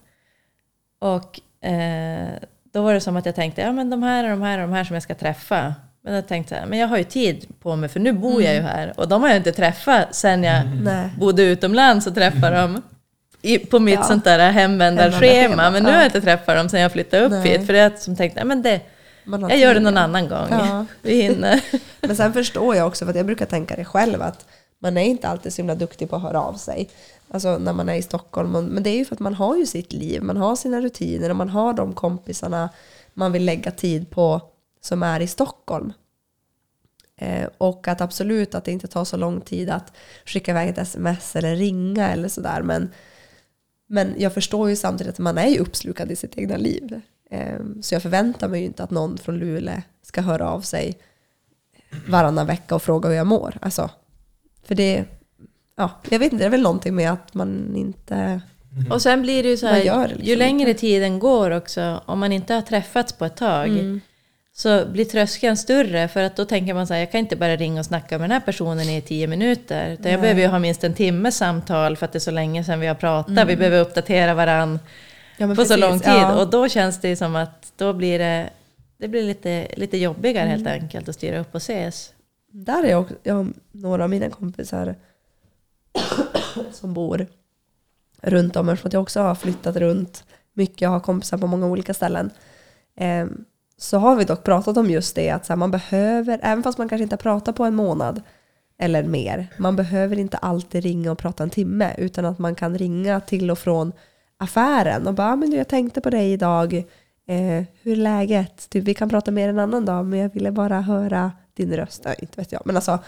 Och 1.00 1.39
eh, 1.70 2.30
då 2.74 2.82
var 2.82 2.94
det 2.94 3.02
som 3.02 3.18
att 3.18 3.26
jag 3.26 3.36
tänkte, 3.36 3.62
ja 3.62 3.72
men 3.72 3.89
de 3.89 4.04
här 4.04 4.24
och 4.24 4.30
de 4.30 4.42
här 4.42 4.58
och 4.58 4.68
de 4.68 4.74
här 4.74 4.84
som 4.84 4.94
jag 4.94 5.04
ska 5.04 5.16
träffa. 5.16 5.76
Men 6.04 6.14
jag 6.14 6.28
tänkte, 6.28 6.56
så 6.56 6.60
här, 6.60 6.66
men 6.66 6.80
jag 6.80 6.88
har 6.88 6.98
ju 6.98 7.04
tid 7.04 7.46
på 7.60 7.76
mig 7.76 7.89
för 7.89 8.00
nu 8.00 8.12
bor 8.12 8.42
jag 8.44 8.54
ju 8.54 8.62
här. 8.62 8.94
Och 9.00 9.08
de 9.08 9.22
har 9.22 9.30
jag 9.30 9.38
inte 9.38 9.52
träffat 9.52 10.16
sen 10.16 10.44
jag 10.44 10.64
Nej. 10.84 11.10
bodde 11.20 11.44
utomlands 11.44 12.08
och 12.08 12.16
träffade 12.16 12.56
dem 12.62 12.82
i, 13.42 13.58
på 13.58 13.80
mitt 13.80 13.94
Ja. 13.94 14.04
sånt 14.04 14.24
där 14.24 14.52
hemvändarschema. 14.52 15.72
Men 15.72 15.84
nu 15.84 15.89
har 15.89 15.96
ja. 15.96 16.02
jag 16.02 16.08
inte 16.08 16.22
träffat 16.22 16.56
dem 16.56 16.70
sen 16.70 16.82
jag 16.82 16.92
flyttade 16.92 17.26
upp 17.26 17.32
Nej. 17.32 17.50
hit. 17.50 17.68
För 17.68 17.74
jag 17.74 18.00
som 18.00 18.16
tänkte, 18.16 18.39
ja, 18.39 18.46
men 18.46 18.62
det, 18.62 18.82
jag 19.26 19.58
gör 19.58 19.74
det 19.74 19.80
någon 19.80 19.98
annan 19.98 20.28
gång. 20.28 20.48
Ja. 20.50 20.86
Vi 21.02 21.22
hinner. 21.22 21.62
Men 22.02 22.16
sen 22.16 22.34
förstår 22.34 22.76
jag 22.76 22.88
också, 22.88 23.06
för 23.06 23.10
att 23.10 23.18
jag 23.18 23.26
brukar 23.26 23.46
tänka 23.46 23.76
det 23.76 23.86
själv, 23.86 24.22
att 24.22 24.46
man 24.84 24.98
är 24.98 25.04
inte 25.04 25.28
alltid 25.28 25.54
så 25.54 25.58
himla 25.58 25.76
duktig 25.76 26.10
på 26.10 26.16
att 26.16 26.22
höra 26.22 26.42
av 26.42 26.54
sig. 26.54 26.90
Alltså 27.28 27.58
när 27.58 27.74
man 27.74 27.90
är 27.90 27.96
i 27.96 28.02
Stockholm. 28.02 28.52
Men 28.52 28.84
det 28.84 28.90
är 28.90 28.98
ju 28.98 29.06
för 29.06 29.16
att 29.16 29.20
man 29.20 29.34
har 29.34 29.58
ju 29.58 29.66
sitt 29.66 29.94
liv, 29.94 30.24
man 30.24 30.38
har 30.38 30.56
sina 30.56 30.82
rutiner 30.82 31.30
och 31.30 31.36
man 31.36 31.50
har 31.50 31.74
de 31.74 31.94
kompisarna 31.94 32.70
man 33.14 33.32
vill 33.32 33.46
lägga 33.46 33.72
tid 33.72 34.10
på 34.10 34.42
som 34.82 35.04
är 35.04 35.20
i 35.20 35.28
Stockholm. 35.28 35.94
Eh, 37.16 37.48
och 37.58 37.88
att 37.88 38.02
absolut 38.02 38.56
att 38.56 38.66
det 38.66 38.72
inte 38.72 38.88
tar 38.88 39.06
så 39.06 39.18
lång 39.18 39.42
tid 39.42 39.70
att 39.70 39.94
skicka 40.26 40.52
iväg 40.52 40.70
ett 40.70 40.78
sms 40.78 41.36
eller 41.36 41.56
ringa 41.56 42.10
eller 42.10 42.28
sådär. 42.28 42.62
Men, 42.62 42.90
men 43.88 44.14
jag 44.18 44.34
förstår 44.34 44.70
ju 44.70 44.76
samtidigt 44.76 45.14
att 45.14 45.20
man 45.20 45.38
är 45.38 45.48
ju 45.48 45.60
uppslukad 45.60 46.12
i 46.12 46.16
sitt 46.16 46.38
egna 46.38 46.58
liv. 46.58 47.02
Eh, 47.32 47.60
så 47.82 47.96
jag 47.96 48.02
förväntar 48.02 48.48
mig 48.48 48.60
ju 48.60 48.66
inte 48.66 48.84
att 48.84 48.92
någon 48.92 49.18
från 49.18 49.38
Luleå 49.38 49.82
ska 50.02 50.22
höra 50.22 50.50
av 50.50 50.62
sig 50.62 50.98
varannan 52.08 52.48
vecka 52.48 52.76
och 52.76 52.82
fråga 52.82 53.10
hur 53.10 53.16
jag 53.16 53.28
mår. 53.28 53.58
Alltså, 53.62 53.90
för 54.64 54.76
det, 54.76 55.03
ja, 55.78 55.89
jag 56.09 56.20
vet 56.20 56.34
inte, 56.34 56.43
det 56.43 56.47
är 56.47 56.49
väl 56.51 56.62
någonting 56.62 56.95
med 56.95 57.12
att 57.12 57.34
man 57.34 57.76
inte... 57.76 58.41
Och 58.89 59.01
sen 59.01 59.22
blir 59.22 59.43
det 59.43 59.49
ju 59.49 59.57
så 59.57 59.68
här, 59.68 59.82
gör 59.82 60.07
liksom 60.07 60.26
ju 60.26 60.36
längre 60.36 60.74
tiden 60.74 61.20
går 61.20 61.51
också, 61.51 62.01
om 62.05 62.20
man 62.20 62.32
inte 62.32 62.53
har 62.53 62.62
träffats 62.62 63.14
på 63.14 63.26
ett 63.26 63.36
tag, 63.38 63.68
Mm. 63.68 64.01
så 64.53 64.86
blir 64.86 65.05
tröskeln 65.05 65.57
större 65.57 66.07
för 66.07 66.24
att 66.24 66.36
då 66.36 66.45
tänker 66.45 66.74
man 66.74 66.88
så 66.88 66.93
här, 66.93 66.99
jag 67.01 67.12
kan 67.12 67.20
inte 67.20 67.36
bara 67.36 67.55
ringa 67.55 67.80
och 67.80 67.86
snacka 67.86 68.18
med 68.18 68.30
den 68.30 68.32
här 68.32 68.39
personen 68.45 68.89
i 68.89 69.01
tio 69.01 69.28
minuter. 69.28 69.89
Utan 69.91 70.12
jag 70.12 70.22
behöver 70.22 70.41
ju 70.41 70.47
ha 70.47 70.59
minst 70.59 70.84
en 70.84 70.93
timmes 70.93 71.38
samtal 71.38 71.97
för 71.97 72.05
att 72.05 72.12
det 72.12 72.18
är 72.18 72.20
så 72.20 72.32
länge 72.32 72.64
sedan 72.64 72.80
vi 72.80 72.88
har 72.88 72.95
pratat. 72.95 73.47
Vi 73.47 73.55
behöver 73.55 73.82
uppdatera 73.82 74.34
varandra 74.34 74.80
Ja, 75.38 75.47
på 75.47 75.55
så 75.55 75.62
precis, 75.62 75.78
lång 75.80 75.99
tid. 75.99 76.09
ja. 76.14 76.41
Och 76.41 76.49
då 76.49 76.68
känns 76.70 77.01
det 77.01 77.16
som 77.16 77.36
att 77.36 77.74
då 77.78 77.93
blir 77.93 78.20
det, 78.20 78.49
det 78.97 79.07
blir 79.07 79.24
lite, 79.24 79.68
lite 79.78 79.97
jobbigare 79.97 80.49
helt 80.49 80.68
Mm. 80.68 80.82
enkelt 80.84 81.09
att 81.09 81.16
styra 81.16 81.39
upp 81.39 81.55
och 81.55 81.62
ses. 81.62 82.14
Där 82.52 82.84
är 82.84 82.89
jag, 82.89 83.02
också, 83.02 83.16
jag 83.24 83.36
har 83.36 83.47
några 83.72 84.04
av 84.04 84.10
mina 84.10 84.30
kompisar 84.30 84.95
som 86.72 86.93
bor 86.93 87.28
runt 88.22 88.56
om 88.56 88.70
eftersom 88.70 88.89
jag 88.93 89.02
också 89.02 89.22
har 89.22 89.36
flyttat 89.36 89.76
runt 89.76 90.24
mycket 90.54 90.88
och 90.88 90.93
har 90.93 90.99
kompisar 90.99 91.38
på 91.38 91.47
många 91.47 91.68
olika 91.68 91.93
ställen. 91.93 92.32
Ehm, 92.95 93.45
så 93.78 93.97
har 93.97 94.16
vi 94.16 94.24
dock 94.24 94.43
pratat 94.43 94.78
om 94.78 94.89
just 94.89 95.16
det 95.16 95.30
att 95.30 95.58
man 95.58 95.72
behöver, 95.72 96.39
även 96.43 96.64
fast 96.64 96.78
man 96.78 96.89
kanske 96.89 97.04
inte 97.04 97.14
har 97.14 97.18
pratat 97.18 97.56
på 97.56 97.64
en 97.64 97.76
månad 97.76 98.22
eller 98.78 99.04
mer, 99.04 99.47
man 99.58 99.76
behöver 99.76 100.20
inte 100.20 100.38
alltid 100.38 100.84
ringa 100.84 101.12
och 101.12 101.18
prata 101.18 101.43
en 101.43 101.49
timme 101.49 101.95
utan 101.97 102.26
att 102.26 102.39
man 102.39 102.56
kan 102.56 102.78
ringa 102.78 103.20
till 103.20 103.52
och 103.52 103.60
från 103.60 103.91
affären 104.38 105.08
och 105.08 105.14
bara 105.14 105.32
ah, 105.32 105.36
men 105.36 105.49
du, 105.49 105.58
jag 105.58 105.68
tänkte 105.68 106.02
på 106.02 106.10
dig 106.10 106.34
idag, 106.34 106.74
eh, 107.28 107.64
hur 107.82 107.91
är 107.91 107.95
läget? 107.95 108.70
Typ, 108.70 108.84
vi 108.84 108.93
kan 108.93 109.10
prata 109.10 109.32
mer 109.32 109.49
en 109.49 109.60
annan 109.60 109.86
dag 109.86 110.06
men 110.06 110.20
jag 110.20 110.34
ville 110.34 110.52
bara 110.52 110.82
höra 110.82 111.32
din 111.66 111.78
röst. 111.78 112.01
Nej, 112.05 112.16
inte 112.20 112.41
vet 112.41 112.51
jag. 112.51 112.62
Men 112.66 112.76
alltså, 112.76 112.99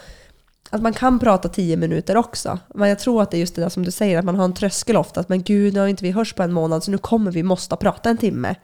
att 0.70 0.82
man 0.82 0.92
kan 0.92 1.18
prata 1.18 1.48
tio 1.48 1.76
minuter 1.76 2.16
också. 2.16 2.58
Men 2.74 2.88
jag 2.88 2.98
tror 2.98 3.22
att 3.22 3.30
det 3.30 3.36
är 3.36 3.38
just 3.38 3.54
det 3.54 3.62
där 3.62 3.68
som 3.68 3.84
du 3.84 3.90
säger, 3.90 4.18
att 4.18 4.24
man 4.24 4.36
har 4.36 4.44
en 4.44 4.54
tröskel 4.54 4.96
ofta. 4.96 5.20
Att 5.20 5.28
men 5.28 5.42
gud, 5.42 5.74
nu 5.74 5.80
har 5.80 5.86
inte 5.86 6.04
vi 6.04 6.10
hörts 6.10 6.32
på 6.32 6.42
en 6.42 6.52
månad 6.52 6.84
så 6.84 6.90
nu 6.90 6.98
kommer 6.98 7.30
vi 7.30 7.42
måste 7.42 7.76
prata 7.76 8.10
en 8.10 8.18
timme. 8.18 8.54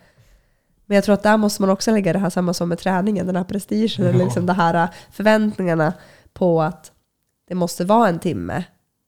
Men 0.87 0.95
jag 0.95 1.05
tror 1.05 1.15
att 1.15 1.23
där 1.23 1.37
måste 1.37 1.63
man 1.63 1.71
också 1.71 1.91
lägga 1.91 2.13
det 2.13 2.19
här 2.19 2.31
samma 2.31 2.55
som 2.55 2.69
med 2.69 2.79
träningen, 2.79 3.27
den 3.27 3.37
här 3.37 3.45
prestigen, 3.45 4.07
eller 4.07 4.25
liksom 4.25 4.47
det 4.47 4.53
här 4.53 4.89
förväntningarna 5.13 5.93
på 6.33 6.63
att 6.63 6.93
det 7.49 7.55
måste 7.55 7.85
vara 7.85 8.09
en 8.09 8.19
timme. 8.19 8.65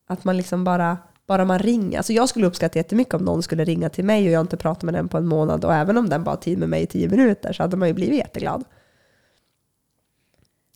Att 0.09 0.25
man 0.25 0.37
liksom 0.37 0.65
bara, 0.65 0.99
bara 1.27 1.45
man 1.45 1.59
ringer. 1.59 1.99
Alltså 1.99 2.13
jag 2.13 2.29
skulle 2.29 2.47
uppskatta 2.47 2.79
jättemycket 2.79 3.15
om 3.15 3.25
någon 3.25 3.43
skulle 3.43 3.65
ringa 3.65 3.89
till 3.89 4.05
mig 4.05 4.27
och 4.27 4.33
jag 4.33 4.41
inte 4.41 4.57
pratat 4.57 4.83
med 4.83 4.95
den 4.95 5.09
på 5.09 5.19
en 5.19 5.27
månad 5.27 5.65
och 5.65 5.75
även 5.75 5.99
om 5.99 6.09
den 6.09 6.25
bara 6.25 6.31
har 6.31 6.37
tid 6.37 6.59
med 6.59 6.69
mig 6.69 6.83
i 6.83 6.87
tio 6.87 7.09
minuter 7.09 7.53
så 7.53 7.63
hade 7.63 7.77
man 7.77 7.89
ju 7.89 7.95
blivit 7.95 8.19
jätteglad. 8.19 8.65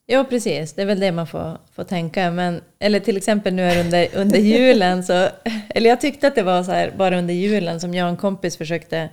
Ja, 0.07 0.25
precis. 0.25 0.73
Det 0.73 0.83
är 0.83 0.87
väl 0.87 1.01
det 1.01 1.13
man 1.13 1.27
får, 1.27 1.59
får 1.73 1.85
tänka. 1.85 2.31
Men, 2.31 2.61
eller 2.79 3.01
till 3.01 3.17
exempel 3.17 3.55
nu 3.55 3.63
är 3.63 3.81
under, 3.85 4.09
under 4.17 4.39
julen 4.39 5.05
så... 5.05 5.13
Eller 5.69 5.91
jag 5.91 6.01
tyckte 6.01 6.27
att 6.27 6.35
det 6.35 6.43
var 6.43 6.63
så 6.63 6.73
här, 6.73 6.95
bara 6.97 7.19
under 7.19 7.35
julen 7.35 7.81
som 7.81 7.95
jag 7.95 8.05
och 8.05 8.11
en 8.11 8.17
kompis 8.17 8.57
försökte 8.57 9.11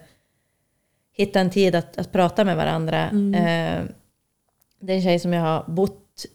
hitta 1.14 1.40
en 1.40 1.50
tid 1.50 1.76
att, 1.76 1.98
att 1.98 2.12
prata 2.12 2.44
med 2.44 2.58
varandra. 2.58 3.04
Eh, 3.10 3.84
det 4.80 4.94
är 4.94 4.98
en 4.98 5.02
tjej 5.02 5.20
som 5.20 5.34
jag 5.34 5.42
har 5.42 5.64
bott, 5.68 6.26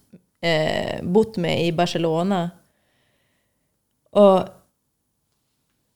eh, 0.42 1.02
bott 1.02 1.36
med 1.36 1.66
i 1.66 1.72
Barcelona. 1.72 2.50
Och 4.11 4.40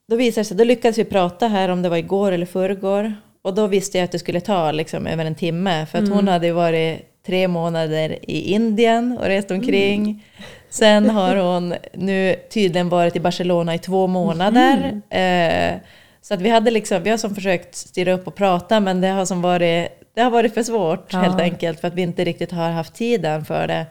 då 0.08 0.16
visade 0.16 0.44
sig, 0.44 0.56
då 0.56 0.64
lyckades 0.64 0.98
vi 0.98 1.04
prata 1.04 1.48
här 1.48 1.68
om 1.68 1.82
det 1.82 1.88
var 1.88 1.96
igår 1.96 2.32
eller 2.32 2.46
förrgår. 2.46 3.14
Och 3.42 3.54
då 3.54 3.66
visste 3.66 3.98
jag 3.98 4.04
att 4.04 4.12
det 4.12 4.18
skulle 4.18 4.40
ta 4.40 4.72
liksom 4.72 5.06
över 5.06 5.24
en 5.24 5.34
timme. 5.34 5.86
För 5.86 5.98
att 5.98 6.08
hon 6.08 6.28
hade 6.28 6.46
ju 6.46 6.52
varit 6.52 7.11
tre 7.26 7.48
månader 7.48 8.18
i 8.30 8.52
Indien 8.52 9.18
och 9.18 9.24
rest 9.26 9.50
omkring. 9.50 10.24
Sen 10.70 11.10
har 11.10 11.36
hon 11.36 11.74
nu 11.94 12.36
tydligen 12.54 12.88
varit 12.88 13.16
i 13.16 13.20
Barcelona 13.20 13.74
i 13.74 13.78
två 13.78 14.06
månader. 14.06 15.00
Eh, 15.10 15.74
så 16.22 16.34
att 16.34 16.40
vi, 16.40 16.48
hade 16.50 16.70
liksom, 16.70 17.02
vi 17.02 17.10
har 17.10 17.16
som 17.16 17.34
försökt 17.34 17.74
styra 17.74 18.12
upp 18.12 18.26
och 18.26 18.34
prata 18.34 18.80
men 18.80 19.00
det 19.00 19.08
har, 19.08 19.24
som 19.24 19.42
varit, 19.42 19.88
det 20.14 20.20
har 20.20 20.30
varit 20.30 20.54
för 20.54 20.62
svårt 20.62 21.12
Ja. 21.12 21.18
helt 21.18 21.40
enkelt 21.40 21.80
för 21.80 21.88
att 21.88 21.94
vi 21.94 22.02
inte 22.02 22.24
riktigt 22.24 22.52
har 22.52 22.70
haft 22.70 22.94
tiden 22.94 23.44
för 23.44 23.66
det. 23.66 23.86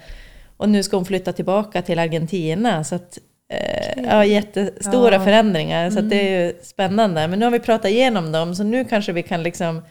Och 0.57 0.69
nu 0.69 0.84
ska 0.84 0.97
hon 0.97 1.05
flytta 1.05 1.34
tillbaka 1.34 1.82
till 1.82 1.99
Argentina. 1.99 2.84
Så 2.84 2.95
att, 2.95 3.17
eh, 3.53 4.03
ja, 4.03 4.25
jättestora 4.25 5.13
Ja. 5.13 5.23
förändringar. 5.23 5.89
Så 5.89 5.99
att 5.99 6.09
det 6.09 6.15
är 6.34 6.45
ju 6.45 6.53
spännande. 6.63 7.27
Men 7.27 7.39
nu 7.39 7.45
har 7.45 7.51
vi 7.51 7.59
pratat 7.59 7.91
igenom 7.91 8.32
dem 8.32 8.55
så 8.55 8.63
nu 8.63 8.86
kanske 8.86 9.11
vi 9.11 9.23
kan 9.23 9.43
liksom 9.43 9.82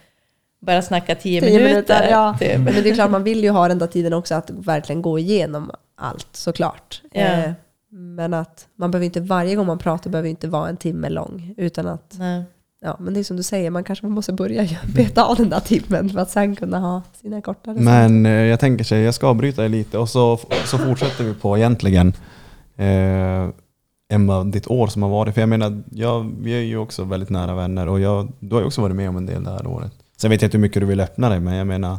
bara 0.61 0.83
snacka 0.83 1.15
tio, 1.15 1.41
Tio 1.41 1.51
minuter. 1.51 1.69
minuter, 1.75 2.09
ja. 2.11 2.37
typ. 2.41 2.59
Men 2.59 2.75
det 2.75 2.91
är 2.91 2.95
klart, 2.95 3.11
man 3.11 3.25
vill 3.25 3.45
ju 3.45 3.51
ha 3.51 3.69
den 3.69 3.79
där 3.79 3.87
tiden 3.87 4.13
också 4.13 4.35
att 4.35 4.51
verkligen 4.51 5.03
gå 5.03 5.19
igenom 5.19 5.71
allt 5.97 6.29
såklart. 6.33 7.03
Ja. 7.13 7.21
Eh, 7.21 7.53
Men 7.93 8.35
att 8.35 8.67
man 8.77 8.91
behöver 8.91 9.05
inte, 9.05 9.21
varje 9.21 9.55
gång 9.55 9.67
man 9.67 9.79
pratar 9.79 10.11
behöver 10.11 10.29
inte 10.29 10.49
vara 10.49 10.69
en 10.69 10.77
timme 10.77 11.09
lång. 11.09 11.55
Utan 11.57 11.87
att, 11.87 12.15
Nej. 12.19 12.43
ja 12.81 12.97
men 13.01 13.15
det 13.15 13.21
är 13.21 13.25
som 13.25 13.37
du 13.37 13.43
säger, 13.43 13.71
man 13.71 13.85
kanske 13.85 14.07
måste 14.07 14.33
börja 14.33 14.69
beta 14.95 15.25
av 15.25 15.37
den 15.37 15.51
där 15.51 15.61
timmen 15.61 16.11
för 16.11 16.21
att 16.21 16.31
sen 16.31 16.57
kunna 16.57 16.79
ha 16.79 17.03
sina 17.21 17.41
kortare 17.41 17.75
Men 17.75 18.27
eh, 18.27 18.33
jag 18.33 18.61
tänker 18.61 18.85
sig, 18.85 19.03
jag 19.03 19.15
ska 19.15 19.27
avbryta 19.27 19.63
dig 19.63 19.71
lite 19.71 19.99
och 19.99 20.09
så, 20.09 20.37
så 20.65 20.79
fortsätter 20.79 21.25
vi 21.25 21.35
på 21.35 21.57
egentligen 21.59 22.13
eh, 22.77 23.49
Emma, 24.13 24.45
ditt 24.45 24.67
år 24.67 24.87
som 24.87 25.03
har 25.03 25.11
varit. 25.11 25.35
För 25.35 25.41
jag 25.43 25.49
menar, 25.49 25.83
jag, 25.91 26.33
vi 26.41 26.53
är 26.53 26.61
ju 26.63 26.77
också 26.77 27.05
väldigt 27.05 27.31
nära 27.31 27.55
vänner 27.55 27.89
och 27.89 28.01
jag, 28.01 28.33
du 28.41 28.55
har 28.55 28.61
ju 28.63 28.67
också 28.67 28.81
varit 28.81 28.97
med 28.97 29.09
om 29.09 29.17
en 29.17 29.27
del 29.27 29.45
det 29.45 29.51
här 29.51 29.67
året. 29.67 29.93
Sen 30.21 30.31
vet 30.31 30.43
jag 30.43 30.47
inte 30.49 30.57
hur 30.57 30.63
mycket 30.63 30.81
du 30.83 30.87
vill 30.87 31.01
öppna 31.01 31.29
dig 31.29 31.41
men 31.41 31.55
jag 31.55 31.67
menar, 31.67 31.99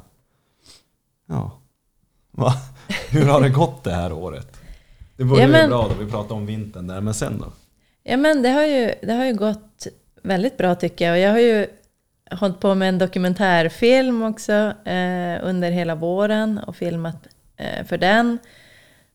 ja. 1.30 1.59
Va? 2.32 2.53
Hur 3.09 3.26
har 3.26 3.41
det 3.41 3.49
gått 3.49 3.84
det 3.84 3.91
här 3.93 4.13
året? 4.13 4.57
Det 5.17 5.24
började 5.24 5.41
Ja, 5.41 5.47
men- 5.51 5.61
ju 5.61 5.67
bra 5.69 5.88
då, 5.88 6.03
vi 6.05 6.11
pratade 6.11 6.34
om 6.34 6.45
vintern 6.45 6.88
där, 6.88 7.01
men 7.01 7.13
sen 7.13 7.38
då? 7.39 7.51
Ja, 8.03 8.17
men 8.17 8.41
det 8.41 8.49
har, 8.49 8.63
ju, 8.65 8.93
det 9.01 9.13
har 9.13 9.26
ju 9.26 9.34
gått 9.34 9.88
väldigt 10.24 10.57
bra 10.57 10.76
tycker 10.76 11.05
jag. 11.05 11.13
Och 11.13 11.19
jag 11.19 11.32
har 11.32 11.39
ju 11.39 11.67
hållit 12.32 12.59
på 12.59 12.76
med 12.76 12.89
en 12.89 12.97
dokumentärfilm 12.97 14.24
också 14.24 14.53
eh, 14.86 15.39
under 15.43 15.72
hela 15.72 15.95
våren 15.95 16.57
och 16.57 16.76
filmat 16.76 17.28
eh, 17.57 17.86
för 17.86 17.97
den. 17.97 18.38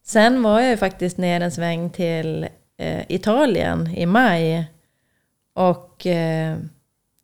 Sen 0.03 0.43
var 0.43 0.61
jag 0.61 0.71
ju 0.71 0.77
faktiskt 0.77 1.17
ner 1.19 1.41
en 1.41 1.53
sväng 1.53 1.91
till 1.91 2.49
eh, 2.79 3.03
Italien 3.09 3.87
i 3.97 4.07
maj. 4.07 4.71
Och, 5.55 6.07
eh, 6.07 6.57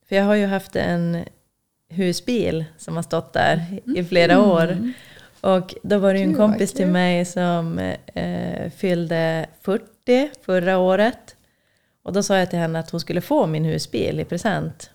för 0.09 0.17
jag 0.17 0.25
har 0.25 0.35
ju 0.35 0.47
haft 0.47 0.77
en 0.77 1.25
husbil 1.93 2.65
som 2.79 2.97
har 2.97 3.03
stått 3.03 3.33
där 3.33 3.81
i 3.97 4.05
flera 4.05 4.41
år. 4.41 4.93
Och 5.41 5.75
då 5.83 5.99
var 5.99 6.13
det 6.13 6.21
ju 6.21 6.25
en 6.25 6.35
kompis 6.35 6.73
till 6.73 6.87
mig 6.87 7.25
som 7.25 7.79
eh, 8.15 8.71
fyllde 8.71 9.47
40 9.63 10.31
förra 10.45 10.79
året. 10.79 11.37
Och 12.03 12.13
då 12.13 12.23
sa 12.23 12.39
jag 12.39 12.51
till 12.51 12.59
henne 12.59 12.79
att 12.79 12.91
hon 12.91 13.01
skulle 13.01 13.21
få 13.21 13.47
min 13.47 13.65
husbil 13.65 14.21
i 14.21 14.25
present. 14.25 14.91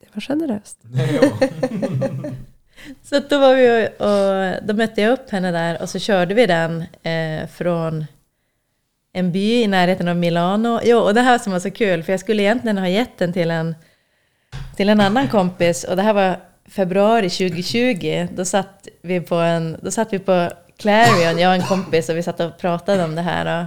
Det 0.00 0.06
var 0.12 0.20
generöst. 0.20 0.78
Så 3.02 3.20
då 3.28 3.38
var 3.38 3.54
vi 3.54 3.88
och, 3.98 4.06
och 4.06 4.66
då 4.66 4.74
mötte 4.74 5.00
jag 5.00 5.12
upp 5.12 5.30
henne 5.30 5.52
där 5.52 5.82
och 5.82 5.88
så 5.88 5.98
körde 5.98 6.34
vi 6.34 6.46
den 6.46 6.84
eh, 7.02 7.46
från 7.48 8.04
en 9.12 9.32
by 9.32 9.62
i 9.62 9.66
närheten 9.66 10.08
av 10.08 10.16
Milano. 10.16 10.80
Jo, 10.84 10.98
och 10.98 11.14
det 11.14 11.20
här 11.20 11.38
som 11.38 11.52
var 11.52 11.60
så 11.60 11.70
kul, 11.70 12.02
för 12.02 12.12
jag 12.12 12.20
skulle 12.20 12.42
egentligen 12.42 12.78
ha 12.78 12.88
gett 12.88 13.18
den 13.18 13.32
till 13.32 13.50
en, 13.50 13.74
till 14.76 14.88
en 14.88 15.00
annan 15.00 15.28
kompis 15.28 15.84
och 15.84 15.96
det 15.96 16.02
här 16.02 16.12
var 16.12 16.40
februari 16.64 17.30
2020. 17.30 18.28
Då 18.32 18.44
satt 18.44 18.88
vi 19.02 19.20
på, 19.20 19.34
en, 19.34 19.76
då 19.82 19.90
satt 19.90 20.12
vi 20.12 20.18
på 20.18 20.50
Clarion, 20.76 21.38
jag 21.38 21.48
och 21.48 21.54
en 21.54 21.62
kompis, 21.62 22.08
och 22.08 22.16
vi 22.16 22.22
satt 22.22 22.40
och 22.40 22.58
pratade 22.58 23.04
om 23.04 23.14
det 23.14 23.22
här. 23.22 23.60
Och, 23.60 23.66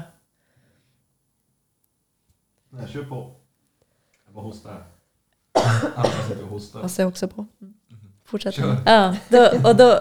Nej, 2.69 2.87
kör 2.87 3.03
på. 3.03 3.31
Jag 4.25 4.33
bara 4.33 4.43
hostar. 4.43 4.83
Alla 5.95 6.09
sitter 6.27 6.43
och 6.43 6.49
hostar. 6.49 6.91
Jag 6.97 7.07
också 7.07 7.27
på. 7.27 7.45
Fortsätt. 8.25 8.57
Ja, 8.85 9.15
då, 9.29 9.49
och, 9.65 9.75
då, 9.75 9.99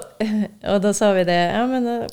och 0.74 0.80
då 0.80 0.94
sa 0.94 1.12
vi 1.12 1.24
det, 1.24 1.52
ja 1.54 1.66
men 1.66 1.84
då 1.84 2.06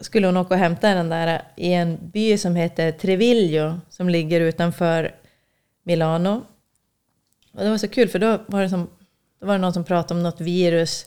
skulle 0.00 0.26
hon 0.26 0.36
åka 0.36 0.54
och 0.54 0.60
hämta 0.60 0.94
den 0.94 1.08
där 1.08 1.42
i 1.56 1.72
en 1.72 1.98
by 2.10 2.38
som 2.38 2.56
heter 2.56 2.92
Treviglio 2.92 3.80
som 3.88 4.08
ligger 4.08 4.40
utanför 4.40 5.14
Milano. 5.82 6.42
Och 7.58 7.64
det 7.64 7.70
var 7.70 7.78
så 7.78 7.88
kul 7.88 8.08
för 8.08 8.18
då 8.18 8.38
var 8.46 8.62
det, 8.62 8.68
som, 8.68 8.88
då 9.40 9.46
var 9.46 9.54
det 9.54 9.60
någon 9.60 9.72
som 9.72 9.84
pratade 9.84 10.18
om 10.18 10.22
något 10.22 10.40
virus 10.40 11.06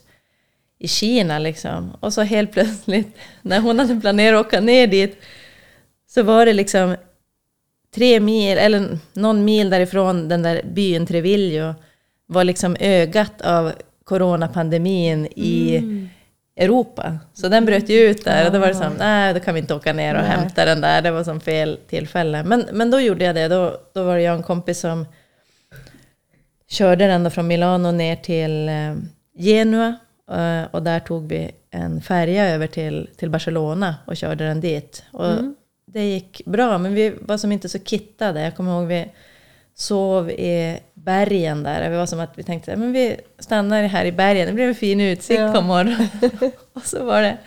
i 0.78 0.88
Kina 0.88 1.38
liksom. 1.38 1.96
Och 2.00 2.12
så 2.12 2.22
helt 2.22 2.52
plötsligt 2.52 3.16
när 3.42 3.60
hon 3.60 3.78
hade 3.78 4.00
planerat 4.00 4.40
att 4.40 4.46
åka 4.46 4.60
ner 4.60 4.86
dit 4.86 5.22
så 6.08 6.22
var 6.22 6.46
det 6.46 6.52
liksom 6.52 6.96
tre 7.94 8.20
mil, 8.20 8.58
eller 8.58 8.98
någon 9.12 9.44
mil 9.44 9.70
därifrån 9.70 10.28
den 10.28 10.42
där 10.42 10.62
byn 10.64 11.06
Treviglio 11.06 11.74
var 12.26 12.44
liksom 12.44 12.76
ögat 12.80 13.42
av 13.42 13.72
coronapandemin 14.04 15.26
i 15.26 15.82
Europa. 16.56 17.18
Så 17.34 17.48
den 17.48 17.64
bröt 17.64 17.88
ju 17.88 17.98
ut 17.98 18.24
där 18.24 18.46
och 18.46 18.52
då 18.52 18.58
var 18.58 18.68
det 18.68 18.74
som, 18.74 18.92
nej 18.98 19.34
då 19.34 19.40
kan 19.40 19.54
vi 19.54 19.60
inte 19.60 19.74
åka 19.74 19.92
ner 19.92 20.14
och 20.14 20.22
Nej. 20.22 20.30
hämta 20.30 20.64
den 20.64 20.80
där, 20.80 21.02
det 21.02 21.10
var 21.10 21.24
som 21.24 21.40
fel 21.40 21.78
tillfälle. 21.88 22.44
Men, 22.44 22.66
men 22.72 22.90
då 22.90 23.00
gjorde 23.00 23.24
jag 23.24 23.34
det, 23.34 23.48
då, 23.48 23.76
då 23.94 24.04
var 24.04 24.16
det 24.16 24.22
jag 24.22 24.32
och 24.32 24.38
en 24.38 24.44
kompis 24.44 24.80
som 24.80 25.06
körde 26.72 27.06
den 27.06 27.24
då 27.24 27.30
från 27.30 27.46
Milano 27.46 27.90
ner 27.90 28.16
till 28.16 28.68
eh, 28.68 28.94
Genua 29.38 29.96
eh, 30.30 30.62
och 30.70 30.82
där 30.82 31.00
tog 31.00 31.28
vi 31.28 31.50
en 31.70 32.02
färja 32.02 32.48
över 32.48 32.66
till, 32.66 33.08
till 33.16 33.30
Barcelona 33.30 33.96
och 34.06 34.16
körde 34.16 34.44
den 34.44 34.60
dit. 34.60 35.04
Och 35.10 35.34
Det 35.86 36.04
gick 36.04 36.42
bra, 36.46 36.78
men 36.78 36.94
vi 36.94 37.14
var 37.20 37.38
som 37.38 37.52
inte 37.52 37.68
så 37.68 37.78
kittade. 37.78 38.40
Jag 38.42 38.56
kommer 38.56 38.78
ihåg 38.78 38.86
vi 38.86 39.12
sov 39.74 40.30
i 40.30 40.78
bergen 40.94 41.62
där. 41.62 41.90
Det 41.90 41.96
var 41.96 42.06
som 42.06 42.20
att 42.20 42.38
vi 42.38 42.42
tänkte 42.42 42.76
men 42.76 42.92
vi 42.92 43.16
stannar 43.38 43.82
här 43.82 44.04
i 44.04 44.12
bergen, 44.12 44.46
det 44.46 44.52
blir 44.52 44.68
en 44.68 44.74
fin 44.74 45.00
utsikt 45.00 45.40
Ja. 45.40 45.52
på 45.52 45.60
morgonen. 45.60 46.08
och 46.72 46.82
så 46.82 47.04
var 47.04 47.22
det, 47.22 47.38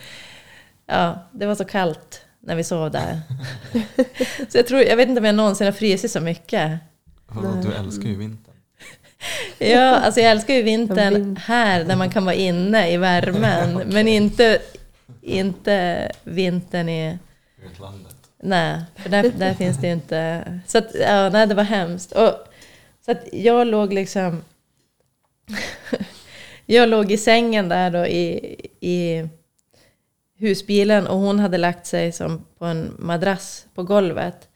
ja, 0.86 1.20
det 1.32 1.46
var 1.46 1.56
så 1.56 1.66
kallt 1.66 2.22
när 2.40 2.56
vi 2.56 2.64
sov 2.64 2.92
där. 2.92 3.22
så 4.50 4.58
jag, 4.58 4.68
tror, 4.68 4.82
jag 4.82 4.98
vet 4.98 5.10
inte 5.10 5.20
om 5.20 5.26
jag 5.26 5.36
någonsin 5.36 5.68
har 5.68 5.72
frusit 5.72 6.12
så 6.12 6.20
mycket. 6.20 6.72
Vadå, 7.28 7.62
du 7.64 7.74
älskar 7.74 8.10
ju 8.10 8.16
vintern. 8.18 8.45
Ja, 9.60 9.96
alltså 9.96 10.22
jag 10.22 10.32
älskar 10.32 10.54
ju 10.54 10.62
vintern 10.62 11.14
Vin- 11.14 11.38
här 11.38 11.84
där 11.84 11.96
man 11.96 12.10
kan 12.10 12.26
vara 12.26 12.36
inne 12.36 12.92
i 12.92 12.98
värmen. 12.98 13.82
Men 13.94 14.08
inte, 14.08 14.62
inte 15.22 16.12
vintern 16.24 16.90
i... 16.90 17.18
Utlandet. 17.66 18.16
Nej, 18.44 18.82
för 18.96 19.10
där, 19.10 19.32
där 19.38 19.54
finns 19.58 19.78
det 19.78 19.88
ju 19.88 19.94
inte... 19.94 20.44
Så 20.68 20.78
att, 20.78 20.96
ja, 21.02 21.30
nej, 21.30 21.48
det 21.48 21.56
var 21.56 21.64
hemskt. 21.64 22.12
Och, 22.12 22.34
så 23.06 23.12
att 23.12 23.24
jag 23.34 23.68
låg 23.68 23.94
liksom... 23.94 24.44
jag 26.66 26.90
låg 26.90 27.12
i 27.12 27.18
sängen 27.18 27.70
där 27.70 27.92
då 27.92 28.06
i, 28.08 28.56
i 28.80 29.28
husbilen 30.38 31.08
och 31.08 31.18
hon 31.18 31.40
hade 31.40 31.58
lagt 31.58 31.86
sig 31.86 32.12
som 32.12 32.46
på 32.58 32.66
en 32.66 32.96
madrass 33.00 33.66
på 33.74 33.84
golvet. 33.84 34.50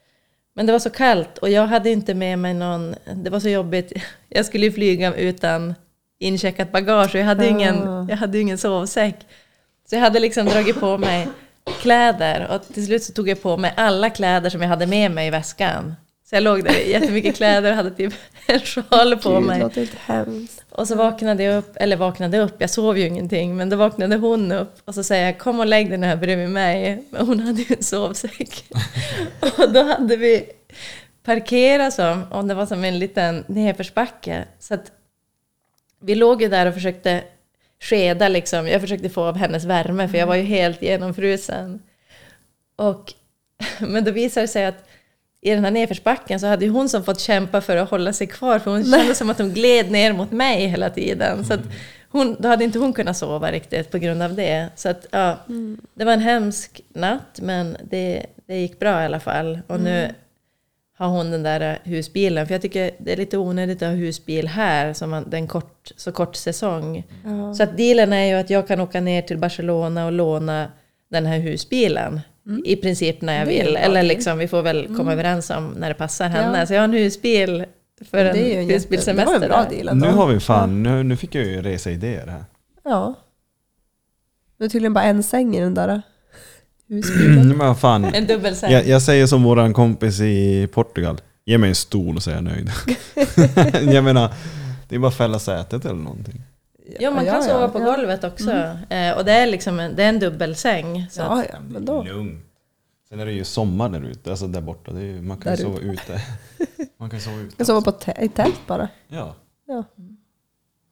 Men 0.60 0.66
det 0.66 0.72
var 0.72 0.80
så 0.80 0.89
kallt 0.89 1.38
och 1.38 1.49
jag 1.49 1.68
hade 1.68 1.89
inte 1.89 2.14
med 2.14 2.39
mig 2.39 2.53
någon... 2.53 2.95
Det 3.16 3.30
var 3.30 3.39
så 3.39 3.49
jobbigt. 3.49 3.93
Jag 4.30 4.45
skulle 4.45 4.66
ju 4.66 4.72
flyga 4.72 5.16
utan 5.16 5.76
incheckat 6.20 6.72
bagage 6.72 7.16
och 7.16 7.22
jag 7.22 7.26
hade 7.26 7.43
ju 7.45 7.49
ingen, 7.49 7.88
Ah. 7.88 8.05
jag 8.10 8.18
hade 8.18 8.39
ingen 8.39 8.57
sovsäck. 8.57 9.16
Så 9.89 9.95
jag 9.95 10.01
hade 10.01 10.20
liksom 10.20 10.45
dragit 10.45 10.80
på 10.80 10.97
mig 10.97 11.28
kläder 11.82 12.47
och 12.51 12.74
till 12.74 12.86
slut 12.86 13.03
så 13.03 13.14
tog 13.14 13.30
jag 13.30 13.41
på 13.41 13.57
mig 13.57 13.74
alla 13.78 14.10
kläder 14.10 14.49
som 14.49 14.62
jag 14.62 14.70
hade 14.70 14.88
med 14.88 15.12
mig 15.12 15.28
i 15.28 15.30
väskan. 15.30 15.95
Så 16.30 16.36
jag 16.36 16.44
låg 16.44 16.64
där 16.64 16.80
i 16.80 16.92
jättemycket 16.92 17.36
kläder 17.36 17.72
och 17.72 17.76
hade 17.76 17.92
typ 17.92 18.14
en 18.48 18.60
sjal 18.60 19.18
på 19.18 19.34
Gud, 19.34 19.44
mig. 19.44 19.60
låter 19.60 19.90
hemskt. 20.06 20.64
Och 20.70 20.88
så 20.88 20.96
vaknade 20.96 21.44
jag 21.44 21.58
upp, 21.58 21.72
eller 21.76 21.98
vaknade 21.98 22.40
upp, 22.40 22.56
jag 22.58 22.70
sov 22.70 22.98
ju 22.98 23.08
ingenting, 23.08 23.56
men 23.56 23.70
då 23.70 23.78
vaknade 23.78 24.16
hon 24.16 24.52
upp 24.52 24.82
och 24.86 24.96
så 24.96 25.04
säger 25.04 25.26
jag 25.26 25.40
kom 25.40 25.60
och 25.60 25.66
lägg 25.66 25.90
dig 25.90 25.98
nu 25.98 26.08
här 26.08 26.16
bredvid 26.16 26.50
mig. 26.50 27.04
Men 27.10 27.28
hon 27.28 27.40
hade 27.40 27.62
ju 27.62 27.76
en 27.76 27.84
sovsäck. 27.84 28.66
och 29.40 29.74
då 29.74 29.84
hade 29.84 30.16
vi 30.16 30.50
parkerat 31.24 31.94
som, 31.94 32.24
och 32.32 32.46
det 32.46 32.54
var 32.54 32.66
som 32.66 32.84
en 32.84 33.00
liten 33.00 33.44
nedförsbacke. 33.48 34.46
Så 34.60 34.74
att 34.74 34.92
vi 36.02 36.16
låg 36.16 36.42
ju 36.42 36.50
där 36.50 36.66
och 36.66 36.74
försökte 36.74 37.24
skeda 37.80 38.28
liksom, 38.28 38.68
jag 38.68 38.82
försökte 38.82 39.10
få 39.10 39.24
av 39.24 39.38
hennes 39.38 39.66
värme 39.66 40.10
för 40.10 40.18
jag 40.18 40.28
var 40.28 40.36
ju 40.36 40.44
helt 40.44 40.82
genomfrusen. 40.82 41.82
Och, 42.76 43.14
men 43.80 44.04
då 44.04 44.12
visade 44.12 44.44
det 44.44 44.48
sig 44.48 44.66
att 44.66 44.86
i 45.42 45.50
den 45.50 45.64
här 45.64 45.72
nedförsbacken 45.72 46.40
så 46.40 46.48
hade 46.48 46.66
ju 46.66 46.72
hon 46.72 46.90
som 46.90 47.04
fått 47.04 47.20
kämpa 47.20 47.62
för 47.62 47.78
att 47.78 47.90
hålla 47.90 48.14
sig 48.14 48.28
kvar 48.28 48.60
för 48.60 48.72
hon 48.72 48.84
kände 48.84 49.16
som 49.16 49.30
att 49.30 49.40
hon 49.40 49.54
gled 49.54 49.92
ner 49.92 50.14
mot 50.14 50.32
mig 50.32 50.68
hela 50.68 50.90
tiden. 50.90 51.46
Så 51.46 51.54
att 51.54 51.62
hon, 52.10 52.36
då 52.40 52.48
hade 52.48 52.64
inte 52.64 52.80
hon 52.80 52.94
kunnat 52.94 53.18
sova 53.18 53.52
riktigt 53.52 53.92
på 53.92 53.98
grund 53.98 54.22
av 54.22 54.36
det. 54.36 54.70
Så 54.76 54.90
att, 54.90 55.06
ja, 55.12 55.38
det 55.94 56.06
var 56.06 56.14
en 56.14 56.20
hemsk 56.20 56.82
natt 56.94 57.40
men 57.42 57.78
det, 57.84 58.26
det 58.48 58.58
gick 58.60 58.80
bra 58.80 59.02
i 59.02 59.06
alla 59.06 59.20
fall. 59.20 59.60
Och 59.68 59.80
nu 59.80 60.12
har 60.98 61.08
hon 61.08 61.32
den 61.32 61.44
där 61.44 61.80
husbilen. 61.84 62.48
För 62.48 62.54
jag 62.54 62.62
tycker 62.62 62.92
det 62.98 63.14
är 63.14 63.18
lite 63.18 63.38
onödigt 63.38 63.82
att 63.82 63.90
ha 63.90 63.96
husbil 63.96 64.48
här 64.48 64.94
som 64.94 65.10
man, 65.10 65.30
det 65.30 65.38
är 65.38 65.42
en 65.42 65.48
kort, 65.48 65.92
så 65.96 66.12
kort 66.12 66.36
säsong. 66.36 67.04
Så 67.58 67.64
att 67.64 67.78
dealen 67.78 68.14
är 68.14 68.26
ju 68.26 68.34
att 68.34 68.50
jag 68.50 68.68
kan 68.68 68.80
åka 68.80 69.02
ner 69.02 69.22
till 69.22 69.38
Barcelona 69.38 70.06
och 70.06 70.12
låna 70.12 70.72
den 71.10 71.26
här 71.26 71.40
husbilen. 71.40 72.22
I 72.66 72.76
princip 72.76 73.22
när 73.22 73.39
jag 73.39 73.45
vill. 73.45 73.72
bra 73.74 73.78
Eller 73.82 74.04
liksom, 74.04 74.38
vi 74.38 74.47
får 74.47 74.62
väl 74.62 74.88
komma 74.97 75.14
överens 75.14 75.50
om 75.50 75.68
när 75.78 75.88
det 75.88 75.93
passar 75.95 76.30
henne. 76.30 76.60
Ja. 76.60 76.66
Så 76.66 76.74
jag 76.74 76.80
har 76.82 76.84
en 76.86 76.93
husbil 76.93 77.66
för 78.12 78.26
en, 78.26 78.36
det 78.36 78.41
är 78.41 78.47
ju 78.47 78.54
en 78.54 78.68
jätte, 78.68 78.68
det 78.68 78.68
var 78.68 78.74
husbilsemester. 78.74 79.34
en 79.34 79.41
bra 79.41 79.66
deal. 79.70 79.97
Nu 79.97 80.08
har 80.08 80.28
vi 80.28 80.39
fan, 80.39 80.84
nu, 80.84 81.04
nu 81.04 81.16
fick 81.18 81.36
jag 81.36 81.45
ju 81.45 81.62
reseidéer 81.62 82.28
här. 82.28 82.45
Ja. 82.84 83.16
Det 84.60 84.66
är 84.66 84.70
tydligen 84.70 84.93
bara 84.93 85.04
en 85.04 85.24
säng 85.24 85.56
i 85.56 85.60
den 85.60 85.74
där 85.74 86.02
Mm, 86.89 87.04
husbilen. 87.04 87.47
men 87.47 87.58
vad 87.58 87.80
fan. 87.80 88.06
En 88.06 88.28
dubbelsäng. 88.28 88.72
Jag, 88.72 88.88
jag 88.88 89.02
säger 89.02 89.28
som 89.28 89.43
våran 89.43 89.74
kompis 89.74 90.20
i 90.20 90.68
Portugal. 90.74 91.22
Ge 91.45 91.58
mig 91.58 91.70
en 91.70 91.76
stol 91.76 92.22
så 92.22 92.32
är 92.32 92.36
jag 92.36 92.43
nöjd. 92.43 92.72
jag 93.93 94.04
menar, 94.04 94.34
det 94.88 94.95
är 94.95 95.00
bara 95.00 95.08
att 95.08 95.16
fälla 95.16 95.39
sätet 95.39 95.86
eller 95.86 96.00
någonting. 96.00 96.41
Ja, 97.00 97.12
man 97.12 97.26
kan 97.26 97.36
Ja, 97.36 97.42
ja, 97.42 97.42
sova 97.42 97.68
på 97.70 97.80
ja. 97.80 97.86
golvet 97.86 98.24
också. 98.24 98.52
Eh, 98.90 99.18
och 99.18 99.26
det 99.26 99.32
är 99.32 99.48
liksom 99.48 99.80
en, 99.80 99.96
det 99.96 100.04
är 100.04 100.10
en 100.10 100.20
dubbelsäng. 100.20 101.08
Så 101.12 101.22
Ja, 101.22 101.40
att, 101.42 101.46
ja, 101.54 101.60
men 101.70 101.86
då. 101.86 102.04
Lugn. 102.04 102.42
Sen 103.10 103.20
är 103.20 103.26
det 103.26 103.32
ju 103.32 103.44
sommar 103.44 103.90
där 103.90 104.02
ute, 104.02 104.30
alltså 104.30 104.48
där 104.48 104.62
borta. 104.62 104.92
Det 104.92 105.00
är, 105.00 105.04
ju- 105.06 105.22
man 105.22 105.38
kan 105.38 105.52
ju 105.56 105.58
sova 105.64 105.80
ute. 105.80 106.22
Man 106.98 107.10
kan 107.10 107.20
sova 107.20 107.38
ute. 107.38 107.56
Jag 107.58 107.68
sover 107.68 107.82
på 107.82 107.92
tä- 107.92 108.22
i 108.24 108.30
tält 108.30 108.68
bara. 108.68 108.88
Ja. 109.08 109.36
Ja. 109.68 109.84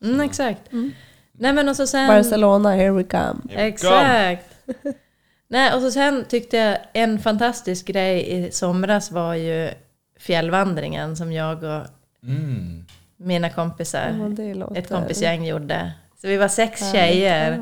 mm, 0.03 0.19
exakt. 0.21 0.61
Nej 1.31 1.53
men 1.53 1.69
och 1.69 1.75
så 1.75 1.87
sen... 1.87 2.07
Barcelona, 2.07 2.71
here 2.75 2.91
we 2.91 3.03
come. 3.03 3.39
Exakt. 3.49 4.45
Nej, 5.49 5.73
och 5.73 5.81
så 5.81 5.91
sen 5.91 6.25
tyckte 6.29 6.57
jag 6.57 6.77
en 6.93 7.19
fantastisk 7.19 7.85
grej 7.87 8.31
i 8.33 8.51
somras 8.51 9.11
var 9.11 9.33
ju 9.35 9.69
fjällvandringen 10.19 11.15
som 11.17 11.31
jag 11.31 11.63
och 11.63 11.85
Mm. 12.23 12.85
Mina 13.17 13.49
kompisar, 13.49 14.35
Ja, 14.55 14.75
ett 14.75 14.89
kompisgäng 14.89 15.45
gjorde. 15.45 15.91
Så 16.21 16.27
vi 16.27 16.37
var 16.37 16.47
sex 16.47 16.91
tjejer 16.91 17.59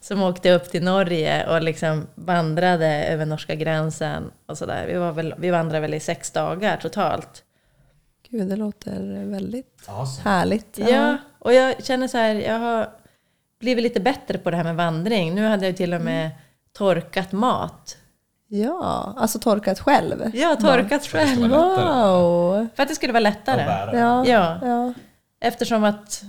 som 0.00 0.22
åkte 0.22 0.52
upp 0.52 0.70
till 0.70 0.82
Norge 0.82 1.48
och 1.48 1.62
liksom 1.62 2.06
vandrade 2.14 3.04
över 3.04 3.26
norska 3.26 3.54
gränsen 3.54 4.30
och 4.46 4.58
sådär. 4.58 4.86
Vi, 4.86 4.94
var 4.94 5.12
väl, 5.12 5.34
vi 5.38 5.50
vandrade 5.50 5.80
väl 5.80 5.94
i 5.94 6.00
sex 6.00 6.30
dagar 6.30 6.76
totalt. 6.76 7.42
Gud, 8.30 8.48
det 8.48 8.56
låter 8.56 9.24
väldigt 9.24 9.84
Awesome. 9.86 10.30
härligt. 10.30 10.78
Ja, 10.78 11.16
och 11.38 11.54
jag 11.54 11.84
känner 11.84 12.08
så 12.08 12.18
här, 12.18 12.34
jag 12.34 12.58
har 12.58 12.90
blivit 13.60 13.82
lite 13.82 14.00
bättre 14.00 14.38
på 14.38 14.50
det 14.50 14.56
här 14.56 14.64
med 14.64 14.76
vandring. 14.76 15.34
Nu 15.34 15.46
hade 15.46 15.66
jag 15.66 15.76
till 15.76 15.94
och 15.94 16.00
med 16.00 16.30
torkat 16.72 17.32
mat. 17.32 17.96
Ja, 18.48 19.14
alltså 19.16 19.38
torkat 19.38 19.80
själv. 19.80 20.20
Har 20.22 20.56
torkat 20.56 21.06
själv. 21.06 21.40
Wow! 21.50 22.66
För 22.74 22.82
att 22.82 22.88
det 22.88 22.94
skulle 22.94 23.12
vara 23.12 23.20
lättare. 23.20 23.62
Ja. 23.98 24.26
Ja, 24.26 24.58
ja. 24.62 24.92
eftersom 25.40 25.84
att 25.84 26.22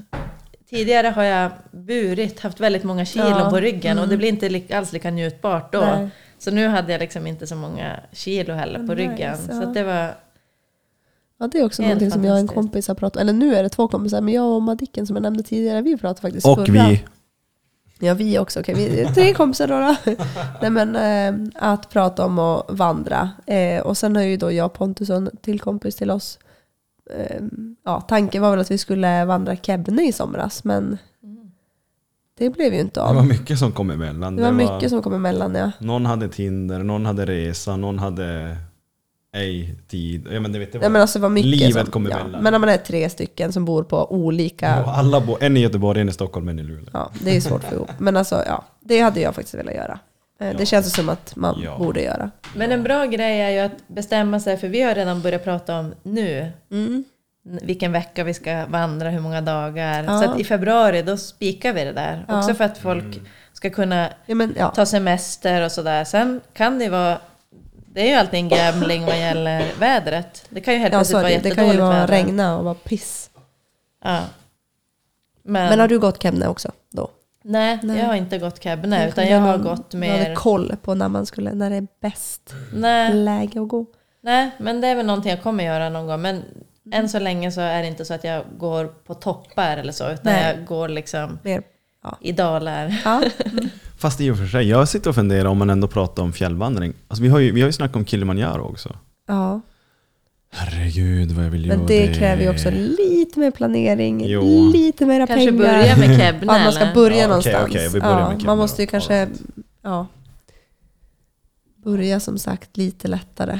tidigare 0.70 1.08
har 1.08 1.24
jag 1.24 1.52
burit, 1.72 2.40
haft 2.40 2.60
väldigt 2.60 2.84
många 2.84 3.06
kilon 3.06 3.30
Ja. 3.30 3.50
på 3.50 3.60
ryggen 3.60 4.00
och 4.00 4.08
det 4.08 4.18
blir 4.18 4.30
inte 4.30 4.78
alls 4.78 4.94
lika 4.94 5.10
njutbart 5.10 5.74
då. 5.74 5.80
Nej. 5.80 6.10
Så 6.40 6.52
nu 6.52 6.68
hade 6.68 6.92
jag 6.92 7.00
liksom 7.00 7.28
inte 7.28 7.48
så 7.48 7.56
många 7.56 8.00
kilo 8.12 8.54
heller 8.54 8.80
på 8.88 8.94
Nice, 8.94 8.96
ryggen. 8.96 9.38
ja. 9.50 9.56
Så 9.56 9.64
att 9.64 9.74
det 9.74 9.84
var, 9.84 10.12
Ja, 11.40 11.48
det 11.48 11.60
är 11.60 11.66
också 11.66 11.82
Helt 11.82 11.90
någonting 12.02 12.12
som 12.12 12.24
jag 12.26 12.34
och 12.34 12.40
en 12.40 12.48
kompis 12.48 12.88
har 12.88 12.96
pratat 12.96 13.22
Eller 13.22 13.34
nu 13.34 13.56
är 13.56 13.64
det 13.64 13.70
två 13.70 13.88
kompisar, 13.88 14.22
men 14.22 14.34
jag 14.34 14.46
och 14.56 14.62
Madicken 14.62 15.08
som 15.08 15.16
jag 15.16 15.24
nämnde 15.24 15.44
tidigare, 15.44 15.82
vi 15.82 15.98
pratade 15.98 16.22
faktiskt 16.22 16.48
Och 16.48 16.56
förra. 16.66 16.88
vi. 16.88 17.04
Ja, 18.00 18.14
vi 18.14 18.40
också. 18.40 18.60
Okej, 18.60 18.76
vi 18.76 19.14
tre 19.14 19.34
kompisar 19.34 19.68
då. 19.68 19.80
då. 19.80 20.16
Nej, 20.62 20.72
men 20.72 20.96
eh, 20.96 21.50
att 21.56 21.90
prata 21.90 22.26
om 22.26 22.40
att 22.40 22.66
vandra. 22.70 23.30
Eh, 23.46 23.82
och 23.82 23.98
sen 23.98 24.16
har 24.16 24.24
ju 24.24 24.38
då 24.38 24.52
jag 24.52 24.74
Pontus 24.74 25.10
och 25.10 25.16
en 25.16 25.30
till 25.42 25.60
kompis 25.60 25.96
till 25.96 26.12
oss. 26.12 26.40
Eh, 27.18 27.42
ja, 27.86 28.02
tanken 28.02 28.42
var 28.42 28.52
väl 28.52 28.60
att 28.60 28.72
vi 28.72 28.78
skulle 28.78 29.26
vandra 29.26 29.56
Kebne 29.56 30.08
i 30.08 30.12
somras, 30.12 30.64
men 30.64 30.98
det 32.38 32.50
blev 32.50 32.74
ju 32.74 32.80
inte 32.80 33.00
Det 33.00 33.04
var 33.14 33.16
av. 33.16 33.28
mycket 33.28 33.60
som 33.60 33.72
kom 33.72 33.90
emellan. 33.92 34.36
Det 34.36 34.44
var 34.44 34.52
mycket 34.52 34.90
som 34.90 35.02
kom 35.02 35.14
emellan, 35.14 35.56
ja. 35.56 35.72
Någon 35.80 36.06
hade 36.06 36.30
Tinder, 36.30 36.80
någon 36.84 37.06
hade 37.06 37.26
resa, 37.26 37.76
någon 37.78 38.00
hade 38.00 38.58
ej 39.36 39.76
tid. 39.88 40.28
Ja, 40.32 40.40
men 40.40 40.52
det 40.52 40.60
vet 40.60 40.74
jag 40.74 40.82
Nej, 40.82 40.90
men 40.90 41.02
alltså 41.02 41.20
var 41.20 41.30
mycket 41.30 41.50
Livet 41.52 41.74
som, 41.84 41.92
kom 41.92 42.06
ja. 42.12 42.20
emellan. 42.20 42.44
Men 42.44 42.52
när 42.54 42.60
man 42.60 42.70
är 42.70 42.78
tre 42.78 43.10
stycken 43.10 43.52
som 43.54 43.66
bor 43.66 43.84
på 43.84 44.12
olika 44.12 44.66
Ja, 44.86 44.94
alla 44.96 45.22
bo, 45.22 45.38
en 45.42 45.58
i 45.58 45.60
Göteborg, 45.60 46.02
en 46.02 46.10
i 46.10 46.14
Stockholm, 46.14 46.50
en 46.50 46.60
i 46.60 46.64
Luleå. 46.64 46.90
Ja, 46.94 47.12
det 47.24 47.36
är 47.36 47.42
svårt 47.42 47.64
få 47.64 47.76
ihop. 47.76 47.90
Men 47.98 48.18
alltså, 48.18 48.44
ja, 48.46 48.66
det 48.80 49.00
hade 49.00 49.20
jag 49.20 49.36
faktiskt 49.36 49.56
velat 49.56 49.74
göra. 49.76 50.00
Eh, 50.40 50.48
Ja. 50.48 50.54
Det 50.58 50.66
känns 50.66 50.94
som 50.96 51.10
att 51.10 51.36
man 51.36 51.60
Ja. 51.64 51.78
borde 51.78 52.02
göra. 52.02 52.32
men 52.56 52.72
en 52.72 52.84
bra 52.84 53.06
grej 53.06 53.42
är 53.42 53.50
ju 53.50 53.60
att 53.60 53.88
bestämma 53.88 54.40
sig, 54.40 54.58
för 54.58 54.68
vi 54.68 54.82
har 54.82 54.96
redan 54.96 55.22
börjat 55.22 55.44
prata 55.44 55.80
om 55.80 55.94
nu, 56.04 56.52
Mm. 56.72 57.04
vilken 57.62 57.92
vecka 57.92 58.24
vi 58.24 58.34
ska 58.34 58.66
vandra, 58.66 59.10
hur 59.10 59.20
många 59.20 59.42
dagar. 59.42 60.04
Ja. 60.04 60.22
Så 60.22 60.30
att 60.32 60.40
i 60.40 60.44
februari 60.44 61.02
då 61.02 61.18
spikar 61.18 61.74
vi 61.74 61.84
det 61.84 61.92
där. 61.92 62.26
Ja. 62.28 62.40
Också 62.40 62.54
för 62.54 62.64
att 62.64 62.78
folk 62.78 63.22
ska 63.54 63.70
kunna 63.70 64.10
Ja, 64.26 64.36
men, 64.36 64.56
ja. 64.58 64.70
ta 64.70 64.86
semester 64.86 65.66
och 65.66 65.72
sådär. 65.72 66.04
Sen 66.04 66.42
kan 66.54 66.80
det 66.80 66.90
vara, 66.90 67.18
det 67.94 68.02
är 68.02 68.08
ju 68.08 68.14
alltid 68.14 68.40
en 68.40 68.50
gambling 68.50 69.06
vad 69.06 69.20
gäller 69.20 69.66
vädret. 69.80 70.46
Det 70.50 70.62
kan 70.62 70.74
ju 70.74 70.80
helt 70.80 70.94
Ja, 70.94 71.00
plötsligt 71.00 71.14
vara 71.16 71.24
det. 71.24 71.30
det 71.30 71.34
jättedåligt 71.50 71.56
kan 71.56 71.72
ju 71.72 71.82
vara 71.82 72.00
väder. 72.00 72.08
regna 72.14 72.58
och 72.58 72.64
vara 72.64 72.74
piss. 72.76 73.30
Ja. 74.04 74.22
Men, 75.44 75.70
Men 75.70 75.80
har 75.80 75.88
du 75.88 76.00
gått 76.00 76.24
Kebne 76.24 76.48
också 76.48 76.72
då? 76.92 77.10
nej, 77.44 77.80
Nej. 77.84 77.98
jag 78.00 78.06
har 78.06 78.16
inte 78.16 78.38
gått 78.38 78.64
Kebne, 78.64 79.08
utan 79.10 79.28
jag 79.28 79.40
har 79.40 79.58
gått 79.58 79.92
Du 79.92 79.98
hade 79.98 80.10
mer... 80.24 80.36
koll 80.36 80.76
på 80.82 80.94
när 80.96 81.10
man 81.10 81.26
skulle, 81.26 81.54
när 81.54 81.70
det 81.70 81.76
är 81.76 81.88
bäst 82.02 82.54
Nej, 82.74 83.14
läge 83.14 83.62
att 83.62 83.68
gå. 83.68 83.86
nej, 84.22 84.52
men 84.60 84.82
det 84.82 84.88
är 84.88 84.96
väl 84.96 85.06
någonting 85.06 85.30
jag 85.32 85.44
kommer 85.44 85.64
göra 85.64 85.90
någon 85.90 86.08
gång. 86.08 86.22
Men 86.22 86.44
än 86.92 87.10
så 87.10 87.20
länge 87.20 87.52
så 87.52 87.62
är 87.62 87.82
det 87.82 87.88
inte 87.88 88.06
så 88.06 88.14
att 88.14 88.24
jag 88.24 88.44
går 88.58 88.86
på 88.86 89.14
toppar 89.14 89.78
eller 89.78 89.92
så, 89.94 90.10
utan 90.12 90.34
Nej. 90.34 90.56
jag 90.56 90.66
går 90.66 90.90
liksom 90.90 91.40
Mer, 91.44 91.62
ja. 92.04 92.18
i 92.22 92.32
dalar. 92.32 93.02
Ja. 93.06 93.24
Fast 93.98 94.22
i 94.22 94.32
och 94.32 94.38
för 94.38 94.48
sig, 94.48 94.70
jag 94.70 94.88
sitter 94.90 95.10
och 95.10 95.16
funderar 95.16 95.46
om 95.50 95.58
man 95.58 95.70
ändå 95.70 95.88
pratar 95.88 96.24
om 96.24 96.34
fjällvandring. 96.34 96.94
Alltså 97.08 97.24
vi 97.24 97.30
har 97.30 97.40
ju, 97.40 97.52
vi 97.52 97.62
har 97.62 97.68
ju 97.68 97.74
snackat 97.74 97.96
om 97.96 98.06
Kilimanjaro 98.06 98.62
också. 98.64 98.96
ja. 99.28 99.62
Herregud 100.50 101.32
vad 101.32 101.46
jag 101.46 101.50
vill 101.50 101.66
göra 101.66 101.78
Men 101.78 101.88
det 101.88 102.08
kräver 102.16 102.44
ju 102.44 102.50
också 102.50 102.70
lite 102.72 103.40
mer 103.40 103.52
planering, 103.52 104.26
Jo. 104.28 104.70
lite 104.74 105.06
mera 105.06 105.28
Kanske 105.28 105.46
pengar. 105.48 105.58
börja 105.64 105.98
med 105.98 106.20
Kebne 106.20 106.54
Ja, 106.54 106.64
man 106.64 106.74
ska 106.74 106.88
börja 106.94 107.18
Ja, 107.18 107.28
någonstans. 107.28 107.70
okej, 107.70 107.90
vi 107.94 108.00
börjar 108.00 108.20
ja, 108.20 108.28
med 108.28 108.32
Kebne 108.38 108.46
man 108.46 108.58
måste 108.58 108.82
ju 108.82 108.86
då. 108.86 108.90
kanske 108.92 109.28
ja, 109.82 110.08
börja 111.84 112.20
som 112.20 112.38
sagt 112.38 112.78
lite 112.78 113.08
lättare. 113.08 113.60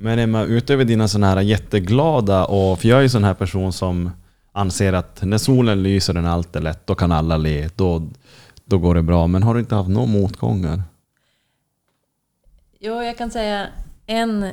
Men 0.00 0.18
Emma, 0.18 0.42
utöver 0.44 0.84
dina 0.84 1.08
sådana 1.08 1.26
här 1.26 1.40
jätteglada 1.40 2.44
och, 2.44 2.80
för 2.80 2.88
jag 2.88 2.98
är 2.98 3.02
ju 3.02 3.08
sån 3.08 3.24
här 3.24 3.34
person 3.34 3.72
som 3.72 4.10
anser 4.58 4.92
att 4.92 5.22
när 5.22 5.38
solen 5.38 5.82
lyser 5.82 6.18
och 6.22 6.28
allt 6.28 6.56
är 6.56 6.60
lätt, 6.60 6.86
då 6.86 6.94
kan 6.94 7.12
alla 7.12 7.36
le, 7.36 7.68
då, 7.76 8.08
då 8.64 8.78
går 8.78 8.94
det 8.94 9.02
bra. 9.02 9.26
Men 9.26 9.42
har 9.42 9.54
du 9.54 9.60
inte 9.60 9.74
haft 9.74 9.88
några 9.90 10.06
motgångar? 10.06 10.82
Jo, 12.80 13.02
jag 13.02 13.18
kan 13.18 13.30
säga 13.30 13.66
en 14.06 14.52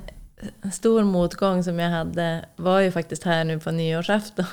stor 0.73 1.03
motgång 1.03 1.63
som 1.63 1.79
jag 1.79 1.89
hade 1.89 2.45
var 2.55 2.79
ju 2.79 2.91
faktiskt 2.91 3.23
här 3.23 3.43
nu 3.43 3.59
på 3.59 3.71
nyårsafton. 3.71 4.45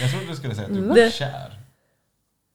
Jag 0.00 0.10
trodde 0.10 0.26
du 0.26 0.36
skulle 0.36 0.54
säga 0.54 0.66
att 0.66 0.74
du 0.74 0.80
var 0.80 0.94
Det- 0.94 1.10
kär. 1.14 1.58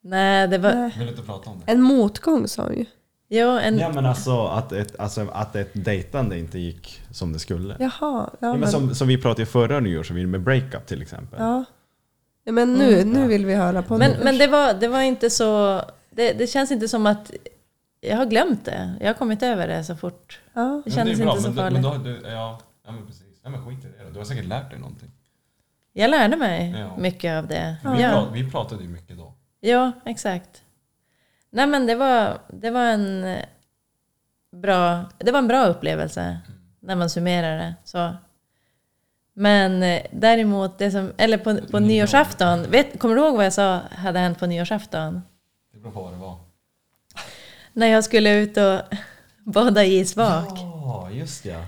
Nej, 0.00 0.48
det 0.48 0.58
var... 0.58 0.74
Nej. 0.74 0.94
Vill 0.98 1.06
du 1.06 1.12
inte 1.12 1.22
prata 1.26 1.50
om 1.50 1.62
det? 1.66 1.72
En 1.72 1.82
motgång 1.82 2.48
sa 2.48 2.62
hon 2.62 2.74
ju. 2.76 2.84
Jo, 3.30 3.48
en... 3.48 3.78
Ja 3.78 3.92
men 3.92 4.06
alltså 4.06 4.46
att 4.46 4.72
ett, 4.72 4.98
alltså 5.00 5.28
att 5.32 5.56
ett 5.56 5.70
dejtande 5.72 6.38
inte 6.38 6.58
gick 6.58 7.00
som 7.10 7.32
det 7.32 7.38
skulle. 7.38 7.76
Jaha, 7.78 7.90
ja, 8.00 8.30
Ja, 8.40 8.50
men 8.50 8.60
men, 8.60 8.70
som, 8.70 8.94
som 8.94 9.08
vi 9.08 9.18
pratade 9.18 9.42
i 9.42 9.46
förra 9.46 9.80
nyårsrevyn 9.80 10.30
med 10.30 10.42
breakup 10.42 10.86
till 10.86 11.02
exempel. 11.02 11.38
ja. 11.40 11.64
ja, 12.44 12.52
men 12.52 12.74
nu, 12.74 13.04
nu 13.04 13.26
vill 13.28 13.46
vi 13.46 13.54
höra 13.54 13.82
på 13.82 13.98
Men, 13.98 14.10
nyårs. 14.10 14.24
men 14.24 14.38
det, 14.38 14.46
var, 14.46 14.74
det 14.74 14.88
var 14.88 15.00
inte 15.00 15.30
så... 15.30 15.82
Det, 16.10 16.32
det 16.32 16.46
känns 16.46 16.70
inte 16.70 16.88
som 16.88 17.06
att... 17.06 17.30
Jag 18.00 18.16
har 18.16 18.26
glömt 18.26 18.64
det. 18.64 18.94
Jag 19.00 19.06
har 19.06 19.14
kommit 19.14 19.42
över 19.42 19.68
det 19.68 19.84
så 19.84 19.96
fort. 19.96 20.40
ja. 20.54 20.82
Det 20.84 20.90
kändes 20.90 21.20
inte 21.20 21.40
så 21.42 21.52
farligt. 21.52 21.82
då, 21.82 21.94
du, 22.04 22.20
ja, 22.24 22.60
ja 22.86 22.92
men 22.92 23.06
precis. 23.06 23.24
Ja 23.44 23.50
men 23.50 23.66
skit 23.66 23.84
i 23.84 23.88
det 23.98 24.04
då. 24.04 24.10
Du 24.10 24.18
har 24.18 24.24
säkert 24.24 24.44
lärt 24.46 24.70
dig 24.70 24.78
någonting. 24.78 25.10
Jag 25.92 26.10
lärde 26.10 26.36
mig 26.36 26.74
Ja. 26.78 26.96
mycket 26.98 27.38
av 27.38 27.46
det. 27.46 27.76
Vi, 27.96 28.02
Ja, 28.02 28.10
prat, 28.10 28.28
vi 28.32 28.50
pratade 28.50 28.82
ju 28.82 28.88
mycket 28.88 29.16
då. 29.16 29.34
ja 29.60 29.92
exakt. 30.04 30.62
Nej 31.50 31.66
men 31.66 31.86
det 31.86 31.94
var, 31.94 32.38
det 32.48 32.70
var 32.70 32.84
en 32.84 33.24
eh, 33.24 33.44
bra, 34.52 35.04
det 35.18 35.32
var 35.32 35.38
en 35.38 35.48
bra 35.48 35.66
upplevelse 35.66 36.38
när 36.80 36.96
man 36.96 37.10
summerar 37.10 37.58
det. 37.58 37.74
Så. 37.84 38.14
Men 39.34 39.82
eh, 39.82 40.02
däremot, 40.12 40.78
det 40.78 40.90
som, 40.90 41.12
eller 41.16 41.38
på, 41.38 41.58
på 41.70 41.78
nyårsafton, 41.78 42.70
vet, 42.70 42.98
kommer 42.98 43.14
du 43.14 43.20
ihåg 43.20 43.36
vad 43.36 43.46
jag 43.46 43.52
sa 43.52 43.80
hade 43.90 44.18
hänt 44.18 44.38
på 44.38 44.46
nyårsafton? 44.46 45.22
Det 45.72 45.78
beror 45.78 45.92
på 45.92 46.02
vad 46.02 46.12
det 46.12 46.18
var. 46.18 46.36
När 47.72 47.86
jag 47.86 48.04
skulle 48.04 48.34
ut 48.34 48.56
och 48.56 48.80
bada 49.52 49.84
i 49.84 49.98
isvak. 49.98 50.58
Ja, 50.58 51.10
just 51.10 51.44
ja. 51.44 51.60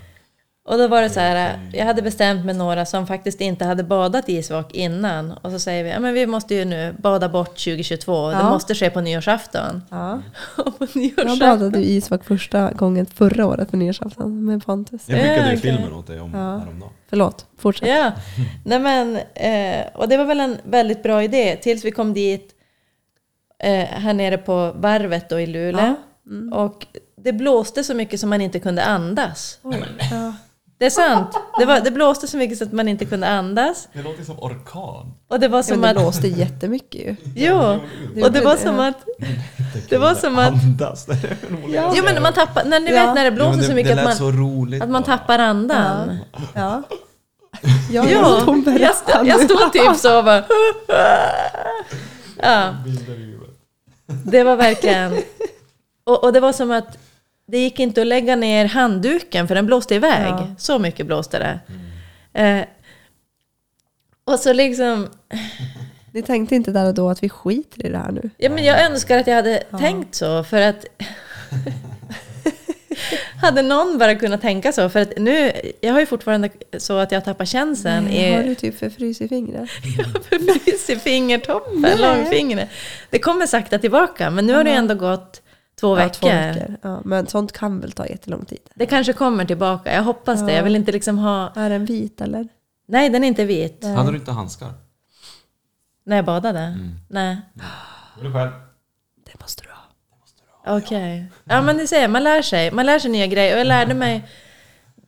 Och 0.70 0.78
då 0.78 0.88
var 0.88 1.02
det 1.02 1.10
så 1.10 1.20
här, 1.20 1.58
jag 1.72 1.84
hade 1.86 2.02
bestämt 2.02 2.44
med 2.44 2.56
några 2.56 2.86
som 2.86 3.06
faktiskt 3.06 3.40
inte 3.40 3.64
hade 3.64 3.82
badat 3.82 4.28
i 4.28 4.36
isvak 4.36 4.74
innan. 4.74 5.32
Och 5.32 5.50
så 5.50 5.58
säger 5.58 5.84
vi, 5.84 5.90
ja 5.90 6.00
men 6.00 6.14
vi 6.14 6.26
måste 6.26 6.54
ju 6.54 6.64
nu 6.64 6.94
bada 6.98 7.28
bort 7.28 7.48
2022, 7.48 8.28
det 8.30 8.32
Ja. 8.36 8.50
måste 8.50 8.74
ske 8.74 8.90
på 8.90 9.00
nyårsafton. 9.00 9.82
Ja. 9.90 10.22
Och 10.56 10.78
på 10.78 10.84
Jag 10.92 10.96
nyårsafton... 10.96 11.38
badade 11.38 11.78
i 11.78 11.96
isvak 11.96 12.24
första 12.24 12.70
gången 12.72 13.06
förra 13.06 13.46
året 13.46 13.70
på 13.70 13.76
nyårsafton 13.76 14.44
med 14.44 14.64
Pontus. 14.66 15.02
Jag 15.06 15.18
skickade 15.18 15.36
ju 15.36 15.40
Ja, 15.40 15.46
okej. 15.46 15.58
filmen 15.60 15.92
åt 15.92 16.06
dig 16.06 16.20
om 16.20 16.30
Ja. 16.34 16.38
häromdagen. 16.58 16.92
Förlåt, 17.10 17.46
fortsätt. 17.58 17.88
Ja, 17.88 18.12
nej 18.64 18.78
men, 18.78 19.16
eh, 19.34 19.86
och 19.94 20.08
det 20.08 20.16
var 20.16 20.24
väl 20.24 20.40
en 20.40 20.56
väldigt 20.64 21.02
bra 21.02 21.22
idé 21.22 21.56
tills 21.56 21.84
vi 21.84 21.90
kom 21.90 22.14
dit 22.14 22.50
eh, 23.58 23.84
här 23.84 24.12
nere 24.14 24.38
på 24.38 24.72
varvet 24.76 25.28
då 25.28 25.40
i 25.40 25.46
Luleå. 25.46 25.94
Och 26.52 26.86
det 27.16 27.32
blåste 27.32 27.84
så 27.84 27.94
mycket 27.94 28.20
som 28.20 28.30
man 28.30 28.40
inte 28.40 28.60
kunde 28.60 28.84
andas. 28.84 29.58
Oj, 29.62 29.84
ja. 30.10 30.32
Det 30.80 30.86
är 30.86 30.90
sant. 30.90 31.36
Det, 31.58 31.64
var, 31.66 31.80
det 31.80 31.90
blåste 31.90 32.26
så 32.26 32.36
mycket 32.36 32.58
så 32.58 32.64
att 32.64 32.72
man 32.72 32.88
inte 32.88 33.04
kunde 33.04 33.28
andas. 33.28 33.88
Det 33.92 34.02
låter 34.02 34.24
som 34.24 34.38
orkan. 34.38 35.12
Och 35.28 35.40
det 35.40 35.48
var 35.48 35.58
Ja, 35.58 35.62
som 35.62 35.80
men 35.80 35.94
det 35.94 36.00
att... 36.00 36.04
blåste 36.06 36.28
jättemycket 36.28 37.00
ju. 37.00 37.16
Jo, 37.36 37.78
och 38.24 38.32
det 38.32 38.40
var 38.40 38.56
som 38.56 38.80
att... 38.80 38.96
Det 39.88 39.98
var 39.98 40.14
som 40.14 40.38
att... 40.38 40.52
Andas. 40.52 41.06
Ja. 41.68 41.92
Jo 41.96 42.04
men 42.04 42.22
man 42.22 42.32
tappar, 42.32 42.64
när 42.64 42.80
ni 42.80 42.90
Ja. 42.90 43.06
vet 43.06 43.14
när 43.14 43.24
det 43.24 43.30
blåser 43.30 43.62
så 43.62 43.74
mycket 43.74 43.96
det 43.96 44.00
att 44.02 44.08
man, 44.08 44.16
så 44.16 44.30
roligt 44.30 44.82
att 44.82 44.90
man 44.90 45.02
tappar 45.02 45.38
andan. 45.38 46.18
Ja. 46.32 46.40
Ja, 46.54 46.82
Ja, 47.90 48.08
jag 48.08 48.10
jag, 49.08 49.26
jag 49.26 49.40
stod 49.40 49.72
typ 49.72 49.96
så 49.96 50.18
och 50.18 50.24
bara... 50.24 50.44
Ja, 52.42 52.74
det 54.24 54.44
var 54.44 54.56
verkligen... 54.56 55.12
Och, 56.04 56.24
och 56.24 56.32
det 56.32 56.40
var 56.40 56.52
som 56.52 56.70
att 56.70 56.98
det 57.51 57.59
gick 57.59 57.80
inte 57.80 58.01
att 58.01 58.07
lägga 58.07 58.36
ner 58.36 58.64
handduken 58.64 59.48
för 59.48 59.55
den 59.55 59.66
blåste 59.66 59.94
iväg. 59.94 60.28
Ja. 60.28 60.55
Så 60.59 60.78
mycket 60.78 61.07
blåste 61.07 61.38
det. 61.38 61.61
Eh, 62.40 62.64
och 64.24 64.38
så 64.38 64.53
liksom... 64.53 65.09
Ni 66.12 66.22
tänkte 66.22 66.55
inte 66.55 66.70
där 66.70 66.86
och 66.86 66.94
då 66.94 67.11
att 67.11 67.22
vi 67.22 67.28
skiter 67.28 67.86
i 67.86 67.88
det 67.88 67.98
här 67.98 68.12
nu? 68.12 68.30
Ja, 68.36 68.51
men 68.51 68.64
jag 68.64 68.84
önskar 68.84 69.18
att 69.18 69.26
jag 69.26 69.34
hade 69.34 69.62
tänkt 69.78 70.14
så 70.14 70.44
för 70.44 70.61
att... 70.61 70.84
hade 73.42 73.62
någon 73.62 73.98
bara 73.98 74.14
kunnat 74.14 74.40
tänka 74.40 74.72
så? 74.72 74.88
För 74.88 75.01
att 75.01 75.18
nu, 75.18 75.53
jag 75.80 75.92
har 75.92 76.01
ju 76.01 76.07
fortfarande 76.07 76.51
så 76.78 76.98
att 76.98 77.12
jag 77.12 77.24
tappar 77.24 77.44
känseln 77.44 78.05
Nej, 78.05 78.34
Har 78.34 78.42
du 78.42 78.55
typ 78.55 78.78
förfrys 78.78 79.20
i 79.20 79.28
fingret? 79.28 79.70
precis 80.30 80.90
i 80.90 80.96
fingertoppen, 80.96 82.01
långfingret. 82.01 82.68
Det 83.11 83.18
kommer 83.18 83.46
sakta 83.46 83.78
tillbaka, 83.78 84.30
men 84.30 84.46
nu 84.46 84.55
har 84.55 84.64
det 84.64 84.70
ändå 84.70 84.94
gått 84.94 85.42
två 85.80 85.88
Ja, 85.98 86.04
veckor. 86.04 86.12
två 86.20 86.28
veckor. 86.28 86.76
Ja, 86.82 87.00
men 87.04 87.26
sånt 87.26 87.52
kan 87.52 87.80
väl 87.80 87.92
ta 87.92 88.06
jättelång 88.06 88.44
tid? 88.44 88.58
Det 88.74 88.86
kanske 88.86 89.12
kommer 89.12 89.44
tillbaka, 89.44 89.94
jag 89.94 90.02
hoppas 90.02 90.46
det. 90.46 90.52
Jag 90.52 90.62
vill 90.62 90.76
inte 90.76 90.92
liksom 90.92 91.18
ha... 91.18 91.52
Är 91.56 91.70
den 91.70 91.84
vit 91.84 92.20
eller? 92.20 92.48
Nej, 92.88 93.10
den 93.10 93.24
är 93.24 93.28
inte 93.28 93.44
vit. 93.44 93.84
Hade 93.84 94.10
du 94.10 94.16
inte 94.18 94.32
handskar? 94.32 94.72
När 96.04 96.16
jag 96.16 96.24
badade? 96.24 96.78
Nej. 97.08 97.36
Var 98.16 98.24
du 98.24 98.32
själv? 98.32 98.50
Det 99.26 99.40
måste 99.40 99.62
du 99.62 99.68
ha. 99.68 100.76
Okej. 100.78 101.26
Ja 101.44 101.62
men 101.62 101.76
ni 101.76 101.86
ser, 101.86 102.08
man 102.08 102.24
lär 102.24 102.42
sig. 102.42 102.70
Man 102.70 102.86
lär 102.86 102.98
sig 102.98 103.10
nya 103.10 103.26
grejer. 103.26 103.54
Och 103.54 103.60
jag 103.60 103.66
lärde 103.66 103.94
mig... 103.94 104.28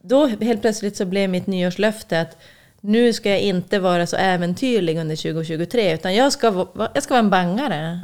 Då 0.05 0.27
helt 0.27 0.61
plötsligt 0.61 0.97
så 0.97 1.05
blev 1.05 1.31
mitt 1.31 1.47
nyårslöfte 1.47 2.21
att 2.21 2.37
nu 2.81 3.13
ska 3.13 3.31
jag 3.31 3.41
inte 3.41 3.79
vara 3.79 4.07
så 4.07 4.17
äventyrlig 4.17 4.99
under 4.99 5.17
2023 5.17 5.95
utan 5.95 6.15
jag 6.15 6.33
ska, 6.33 6.67
jag 6.95 7.03
ska 7.03 7.15
vara 7.15 7.19
en 7.25 7.31
bangare. 7.31 8.01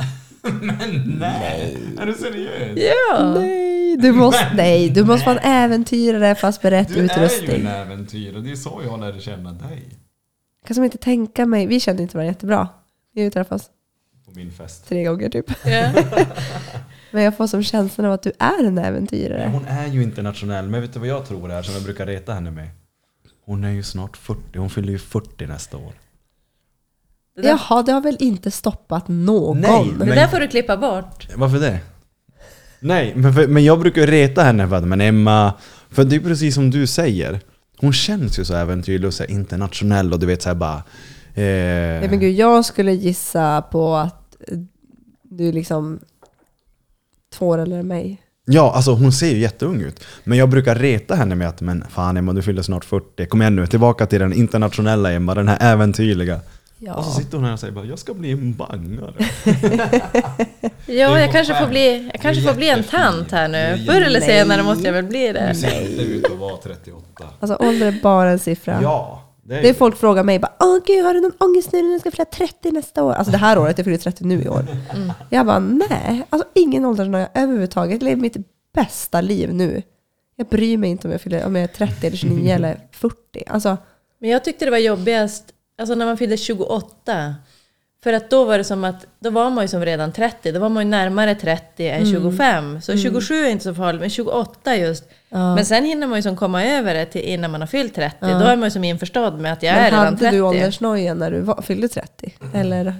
Nej! 1.18 1.78
Är 1.98 2.06
du 2.06 2.14
seriös? 2.14 2.78
Ja! 2.78 3.34
Nej, 3.34 3.96
du 3.96 4.12
måste, 4.24 4.50
nej, 4.54 4.90
du 4.90 5.04
måste 5.04 5.26
vara 5.26 5.38
en 5.38 5.52
äventyrare 5.64 6.34
fast 6.34 6.62
med 6.62 6.70
rätt 6.70 6.88
Du 6.88 6.94
är 6.94 6.98
ju 6.98 7.04
utrustning. 7.04 7.60
en 7.60 7.66
äventyrare, 7.66 8.40
det 8.42 8.50
är 8.50 8.56
så 8.56 8.82
jag 8.84 9.00
lärde 9.00 9.20
känna 9.20 9.52
dig. 9.52 9.82
Jag 10.62 10.66
kan 10.68 10.74
som 10.74 10.84
inte 10.84 10.98
tänka 10.98 11.46
mig, 11.46 11.66
vi 11.66 11.80
kände 11.80 12.02
inte 12.02 12.16
varandra 12.16 12.32
jättebra. 12.32 12.68
Vi 13.14 13.24
har 13.24 13.30
träffats 13.30 13.70
På 14.26 14.30
min 14.34 14.50
fest. 14.52 14.88
tre 14.88 15.04
gånger 15.04 15.28
typ. 15.28 15.46
ja. 15.64 15.90
Men 17.10 17.22
jag 17.22 17.36
får 17.36 17.46
som 17.46 17.62
känslan 17.62 18.06
av 18.06 18.12
att 18.12 18.22
du 18.22 18.32
är 18.38 18.64
en 18.64 18.74
Men 18.74 18.84
äventyrare. 18.84 19.50
hon 19.52 19.64
är 19.66 19.86
ju 19.86 20.02
internationell, 20.02 20.68
men 20.68 20.80
vet 20.80 20.92
du 20.92 20.98
vad 20.98 21.08
jag 21.08 21.26
tror 21.26 21.48
det 21.48 21.54
är 21.54 21.62
som 21.62 21.74
jag 21.74 21.82
brukar 21.82 22.06
reta 22.06 22.32
henne 22.34 22.50
med? 22.50 22.68
Hon 23.44 23.64
är 23.64 23.70
ju 23.70 23.82
snart 23.82 24.16
40, 24.16 24.58
hon 24.58 24.70
fyller 24.70 24.92
ju 24.92 24.98
40 24.98 25.46
nästa 25.46 25.76
år. 25.76 25.92
Det, 27.42 27.42
där, 27.42 27.50
Jaha, 27.68 27.82
det 27.82 27.92
har 27.92 28.00
väl 28.00 28.16
inte 28.20 28.50
stoppat 28.50 29.08
någon? 29.08 29.60
Nej, 29.60 29.90
det 29.98 30.04
men- 30.04 30.08
där 30.16 30.26
får 30.28 30.40
du 30.40 30.48
klippa 30.48 30.76
bort. 30.76 31.28
Varför 31.34 31.58
det? 31.58 31.78
Nej, 32.80 33.12
men, 33.16 33.34
för, 33.34 33.46
men 33.46 33.64
jag 33.64 33.80
brukar 33.80 34.06
reta 34.06 34.42
henne 34.42 34.68
för 34.68 34.76
att, 34.76 34.84
men 34.84 35.00
Emma, 35.00 35.52
för 35.90 36.04
det 36.04 36.16
är 36.16 36.20
precis 36.20 36.54
som 36.54 36.70
du 36.70 36.86
säger. 36.86 37.40
Hon 37.80 37.92
känns 37.92 38.38
ju 38.38 38.44
så 38.44 38.54
äventyrlig 38.54 39.06
och 39.08 39.14
så 39.14 39.22
här 39.22 39.30
internationell 39.30 40.12
och 40.12 40.18
du 40.18 40.26
vet 40.26 40.42
såhär 40.42 40.56
bara... 40.56 40.76
Eh, 41.34 41.42
Nej, 42.00 42.08
men 42.08 42.20
gud, 42.20 42.34
jag 42.34 42.64
skulle 42.64 42.92
gissa 42.92 43.62
på 43.62 43.96
att 43.96 44.36
eh, 44.48 44.58
du 45.22 45.52
liksom 45.52 45.98
två 47.34 47.48
år 47.48 47.58
äldre 47.58 47.78
än 47.78 47.86
mig. 47.88 48.22
Ja, 48.44 48.72
alltså 48.74 48.92
hon 48.92 49.12
ser 49.12 49.30
ju 49.30 49.38
jätteung 49.38 49.80
ut. 49.80 50.04
Men 50.24 50.38
jag 50.38 50.48
brukar 50.48 50.74
reta 50.74 51.14
henne 51.14 51.34
med 51.34 51.48
att 51.48 51.60
men 51.60 51.84
fan 51.90 52.16
Emma, 52.16 52.32
du 52.32 52.42
fyller 52.42 52.62
snart 52.62 52.84
40. 52.84 53.26
Kom 53.26 53.40
igen 53.42 53.56
nu, 53.56 53.66
tillbaka 53.66 54.06
till 54.06 54.20
den 54.20 54.32
internationella 54.32 55.12
Emma, 55.12 55.34
den 55.34 55.48
här 55.48 55.72
äventyrliga. 55.72 56.40
Ja. 56.80 56.94
Och 56.94 57.04
så 57.04 57.10
sitter 57.10 57.36
hon 57.36 57.44
här 57.46 57.52
och 57.52 57.60
säger 57.60 57.72
bara 57.74 57.84
jag 57.84 57.98
ska 57.98 58.14
bli 58.14 58.30
en 58.32 58.54
bangare. 58.54 59.14
Ja, 60.86 61.20
jag 61.20 61.32
kanske 61.32 61.54
får 61.54 61.66
bli, 61.66 62.10
jag 62.12 62.20
kanske 62.22 62.42
får 62.42 62.54
bli 62.54 62.68
en 62.68 62.84
tant 62.84 63.30
här 63.32 63.48
Du 63.48 63.54
är 63.56 63.76
nu. 63.76 63.84
Förr 63.84 64.00
eller 64.02 64.20
senare 64.20 64.62
måste 64.62 64.84
jag 64.84 64.92
väl 64.92 65.04
bli 65.04 65.32
det. 65.32 65.54
ser 65.54 66.02
ut 66.02 66.24
att 66.24 66.38
vara 66.38 66.56
38. 66.56 67.04
Alltså 67.40 67.56
ålder 67.60 67.86
är 67.86 68.00
bara 68.02 68.30
en 68.30 68.38
siffra. 68.38 68.78
Ja, 68.82 69.22
det 69.42 69.58
är 69.58 69.62
Det 69.62 69.68
är 69.68 69.74
folk 69.74 69.96
frågar 69.96 70.24
mig 70.24 70.38
bara 70.38 70.52
Åh 70.60 70.78
gud, 70.86 71.04
har 71.04 71.14
du 71.14 71.20
någon 71.20 71.32
ångest 71.38 71.72
nu 71.72 71.82
när 71.82 71.92
du 71.92 71.98
ska 71.98 72.10
fylla 72.10 72.24
30 72.24 72.70
nästa 72.70 73.04
år? 73.04 73.12
Alltså 73.12 73.32
det 73.32 73.38
här 73.38 73.58
året, 73.58 73.78
jag 73.78 73.84
fyller 73.84 73.98
30 73.98 74.24
nu 74.24 74.42
i 74.42 74.48
år. 74.48 74.66
Jag 75.30 75.46
bara 75.46 75.58
nej, 75.58 76.22
alltså 76.30 76.48
ingen 76.54 76.84
åldersnöja 76.84 77.28
överhuvudtaget. 77.34 77.92
Jag 77.92 78.02
lever 78.02 78.22
mitt 78.22 78.36
bästa 78.74 79.20
liv 79.20 79.54
nu. 79.54 79.82
Jag 80.36 80.46
bryr 80.46 80.76
mig 80.76 80.90
inte 80.90 81.08
om 81.08 81.12
jag, 81.12 81.20
fyller, 81.20 81.46
om 81.46 81.56
jag 81.56 81.62
är 81.62 81.68
30 81.68 82.06
eller 82.06 82.16
29 82.16 82.50
eller 82.54 82.80
40. 82.92 83.14
Alltså, 83.46 83.76
Men 84.20 84.30
jag 84.30 84.44
tyckte 84.44 84.64
det 84.64 84.70
var 84.70 84.78
jobbigast 84.78 85.44
alltså 85.78 85.94
när 85.94 86.06
man 86.06 86.16
fyllde 86.16 86.36
28. 86.36 87.34
För 88.02 88.12
att 88.12 88.30
då 88.30 88.44
var 88.44 88.58
det 88.58 88.64
som 88.64 88.84
att, 88.84 89.06
då 89.20 89.30
var 89.30 89.50
man 89.50 89.64
ju 89.64 89.68
som 89.68 89.84
redan 89.84 90.12
30, 90.12 90.52
då 90.52 90.60
var 90.60 90.68
man 90.68 90.82
ju 90.84 90.90
närmare 90.90 91.34
30 91.34 91.88
än 91.88 92.12
25. 92.12 92.80
Så 92.80 92.96
27 92.96 93.34
är 93.34 93.48
inte 93.48 93.64
så 93.64 93.74
farligt, 93.74 94.00
men 94.00 94.10
28 94.10 94.76
just. 94.76 95.04
Men 95.28 95.66
sen 95.66 95.84
hinner 95.84 96.06
man 96.06 96.18
ju 96.18 96.22
som 96.22 96.36
komma 96.36 96.64
över 96.64 96.94
det 96.94 97.06
till 97.06 97.20
innan 97.20 97.50
man 97.50 97.60
har 97.60 97.68
fyllt 97.68 97.94
30. 97.94 98.16
Då 98.20 98.26
är 98.26 98.56
man 98.56 98.66
ju 98.66 98.70
som 98.70 98.84
införstådd 98.84 99.40
med 99.40 99.52
att 99.52 99.62
jag 99.62 99.74
är 99.74 99.76
Men 99.80 99.84
redan 99.90 100.04
hade 100.04 100.16
30. 100.16 100.36
du 100.36 100.40
åldersnoja 100.42 101.14
när 101.14 101.30
du 101.30 101.40
var, 101.40 101.62
fyllde 101.62 101.88
30? 101.88 102.34
Eller? 102.54 102.94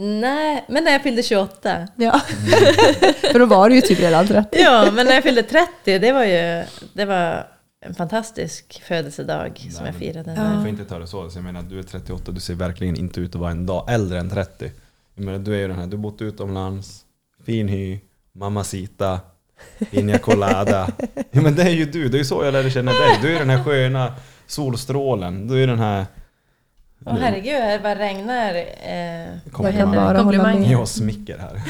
Nej, 0.00 0.64
men 0.68 0.84
när 0.84 0.92
jag 0.92 1.02
fyllde 1.02 1.22
28. 1.22 1.88
Ja. 1.96 2.20
För 3.32 3.38
då 3.38 3.46
var 3.46 3.68
du 3.68 3.74
ju 3.74 3.80
typ 3.80 4.00
redan 4.00 4.26
30. 4.26 4.60
Ja, 4.60 4.90
men 4.92 5.06
när 5.06 5.14
jag 5.14 5.22
fyllde 5.22 5.42
30, 5.42 5.98
det 5.98 6.12
var 6.12 6.24
ju 6.24 6.64
det 6.92 7.04
var 7.04 7.46
en 7.80 7.94
fantastisk 7.94 8.82
födelsedag 8.82 9.68
som 9.70 9.86
jag 9.86 9.94
firade. 9.94 10.30
Du 10.30 10.60
får 10.60 10.68
inte 10.68 10.84
ta 10.84 10.98
det 10.98 11.06
så. 11.06 11.30
Så 11.30 11.38
Jag 11.38 11.44
menar, 11.44 11.62
du 11.62 11.78
är 11.78 11.82
38, 11.82 12.32
du 12.32 12.40
ser 12.40 12.54
verkligen 12.54 12.96
inte 12.96 13.20
ut 13.20 13.34
att 13.34 13.40
vara 13.40 13.50
en 13.50 13.66
dag 13.66 13.84
äldre 13.88 14.18
än 14.18 14.30
30. 14.30 14.70
Jag 15.14 15.24
menar, 15.24 15.38
du 15.38 15.54
är 15.54 15.58
ju 15.58 15.68
den 15.68 15.78
här, 15.78 15.86
du 15.86 15.96
har 15.96 16.02
bott 16.02 16.22
utomlands, 16.22 17.04
fin 17.44 17.68
hy, 17.68 18.00
mamacita, 18.32 19.20
piña 19.78 20.18
colada. 20.18 20.88
Ja, 21.30 21.40
men 21.40 21.54
det 21.54 21.62
är 21.62 21.70
ju 21.70 21.84
du, 21.84 22.08
det 22.08 22.16
är 22.16 22.18
ju 22.18 22.24
så 22.24 22.44
jag 22.44 22.52
lärde 22.52 22.70
känna 22.70 22.92
dig. 22.92 23.18
Du 23.22 23.34
är 23.34 23.38
den 23.38 23.50
här 23.50 23.64
sköna 23.64 24.14
solstrålen, 24.46 25.48
du 25.48 25.62
är 25.62 25.66
den 25.66 25.78
här... 25.78 26.06
Åh 27.06 27.16
herregud, 27.20 27.54
det 27.62 27.80
bara 27.82 27.98
regnar 27.98 28.54
eh, 28.54 29.50
komplimanger. 29.52 30.68
Ge 30.68 30.76
oss 30.76 30.92
smicker 30.92 31.38
här. 31.38 31.62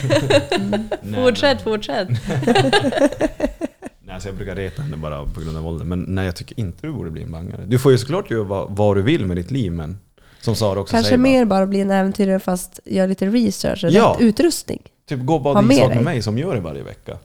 Nej, 1.02 1.24
Fortsätt, 1.24 1.62
fortsätt. 1.62 2.08
Nej, 4.08 4.14
alltså 4.14 4.28
jag 4.28 4.36
brukar 4.36 4.56
reta 4.56 4.82
henne 4.82 4.96
bara 4.96 5.24
på 5.26 5.40
grund 5.40 5.56
av 5.56 5.66
åldern. 5.66 5.88
Men 5.88 6.00
nej, 6.08 6.24
jag 6.26 6.36
tycker 6.36 6.60
inte 6.60 6.86
du 6.86 6.92
borde 6.92 7.10
bli 7.10 7.22
en 7.22 7.30
bangare. 7.32 7.64
Du 7.66 7.78
får 7.78 7.92
ju 7.92 7.98
såklart 7.98 8.30
göra 8.30 8.42
vad, 8.44 8.76
vad 8.76 8.96
du 8.96 9.02
vill 9.02 9.26
med 9.26 9.36
ditt 9.36 9.50
liv, 9.50 9.72
men 9.72 9.98
som 10.40 10.54
Sara 10.54 10.80
också 10.80 10.92
Kanske 10.92 11.08
säger. 11.08 11.18
mer 11.18 11.44
bara 11.44 11.66
bli 11.66 11.80
en 11.80 11.90
äventyrare 11.90 12.38
fast 12.40 12.80
göra 12.84 13.06
lite 13.06 13.26
research 13.26 13.84
och 13.84 13.90
Ja. 13.90 14.16
rätt 14.18 14.20
utrustning. 14.24 14.82
Typ 15.08 15.20
gå 15.24 15.38
bara 15.38 15.62
med 15.62 15.76
sak 15.76 15.88
med 15.88 15.96
dig. 15.96 16.04
mig 16.04 16.22
som 16.22 16.38
gör 16.38 16.54
det 16.54 16.60
varje 16.60 16.82
vecka. 16.82 17.18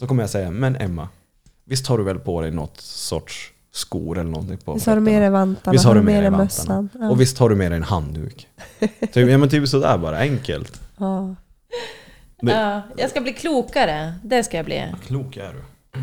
Så 0.00 0.06
kommer 0.06 0.22
jag 0.22 0.30
säga, 0.30 0.50
men 0.50 0.76
Emma, 0.76 1.08
visst 1.64 1.86
har 1.86 1.98
du 1.98 2.04
väl 2.04 2.18
på 2.18 2.40
dig 2.40 2.50
något 2.50 2.80
sorts 2.80 3.52
skor 3.72 4.18
eller 4.18 4.30
någonting 4.30 4.56
på 4.58 4.74
Visst 4.74 4.86
har 4.86 4.94
du 4.94 5.00
med 5.00 5.22
dig 5.22 5.30
vantarna? 5.30 5.72
Visst 5.72 5.84
har 5.84 5.94
du 5.94 6.02
med 6.02 6.22
dig 6.22 6.30
mössan? 6.30 6.88
Ja. 7.00 7.10
Och 7.10 7.20
visst 7.20 7.38
har 7.38 7.48
du 7.48 7.56
med 7.56 7.70
dig 7.70 7.76
en 7.76 7.82
handduk? 7.82 8.46
typ, 9.00 9.16
ja 9.30 9.38
men 9.38 9.48
typ 9.48 9.68
sådär 9.68 9.98
bara, 9.98 10.18
enkelt. 10.18 10.80
Ja. 10.96 11.34
Men- 12.42 12.56
Ja, 12.56 12.82
jag 12.96 13.10
ska 13.10 13.20
bli 13.20 13.32
klokare, 13.32 14.14
det 14.22 14.42
ska 14.44 14.56
jag 14.56 14.66
bli. 14.66 14.84
Klok 15.06 15.36
är 15.36 15.52
du. 15.52 15.62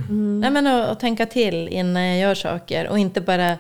Nej, 0.09 0.51
men 0.51 0.67
att, 0.67 0.89
att 0.89 0.99
tänka 0.99 1.25
till 1.25 1.67
innan 1.67 2.03
jag 2.05 2.19
gör 2.19 2.35
saker 2.35 2.87
och 2.87 2.99
inte 2.99 3.21
bara 3.21 3.57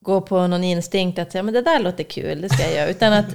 gå 0.00 0.20
på 0.20 0.46
någon 0.46 0.64
instinkt 0.64 1.18
att 1.18 1.32
säga 1.32 1.42
men 1.42 1.54
det 1.54 1.62
där 1.62 1.80
låter 1.80 2.04
kul, 2.04 2.40
det 2.40 2.48
ska 2.48 2.62
jag 2.62 2.74
göra. 2.74 2.88
Utan 2.90 3.12
att 3.12 3.26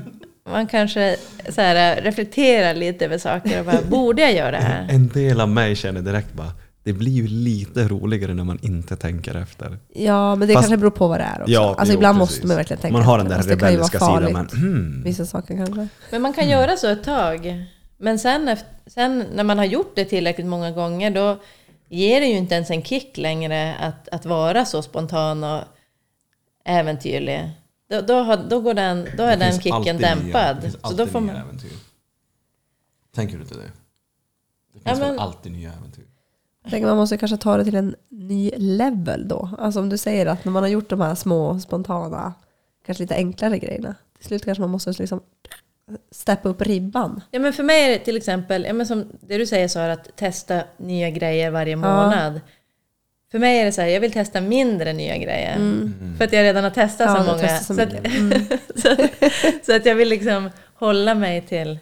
man 0.49 0.67
kanske 0.67 1.15
så 1.49 1.61
här, 1.61 2.01
reflekterar 2.01 2.73
lite 2.73 3.05
över 3.05 3.17
saker 3.17 3.59
och 3.59 3.65
bara, 3.65 3.81
borde 3.81 4.21
jag 4.21 4.33
göra 4.33 4.51
det 4.51 4.57
här? 4.57 4.87
En 4.89 5.07
del 5.07 5.41
av 5.41 5.49
mig 5.49 5.75
känner 5.75 6.01
direkt 6.01 6.33
bara, 6.33 6.51
det 6.83 6.93
blir 6.93 7.11
ju 7.11 7.27
lite 7.27 7.87
roligare 7.87 8.33
när 8.33 8.43
man 8.43 8.59
inte 8.61 8.95
tänker 8.95 9.35
efter. 9.35 9.77
ja, 9.93 10.35
men 10.35 10.47
det 10.47 10.53
Fast- 10.53 10.63
kanske 10.63 10.77
beror 10.77 10.91
på 10.91 11.07
vad 11.07 11.19
det 11.19 11.23
är 11.23 11.41
också. 11.41 11.51
Ja, 11.51 11.75
alltså 11.77 11.93
jo, 11.93 11.97
ibland 11.97 12.19
precis. 12.19 12.35
måste 12.35 12.47
man 12.47 12.57
verkligen 12.57 12.81
tänka 12.81 12.97
Man 12.97 13.05
har 13.05 13.17
den 13.17 13.31
efter. 13.31 13.35
där 13.35 13.37
Alltså, 13.37 13.55
det 13.55 13.59
kan 13.59 13.71
ju 13.71 13.77
vara 14.07 14.21
rebelliska 14.21 14.49
sidan, 14.49 14.49
men 14.61 14.73
hmm. 14.73 15.03
Vissa 15.03 15.25
saker 15.25 15.55
kanske. 15.65 15.87
Men 16.11 16.21
man 16.21 16.33
kan 16.33 16.49
göra 16.49 16.77
så 16.77 16.87
ett 16.87 17.03
tag. 17.03 17.65
Men 17.97 18.19
sen, 18.19 18.47
efter, 18.47 18.67
sen 18.87 19.23
när 19.35 19.43
man 19.43 19.57
har 19.57 19.65
gjort 19.65 19.91
det 19.95 20.05
tillräckligt 20.05 20.47
många 20.47 20.71
gånger 20.71 21.11
då 21.11 21.39
ger 21.93 22.21
det 22.21 22.27
ju 22.27 22.37
inte 22.37 22.55
ens 22.55 22.69
en 22.71 22.83
kick 22.83 23.17
längre 23.17 23.75
att, 23.75 24.07
att 24.09 24.25
vara 24.25 24.65
så 24.65 24.81
spontan 24.81 25.43
och 25.43 25.63
äventyrlig. 26.65 27.49
Då, 27.89 28.01
då, 28.01 28.13
har, 28.13 28.37
då, 28.37 28.61
går 28.61 28.73
den, 28.73 29.07
då 29.17 29.23
är 29.23 29.37
Det 29.37 29.45
den 29.45 29.59
kicken 29.61 29.97
dämpad. 29.97 30.25
Nya, 30.25 30.53
det 30.53 30.61
finns 30.61 30.73
så 30.73 30.79
alltid 30.81 30.97
då 30.99 31.07
får 31.11 31.21
nya 31.21 31.33
man, 31.33 31.41
äventyr. 31.41 31.71
Tänker 33.15 33.35
du 33.37 33.41
inte 33.43 33.55
det? 33.55 33.61
Det 33.61 33.71
Ja, 34.83 34.89
finns 34.89 34.99
väl 34.99 35.11
men- 35.11 35.19
alltid 35.19 35.51
nya 35.51 35.73
äventyr? 35.73 36.03
Jag 36.63 36.71
tänker 36.71 36.87
man 36.87 36.97
måste 36.97 37.17
kanske 37.17 37.37
ta 37.37 37.57
det 37.57 37.63
till 37.63 37.75
en 37.75 37.95
ny 38.09 38.51
level 38.57 39.27
då. 39.27 39.49
Alltså 39.59 39.79
om 39.79 39.89
du 39.89 39.97
säger 39.97 40.25
att 40.25 40.45
när 40.45 40.51
man 40.51 40.63
har 40.63 40.69
gjort 40.69 40.89
de 40.89 41.01
här 41.01 41.15
små, 41.15 41.59
spontana, 41.59 42.33
kanske 42.85 43.03
lite 43.03 43.15
enklare 43.15 43.59
grejerna. 43.59 43.95
Till 44.17 44.25
slut 44.25 44.45
kanske 44.45 44.61
man 44.61 44.69
måste 44.69 44.91
liksom 44.91 45.21
steppa 46.11 46.49
upp 46.49 46.61
ribban. 46.61 47.21
ja, 47.31 47.39
men 47.39 47.53
för 47.53 47.63
mig 47.63 47.85
är 47.85 47.89
det 47.89 47.99
till 47.99 48.17
exempel, 48.17 48.63
ja, 48.67 48.73
men 48.73 48.85
som 48.87 49.05
det 49.21 49.37
du 49.37 49.45
säger 49.45 49.67
Sara, 49.67 49.93
att 49.93 50.15
testa 50.17 50.63
nya 50.77 51.09
grejer 51.09 51.51
varje 51.51 51.75
månad. 51.75 52.41
För 53.31 53.39
mig 53.39 53.59
är 53.59 53.65
det 53.65 53.71
så 53.71 53.81
här, 53.81 53.87
jag 53.87 53.99
vill 54.01 54.11
testa 54.11 54.41
mindre 54.41 54.93
nya 54.93 55.17
grejer. 55.17 55.57
För 56.17 56.25
att 56.25 56.33
jag 56.33 56.43
redan 56.43 56.63
har 56.63 56.71
testat 56.71 57.07
Ja, 57.07 57.23
så 57.23 57.31
många. 57.31 57.39
testat 57.47 57.67
så 57.67 57.73
så, 57.75 57.81
att. 57.81 57.93
Mm. 58.17 58.43
så, 58.75 58.95
så 59.65 59.75
att 59.75 59.85
jag 59.85 59.95
vill 59.95 60.09
liksom 60.09 60.49
hålla 60.75 61.15
mig 61.15 61.41
till 61.41 61.79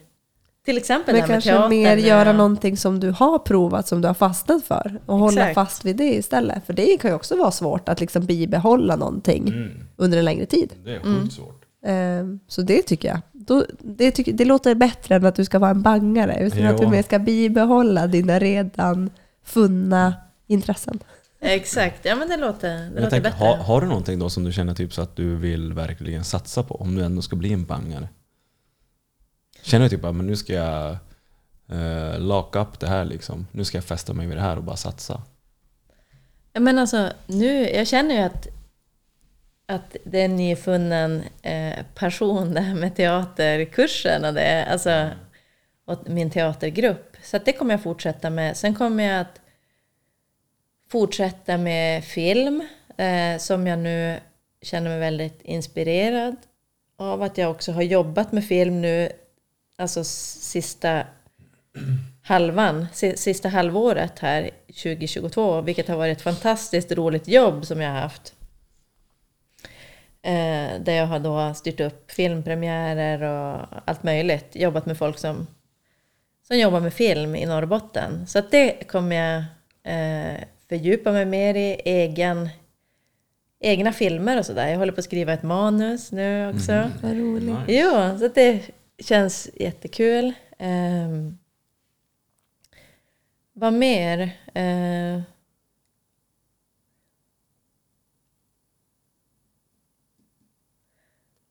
till 0.66 0.78
exempel 0.78 1.16
det 1.16 1.22
Men 1.22 1.30
här 1.30 1.36
med 1.36 1.44
kanske 1.44 1.50
teatern. 1.50 1.70
mer 1.70 1.96
nu 1.96 2.02
göra 2.02 2.30
och- 2.30 2.36
någonting 2.36 2.78
som 2.78 3.00
du 3.00 3.10
har 3.10 3.40
provat, 3.40 3.88
som 3.88 4.02
du 4.02 4.08
har 4.08 4.14
fastnat 4.16 4.64
för. 4.66 5.00
Och 5.06 5.18
hålla 5.18 5.42
Exakt. 5.42 5.56
fast 5.56 5.86
vid 5.86 5.96
det 5.96 6.14
istället. 6.14 6.66
För 6.66 6.74
det 6.74 6.98
kan 7.02 7.12
ju 7.12 7.16
också 7.16 7.36
vara 7.38 7.52
svårt 7.52 7.90
att 7.90 8.00
liksom 8.00 8.26
bibehålla 8.26 8.96
någonting 8.96 9.48
Mm. 9.48 9.70
under 9.96 10.18
en 10.18 10.26
längre 10.26 10.46
tid. 10.46 10.74
Det 10.84 10.90
är 10.92 10.96
sjukt 10.96 11.06
Mm. 11.06 11.30
svårt. 11.30 11.61
Ehm, 11.84 12.40
Så 12.48 12.62
det 12.62 12.82
tycker 12.82 13.08
jag. 13.08 13.22
Det, 13.80 14.12
tycker, 14.12 14.34
det 14.34 14.46
låter 14.46 14.76
bättre 14.76 15.16
än 15.16 15.26
att 15.26 15.36
du 15.36 15.46
ska 15.46 15.60
vara 15.60 15.72
en 15.72 15.82
bangare. 15.82 16.40
Utan 16.40 16.66
att 16.66 16.78
du 16.78 16.88
mer 16.88 17.04
ska 17.04 17.20
bibehålla 17.20 18.08
dina 18.08 18.40
redan 18.40 19.10
funna 19.44 20.14
intressen. 20.48 21.00
Exakt, 21.44 22.06
ja 22.06 22.16
men 22.16 22.30
det 22.30 22.38
låter, 22.38 22.78
det 22.78 22.90
låter 22.90 23.10
tänker, 23.10 23.22
bättre. 23.30 23.46
har, 23.46 23.56
har 23.58 23.82
du 23.82 23.88
någonting 23.88 24.20
då 24.20 24.30
som 24.30 24.44
du 24.44 24.52
känner 24.54 24.74
typ 24.74 24.94
så 24.94 25.02
att 25.02 25.16
du 25.16 25.36
vill 25.36 25.74
verkligen 25.74 26.24
satsa 26.24 26.64
på? 26.64 26.76
Om 26.76 26.96
du 26.96 27.04
ändå 27.04 27.22
ska 27.22 27.36
bli 27.36 27.54
en 27.54 27.66
bangare? 27.66 28.10
Känner 29.64 29.84
du 29.86 29.90
typ 29.90 30.06
att 30.06 30.16
men 30.16 30.28
nu 30.28 30.36
ska 30.36 30.54
jag 30.54 30.98
uh, 31.74 32.20
lock 32.20 32.56
up 32.56 32.80
det 32.80 32.88
här 32.88 33.06
liksom? 33.06 33.48
Nu 33.52 33.66
ska 33.66 33.78
jag 33.78 33.86
fästa 33.86 34.14
mig 34.14 34.28
vid 34.28 34.38
det 34.38 34.42
här 34.42 34.58
och 34.58 34.64
bara 34.64 34.76
satsa? 34.76 35.22
Ja, 36.54 36.60
Men 36.60 36.80
alltså, 36.80 37.10
nu, 37.28 37.70
jag 37.70 37.88
känner 37.88 38.16
ju 38.16 38.22
att, 38.22 38.48
att 39.72 39.96
det 40.04 40.20
är 40.22 40.26
en 40.26 40.36
nyfunnen 40.36 41.24
eh, 41.42 41.86
passion 41.96 42.54
det 42.54 42.62
här 42.62 42.76
med 42.76 42.96
teaterkursen 42.96 44.26
och 44.26 44.34
det, 44.34 44.66
alltså, 44.66 45.10
och 45.86 46.10
min 46.10 46.32
teatergrupp. 46.32 47.18
Så 47.24 47.38
att 47.38 47.46
det 47.46 47.54
kommer 47.54 47.74
jag 47.74 47.84
fortsätta 47.84 48.30
med. 48.30 48.58
Sen 48.58 48.76
kommer 48.76 49.04
jag 49.04 49.22
att 49.22 49.42
fortsätta 50.90 51.58
med 51.58 52.04
film, 52.04 52.68
eh, 52.98 53.38
som 53.38 53.68
jag 53.68 53.80
nu 53.80 54.20
känner 54.62 54.90
mig 54.90 55.00
väldigt 55.00 55.42
inspirerad 55.42 56.36
av 56.98 57.22
att 57.22 57.38
jag 57.38 57.52
också 57.52 57.72
har 57.72 57.82
jobbat 57.82 58.32
med 58.32 58.46
film 58.46 58.82
nu, 58.82 59.10
alltså 59.78 60.04
sista 60.04 61.04
halvan, 62.24 62.88
sista 63.16 63.50
halvåret 63.50 64.20
här 64.20 64.50
2022, 64.68 65.62
vilket 65.62 65.88
har 65.88 65.98
varit 65.98 66.18
ett 66.18 66.24
fantastiskt 66.24 66.92
roligt 66.92 67.28
jobb 67.28 67.66
som 67.66 67.82
jag 67.82 67.92
har 67.92 68.00
haft. 68.00 68.34
Eh, 70.24 70.82
där 70.82 70.94
jag 70.94 71.06
har 71.06 71.20
då 71.20 71.54
styrt 71.54 71.80
upp 71.80 72.12
filmpremiärer 72.12 73.22
och 73.22 73.68
allt 73.86 74.04
möjligt. 74.04 74.56
Jobbat 74.56 74.86
med 74.86 74.98
folk 74.98 75.18
som, 75.18 75.48
som 76.48 76.58
jobbar 76.58 76.80
med 76.80 76.94
film 76.94 77.36
i 77.36 77.46
Norrbotten. 77.46 78.28
Så 78.28 78.40
att 78.40 78.52
det 78.52 78.88
kommer 78.88 79.16
jag 79.16 79.44
eh, 79.84 80.40
fördjupa 80.70 81.12
mig 81.12 81.26
mer 81.26 81.56
i, 81.56 81.82
egen, 81.86 82.50
egna 83.60 83.94
filmer 83.94 84.38
och 84.38 84.46
sådär. 84.46 84.68
Jag 84.68 84.78
håller 84.78 84.94
på 84.94 85.00
att 85.00 85.06
skriva 85.06 85.34
ett 85.34 85.44
manus 85.44 86.12
nu 86.12 86.50
också. 86.50 86.90
Vad 87.02 87.18
roligt. 87.18 87.60
Jo, 87.68 88.18
så 88.20 88.26
att 88.26 88.36
det 88.36 88.62
känns 89.00 89.50
jättekul. 89.54 90.34
Um, 90.60 91.38
vad 93.54 93.74
mer? 93.74 94.22
Eh, 94.54 95.22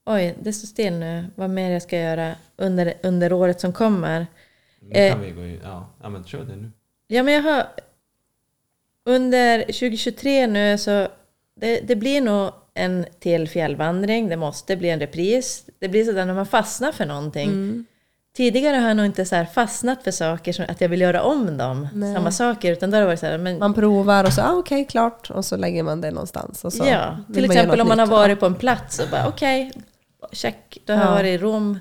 oj, 0.06 0.34
det 0.42 0.52
står 0.52 0.66
still 0.66 0.92
nu. 0.92 1.24
Vad 1.34 1.50
mer 1.50 1.70
jag 1.70 1.82
ska 1.82 1.98
göra 1.98 2.34
under, 2.56 2.94
under 3.02 3.32
året 3.32 3.60
som 3.60 3.72
kommer. 3.72 4.26
Nu 4.80 4.98
Eh. 4.98 5.12
kan 5.12 5.20
vi 5.20 5.30
gå 5.30 5.46
in, 5.46 5.60
ja, 5.64 5.90
ja 6.02 6.08
men 6.08 6.24
kör 6.24 6.44
det 6.44 6.56
nu. 6.56 6.70
Ja, 7.08 7.22
men 7.22 7.34
jag 7.34 7.42
har... 7.42 7.66
Under 9.04 9.58
2023 9.62 10.46
nu 10.46 10.78
så... 10.78 11.08
Det, 11.60 11.80
det 11.80 11.96
blir 11.96 12.20
nog 12.20 12.50
en 12.74 13.06
till 13.18 13.48
fjällvandring. 13.48 14.28
Det 14.28 14.36
måste 14.36 14.76
bli 14.76 14.90
en 14.90 15.00
repris. 15.00 15.64
Det 15.78 15.88
blir 15.88 16.04
sådär 16.04 16.24
när 16.24 16.34
man 16.34 16.46
fastnar 16.46 16.92
för 16.92 17.06
någonting. 17.06 17.48
Mm. 17.48 17.86
Tidigare 18.36 18.76
har 18.76 18.88
jag 18.88 18.96
nog 18.96 19.06
inte 19.06 19.24
så 19.24 19.36
här 19.36 19.44
fastnat 19.44 20.04
för 20.04 20.10
saker 20.10 20.52
som 20.52 20.64
att 20.68 20.80
jag 20.80 20.88
vill 20.88 21.00
göra 21.00 21.22
om 21.22 21.56
dem. 21.58 21.88
Nej. 21.94 22.14
Samma 22.14 22.32
saker. 22.32 22.72
Utan 22.72 22.90
då 22.90 22.96
har 22.96 23.00
det 23.00 23.06
varit 23.06 23.20
så 23.20 23.26
här, 23.26 23.38
men, 23.38 23.58
Man 23.58 23.74
provar 23.74 24.24
och 24.24 24.32
så, 24.32 24.42
ah, 24.42 24.52
okej, 24.52 24.84
klart. 24.84 25.30
Och 25.30 25.44
så 25.44 25.56
lägger 25.56 25.82
man 25.82 26.00
det 26.00 26.10
någonstans. 26.10 26.64
Och 26.64 26.72
så 26.72 26.84
ja, 26.86 27.18
till 27.34 27.44
exempel 27.44 27.80
om 27.80 27.88
man 27.88 27.98
har 27.98 28.06
varit 28.06 28.40
på 28.40 28.46
en 28.46 28.54
plats 28.54 28.98
och 28.98 29.08
bara 29.10 29.28
okej, 29.28 29.72
check, 30.32 30.78
då 30.84 30.92
har 30.92 31.00
jag 31.00 31.10
Ja. 31.10 31.14
varit 31.14 31.28
i 31.28 31.38
Rom, 31.38 31.78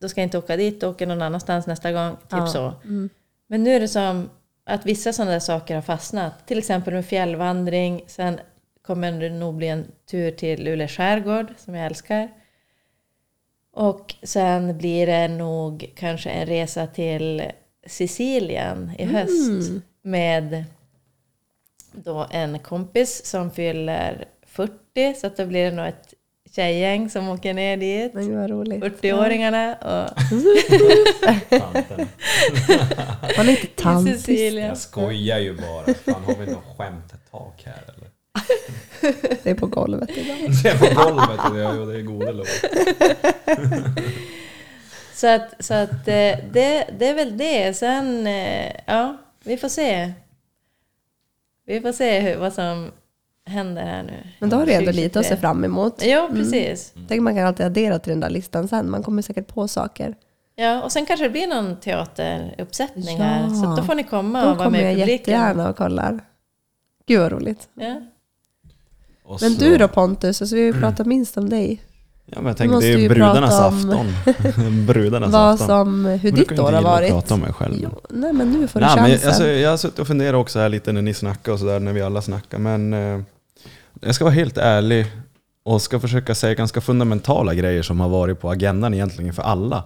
då 0.00 0.08
ska 0.08 0.20
jag 0.20 0.26
inte 0.26 0.38
åka 0.38 0.56
dit, 0.56 0.80
då 0.80 0.90
åker 0.90 1.06
någon 1.06 1.22
annanstans 1.22 1.66
nästa 1.66 1.92
gång. 1.92 2.16
Typ 2.16 2.22
Ja. 2.30 2.46
så. 2.46 2.72
Mm. 2.84 3.10
Men 3.46 3.62
nu 3.64 3.70
är 3.74 3.80
det 3.80 3.88
som 3.88 4.30
att 4.64 4.86
vissa 4.86 5.12
sådana 5.12 5.30
där 5.32 5.40
saker 5.40 5.74
har 5.74 5.82
fastnat. 5.82 6.46
Till 6.46 6.58
exempel 6.58 6.94
med 6.94 7.06
fjällvandring, 7.06 8.04
sen 8.06 8.40
kommer 8.82 9.12
det 9.12 9.30
nog 9.30 9.54
bli 9.54 9.68
en 9.68 9.86
tur 10.10 10.30
till 10.30 10.64
Luleå 10.64 10.88
skärgård 10.88 11.46
som 11.58 11.74
jag 11.74 11.86
älskar. 11.86 12.28
Och 13.72 14.14
sen 14.22 14.78
blir 14.78 15.06
det 15.06 15.28
nog 15.28 15.92
kanske 15.96 16.30
en 16.30 16.46
resa 16.46 16.86
till 16.86 17.42
Sicilien 17.86 18.90
i 18.98 19.04
höst 19.04 19.70
med 20.02 20.64
då 21.92 22.26
en 22.30 22.58
kompis 22.58 23.26
som 23.26 23.50
fyller 23.50 24.24
40 24.46 25.14
så 25.20 25.26
att 25.26 25.36
då 25.36 25.46
blir 25.46 25.64
det 25.70 25.76
nog 25.76 25.86
ett 25.86 26.14
tjejgäng 26.54 27.10
som 27.10 27.28
åker 27.28 27.54
ner 27.54 27.76
dit. 27.76 28.14
Men 28.14 28.40
vad 28.40 28.50
roligt. 28.50 28.82
40-åringarna 28.82 29.74
och 29.74 30.10
Tanten. 31.50 32.08
Man 33.36 33.48
är 33.48 33.50
inte 33.50 33.66
i 33.66 33.70
tantis. 33.76 34.22
Sicilien. 34.22 34.68
Jag 34.68 34.78
skojar 34.78 35.38
ju 35.38 35.56
bara. 35.56 35.94
Fan, 35.94 36.24
har 36.24 36.34
vi 36.34 36.52
något 36.52 36.76
skämt 36.78 37.12
ett 37.12 37.30
tak 37.30 37.62
här 37.64 37.82
eller? 37.94 38.08
Det 39.42 39.50
är 39.50 39.54
på 39.54 39.66
golvet 39.66 40.10
idag. 40.10 40.36
Det 40.62 40.68
är 40.68 40.78
på 40.78 41.04
golvet 41.04 41.40
det 41.52 41.60
är, 41.60 41.86
det 41.86 41.98
är 41.98 42.02
goda 42.02 42.32
lov. 42.32 42.46
Så 45.14 45.26
att, 45.28 45.64
så 45.64 45.74
att 45.74 46.08
eh, 46.08 46.38
det, 46.52 46.86
det 46.98 47.08
är 47.08 47.14
väl 47.14 47.38
det. 47.38 47.74
Sen, 47.74 48.26
eh, 48.26 48.72
ja, 48.86 49.16
vi 49.44 49.56
får 49.56 49.68
se. 49.68 50.12
Vi 51.66 51.80
får 51.80 51.92
se 51.92 52.20
hur, 52.20 52.36
vad 52.36 52.52
som 52.52 52.92
händer 53.46 53.82
här 53.82 54.02
nu. 54.02 54.12
Men 54.38 54.50
då 54.50 54.56
har 54.56 54.66
du 54.66 54.72
ändå 54.72 54.90
lite 54.92 55.18
att 55.18 55.24
se 55.26 55.36
2023. 55.36 55.36
fram 55.40 55.64
emot. 55.64 56.04
Ja, 56.04 56.28
precis. 56.32 56.94
Tänk 57.08 57.20
man 57.22 57.34
kan 57.34 57.46
alltid 57.46 57.66
addera 57.66 57.98
till 57.98 58.10
den 58.10 58.20
där 58.20 58.30
listan 58.30 58.68
sen. 58.68 58.90
Man 58.90 59.02
kommer 59.02 59.22
säkert 59.22 59.46
på 59.48 59.68
saker. 59.68 60.14
Ja, 60.54 60.82
och 60.82 60.92
sen 60.92 61.06
kanske 61.06 61.24
det 61.26 61.30
blir 61.30 61.46
någon 61.46 61.76
teateruppsättning 61.80 63.18
Ja. 63.18 63.24
här. 63.24 63.48
Så 63.48 63.76
då 63.76 63.82
får 63.82 63.94
ni 63.94 64.02
komma 64.04 64.40
Då 64.44 64.50
och 64.50 64.56
vara 64.56 64.64
kommer 64.66 64.78
med 64.78 64.86
jag 64.86 64.92
i 64.92 65.00
publiken. 65.00 65.18
jättegärna 65.18 65.68
och 65.70 65.76
kollar. 65.76 66.20
Gud 67.06 67.20
vad 67.20 67.32
roligt. 67.32 67.68
Ja. 67.74 68.00
Men 69.40 69.54
du 69.54 69.76
då 69.76 69.88
Pontus, 69.88 70.42
alltså 70.42 70.56
vi 70.56 70.62
vill 70.62 70.74
prata 70.80 71.04
minst 71.04 71.36
om 71.36 71.48
dig. 71.48 71.82
Ja, 72.34 72.40
men 72.40 72.54
jag 72.58 72.68
måste 72.68 72.86
det 72.86 72.94
är 72.94 72.98
ju 72.98 73.08
brudarnas 73.08 73.60
afton. 73.60 74.06
brudarnas 74.86 75.32
Vad 75.32 75.52
afton. 75.54 75.66
som, 75.68 76.04
hur 76.04 76.32
ditt 76.32 76.58
år 76.58 76.72
har 76.72 76.82
varit. 76.82 77.10
prata 77.10 77.34
om 77.34 77.40
mig 77.40 77.52
själv. 77.52 77.74
Jo, 77.82 78.00
nej 78.10 78.32
men 78.32 78.50
nu 78.52 78.68
får 78.68 78.80
du 78.80 78.86
Nej, 78.86 78.94
men 78.96 79.04
chansen. 79.04 79.20
jag, 79.22 79.28
alltså, 79.28 79.48
jag 79.48 79.70
har 79.70 79.76
suttit 79.76 79.98
och 79.98 80.06
funderat 80.06 80.34
också 80.40 80.58
här 80.58 80.68
lite 80.68 80.92
när 80.92 81.02
ni 81.02 81.14
snackar 81.14 81.52
och 81.52 81.58
sådär, 81.58 81.80
när 81.80 81.92
vi 81.92 82.02
alla 82.02 82.22
snackar. 82.22 82.58
Men 82.58 82.92
eh, 82.92 83.20
jag 84.00 84.14
ska 84.14 84.24
vara 84.24 84.34
helt 84.34 84.58
ärlig 84.58 85.06
och 85.62 85.82
ska 85.82 86.00
försöka 86.00 86.34
säga 86.34 86.54
ganska 86.54 86.80
fundamentala 86.80 87.54
grejer 87.54 87.82
som 87.82 88.00
har 88.00 88.08
varit 88.08 88.40
på 88.40 88.50
agendan 88.50 88.94
egentligen 88.94 89.32
för 89.34 89.42
alla. 89.42 89.84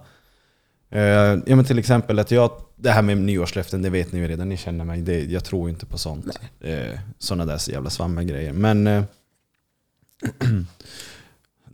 Eh, 0.90 1.01
ja, 1.47 1.56
men 1.56 1.64
till 1.64 1.78
exempel 1.78 2.18
att 2.18 2.31
jag, 2.31 2.51
det 2.77 2.90
här 2.90 3.02
med 3.02 3.18
nyårslöften, 3.18 3.82
det 3.82 3.90
vet 3.90 4.12
ni 4.12 4.18
ju 4.18 4.28
redan, 4.28 4.48
ni 4.48 4.56
känner 4.56 4.85
mig. 4.85 5.01
Det, 5.02 5.24
jag 5.24 5.44
tror 5.44 5.68
inte 5.70 5.86
på 5.86 5.98
sånt. 5.98 6.39
Eh, 6.60 6.98
Sådana 7.18 7.44
där 7.47 7.59
så 7.59 7.70
jävla 7.70 7.90
svammiga 7.90 8.24
grejer. 8.24 8.52
Men 8.52 8.86
eh, 8.86 9.02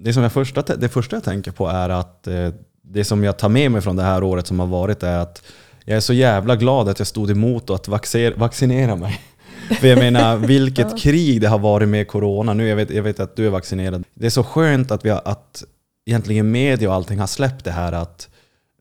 det, 0.02 0.12
som 0.12 0.22
jag 0.22 0.32
första, 0.32 0.62
det 0.62 0.88
första 0.88 1.16
jag 1.16 1.24
tänker 1.24 1.50
på 1.50 1.68
är 1.68 1.88
att 1.88 2.26
eh, 2.26 2.48
det 2.82 3.04
som 3.04 3.24
jag 3.24 3.38
tar 3.38 3.48
med 3.48 3.70
mig 3.70 3.80
från 3.80 3.96
det 3.96 4.02
här 4.02 4.22
året 4.22 4.46
som 4.46 4.60
har 4.60 4.66
varit 4.66 5.02
är 5.02 5.18
att 5.18 5.42
jag 5.84 5.96
är 5.96 6.00
så 6.00 6.12
jävla 6.12 6.56
glad 6.56 6.88
att 6.88 6.98
jag 6.98 7.08
stod 7.08 7.30
emot 7.30 7.70
att 7.70 7.88
vaccinera 8.36 8.96
mig. 8.96 9.20
För 9.80 9.86
jag 9.86 9.98
menar, 9.98 10.36
vilket 10.36 10.98
krig 10.98 11.40
det 11.40 11.48
har 11.48 11.58
varit 11.58 11.88
med 11.88 12.08
corona. 12.08 12.54
Nu 12.54 12.68
jag 12.68 12.76
vet 12.76 12.90
jag 12.90 13.02
vet 13.02 13.20
att 13.20 13.36
du 13.36 13.46
är 13.46 13.50
vaccinerad. 13.50 14.04
Det 14.14 14.26
är 14.26 14.30
så 14.30 14.44
skönt 14.44 14.90
att, 14.90 15.04
vi 15.04 15.10
har, 15.10 15.22
att 15.24 15.64
egentligen 16.06 16.50
media 16.50 16.88
och 16.88 16.94
allting 16.94 17.18
har 17.18 17.26
släppt 17.26 17.64
det 17.64 17.70
här 17.70 17.92
att 17.92 18.28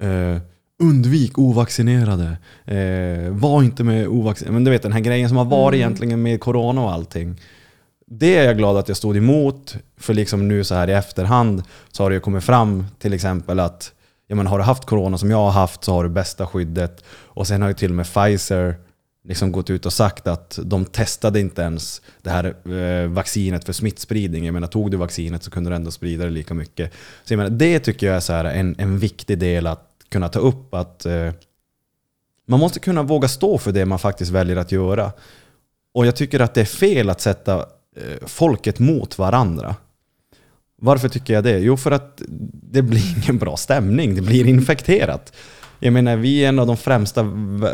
eh, 0.01 0.37
undvik 0.79 1.37
ovaccinerade. 1.37 2.37
Eh, 2.65 3.31
var 3.31 3.63
inte 3.63 3.83
med 3.83 4.07
ovaccinerade. 4.07 4.53
Men 4.53 4.63
du 4.63 4.71
vet 4.71 4.81
den 4.81 4.93
här 4.93 4.99
grejen 4.99 5.29
som 5.29 5.37
har 5.37 5.45
varit 5.45 5.77
egentligen 5.77 6.21
med 6.21 6.39
corona 6.39 6.81
och 6.81 6.91
allting. 6.91 7.35
Det 8.13 8.35
är 8.35 8.45
jag 8.45 8.57
glad 8.57 8.77
att 8.77 8.87
jag 8.87 8.97
stod 8.97 9.17
emot. 9.17 9.75
För 9.97 10.13
liksom 10.13 10.47
nu 10.47 10.63
så 10.63 10.75
här 10.75 10.87
i 10.87 10.93
efterhand 10.93 11.63
så 11.91 12.03
har 12.03 12.09
det 12.09 12.13
ju 12.13 12.19
kommit 12.19 12.43
fram 12.43 12.85
till 12.99 13.13
exempel 13.13 13.59
att 13.59 13.93
ja, 14.27 14.35
men 14.35 14.47
har 14.47 14.57
du 14.57 14.63
haft 14.63 14.85
corona 14.85 15.17
som 15.17 15.31
jag 15.31 15.37
har 15.37 15.51
haft 15.51 15.83
så 15.83 15.93
har 15.93 16.03
du 16.03 16.09
bästa 16.09 16.47
skyddet. 16.47 17.03
Och 17.09 17.47
sen 17.47 17.61
har 17.61 17.69
ju 17.69 17.73
till 17.73 17.91
och 17.91 17.95
med 17.95 18.05
Pfizer 18.05 18.75
liksom 19.23 19.51
gått 19.51 19.69
ut 19.69 19.85
och 19.85 19.93
sagt 19.93 20.27
att 20.27 20.59
de 20.63 20.85
testade 20.85 21.39
inte 21.39 21.61
ens 21.61 22.01
det 22.21 22.29
här 22.29 22.71
eh, 22.73 23.07
vaccinet 23.07 23.65
för 23.65 23.73
smittspridning. 23.73 24.45
Jag 24.45 24.53
menar, 24.53 24.67
tog 24.67 24.91
du 24.91 24.97
vaccinet 24.97 25.43
så 25.43 25.51
kunde 25.51 25.69
du 25.69 25.75
ändå 25.75 25.91
sprida 25.91 26.23
det 26.23 26.29
lika 26.29 26.53
mycket. 26.53 26.93
Så 27.23 27.33
jag 27.33 27.37
menar, 27.37 27.49
det 27.49 27.79
tycker 27.79 28.07
jag 28.07 28.15
är 28.15 28.19
så 28.19 28.33
här 28.33 28.45
en, 28.45 28.75
en 28.77 28.99
viktig 28.99 29.37
del 29.37 29.67
att 29.67 29.89
kunna 30.09 30.29
ta 30.29 30.39
upp. 30.39 30.73
att 30.73 31.05
eh, 31.05 31.31
Man 32.47 32.59
måste 32.59 32.79
kunna 32.79 33.03
våga 33.03 33.27
stå 33.27 33.57
för 33.57 33.71
det 33.71 33.85
man 33.85 33.99
faktiskt 33.99 34.31
väljer 34.31 34.55
att 34.55 34.71
göra. 34.71 35.11
Och 35.93 36.05
jag 36.05 36.15
tycker 36.15 36.39
att 36.39 36.53
det 36.53 36.61
är 36.61 36.65
fel 36.65 37.09
att 37.09 37.21
sätta 37.21 37.65
Eh, 37.95 38.27
folket 38.27 38.79
mot 38.79 39.17
varandra. 39.17 39.75
Varför 40.81 41.09
tycker 41.09 41.33
jag 41.33 41.43
det? 41.43 41.59
Jo, 41.59 41.77
för 41.77 41.91
att 41.91 42.21
det 42.71 42.81
blir 42.81 43.17
ingen 43.23 43.37
bra 43.37 43.57
stämning. 43.57 44.15
Det 44.15 44.21
blir 44.21 44.47
infekterat. 44.47 45.33
Jag 45.79 45.93
menar, 45.93 46.15
vi 46.15 46.43
är 46.43 46.49
en 46.49 46.59
av 46.59 46.67
de 46.67 46.77
främsta... 46.77 47.21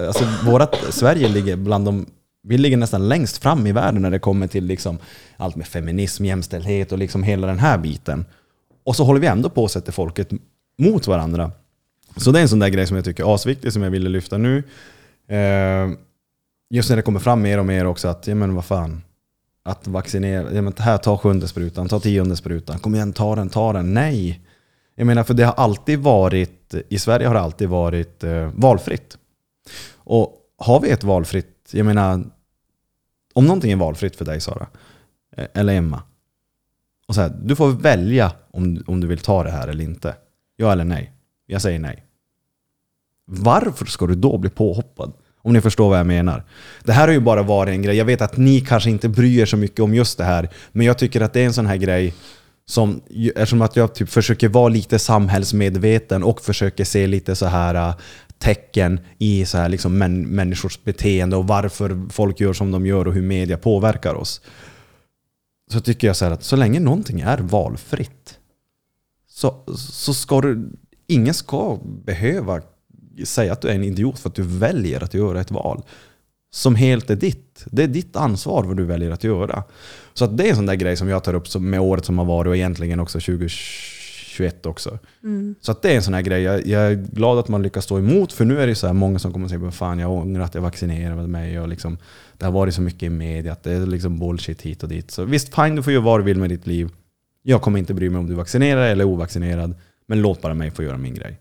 Alltså, 0.08 0.26
vårat, 0.46 0.76
Sverige 0.90 1.28
ligger 1.28 1.56
bland 1.56 1.86
de... 1.86 2.06
Vi 2.44 2.58
ligger 2.58 2.78
nästan 2.78 3.10
längst 3.10 3.38
fram 3.38 3.68
i 3.68 3.72
världen 3.72 4.02
när 4.02 4.12
det 4.12 4.20
kommer 4.20 4.48
till 4.48 4.66
liksom 4.66 4.98
allt 5.38 5.56
med 5.56 5.68
feminism, 5.68 6.26
jämställdhet 6.26 6.92
och 6.92 6.98
liksom 6.98 7.24
hela 7.24 7.48
den 7.48 7.60
här 7.60 7.78
biten. 7.78 8.26
Och 8.86 8.96
så 8.96 9.04
håller 9.04 9.20
vi 9.20 9.28
ändå 9.28 9.50
på 9.50 9.66
att 9.66 9.72
sätta 9.72 9.92
folket 9.92 10.32
mot 10.78 11.08
varandra. 11.08 11.52
Så 12.16 12.32
det 12.32 12.40
är 12.40 12.42
en 12.42 12.50
sån 12.50 12.60
där 12.60 12.70
grej 12.70 12.88
som 12.88 12.96
jag 12.96 13.06
tycker 13.06 13.24
är 13.24 13.36
asviktig, 13.36 13.74
som 13.74 13.84
jag 13.84 13.92
ville 13.92 14.10
lyfta 14.10 14.38
nu. 14.38 14.64
Eh, 15.28 15.90
just 16.70 16.90
när 16.90 16.96
det 16.96 17.02
kommer 17.02 17.20
fram 17.20 17.42
mer 17.42 17.60
och 17.60 17.66
mer 17.66 17.86
också 17.86 18.08
att, 18.08 18.28
ja 18.28 18.36
men 18.36 18.56
vad 18.56 18.66
fan. 18.66 19.02
Att 19.68 19.88
vaccinera, 19.88 20.54
ja 20.54 20.62
men 20.62 20.74
här, 20.78 20.98
ta 20.98 21.18
sjunde 21.18 21.48
sprutan, 21.48 21.88
ta 21.88 22.00
tionde 22.00 22.36
sprutan, 22.36 22.80
kom 22.80 22.96
igen, 22.96 23.14
ta 23.14 23.36
den, 23.36 23.50
ta 23.50 23.74
den. 23.74 23.94
Nej! 23.94 24.42
Jag 24.96 25.08
menar, 25.08 25.24
för 25.24 25.34
det 25.34 25.44
har 25.44 25.54
alltid 25.54 26.00
varit, 26.00 26.74
i 26.90 27.00
Sverige 27.00 27.28
har 27.28 27.34
det 27.34 27.42
alltid 27.42 27.70
varit 27.70 28.24
eh, 28.24 28.50
valfritt. 28.54 29.18
Och 29.96 30.34
har 30.58 30.80
vi 30.80 30.90
ett 30.90 31.04
valfritt, 31.04 31.70
jag 31.72 31.86
menar, 31.86 32.24
om 33.34 33.46
någonting 33.46 33.72
är 33.72 33.76
valfritt 33.76 34.16
för 34.16 34.26
dig 34.26 34.42
Sara, 34.42 34.68
eh, 35.38 35.48
eller 35.54 35.74
Emma. 35.74 36.04
Och 37.08 37.16
så 37.16 37.22
här, 37.22 37.38
du 37.44 37.56
får 37.56 37.70
välja 37.70 38.32
om, 38.52 38.84
om 38.88 39.02
du 39.02 39.08
vill 39.08 39.20
ta 39.20 39.44
det 39.44 39.52
här 39.52 39.68
eller 39.68 39.84
inte. 39.84 40.16
Ja 40.56 40.72
eller 40.72 40.86
nej. 40.86 41.12
Jag 41.46 41.62
säger 41.62 41.80
nej. 41.80 42.04
Varför 43.26 43.86
ska 43.86 44.08
du 44.08 44.16
då 44.16 44.38
bli 44.38 44.50
påhoppad? 44.50 45.14
Om 45.48 45.54
ni 45.54 45.62
förstår 45.62 45.90
vad 45.90 46.00
jag 46.00 46.08
menar. 46.08 46.44
Det 46.84 46.94
här 46.94 47.08
har 47.08 47.14
ju 47.14 47.20
bara 47.20 47.44
varit 47.44 47.72
en 47.72 47.82
grej. 47.82 47.96
Jag 47.96 48.06
vet 48.06 48.22
att 48.22 48.38
ni 48.38 48.62
kanske 48.62 48.90
inte 48.90 49.10
bryr 49.10 49.42
er 49.42 49.46
så 49.46 49.58
mycket 49.58 49.80
om 49.80 49.94
just 49.96 50.18
det 50.18 50.24
här. 50.24 50.50
Men 50.72 50.86
jag 50.86 50.98
tycker 50.98 51.22
att 51.22 51.34
det 51.34 51.42
är 51.42 51.46
en 51.46 51.54
sån 51.54 51.66
här 51.66 51.78
grej 51.78 52.14
som, 52.66 53.02
eftersom 53.36 53.62
att 53.62 53.76
jag 53.76 53.96
typ 53.96 54.10
försöker 54.10 54.48
vara 54.48 54.70
lite 54.70 55.00
samhällsmedveten 55.00 56.24
och 56.24 56.42
försöker 56.42 56.84
se 56.84 57.08
lite 57.08 57.36
så 57.36 57.46
här 57.46 57.76
äh, 57.76 57.96
tecken 58.38 59.00
i 59.18 59.46
så 59.46 59.58
här 59.58 59.70
liksom 59.70 59.98
män, 59.98 60.28
människors 60.28 60.84
beteende 60.84 61.36
och 61.36 61.48
varför 61.48 62.10
folk 62.10 62.40
gör 62.40 62.54
som 62.54 62.72
de 62.72 62.86
gör 62.86 63.08
och 63.08 63.14
hur 63.14 63.22
media 63.22 63.58
påverkar 63.58 64.14
oss. 64.14 64.42
Så 65.72 65.80
tycker 65.80 66.08
jag 66.08 66.16
så 66.16 66.26
här 66.26 66.32
att 66.32 66.44
så 66.44 66.56
länge 66.56 66.80
någonting 66.80 67.22
är 67.22 67.38
valfritt 67.38 68.40
så, 69.30 69.64
så 69.78 70.14
ska 70.14 70.42
du, 70.42 70.70
ingen 71.08 71.34
ska 71.34 71.80
behöva 71.84 72.62
säga 73.26 73.54
att 73.54 73.62
du 73.62 73.68
är 73.68 73.76
en 73.76 73.84
idiot 73.84 74.20
för 74.20 74.30
att 74.30 74.36
du 74.36 74.42
väljer 74.42 75.04
att 75.04 75.14
göra 75.14 75.42
ett 75.42 75.52
val 75.52 75.84
som 76.52 76.76
helt 76.76 77.10
är 77.10 77.16
ditt. 77.16 77.66
Det 77.66 77.84
är 77.84 77.88
ditt 77.88 78.16
ansvar 78.16 78.64
vad 78.64 78.78
du 78.78 78.86
väljer 78.86 79.12
att 79.12 79.24
göra. 79.24 79.64
Så 80.14 80.26
att 80.26 80.38
det 80.38 80.44
är 80.46 80.50
en 80.50 80.56
sån 80.56 80.66
där 80.66 80.76
grej 80.76 80.98
som 80.98 81.08
jag 81.10 81.24
tar 81.24 81.34
upp 81.34 81.56
med 81.56 81.80
året 81.80 82.06
som 82.06 82.18
har 82.18 82.26
varit 82.26 82.48
och 82.50 82.56
egentligen 82.56 83.00
också 83.00 83.20
2021 83.20 84.66
också. 84.66 85.00
Så 85.62 85.72
att 85.72 85.82
det 85.82 85.92
är 85.92 85.96
en 85.96 86.04
sån 86.04 86.14
här 86.14 86.22
grej. 86.22 86.42
Jag, 86.44 86.68
jag 86.68 86.92
är 86.92 86.96
glad 86.96 87.40
att 87.40 87.48
man 87.48 87.62
lyckas 87.64 87.84
stå 87.84 87.98
emot 88.00 88.34
för 88.34 88.46
nu 88.46 88.62
är 88.62 88.68
det 88.68 88.76
så 88.76 88.88
här 88.88 88.94
många 88.94 89.20
som 89.20 89.34
kommer 89.34 89.46
och 89.46 89.50
säger 89.50 89.64
"Vad 89.64 89.74
fan 89.74 90.00
jag 90.00 90.12
ångrar 90.12 90.42
att 90.44 90.56
jag 90.56 90.62
vaccinerade 90.62 91.28
mig 91.28 91.60
och 91.60 91.68
liksom, 91.68 91.98
det 92.38 92.46
har 92.46 92.52
varit 92.52 92.74
så 92.74 92.82
mycket 92.82 93.04
i 93.04 93.10
media 93.10 93.52
att 93.52 93.64
det 93.64 93.72
är 93.72 93.86
liksom 93.86 94.20
bullshit 94.20 94.62
hit 94.62 94.84
och 94.84 94.90
dit. 94.90 95.12
Så 95.12 95.24
visst, 95.26 95.56
fine 95.56 95.76
du 95.76 95.84
får 95.84 95.94
göra 95.94 96.04
vad 96.04 96.20
du 96.20 96.24
vill 96.24 96.38
med 96.38 96.50
ditt 96.50 96.68
liv. 96.68 96.90
Jag 97.44 97.62
kommer 97.62 97.80
inte 97.80 97.94
bry 97.94 98.10
mig 98.10 98.20
om 98.20 98.28
du 98.28 98.34
är 98.34 98.38
vaccinerad 98.38 98.84
eller 98.92 99.06
ovaccinerad. 99.06 99.76
Men 100.08 100.22
låt 100.22 100.42
bara 100.42 100.54
mig 100.54 100.72
få 100.72 100.84
göra 100.84 100.98
min 100.98 101.14
grej. 101.14 101.40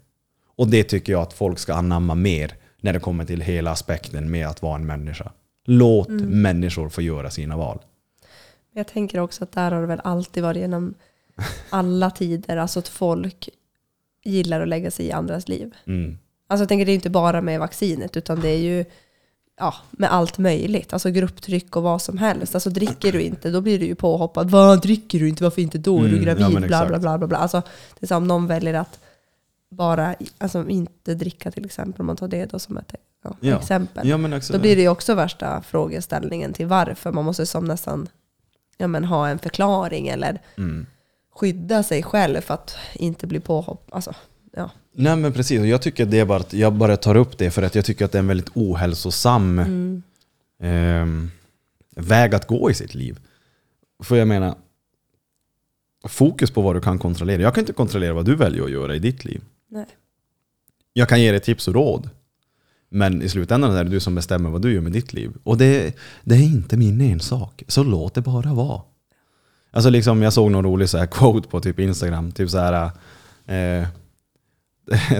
Och 0.57 0.69
det 0.69 0.85
tycker 0.85 1.13
jag 1.13 1.23
att 1.23 1.33
folk 1.33 1.59
ska 1.59 1.75
anamma 1.75 2.15
mer 2.15 2.55
när 2.81 2.93
det 2.93 3.01
kommer 3.01 3.25
till 3.25 3.41
hela 3.41 3.71
aspekten 3.71 4.31
med 4.31 4.47
att 4.49 4.63
vara 4.63 4.75
en 4.75 4.87
människa. 4.87 5.33
Låt 5.65 6.09
människor 6.21 6.89
få 6.89 7.03
göra 7.03 7.31
sina 7.31 7.57
val. 7.57 7.79
Jag 8.75 8.87
tänker 8.87 9.19
också 9.19 9.45
att 9.45 9.53
där 9.53 9.71
har 9.71 9.81
det 9.81 9.87
väl 9.87 10.01
alltid 10.05 10.43
varit 10.43 10.61
genom 10.61 10.95
alla 11.71 12.11
tider, 12.11 12.57
alltså 12.57 12.79
att 12.79 12.89
folk 12.89 13.49
gillar 14.25 14.61
att 14.61 14.69
lägga 14.69 14.91
sig 14.91 15.07
i 15.07 15.13
andras 15.13 15.49
liv. 15.49 15.75
Mm. 15.87 16.19
Alltså 16.49 16.63
jag 16.63 16.69
tänker 16.69 16.87
det 16.87 16.93
är 16.93 16.95
inte 16.95 17.11
bara 17.11 17.41
med 17.41 17.61
vaccinet, 17.61 18.17
utan 18.17 18.41
det 18.41 18.49
är 18.49 18.59
ju 18.59 18.85
ja, 19.59 19.75
med 19.91 20.13
allt 20.13 20.39
möjligt. 20.39 20.93
Alltså 20.93 21.11
grupptryck 21.11 21.77
och 21.77 21.83
vad 21.83 22.03
som 22.03 22.19
helst. 22.19 22.55
Alltså 22.55 22.71
dricker 22.71 23.13
du 23.13 23.23
inte, 23.23 23.51
då 23.51 23.61
blir 23.61 23.79
du 23.79 23.87
ju 23.87 23.95
påhoppad. 23.95 24.51
Vad 24.51 24.83
dricker 24.83 25.19
du 25.19 25.29
inte? 25.29 25.45
Varför 25.45 25.63
inte 25.63 25.79
då? 25.79 25.99
Är 25.99 26.03
du 26.03 26.09
Mm, 26.09 26.25
gravid? 26.25 26.45
ja, 26.45 26.61
bla, 26.61 26.87
bla, 26.87 26.99
bla, 26.99 27.19
bla, 27.19 27.27
bla. 27.27 27.39
Alltså, 27.39 27.63
det 27.99 28.05
är 28.05 28.07
som 28.07 28.17
om 28.17 28.29
någon 28.29 28.47
väljer 28.47 28.75
att 28.75 29.01
bara 29.71 30.15
alltså, 30.39 30.69
inte 30.69 31.15
dricka 31.15 31.51
till 31.51 31.65
exempel, 31.65 32.01
om 32.01 32.07
man 32.07 32.17
tar 32.17 32.29
det 32.29 32.47
då 32.47 32.59
som 32.59 32.77
ett 32.77 32.95
ja, 33.25 33.37
Ja. 33.41 33.59
exempel. 33.59 34.09
Ja, 34.09 34.17
men 34.17 34.33
också, 34.33 34.53
Då 34.53 34.59
blir 34.59 34.77
det 34.77 34.83
ju 34.83 34.89
också 34.89 35.15
värsta 35.15 35.63
frågeställningen 35.63 36.53
till 36.53 36.67
varför. 36.67 37.13
Man 37.13 37.25
måste 37.25 37.47
som 37.47 37.65
nästan 37.65 38.09
ja, 38.77 38.87
men, 38.87 39.05
ha 39.05 39.29
en 39.29 39.39
förklaring 39.39 40.09
eller 40.09 40.41
mm. 40.57 40.87
skydda 41.35 41.83
sig 41.83 42.03
själv 42.03 42.41
för 42.41 42.55
att 42.55 42.77
inte 42.95 43.27
bli 43.27 43.41
påhopp. 43.41 43.89
Alltså, 43.93 44.15
ja. 44.53 44.71
Nej 44.93 45.17
men 45.17 45.33
precis, 45.33 45.61
jag 45.65 45.83
tycker 45.83 46.07
det 46.07 46.19
är 46.19 46.25
bara 46.25 46.39
att 46.39 46.53
jag 46.53 46.73
bara 46.73 46.97
tar 46.97 47.17
upp 47.17 47.39
det 47.39 47.51
för 47.51 47.63
att 47.63 47.75
jag 47.75 47.85
tycker 47.85 48.05
att 48.05 48.13
det 48.13 48.19
är 48.19 48.21
en 48.21 48.27
väldigt 48.27 48.51
ohälsosam 48.55 49.59
ehm, 50.61 51.31
väg 51.97 52.35
att 52.35 52.47
gå 52.47 52.71
i 52.71 52.75
sitt 52.75 52.95
liv. 52.95 53.19
För 54.03 54.17
jag 54.17 54.29
menar, 54.29 54.55
fokus 56.05 56.51
på 56.51 56.63
vad 56.63 56.77
du 56.77 56.81
kan 56.81 56.99
kontrollera. 56.99 57.43
Jag 57.43 57.55
kan 57.55 57.63
inte 57.63 57.73
kontrollera 57.73 58.13
vad 58.13 58.25
du 58.25 58.37
väljer 58.37 58.65
att 58.65 58.71
göra 58.71 58.95
i 58.95 58.99
ditt 58.99 59.25
liv. 59.25 59.41
Nej. 59.69 59.87
Jag 60.93 61.09
kan 61.09 61.23
ge 61.23 61.31
dig 61.31 61.41
tips 61.41 61.69
och 61.69 61.75
råd. 61.75 62.11
Men 62.89 63.23
i 63.23 63.29
slutändan 63.29 63.77
är 63.77 63.85
det 63.85 63.91
du 63.91 64.01
som 64.01 64.15
bestämmer 64.15 64.51
vad 64.51 64.63
du 64.63 64.75
gör 64.75 64.81
med 64.81 64.93
ditt 64.93 65.13
liv. 65.13 65.33
Och 65.43 65.59
det, 65.59 65.97
det 66.25 66.35
är 66.35 66.43
inte 66.43 66.77
min 66.77 67.01
ensak. 67.01 67.63
Så 67.69 67.83
låt 67.83 68.15
det 68.15 68.21
bara 68.21 68.55
vara. 68.55 68.81
Alltså 69.71 69.91
liksom, 69.91 70.23
jag 70.23 70.33
såg 70.33 70.51
någon 70.51 70.65
rolig 70.65 70.89
så 70.89 70.99
här 70.99 71.07
quote 71.07 71.49
på 71.49 71.61
typ 71.61 71.79
Instagram. 71.79 72.33
Typ 72.33 72.51
så 72.51 72.59
här... 72.59 72.91
Eh, 73.47 73.89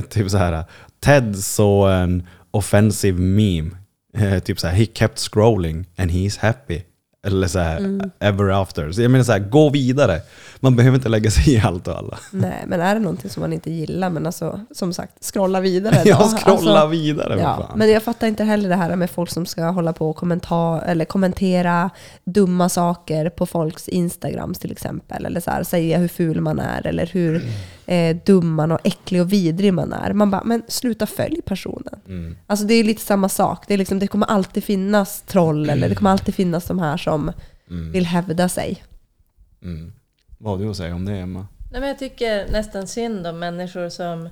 typ 0.09 0.31
så 0.31 0.37
här. 0.37 0.65
Ted 1.01 1.37
såg 1.39 1.91
en 1.91 2.27
offensive 2.51 3.21
meme. 3.21 3.71
Eh, 4.15 4.39
typ 4.39 4.61
så 4.61 4.67
här, 4.67 4.75
he 4.75 4.87
kept 4.95 5.19
scrolling 5.19 5.87
and 5.97 6.11
he's 6.11 6.39
happy. 6.41 6.83
Eller 7.27 7.49
så 7.49 7.59
här, 7.59 8.11
ever 8.19 8.63
after. 8.63 8.93
Så 8.93 9.03
jag 9.03 9.11
menar 9.11 9.25
så 9.25 9.33
här, 9.33 9.39
gå 9.39 9.71
vidare. 9.71 10.21
Man 10.61 10.77
behöver 10.77 10.97
inte 10.97 11.09
lägga 11.09 11.31
sig 11.31 11.55
i 11.55 11.61
allt 11.61 11.89
och 11.89 11.99
alla. 11.99 12.19
Nej, 12.31 12.65
men 12.67 12.81
är 12.81 12.95
det 12.95 13.01
någonting 13.01 13.31
som 13.31 13.41
man 13.41 13.53
inte 13.53 13.71
gillar, 13.71 14.11
men 14.11 14.27
alltså 14.27 14.61
som 14.71 14.93
sagt, 14.93 15.25
scrolla 15.25 15.61
vidare. 15.61 16.01
då. 16.05 16.11
Jag 16.11 16.41
scrolla 16.41 16.71
Alltså, 16.81 16.87
vidare. 16.87 17.39
Ja, 17.41 17.71
men 17.77 17.91
jag 17.91 18.03
fattar 18.03 18.27
inte 18.27 18.45
heller 18.45 18.69
det 18.69 18.75
här 18.75 18.97
med 18.97 19.11
folk 19.11 19.31
som 19.31 19.47
ska 19.47 19.65
hålla 19.65 19.93
på 19.93 20.11
och 20.11 20.17
kommenta 20.17 20.81
eller 20.81 21.05
kommentera 21.05 21.91
dumma 22.25 22.69
saker 22.69 23.31
på 23.31 23.47
folks 23.47 23.89
Instagrams 23.89 24.59
till 24.59 24.73
exempel. 24.73 25.27
Eller 25.27 25.41
så 25.41 25.51
här, 25.51 25.63
säga 25.63 25.99
hur 25.99 26.09
ful 26.09 26.41
man 26.41 26.59
är 26.59 26.87
eller 26.87 27.07
hur 27.07 27.43
eh, 27.87 28.17
dum 28.27 28.55
man 28.55 28.73
och 28.73 28.81
äcklig 28.85 29.21
och 29.21 29.33
vidrig 29.33 29.75
man 29.75 29.93
är. 29.93 30.13
Man 30.13 30.31
bara, 30.31 30.45
men 30.45 30.63
sluta 30.69 31.07
följ 31.07 31.43
personen. 31.43 32.01
Mm. 32.07 32.37
Alltså 32.47 32.67
det 32.67 32.75
är 32.75 32.85
lite 32.85 33.03
samma 33.03 33.29
sak. 33.29 33.65
Det, 33.69 33.75
är 33.75 33.79
liksom, 33.79 33.99
det 33.99 34.07
kommer 34.07 34.27
alltid 34.27 34.65
finnas 34.65 35.23
troll 35.23 35.71
eller 35.71 35.89
det 35.89 35.95
kommer 35.95 36.11
alltid 36.11 36.35
finnas 36.35 36.65
de 36.65 36.79
här 36.79 36.97
som 36.97 37.33
vill 37.93 38.07
hävda 38.07 38.49
sig. 38.49 38.83
Mm. 39.63 39.93
Vad 40.39 40.53
har 40.53 40.65
du 40.65 40.71
att 40.71 40.77
säga 40.77 40.95
om 40.95 41.05
det 41.05 41.13
Emma? 41.13 41.47
Nej, 41.71 41.81
men 41.81 41.89
jag 41.89 41.99
tycker 41.99 42.53
nästan 42.53 42.87
synd 42.87 43.27
om 43.27 43.39
människor 43.39 43.89
som 43.89 44.29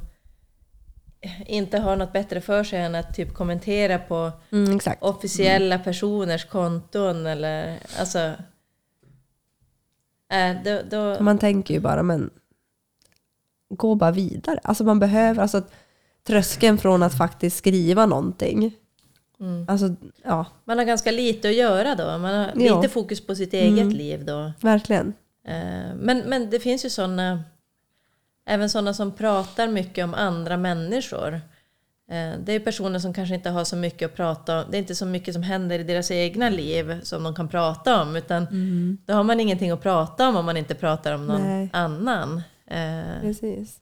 inte 1.47 1.78
har 1.78 1.97
något 1.97 2.12
bättre 2.12 2.40
för 2.40 2.64
sig 2.64 2.81
än 2.81 2.94
att 2.94 3.14
typ 3.14 3.35
kommentera 3.35 3.98
på 3.98 4.32
Mm, 4.52 4.78
officiella 5.01 5.78
personers 5.78 6.44
konton 6.44 7.26
eller 7.26 7.78
alltså... 7.98 8.18
Äh, 10.32 10.56
då, 10.64 10.81
då, 10.90 11.22
Man 11.22 11.39
tänker 11.39 11.74
ju 11.74 11.81
bara, 11.81 12.02
men 12.02 12.31
gå 13.77 13.95
bara 13.95 14.11
vidare. 14.11 14.61
Alltså 14.63 14.85
man 14.85 14.99
behöver, 14.99 15.43
alltså 15.43 15.63
tröskeln 16.27 16.79
från 16.79 17.03
att 17.03 17.19
faktiskt 17.19 17.57
skriva 17.57 18.07
någonting. 18.07 18.75
Alltså, 19.69 19.95
ja, 20.25 20.47
man 20.65 20.79
har 20.79 20.85
ganska 20.85 21.11
lite 21.11 21.49
att 21.49 21.55
göra 21.55 21.95
då. 21.95 22.05
Man 22.19 22.35
har 22.35 22.51
Ja. 22.55 22.77
lite 22.81 22.89
fokus 22.93 23.27
på 23.27 23.35
sitt 23.35 23.55
eget 23.55 23.93
liv 23.93 24.25
då. 24.25 24.53
verkligen. 24.61 25.13
Eh, 25.47 25.95
Men, 25.97 26.19
men 26.19 26.51
det 26.51 26.61
finns 26.61 26.85
ju 26.85 26.91
sådana, 26.91 27.43
även 28.47 28.71
sådana 28.71 28.95
som 28.95 29.13
pratar 29.13 29.69
mycket 29.69 30.05
om 30.05 30.15
andra 30.15 30.57
människor. 30.57 31.35
Eh, 32.11 32.33
Det 32.45 32.53
är 32.53 32.61
personer 32.61 32.99
som 32.99 33.15
kanske 33.15 33.35
inte 33.35 33.51
har 33.51 33.65
så 33.65 33.77
mycket 33.77 34.11
att 34.11 34.17
prata 34.17 34.59
om. 34.59 34.65
Det 34.71 34.77
är 34.77 34.79
inte 34.79 34.95
så 34.95 35.07
mycket 35.07 35.35
som 35.35 35.43
händer 35.43 35.79
i 35.79 35.83
deras 35.85 36.11
egna 36.11 36.49
liv 36.51 37.01
som 37.03 37.23
de 37.23 37.35
kan 37.35 37.49
prata 37.49 38.03
om. 38.03 38.17
Utan 38.17 38.47
då 39.07 39.15
har 39.15 39.23
man 39.25 39.41
ingenting 39.41 39.71
att 39.71 39.83
prata 39.83 40.29
om 40.29 40.37
om 40.37 40.45
man 40.45 40.57
inte 40.57 40.75
pratar 40.75 41.13
om 41.15 41.27
någon 41.27 41.43
Nej. 41.43 41.71
annan. 41.73 42.43
Eh, 42.70 43.20
Precis. 43.20 43.77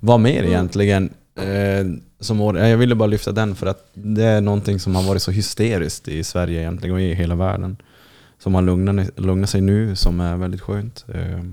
Vad 0.00 0.20
mer 0.20 0.42
egentligen? 0.42 1.10
Eh, 1.34 1.86
som 2.20 2.40
år, 2.40 2.58
jag 2.58 2.78
ville 2.78 2.94
bara 2.94 3.06
lyfta 3.06 3.32
den 3.32 3.54
för 3.54 3.66
att 3.66 3.90
det 3.94 4.24
är 4.24 4.40
någonting 4.40 4.78
som 4.80 4.94
har 4.94 5.02
varit 5.02 5.22
så 5.22 5.30
hysteriskt 5.30 6.08
i 6.08 6.24
Sverige 6.24 6.60
egentligen 6.60 6.94
och 6.94 7.00
i 7.02 7.14
hela 7.14 7.34
världen. 7.34 7.76
Som 8.38 8.54
har 8.54 8.62
lugnat, 8.62 9.18
lugnat 9.20 9.50
sig 9.50 9.60
nu, 9.60 9.96
som 9.96 10.20
är 10.20 10.36
väldigt 10.36 10.60
skönt. 10.60 11.04
Eh, 11.14 11.44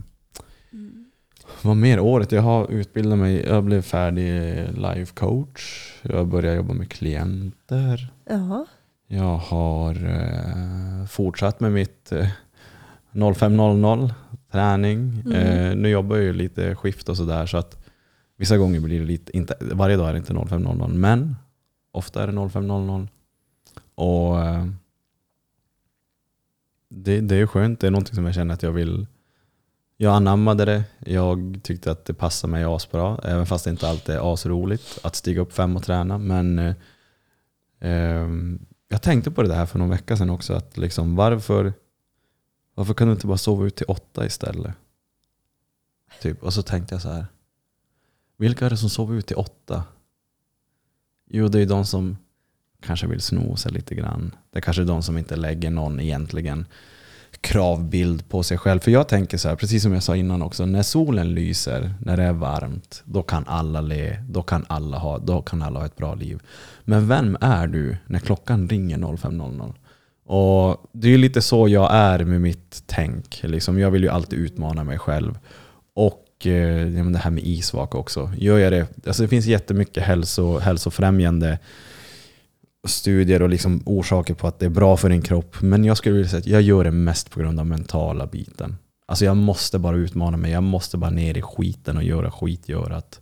Vad 1.61 1.77
mer? 1.77 1.99
Året 1.99 2.31
jag 2.31 2.41
har 2.41 2.71
utbildat 2.71 3.19
mig, 3.19 3.45
jag 3.47 3.63
blev 3.63 3.81
färdig 3.81 4.33
life 4.77 5.13
coach. 5.15 5.91
Jag 6.01 6.27
började 6.27 6.55
jobba 6.57 6.73
med 6.73 6.89
klienter. 6.91 8.07
Ja. 8.29 8.65
Jag 9.07 9.37
har 9.37 9.91
eh, 9.91 11.05
fortsatt 11.07 11.59
med 11.59 11.71
mitt 11.71 12.11
eh, 12.11 12.27
0500 13.35 14.09
träning. 14.57 15.33
Eh, 15.33 15.75
nu 15.75 15.89
jobbar 15.89 16.15
jag 16.15 16.25
ju 16.25 16.33
lite 16.33 16.75
skift 16.75 17.09
och 17.09 17.17
sådär 17.17 17.45
så 17.45 17.57
att 17.57 17.85
vissa 18.37 18.57
gånger 18.57 18.79
blir 18.79 18.99
det 18.99 19.05
lite, 19.05 19.37
inte, 19.37 19.57
varje 19.61 19.97
dag 19.97 20.09
är 20.09 20.13
det 20.13 20.19
inte 20.19 20.33
0500 20.33 20.87
men 20.87 21.35
ofta 21.91 22.23
är 22.23 22.27
det 22.27 22.49
0500. 22.49 23.07
Och 23.95 24.45
eh, 24.45 24.65
det, 26.89 27.21
det 27.21 27.35
är 27.35 27.47
skönt, 27.47 27.79
det 27.79 27.87
är 27.87 27.91
någonting 27.91 28.15
som 28.15 28.25
jag 28.25 28.35
känner 28.35 28.53
att 28.53 28.63
jag 28.63 28.71
vill 28.71 29.07
jag 29.99 30.15
anammade 30.15 30.65
det, 30.65 30.83
jag 30.99 31.59
tyckte 31.63 31.91
att 31.91 32.05
det 32.05 32.13
passade 32.13 32.51
mig 32.51 32.63
asbra, 32.63 33.19
även 33.23 33.45
fast 33.45 33.63
det 33.63 33.69
inte 33.69 33.89
alltid 33.89 34.15
är 34.15 34.33
asroligt 34.33 34.99
att 35.03 35.15
stiga 35.15 35.41
upp 35.41 35.53
fem 35.53 35.75
och 35.75 35.83
träna. 35.83 36.17
Men 36.17 36.59
eh, 36.59 36.73
Ehm, 37.79 38.59
jag 38.87 39.01
tänkte 39.01 39.31
på 39.31 39.43
det 39.43 39.53
här 39.53 39.65
för 39.65 39.79
någon 39.79 39.89
vecka 39.89 40.17
sedan 40.17 40.29
också. 40.29 40.53
Att 40.53 40.77
liksom, 40.77 41.15
varför, 41.15 41.73
varför 42.77 42.93
kan 42.93 43.07
du 43.07 43.13
inte 43.13 43.27
bara 43.27 43.37
sova 43.37 43.65
ut 43.65 43.75
till 43.75 43.85
åtta 43.87 44.25
istället? 44.25 44.73
Typ. 46.21 46.43
Och 46.43 46.53
så 46.53 46.61
tänkte 46.61 46.95
jag 46.95 47.01
så 47.01 47.09
här. 47.09 47.25
Vilka 48.37 48.65
är 48.65 48.69
det 48.69 48.77
som 48.77 48.89
sover 48.89 49.15
ut 49.15 49.27
till 49.27 49.35
åtta? 49.35 49.83
Jo, 51.29 51.47
det 51.47 51.61
är 51.61 51.65
de 51.65 51.85
som 51.85 52.17
kanske 52.81 53.07
vill 53.07 53.21
sno 53.21 53.55
sig 53.55 53.71
lite 53.71 53.95
grann. 53.95 54.35
Det 54.51 54.59
är 54.59 54.61
kanske 54.61 54.81
är 54.81 54.85
de 54.85 55.03
som 55.03 55.17
inte 55.17 55.35
lägger 55.35 55.69
någon 55.69 55.99
egentligen 55.99 56.65
kravbild 57.41 58.29
på 58.29 58.43
sig 58.43 58.57
själv. 58.57 58.79
För 58.79 58.91
jag 58.91 59.07
tänker 59.07 59.37
så 59.37 59.49
här, 59.49 59.55
precis 59.55 59.83
som 59.83 59.93
jag 59.93 60.03
sa 60.03 60.15
innan 60.15 60.41
också, 60.41 60.65
när 60.65 60.83
solen 60.83 61.33
lyser, 61.33 61.93
när 61.99 62.17
det 62.17 62.23
är 62.23 62.33
varmt, 62.33 63.03
då 63.05 63.23
kan 63.23 63.47
alla 63.47 63.81
le, 63.81 64.23
då 64.29 64.43
kan 64.43 64.65
alla 64.69 64.97
ha, 64.97 65.17
då 65.17 65.41
kan 65.41 65.61
alla 65.61 65.79
ha 65.79 65.85
ett 65.85 65.95
bra 65.95 66.15
liv. 66.15 66.39
Men 66.83 67.07
vem 67.07 67.37
är 67.41 67.67
du 67.67 67.97
när 68.05 68.19
klockan 68.19 68.69
ringer 68.69 69.17
0500? 69.17 69.73
Och 70.27 70.89
det 70.91 71.07
är 71.07 71.11
ju 71.11 71.17
lite 71.17 71.41
så 71.41 71.67
jag 71.67 71.93
är 71.93 72.23
med 72.23 72.41
mitt 72.41 72.83
tänk. 72.85 73.39
Liksom, 73.43 73.79
jag 73.79 73.91
vill 73.91 74.03
ju 74.03 74.09
alltid 74.09 74.39
utmana 74.39 74.83
mig 74.83 74.99
själv. 74.99 75.39
Och 75.93 76.47
eh, 76.47 76.87
ja, 76.87 77.03
det 77.03 77.17
här 77.17 77.31
med 77.31 77.43
isvak 77.43 77.95
också. 77.95 78.31
Gör 78.37 78.57
jag 78.57 78.71
det, 78.71 79.07
alltså 79.07 79.23
det 79.23 79.29
finns 79.29 79.45
jättemycket 79.45 80.03
hälso, 80.03 80.59
hälsofrämjande 80.59 81.59
studier 82.87 83.41
och 83.41 83.49
liksom 83.49 83.81
orsaker 83.85 84.33
på 84.33 84.47
att 84.47 84.59
det 84.59 84.65
är 84.65 84.69
bra 84.69 84.97
för 84.97 85.09
din 85.09 85.21
kropp. 85.21 85.61
Men 85.61 85.85
jag 85.85 85.97
skulle 85.97 86.15
vilja 86.15 86.29
säga 86.29 86.39
att 86.39 86.47
jag 86.47 86.61
gör 86.61 86.83
det 86.83 86.91
mest 86.91 87.31
på 87.31 87.39
grund 87.39 87.59
av 87.59 87.65
mentala 87.65 88.27
biten. 88.27 88.75
Alltså 89.05 89.25
jag 89.25 89.37
måste 89.37 89.79
bara 89.79 89.97
utmana 89.97 90.37
mig. 90.37 90.51
Jag 90.51 90.63
måste 90.63 90.97
bara 90.97 91.11
ner 91.11 91.37
i 91.37 91.41
skiten 91.41 91.97
och 91.97 92.03
göra 92.03 92.31
skitgörat. 92.31 93.21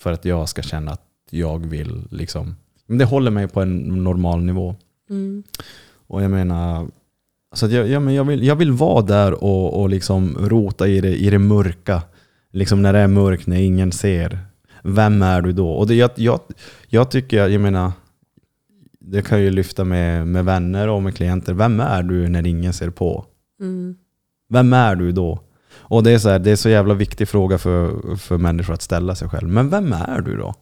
För 0.00 0.12
att 0.12 0.24
jag 0.24 0.48
ska 0.48 0.62
känna 0.62 0.90
att 0.90 1.06
jag 1.30 1.66
vill 1.66 2.02
liksom. 2.10 2.56
Men 2.86 2.98
det 2.98 3.04
håller 3.04 3.30
mig 3.30 3.48
på 3.48 3.60
en 3.60 4.04
normal 4.04 4.42
nivå. 4.42 4.76
Mm. 5.10 5.42
Och 6.12 6.22
jag 6.22 6.30
menar, 6.30 6.88
så 7.52 7.66
jag, 7.66 7.88
ja, 7.88 8.00
men 8.00 8.14
jag, 8.14 8.24
vill, 8.24 8.44
jag 8.44 8.56
vill 8.56 8.72
vara 8.72 9.02
där 9.02 9.44
och, 9.44 9.80
och 9.80 9.88
liksom 9.88 10.36
rota 10.40 10.88
i 10.88 11.00
det, 11.00 11.16
i 11.16 11.30
det 11.30 11.38
mörka. 11.38 12.02
Liksom 12.50 12.82
när 12.82 12.92
det 12.92 12.98
är 12.98 13.08
mörkt, 13.08 13.46
när 13.46 13.60
ingen 13.60 13.92
ser. 13.92 14.38
Vem 14.82 15.22
är 15.22 15.40
du 15.40 15.52
då? 15.52 15.70
Och 15.70 15.86
det, 15.86 15.94
jag, 15.94 16.10
jag, 16.14 16.40
jag 16.88 17.10
tycker, 17.10 17.48
jag 17.48 17.60
menar, 17.60 17.92
det 19.00 19.22
kan 19.22 19.38
jag 19.38 19.44
ju 19.44 19.50
lyfta 19.50 19.84
med, 19.84 20.26
med 20.26 20.44
vänner 20.44 20.88
och 20.88 21.02
med 21.02 21.16
klienter. 21.16 21.54
Vem 21.54 21.80
är 21.80 22.02
du 22.02 22.28
när 22.28 22.46
ingen 22.46 22.72
ser 22.72 22.90
på? 22.90 23.24
Mm. 23.60 23.96
Vem 24.48 24.72
är 24.72 24.96
du 24.96 25.12
då? 25.12 25.40
Och 25.74 26.02
det 26.02 26.10
är 26.10 26.18
så, 26.18 26.28
här, 26.28 26.38
det 26.38 26.50
är 26.50 26.56
så 26.56 26.68
jävla 26.68 26.94
viktig 26.94 27.28
fråga 27.28 27.58
för, 27.58 28.16
för 28.16 28.38
människor 28.38 28.74
att 28.74 28.82
ställa 28.82 29.14
sig 29.14 29.28
själv. 29.28 29.48
Men 29.48 29.68
vem 29.68 29.92
är 29.92 30.20
du 30.20 30.36
då? 30.36 30.54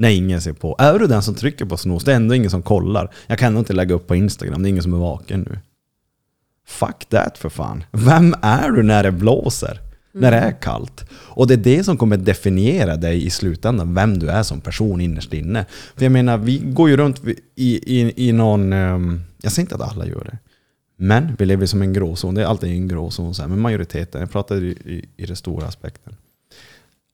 När 0.00 0.08
ingen 0.08 0.40
ser 0.40 0.52
på. 0.52 0.76
Är 0.78 0.98
du 0.98 1.06
den 1.06 1.22
som 1.22 1.34
trycker 1.34 1.64
på 1.64 1.76
snooze? 1.76 2.06
Det 2.06 2.12
är 2.12 2.16
ändå 2.16 2.34
ingen 2.34 2.50
som 2.50 2.62
kollar. 2.62 3.10
Jag 3.26 3.38
kan 3.38 3.46
ändå 3.46 3.58
inte 3.58 3.72
lägga 3.72 3.94
upp 3.94 4.06
på 4.06 4.16
Instagram, 4.16 4.62
det 4.62 4.68
är 4.68 4.70
ingen 4.70 4.82
som 4.82 4.94
är 4.94 4.98
vaken 4.98 5.40
nu. 5.50 5.58
Fuck 6.66 7.04
that 7.08 7.38
för 7.38 7.48
fan. 7.48 7.84
Vem 7.92 8.34
är 8.42 8.70
du 8.70 8.82
när 8.82 9.02
det 9.02 9.12
blåser? 9.12 9.80
När 10.12 10.30
det 10.30 10.36
är 10.36 10.52
kallt? 10.62 11.04
Och 11.12 11.46
det 11.46 11.54
är 11.54 11.58
det 11.58 11.84
som 11.84 11.96
kommer 11.96 12.16
definiera 12.16 12.96
dig 12.96 13.26
i 13.26 13.30
slutändan, 13.30 13.94
vem 13.94 14.18
du 14.18 14.28
är 14.30 14.42
som 14.42 14.60
person 14.60 15.00
innerst 15.00 15.32
inne. 15.32 15.64
För 15.96 16.04
jag 16.04 16.12
menar, 16.12 16.38
vi 16.38 16.58
går 16.58 16.88
ju 16.88 16.96
runt 16.96 17.22
i, 17.54 18.00
i, 18.00 18.28
i 18.28 18.32
någon... 18.32 18.72
ehm, 18.72 19.20
Jag 19.42 19.52
säger 19.52 19.64
inte 19.64 19.74
att 19.74 19.92
alla 19.92 20.06
gör 20.06 20.24
det. 20.24 20.38
Men 20.96 21.36
vi 21.38 21.46
lever 21.46 21.66
som 21.66 21.82
en 21.82 21.92
gråzon. 21.92 22.34
Det 22.34 22.42
är 22.42 22.46
alltid 22.46 22.70
en 22.70 22.88
gråzon. 22.88 23.34
Så 23.34 23.42
här. 23.42 23.48
Men 23.48 23.60
majoriteten, 23.60 24.20
jag 24.20 24.30
pratar 24.30 24.56
i, 24.56 24.68
i, 24.68 25.04
i 25.16 25.26
den 25.26 25.36
stora 25.36 25.66
aspekten. 25.66 26.16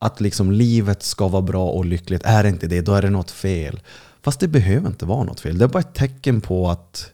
Att 0.05 0.20
liksom 0.20 0.52
livet 0.52 1.02
ska 1.02 1.28
vara 1.28 1.43
bra 1.43 1.70
och 1.70 1.85
lyckligt. 1.85 2.22
Är 2.24 2.43
det 2.43 2.48
inte 2.48 2.66
det, 2.66 2.81
då 2.81 2.94
är 2.94 3.02
det 3.02 3.10
något 3.10 3.31
fel. 3.31 3.81
Fast 4.22 4.40
det 4.40 4.48
behöver 4.48 4.89
inte 4.89 5.06
vara 5.06 5.24
något 5.24 5.40
fel. 5.40 5.59
Det 5.59 5.64
är 5.64 5.68
bara 5.68 5.81
ett 5.81 5.94
tecken 5.94 6.40
på 6.40 6.70
att 6.70 7.10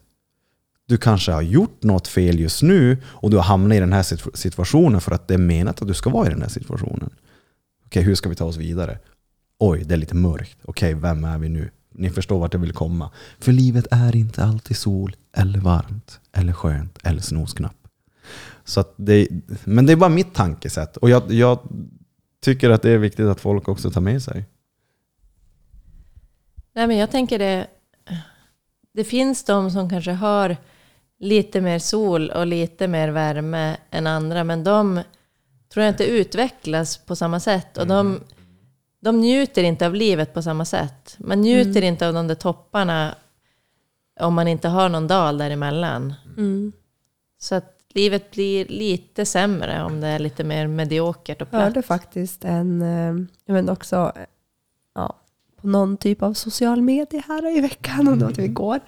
du 0.86 0.96
kanske 0.96 1.32
har 1.32 1.42
gjort 1.42 1.82
något 1.82 2.08
fel 2.08 2.40
just 2.40 2.62
nu 2.62 2.98
och 3.04 3.30
du 3.30 3.36
har 3.36 3.44
hamnat 3.44 3.76
i 3.76 3.80
den 3.80 3.92
här 3.92 4.36
situationen 4.36 5.00
för 5.00 5.12
att 5.12 5.28
det 5.28 5.34
är 5.34 5.38
menat 5.38 5.82
att 5.82 5.88
du 5.88 5.94
ska 5.94 6.10
vara 6.10 6.26
i 6.26 6.30
den 6.30 6.42
här 6.42 6.48
situationen. 6.48 7.10
Okej, 7.86 8.02
hur 8.02 8.14
ska 8.14 8.28
vi 8.28 8.34
ta 8.34 8.44
oss 8.44 8.56
vidare? 8.56 8.98
Oj, 9.58 9.84
det 9.84 9.94
är 9.94 9.98
lite 9.98 10.14
mörkt. 10.14 10.58
Okej, 10.64 10.94
vem 10.94 11.24
är 11.24 11.38
vi 11.38 11.48
nu? 11.48 11.70
Ni 11.94 12.10
förstår 12.10 12.38
vart 12.38 12.54
jag 12.54 12.60
vill 12.60 12.72
komma. 12.72 13.10
För 13.38 13.52
livet 13.52 13.86
är 13.90 14.16
inte 14.16 14.44
alltid 14.44 14.76
sol, 14.76 15.16
eller 15.36 15.58
varmt, 15.58 16.20
eller 16.32 16.52
skönt, 16.52 16.98
eller 17.02 17.20
snosknapp. 17.20 17.76
Så 18.64 18.80
att 18.80 18.94
det, 18.96 19.28
men 19.64 19.86
det 19.86 19.92
är 19.92 19.96
bara 19.96 20.10
mitt 20.10 20.34
tankesätt. 20.34 20.96
Och 20.96 21.10
jag, 21.10 21.32
jag 21.32 21.58
tycker 22.40 22.70
att 22.70 22.82
det 22.82 22.90
är 22.90 22.98
viktigt 22.98 23.26
att 23.26 23.40
folk 23.40 23.68
också 23.68 23.90
tar 23.90 24.00
med 24.00 24.22
sig. 24.22 24.44
Nej, 26.72 26.86
men 26.86 26.96
jag 26.96 27.10
tänker 27.10 27.38
det... 27.38 27.66
Det 28.92 29.04
finns 29.04 29.44
de 29.44 29.70
som 29.70 29.90
kanske 29.90 30.12
har 30.12 30.56
lite 31.18 31.60
mer 31.60 31.78
sol 31.78 32.30
och 32.30 32.46
lite 32.46 32.88
mer 32.88 33.08
värme 33.08 33.76
än 33.90 34.06
andra, 34.06 34.44
men 34.44 34.64
de 34.64 35.00
tror 35.72 35.84
jag 35.84 35.92
inte 35.92 36.04
utvecklas 36.04 36.98
på 36.98 37.16
samma 37.16 37.40
sätt. 37.40 37.78
Och 37.78 37.86
de, 37.86 38.20
de 39.00 39.20
njuter 39.20 39.62
inte 39.62 39.86
av 39.86 39.94
livet 39.94 40.34
på 40.34 40.42
samma 40.42 40.64
sätt. 40.64 41.16
Man 41.18 41.40
njuter 41.40 41.82
inte 41.82 42.08
av 42.08 42.14
de 42.14 42.28
där 42.28 42.34
topparna 42.34 43.14
om 44.20 44.34
man 44.34 44.48
inte 44.48 44.68
har 44.68 44.88
någon 44.88 45.06
dal 45.06 45.38
däremellan. 45.38 46.14
Mm. 46.36 46.72
Så 47.38 47.54
att 47.54 47.79
livet 47.94 48.30
blir 48.30 48.64
lite 48.68 49.26
sämre 49.26 49.82
om 49.84 50.00
det 50.00 50.06
är 50.06 50.18
lite 50.18 50.44
mer 50.44 50.66
mediokert 50.66 51.42
och 51.42 51.48
Jag 51.50 51.58
hörde 51.58 51.72
platt. 51.72 51.86
faktiskt 51.86 52.44
en, 52.44 52.82
eh, 52.82 53.26
jag 53.44 53.54
vet 53.54 53.70
också, 53.70 54.12
ja, 54.94 55.16
på 55.60 55.66
någon 55.66 55.96
typ 55.96 56.22
av 56.22 56.34
social 56.34 56.82
media 56.82 57.22
här 57.28 57.56
i 57.56 57.60
veckan, 57.60 58.08
om 58.08 58.18
det 58.18 58.24
var 58.24 58.32
typ 58.32 58.44
igår. 58.44 58.80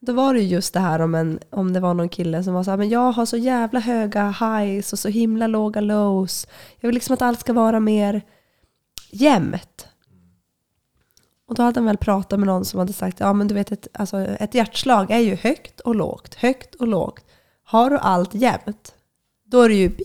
Då 0.00 0.12
var 0.12 0.34
det 0.34 0.40
ju 0.40 0.46
just 0.46 0.74
det 0.74 0.80
här 0.80 1.00
om, 1.00 1.14
en, 1.14 1.38
om 1.50 1.72
det 1.72 1.80
var 1.80 1.94
någon 1.94 2.08
kille 2.08 2.44
som 2.44 2.54
var 2.54 2.64
så 2.64 2.70
här, 2.70 2.78
men 2.78 2.88
jag 2.88 3.12
har 3.12 3.26
så 3.26 3.36
jävla 3.36 3.80
höga 3.80 4.30
highs 4.30 4.92
och 4.92 4.98
så 4.98 5.08
himla 5.08 5.46
låga 5.46 5.80
lows. 5.80 6.46
Jag 6.80 6.88
vill 6.88 6.94
liksom 6.94 7.14
att 7.14 7.22
allt 7.22 7.40
ska 7.40 7.52
vara 7.52 7.80
mer 7.80 8.22
jämnt. 9.10 9.88
Och 11.48 11.54
då 11.54 11.62
hade 11.62 11.80
han 11.80 11.86
väl 11.86 11.96
pratat 11.96 12.38
med 12.38 12.46
någon 12.46 12.64
som 12.64 12.78
hade 12.78 12.92
sagt, 12.92 13.20
ja 13.20 13.32
men 13.32 13.48
du 13.48 13.54
vet 13.54 13.72
ett, 13.72 13.88
alltså, 13.92 14.18
ett 14.18 14.54
hjärtslag 14.54 15.10
är 15.10 15.18
ju 15.18 15.34
högt 15.36 15.80
och 15.80 15.94
lågt, 15.94 16.34
högt 16.34 16.74
och 16.74 16.88
lågt. 16.88 17.24
Har 17.72 17.90
du 17.90 17.98
allt 17.98 18.34
jämnt, 18.34 18.92
då 19.50 19.60
är 19.62 19.68
du 19.68 19.74
ju, 19.74 19.88
bi, 19.88 20.04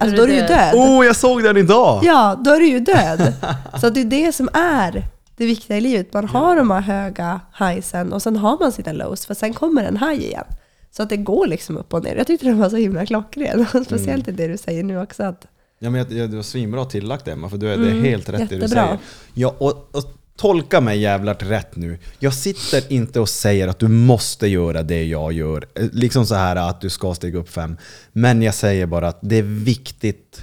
alltså, 0.00 0.16
Då 0.16 0.22
då 0.22 0.22
är 0.22 0.28
du 0.28 0.34
ju 0.34 0.46
död. 0.46 0.74
Oh, 0.74 1.06
jag 1.06 1.16
såg 1.16 1.42
den 1.42 1.56
idag! 1.56 2.00
Ja, 2.04 2.40
då 2.44 2.50
är 2.50 2.60
du 2.60 2.66
ju 2.66 2.80
död. 2.80 3.32
Så 3.80 3.90
det 3.90 4.00
är 4.00 4.04
det 4.04 4.32
som 4.32 4.48
är 4.52 5.04
det 5.36 5.46
viktiga 5.46 5.76
i 5.76 5.80
livet. 5.80 6.12
Man 6.12 6.28
har 6.28 6.56
de 6.56 6.70
här 6.70 6.80
höga 6.80 7.40
highsen 7.58 8.12
och 8.12 8.22
sen 8.22 8.36
har 8.36 8.58
man 8.60 8.72
sina 8.72 8.92
lows, 8.92 9.26
för 9.26 9.34
sen 9.34 9.54
kommer 9.54 9.84
en 9.84 9.96
high 9.96 10.20
igen. 10.24 10.44
Så 10.90 11.02
att 11.02 11.08
det 11.08 11.16
går 11.16 11.46
liksom 11.46 11.76
upp 11.76 11.94
och 11.94 12.04
ner. 12.04 12.16
Jag 12.16 12.26
tyckte 12.26 12.46
det 12.46 12.52
var 12.52 12.68
så 12.68 12.76
himla 12.76 13.06
klockren. 13.06 13.66
Speciellt 13.84 14.28
i 14.28 14.32
det 14.32 14.46
du 14.48 14.56
säger 14.56 14.82
nu 14.82 15.02
också. 15.02 15.22
Att, 15.22 15.46
Ja, 15.78 15.90
men 15.90 15.98
jag, 15.98 16.12
jag, 16.12 16.30
du 16.30 16.36
har 16.36 16.42
svinbra 16.42 16.84
tillagt 16.84 17.28
Emma, 17.28 17.48
för 17.48 17.56
du 17.56 17.68
är, 17.72 17.76
det 17.76 17.88
är 17.90 18.00
helt 18.00 18.28
rätt 18.28 18.38
det 18.38 18.44
du 18.46 18.54
Mm, 18.54 18.62
jättebra. 18.62 18.84
säger. 18.86 18.98
Ja, 19.34 19.54
och, 19.58 19.68
och 19.96 20.02
tolka 20.36 20.80
mig 20.80 20.98
jävlar 20.98 21.34
rätt 21.34 21.76
nu. 21.76 21.98
Jag 22.18 22.34
sitter 22.34 22.92
inte 22.92 23.20
och 23.20 23.28
säger 23.28 23.68
att 23.68 23.78
du 23.78 23.88
måste 23.88 24.46
göra 24.46 24.82
det 24.82 25.04
jag 25.04 25.32
gör. 25.32 25.64
Liksom 25.92 26.26
så 26.26 26.34
här 26.34 26.56
att 26.56 26.80
du 26.80 26.90
ska 26.90 27.14
stiga 27.14 27.38
upp 27.38 27.48
fem. 27.50 27.76
Men 28.12 28.42
jag 28.42 28.54
säger 28.54 28.86
bara 28.86 29.08
att 29.08 29.18
det 29.22 29.36
är 29.36 29.42
viktigt 29.42 30.42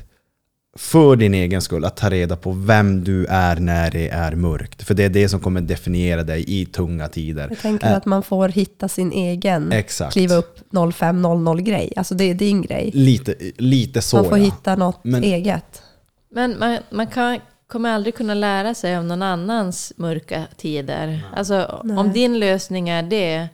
för 0.77 1.15
din 1.15 1.33
egen 1.33 1.61
skull 1.61 1.85
att 1.85 1.97
ta 1.97 2.09
reda 2.09 2.35
på 2.35 2.51
vem 2.51 3.03
du 3.03 3.25
är 3.25 3.55
när 3.55 3.91
det 3.91 4.09
är 4.09 4.35
mörkt. 4.35 4.83
För 4.83 4.93
det 4.93 5.03
är 5.03 5.09
det 5.09 5.29
som 5.29 5.39
kommer 5.39 5.61
definiera 5.61 6.23
dig 6.23 6.43
i 6.47 6.65
tunga 6.65 7.07
tider. 7.07 7.47
jag 7.49 7.59
tänker 7.59 7.87
Eh, 7.87 7.97
att 7.97 8.05
man 8.05 8.23
får 8.23 8.49
hitta 8.49 8.87
sin 8.87 9.11
egen 9.11 9.71
Exakt. 9.71 10.13
kliva 10.13 10.35
upp 10.35 10.59
0500-grej. 10.71 11.93
Alltså 11.95 12.15
det 12.15 12.23
är 12.23 12.33
din 12.33 12.61
grej. 12.61 12.91
Lite, 12.93 13.35
lite 13.57 14.01
så 14.01 14.15
Man 14.17 14.25
får 14.29 14.37
ja. 14.37 14.43
hitta 14.43 14.75
något 14.75 14.99
Men- 15.03 15.23
eget. 15.23 15.81
Men 16.31 16.59
man, 16.59 16.77
man 16.91 17.07
kan, 17.07 17.39
kommer 17.67 17.89
aldrig 17.89 18.15
kunna 18.15 18.33
lära 18.33 18.73
sig 18.73 18.97
av 18.97 19.05
någon 19.05 19.21
annans 19.21 19.93
mörka 19.97 20.47
tider. 20.57 21.21
Alltså 21.35 21.81
Nej. 21.83 21.97
om 21.97 22.11
din 22.11 22.39
lösning 22.39 22.89
är 22.89 23.03
det, 23.03 23.47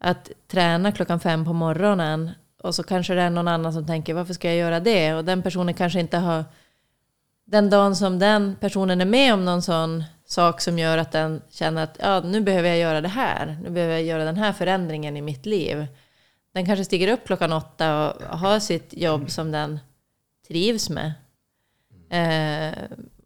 att 0.00 0.30
träna 0.48 0.92
klockan 0.92 1.20
fem 1.20 1.44
på 1.44 1.52
morgonen 1.52 2.30
och 2.62 2.74
så 2.74 2.82
kanske 2.82 3.14
det 3.14 3.22
är 3.22 3.30
någon 3.30 3.48
annan 3.48 3.72
som 3.72 3.86
tänker 3.86 4.14
varför 4.14 4.34
ska 4.34 4.48
jag 4.48 4.56
göra 4.56 4.80
det? 4.80 5.14
Och 5.14 5.24
den 5.24 5.42
personen 5.42 5.74
kanske 5.74 6.00
inte 6.00 6.18
har... 6.18 6.44
Den 7.44 7.70
dagen 7.70 7.96
som 7.96 8.18
den 8.18 8.56
personen 8.60 9.00
är 9.00 9.04
med 9.04 9.34
om 9.34 9.44
någon 9.44 9.62
sån 9.62 10.04
sak 10.26 10.60
som 10.60 10.78
gör 10.78 10.98
att 10.98 11.12
den 11.12 11.42
känner 11.50 11.82
att 11.82 11.96
ja, 12.00 12.20
nu 12.20 12.40
behöver 12.40 12.68
jag 12.68 12.78
göra 12.78 13.00
det 13.00 13.08
här. 13.08 13.58
Nu 13.62 13.70
behöver 13.70 13.94
jag 13.94 14.02
göra 14.02 14.24
den 14.24 14.36
här 14.36 14.52
förändringen 14.52 15.16
i 15.16 15.22
mitt 15.22 15.46
liv. 15.46 15.86
Den 16.54 16.66
kanske 16.66 16.84
stiger 16.84 17.12
upp 17.12 17.26
klockan 17.26 17.52
åtta 17.52 18.10
och 18.10 18.38
har 18.38 18.60
sitt 18.60 18.94
jobb 18.94 19.30
som 19.30 19.52
den 19.52 19.78
trivs 20.48 20.90
med. 20.90 21.12
Eh, 22.10 22.78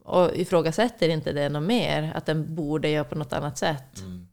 och 0.07 0.37
ifrågasätter 0.37 1.09
inte 1.09 1.33
det 1.33 1.49
något 1.49 1.63
mer, 1.63 2.13
att 2.15 2.27
den 2.27 2.55
borde 2.55 2.89
göra 2.89 3.05
på 3.05 3.15
något 3.15 3.33
annat 3.33 3.59
sätt. 3.59 4.01
Mm. 4.01 4.27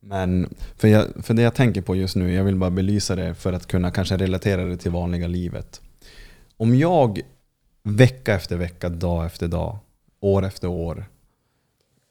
Men 0.00 0.54
för, 0.76 0.88
jag, 0.88 1.06
för 1.22 1.34
det 1.34 1.42
jag 1.42 1.54
tänker 1.54 1.82
på 1.82 1.96
just 1.96 2.16
nu, 2.16 2.34
jag 2.34 2.44
vill 2.44 2.56
bara 2.56 2.70
belysa 2.70 3.16
det 3.16 3.34
för 3.34 3.52
att 3.52 3.66
kunna 3.66 3.90
kanske 3.90 4.16
relatera 4.16 4.64
det 4.64 4.76
till 4.76 4.90
vanliga 4.90 5.26
livet. 5.26 5.80
Om 6.56 6.74
jag 6.74 7.20
vecka 7.82 8.34
efter 8.34 8.56
vecka, 8.56 8.88
dag 8.88 9.26
efter 9.26 9.48
dag, 9.48 9.78
år 10.20 10.44
efter 10.44 10.68
år 10.68 11.06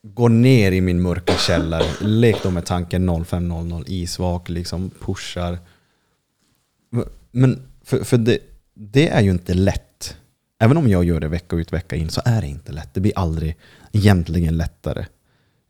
går 0.04 0.30
ner 0.30 0.72
i 0.72 0.82
min 0.82 1.02
mörka 1.02 1.34
källare, 1.34 1.86
lek 2.02 2.44
då 2.44 2.52
med 2.52 2.66
tanken 2.66 3.26
0500, 3.26 3.84
isvak, 3.88 4.50
liksom 4.50 4.90
pushar. 4.90 5.60
Men 7.32 7.62
för, 7.84 8.04
för 8.04 8.18
det, 8.18 8.38
det 8.74 9.10
är 9.10 9.22
ju 9.22 9.32
inte 9.32 9.54
lätt. 9.54 9.93
Även 10.64 10.78
om 10.78 10.88
jag 10.88 11.04
gör 11.04 11.20
det 11.20 11.28
vecka 11.28 11.56
ut 11.56 11.74
vecka 11.74 11.96
in 11.96 12.10
så 12.10 12.22
är 12.26 12.42
det 12.42 12.48
inte 12.48 12.72
lätt. 12.72 12.94
Det 12.94 13.02
blir 13.02 13.14
aldrig 13.16 13.58
egentligen 13.92 14.58
lättare. 14.58 15.06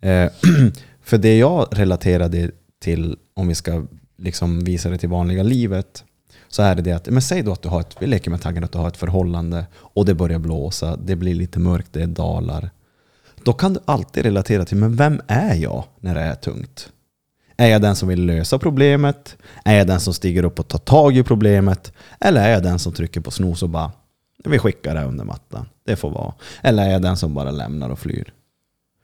Eh, 0.01 0.31
för 1.03 1.17
det 1.17 1.37
jag 1.37 1.67
relaterade 1.71 2.51
till, 2.81 3.17
om 3.33 3.47
vi 3.47 3.55
ska 3.55 3.85
liksom 4.17 4.63
visa 4.63 4.89
det 4.89 4.97
till 4.97 5.09
vanliga 5.09 5.43
livet, 5.43 6.03
så 6.47 6.63
är 6.63 6.75
det 6.75 6.81
det 6.81 6.91
att, 6.91 7.09
men 7.09 7.21
säg 7.21 7.41
då 7.41 7.51
att 7.51 7.61
du 7.61 7.69
har 7.69 7.79
ett, 7.79 7.95
vi 7.99 8.07
leker 8.07 8.31
med 8.31 8.41
tanken 8.41 8.63
att 8.63 8.71
du 8.71 8.77
har 8.77 8.87
ett 8.87 8.97
förhållande 8.97 9.65
och 9.75 10.05
det 10.05 10.13
börjar 10.13 10.39
blåsa, 10.39 10.95
det 10.95 11.15
blir 11.15 11.35
lite 11.35 11.59
mörkt, 11.59 11.93
det 11.93 12.03
är 12.03 12.07
dalar. 12.07 12.69
Då 13.43 13.53
kan 13.53 13.73
du 13.73 13.79
alltid 13.85 14.23
relatera 14.23 14.65
till, 14.65 14.77
men 14.77 14.95
vem 14.95 15.21
är 15.27 15.55
jag 15.55 15.83
när 15.99 16.15
det 16.15 16.21
är 16.21 16.35
tungt? 16.35 16.89
Är 17.57 17.67
jag 17.67 17.81
den 17.81 17.95
som 17.95 18.09
vill 18.09 18.25
lösa 18.25 18.59
problemet? 18.59 19.37
Är 19.65 19.77
jag 19.77 19.87
den 19.87 19.99
som 19.99 20.13
stiger 20.13 20.45
upp 20.45 20.59
och 20.59 20.67
tar 20.67 20.79
tag 20.79 21.17
i 21.17 21.23
problemet? 21.23 21.93
Eller 22.19 22.41
är 22.41 22.51
jag 22.51 22.63
den 22.63 22.79
som 22.79 22.93
trycker 22.93 23.21
på 23.21 23.31
snooze 23.31 23.65
och 23.65 23.69
bara, 23.69 23.91
vi 24.49 24.59
skickar 24.59 24.95
det 24.95 25.03
under 25.03 25.25
mattan, 25.25 25.65
det 25.85 25.95
får 25.95 26.09
vara. 26.09 26.33
Eller 26.61 26.83
är 26.83 26.91
jag 26.91 27.01
den 27.01 27.17
som 27.17 27.33
bara 27.33 27.51
lämnar 27.51 27.89
och 27.89 27.99
flyr? 27.99 28.33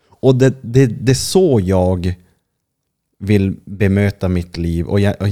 Och 0.09 0.35
det, 0.35 0.53
det, 0.61 0.85
det 0.85 1.11
är 1.11 1.15
så 1.15 1.59
jag 1.63 2.15
vill 3.19 3.55
bemöta 3.65 4.27
mitt 4.27 4.57
liv. 4.57 4.85
Och, 4.85 4.99
jag, 4.99 5.15
och 5.21 5.27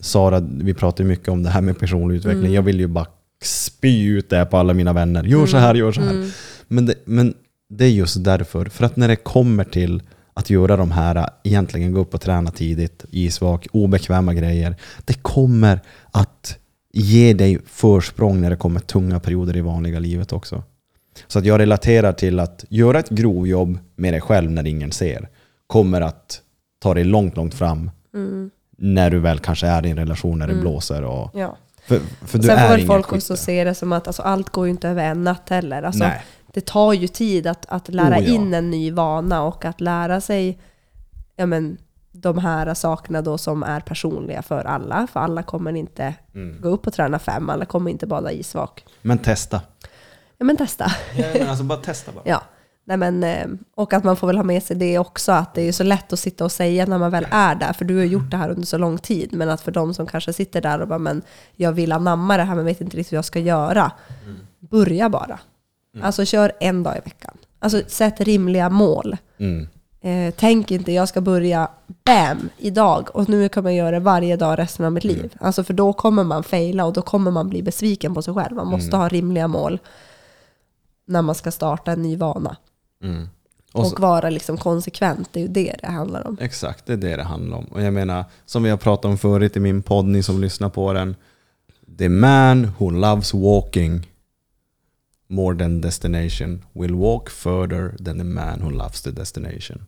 Sara, 0.00 0.40
vi 0.40 0.74
pratar 0.74 1.04
ju 1.04 1.10
mycket 1.10 1.28
om 1.28 1.42
det 1.42 1.50
här 1.50 1.60
med 1.60 1.78
personlig 1.78 2.16
utveckling. 2.16 2.52
Jag 2.52 2.62
vill 2.62 2.80
ju 2.80 2.86
bara 2.86 3.06
spy 3.42 4.06
ut 4.06 4.30
det 4.30 4.46
på 4.46 4.56
alla 4.56 4.74
mina 4.74 4.92
vänner. 4.92 5.24
Gör 5.24 5.46
så 5.46 5.56
här, 5.56 5.74
gör 5.74 5.92
så 5.92 6.00
här. 6.00 6.30
Men, 6.68 6.86
det, 6.86 6.94
men 7.04 7.34
det 7.68 7.84
är 7.84 7.90
just 7.90 8.24
därför. 8.24 8.64
För 8.64 8.84
att 8.84 8.96
när 8.96 9.08
det 9.08 9.16
kommer 9.16 9.64
till 9.64 10.02
att 10.34 10.50
göra 10.50 10.76
de 10.76 10.90
här, 10.90 11.28
egentligen 11.44 11.92
gå 11.92 12.00
upp 12.00 12.14
och 12.14 12.20
träna 12.20 12.50
tidigt, 12.50 13.04
isvak, 13.10 13.66
obekväma 13.72 14.34
grejer. 14.34 14.76
Det 15.04 15.22
kommer 15.22 15.80
att 16.10 16.58
ge 16.92 17.32
dig 17.32 17.58
försprång 17.66 18.40
när 18.40 18.50
det 18.50 18.56
kommer 18.56 18.80
tunga 18.80 19.20
perioder 19.20 19.56
i 19.56 19.60
vanliga 19.60 19.98
livet 19.98 20.32
också. 20.32 20.62
Så 21.26 21.38
att 21.38 21.44
jag 21.44 21.60
relaterar 21.60 22.12
till 22.12 22.40
att 22.40 22.64
göra 22.68 22.98
ett 22.98 23.08
grovjobb 23.08 23.78
med 23.96 24.12
dig 24.14 24.20
själv 24.20 24.50
när 24.50 24.66
ingen 24.66 24.92
ser 24.92 25.28
kommer 25.66 26.00
att 26.00 26.40
ta 26.82 26.94
dig 26.94 27.04
långt, 27.04 27.36
långt 27.36 27.54
fram 27.54 27.90
när 28.78 29.10
du 29.10 29.18
väl 29.18 29.38
kanske 29.38 29.66
är 29.66 29.86
i 29.86 29.90
en 29.90 29.96
relation 29.96 30.38
när 30.38 30.48
det 30.48 30.54
blåser. 30.54 31.02
Och, 31.02 31.30
Ja. 31.34 31.56
för, 31.86 32.00
för 32.26 32.38
du 32.38 32.44
Sen 32.44 32.56
får 32.58 32.64
är 32.64 32.68
väl 32.68 32.78
ingen 32.78 32.86
folk 32.88 33.06
skytte. 33.06 33.16
också 33.16 33.36
se 33.36 33.64
det 33.64 33.74
som 33.74 33.92
att 33.92 34.06
alltså, 34.06 34.22
allt 34.22 34.50
går 34.50 34.64
ju 34.66 34.70
inte 34.70 34.88
över 34.88 35.04
en 35.04 35.24
natt 35.24 35.48
heller. 35.48 35.82
Alltså, 35.82 36.10
det 36.52 36.66
tar 36.66 36.92
ju 36.92 37.08
tid 37.08 37.46
att, 37.46 37.66
att 37.68 37.88
lära 37.88 38.18
Oh, 38.18 38.24
ja. 38.24 38.34
in 38.34 38.54
en 38.54 38.70
ny 38.70 38.90
vana 38.90 39.42
och 39.42 39.64
att 39.64 39.80
lära 39.80 40.20
sig 40.20 40.58
ja, 41.36 41.46
men, 41.46 41.76
de 42.22 42.38
här 42.38 42.74
sakerna 42.74 43.22
då 43.22 43.38
som 43.38 43.62
är 43.62 43.80
personliga 43.80 44.42
för 44.42 44.64
alla. 44.64 45.06
För 45.12 45.20
alla 45.20 45.42
kommer 45.42 45.72
inte 45.76 46.14
Mm. 46.34 46.60
gå 46.60 46.68
upp 46.68 46.86
och 46.86 46.92
träna 46.92 47.18
fem, 47.18 47.50
alla 47.50 47.64
kommer 47.64 47.90
inte 47.90 48.06
bada 48.06 48.32
isvak. 48.32 48.84
Men 49.02 49.18
testa. 49.18 49.60
Ja 50.38 50.44
men 50.44 50.56
testa. 50.56 50.86
Ja, 51.16 51.24
men 51.38 51.48
alltså 51.48 51.64
bara 51.64 51.78
testa 51.78 52.12
bara. 52.12 52.22
Ja. 52.26 52.42
Nej, 52.84 52.96
men, 52.96 53.24
eh, 53.24 53.46
och 53.76 53.92
att 53.92 54.04
man 54.04 54.16
får 54.16 54.26
väl 54.26 54.36
ha 54.36 54.44
med 54.44 54.62
sig 54.62 54.76
det 54.76 54.98
också, 54.98 55.32
att 55.32 55.54
det 55.54 55.62
är 55.62 55.72
så 55.72 55.82
lätt 55.84 56.12
att 56.12 56.18
sitta 56.18 56.44
och 56.44 56.52
säga 56.52 56.86
när 56.86 56.98
man 56.98 57.10
väl 57.10 57.26
är 57.30 57.54
där, 57.54 57.72
för 57.72 57.84
du 57.84 57.96
har 57.96 58.04
gjort 58.04 58.30
det 58.30 58.36
här 58.36 58.50
under 58.50 58.66
så 58.66 58.78
lång 58.78 58.98
tid, 58.98 59.32
men 59.32 59.50
att 59.50 59.60
för 59.60 59.72
de 59.72 59.94
som 59.94 60.06
kanske 60.06 60.32
sitter 60.32 60.60
där 60.60 60.80
och 60.80 60.88
bara, 60.88 60.98
men 60.98 61.22
jag 61.56 61.72
vill 61.72 61.92
anamma 61.92 62.36
det 62.36 62.42
här 62.42 62.54
men 62.54 62.64
vet 62.64 62.80
inte 62.80 62.96
riktigt 62.96 63.12
hur 63.12 63.16
jag 63.18 63.24
ska 63.24 63.38
göra. 63.38 63.92
Börja 64.58 65.08
bara. 65.08 65.38
Alltså 66.02 66.24
kör 66.24 66.52
en 66.60 66.82
dag 66.82 66.96
i 66.96 67.00
veckan. 67.04 67.36
Alltså 67.58 67.82
sätt 67.86 68.20
rimliga 68.20 68.68
mål. 68.70 69.16
Mm. 69.38 69.68
Eh, 70.04 70.34
tänk 70.36 70.70
inte, 70.70 70.92
jag 70.92 71.08
ska 71.08 71.20
börja 71.20 71.68
BAM 72.04 72.48
idag 72.58 73.08
och 73.16 73.28
nu 73.28 73.48
kommer 73.48 73.70
jag 73.70 73.76
göra 73.76 73.90
det 73.90 74.00
varje 74.00 74.36
dag 74.36 74.58
resten 74.58 74.86
av 74.86 74.92
mitt 74.92 75.04
Mm. 75.04 75.16
liv. 75.16 75.34
Alltså 75.40 75.64
för 75.64 75.74
då 75.74 75.92
kommer 75.92 76.24
man 76.24 76.44
fejla 76.44 76.84
och 76.84 76.92
då 76.92 77.02
kommer 77.02 77.30
man 77.30 77.48
bli 77.48 77.62
besviken 77.62 78.14
på 78.14 78.22
sig 78.22 78.34
själv. 78.34 78.56
Man 78.56 78.66
måste 78.66 78.88
Mm. 78.88 79.00
ha 79.00 79.08
rimliga 79.08 79.48
mål 79.48 79.78
när 81.06 81.22
man 81.22 81.34
ska 81.34 81.50
starta 81.50 81.92
en 81.92 82.02
ny 82.02 82.16
vana. 82.16 82.56
Mm. 83.02 83.28
Och, 83.72 83.80
Och 83.80 83.86
så, 83.86 83.96
vara 84.02 84.30
liksom 84.30 84.56
konsekvent, 84.58 85.28
det 85.32 85.40
är 85.40 85.42
ju 85.42 85.48
det 85.48 85.76
det 85.82 85.86
handlar 85.86 86.26
om. 86.26 86.36
exakt, 86.40 86.86
det 86.86 86.92
är 86.92 86.96
det 86.96 87.16
det 87.16 87.22
handlar 87.22 87.56
om. 87.58 87.64
Och 87.64 87.82
jag 87.82 87.92
menar, 87.94 88.24
som 88.46 88.62
vi 88.62 88.70
har 88.70 88.76
pratat 88.76 89.04
om 89.04 89.18
förut 89.18 89.56
i 89.56 89.60
min 89.60 89.82
podd, 89.82 90.04
ni 90.04 90.22
som 90.22 90.40
lyssnar 90.40 90.68
på 90.68 90.92
den. 90.92 91.16
The 91.98 92.08
man 92.08 92.70
who 92.78 92.90
loves 92.90 93.34
walking 93.34 94.08
more 95.28 95.58
than 95.58 95.80
destination 95.80 96.64
will 96.72 96.94
walk 96.94 97.30
further 97.30 98.04
than 98.04 98.18
the 98.18 98.24
man 98.24 98.62
who 98.62 98.70
loves 98.70 99.02
the 99.02 99.10
destination. 99.10 99.82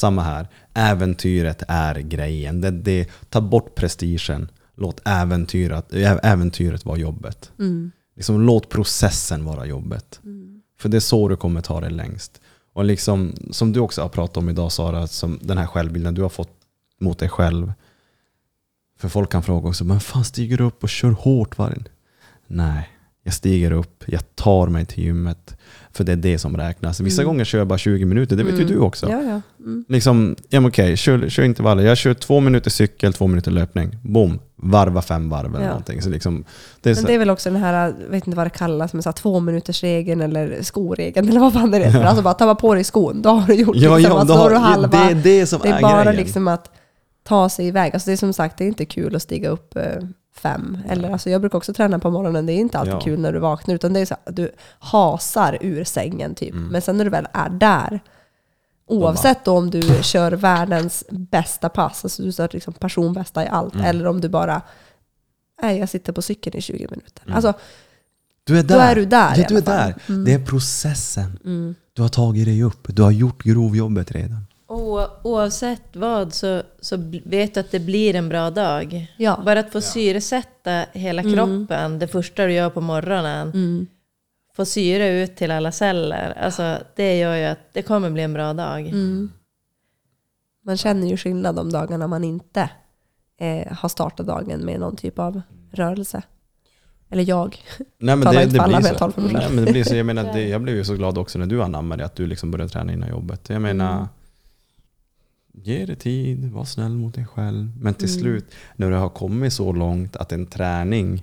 Samma 0.00 0.22
här. 0.22 0.48
Äventyret 0.74 1.62
är 1.68 1.94
grejen. 1.94 2.60
Det, 2.60 2.70
det, 2.70 3.08
ta 3.28 3.40
bort 3.40 3.74
prestigen. 3.74 4.48
Låt 4.76 5.00
äventyret, 5.04 5.92
äventyret 6.22 6.84
vara 6.84 6.98
jobbet. 6.98 7.52
Mm. 7.58 7.92
Liksom, 8.16 8.40
låt 8.40 8.68
processen 8.68 9.44
vara 9.44 9.66
jobbet. 9.66 10.20
För 10.78 10.88
det 10.88 10.96
är 10.96 11.00
så 11.00 11.28
du 11.28 11.36
kommer 11.36 11.60
ta 11.60 11.80
det 11.80 11.90
längst. 11.90 12.40
Och 12.72 12.84
liksom, 12.84 13.34
som 13.50 13.72
du 13.72 13.80
också 13.80 14.02
har 14.02 14.08
pratat 14.08 14.36
om 14.36 14.48
idag 14.48 14.72
Sara, 14.72 15.06
som 15.06 15.38
den 15.42 15.58
här 15.58 15.66
självbilden 15.66 16.14
du 16.14 16.22
har 16.22 16.28
fått 16.28 16.56
mot 17.00 17.18
dig 17.18 17.28
själv. 17.28 17.72
För 18.98 19.08
folk 19.08 19.32
kan 19.32 19.42
fråga 19.42 19.68
också, 19.68 19.84
men 19.84 20.00
fan 20.00 20.24
stiger 20.24 20.56
du 20.56 20.64
upp 20.64 20.82
och 20.82 20.88
kör 20.88 21.10
hårt 21.10 21.58
varje 21.58 21.84
Nej, 22.46 22.88
jag 23.22 23.34
stiger 23.34 23.72
upp, 23.72 24.04
jag 24.06 24.36
tar 24.36 24.66
mig 24.68 24.86
till 24.86 25.04
gymmet. 25.04 25.56
För 25.92 26.04
det 26.04 26.12
är 26.12 26.16
det 26.16 26.38
som 26.38 26.56
räknas. 26.56 27.00
Vissa 27.00 27.24
gånger 27.24 27.44
kör 27.44 27.58
jag 27.58 27.66
bara 27.68 27.78
20 27.78 28.04
minuter, 28.04 28.36
det 28.36 28.42
vet 28.44 28.52
ju 28.54 28.62
Mm. 28.62 28.68
du 28.72 28.78
också. 28.78 29.10
Ja, 29.10 29.22
ja. 29.22 29.40
Mm. 29.60 29.84
Liksom, 29.88 30.36
ja 30.48 30.66
okej, 30.66 30.96
kör, 30.96 31.28
kör 31.28 31.42
intervaller. 31.42 31.82
Jag 31.82 31.96
kör 31.98 32.14
två 32.14 32.40
minuter 32.40 32.70
cykel, 32.70 33.12
två 33.12 33.26
minuter 33.26 33.50
löpning. 33.50 33.96
Boom, 34.02 34.38
varva 34.56 35.02
fem 35.02 35.28
varv 35.30 35.54
eller 35.54 35.64
Ja. 35.64 35.68
någonting. 35.68 36.02
Så 36.02 36.10
liksom, 36.10 36.44
det 36.80 36.90
är 36.90 36.94
så, 36.94 37.00
Men 37.00 37.06
det 37.08 37.14
är 37.14 37.18
väl 37.18 37.30
också 37.30 37.50
den 37.50 37.62
här, 37.62 37.94
jag 38.04 38.10
vet 38.10 38.26
inte 38.26 38.36
vad 38.36 38.46
det 38.46 38.50
kallas, 38.50 38.92
men 38.92 39.02
så 39.02 39.08
här 39.08 39.12
två 39.14 39.40
minuters 39.40 39.82
regeln 39.82 40.20
eller 40.20 40.62
skoregeln 40.62 41.28
eller 41.28 41.40
vad 41.40 41.52
fan 41.52 41.70
det 41.70 41.78
heter. 41.78 42.02
Alltså 42.04 42.22
bara 42.22 42.34
ta 42.34 42.54
på 42.54 42.74
dig 42.74 42.84
skon, 42.84 43.22
då 43.22 43.30
har 43.30 43.46
du 43.46 43.54
gjort 43.54 43.76
ja, 43.76 43.96
liksom, 43.96 44.16
ja, 44.16 44.24
då 44.24 44.34
då 44.34 44.40
har 44.40 44.50
du 44.50 44.56
halva. 44.56 44.88
det 44.88 44.96
är 45.10 45.14
det 45.14 45.46
som 45.46 45.60
Det 45.62 45.68
är 45.68 45.76
är 45.78 45.82
bara 45.82 46.04
grejen. 46.04 46.16
liksom 46.16 46.48
att 46.48 46.70
ta 47.24 47.48
sig 47.48 47.66
iväg. 47.66 47.90
Alltså 47.94 48.06
det 48.10 48.12
är 48.12 48.16
som 48.16 48.32
sagt, 48.32 48.58
det 48.58 48.64
är 48.64 48.68
inte 48.68 48.84
kul 48.84 49.16
att 49.16 49.22
stiga 49.22 49.48
upp 49.48 49.76
eh, 49.76 49.82
fem. 50.32 50.78
Eller, 50.88 51.10
alltså 51.10 51.30
jag 51.30 51.40
brukar 51.40 51.58
också 51.58 51.74
träna 51.74 51.98
på 51.98 52.10
morgonen, 52.10 52.46
det 52.46 52.52
är 52.52 52.56
inte 52.56 52.78
alltid 52.78 52.94
Ja. 52.94 53.00
kul 53.00 53.20
när 53.20 53.32
du 53.32 53.38
vaknar. 53.38 53.74
Utan 53.74 53.92
det 53.92 54.00
är 54.00 54.06
så 54.06 54.14
att 54.14 54.36
du 54.36 54.50
hasar 54.78 55.58
ur 55.60 55.84
sängen 55.84 56.34
typ. 56.34 56.52
Mm. 56.54 56.68
Men 56.68 56.82
sen 56.82 56.96
när 56.96 57.04
du 57.04 57.10
väl 57.10 57.28
är 57.32 57.48
där, 57.48 58.00
oavsett 58.86 59.44
då 59.44 59.56
om 59.58 59.70
du 59.70 59.82
kör 60.02 60.32
världens 60.32 61.04
bästa 61.10 61.68
pass, 61.68 62.04
alltså 62.04 62.22
du 62.22 62.28
är 62.28 62.48
liksom 62.52 62.72
personbästa 62.74 63.44
i 63.44 63.48
allt, 63.48 63.74
Mm. 63.74 63.86
eller 63.86 64.06
om 64.06 64.20
du 64.20 64.28
bara, 64.28 64.62
nej 65.62 65.78
jag 65.78 65.88
sitter 65.88 66.12
på 66.12 66.22
cykeln 66.22 66.56
i 66.56 66.60
20 66.60 66.86
minuter. 66.90 67.22
Mm. 67.24 67.34
Alltså, 67.36 67.52
Du 68.44 68.58
är 68.58 68.62
Då 68.62 68.74
där. 68.74 68.90
är 68.90 68.94
du 68.94 69.04
där 69.04 69.34
Ja, 69.38 69.44
du 69.48 69.56
är 69.56 69.60
där. 69.62 69.94
Mm. 70.08 70.24
Det 70.24 70.32
är 70.34 70.44
processen. 70.46 71.38
mm. 71.44 71.74
Du 71.92 72.02
har 72.02 72.08
tagit 72.08 72.44
dig 72.46 72.62
upp. 72.62 72.86
Du 72.96 73.02
har 73.02 73.10
gjort 73.10 73.42
grovjobbet 73.42 74.10
redan. 74.12 74.46
Och 74.72 75.26
oavsett 75.26 75.96
vad 75.96 76.34
så, 76.34 76.62
så 76.80 76.96
vet 77.24 77.54
du 77.54 77.60
att 77.60 77.70
det 77.70 77.80
blir 77.80 78.14
en 78.14 78.28
bra 78.28 78.50
dag. 78.50 79.06
Ja. 79.16 79.42
Bara 79.44 79.60
att 79.60 79.72
få 79.72 79.80
syresätta 79.80 80.84
hela 80.92 81.22
Mm. 81.22 81.34
kroppen, 81.34 81.98
det 81.98 82.08
första 82.08 82.46
du 82.46 82.52
gör 82.52 82.70
på 82.70 82.80
morgonen. 82.80 83.48
Mm. 83.50 83.86
Få 84.56 84.64
syre 84.64 85.08
ut 85.22 85.36
till 85.36 85.50
alla 85.50 85.72
celler. 85.72 86.38
Alltså, 86.44 86.78
det 86.96 87.18
gör 87.18 87.36
ju 87.36 87.44
att 87.44 87.58
det 87.72 87.82
kommer 87.82 88.10
bli 88.10 88.22
en 88.22 88.32
bra 88.32 88.52
dag. 88.52 88.80
Mm. 88.80 89.30
Man 90.64 90.76
känner 90.76 91.06
ju 91.06 91.16
skillnad 91.16 91.54
de 91.56 91.72
dagarna 91.72 92.06
man 92.06 92.24
inte 92.24 92.70
eh, 93.40 93.72
har 93.72 93.88
startat 93.88 94.26
dagen 94.26 94.60
med 94.60 94.80
någon 94.80 94.96
typ 94.96 95.18
av 95.18 95.42
rörelse. 95.72 96.22
Eller 97.10 97.28
jag. 97.28 97.56
Nej, 97.98 98.16
men 98.16 98.34
det, 98.34 98.44
det 98.44 98.48
blir 98.68 98.80
så. 98.98 99.12
Nej, 99.16 99.48
men 99.50 99.64
det 99.64 99.72
blir 99.72 99.84
så. 99.84 99.94
Jag, 99.96 100.06
menar, 100.06 100.32
det, 100.32 100.48
jag 100.48 100.60
blev 100.62 100.76
ju 100.76 100.84
så 100.84 100.94
glad 100.94 101.18
också 101.18 101.38
när 101.38 101.46
du 101.46 101.62
anammade 101.62 102.04
att 102.04 102.16
du 102.16 102.26
liksom 102.26 102.50
började 102.50 102.68
träna 102.72 102.92
innan 102.92 103.08
jobbet. 103.08 103.48
Jag 103.50 103.62
menar, 103.62 103.92
Mm. 103.96 104.08
Ge 105.52 105.86
dig 105.86 105.96
tid, 105.96 106.50
var 106.52 106.64
snäll 106.64 106.92
mot 106.96 107.14
dig 107.14 107.26
själv. 107.26 107.70
Men 107.80 107.94
till 107.94 108.08
Mm. 108.08 108.20
slut, 108.20 108.44
när 108.76 108.90
du 108.90 108.96
har 108.96 109.08
kommit 109.08 109.52
så 109.52 109.72
långt 109.72 110.16
att 110.16 110.32
en 110.32 110.46
träning 110.46 111.22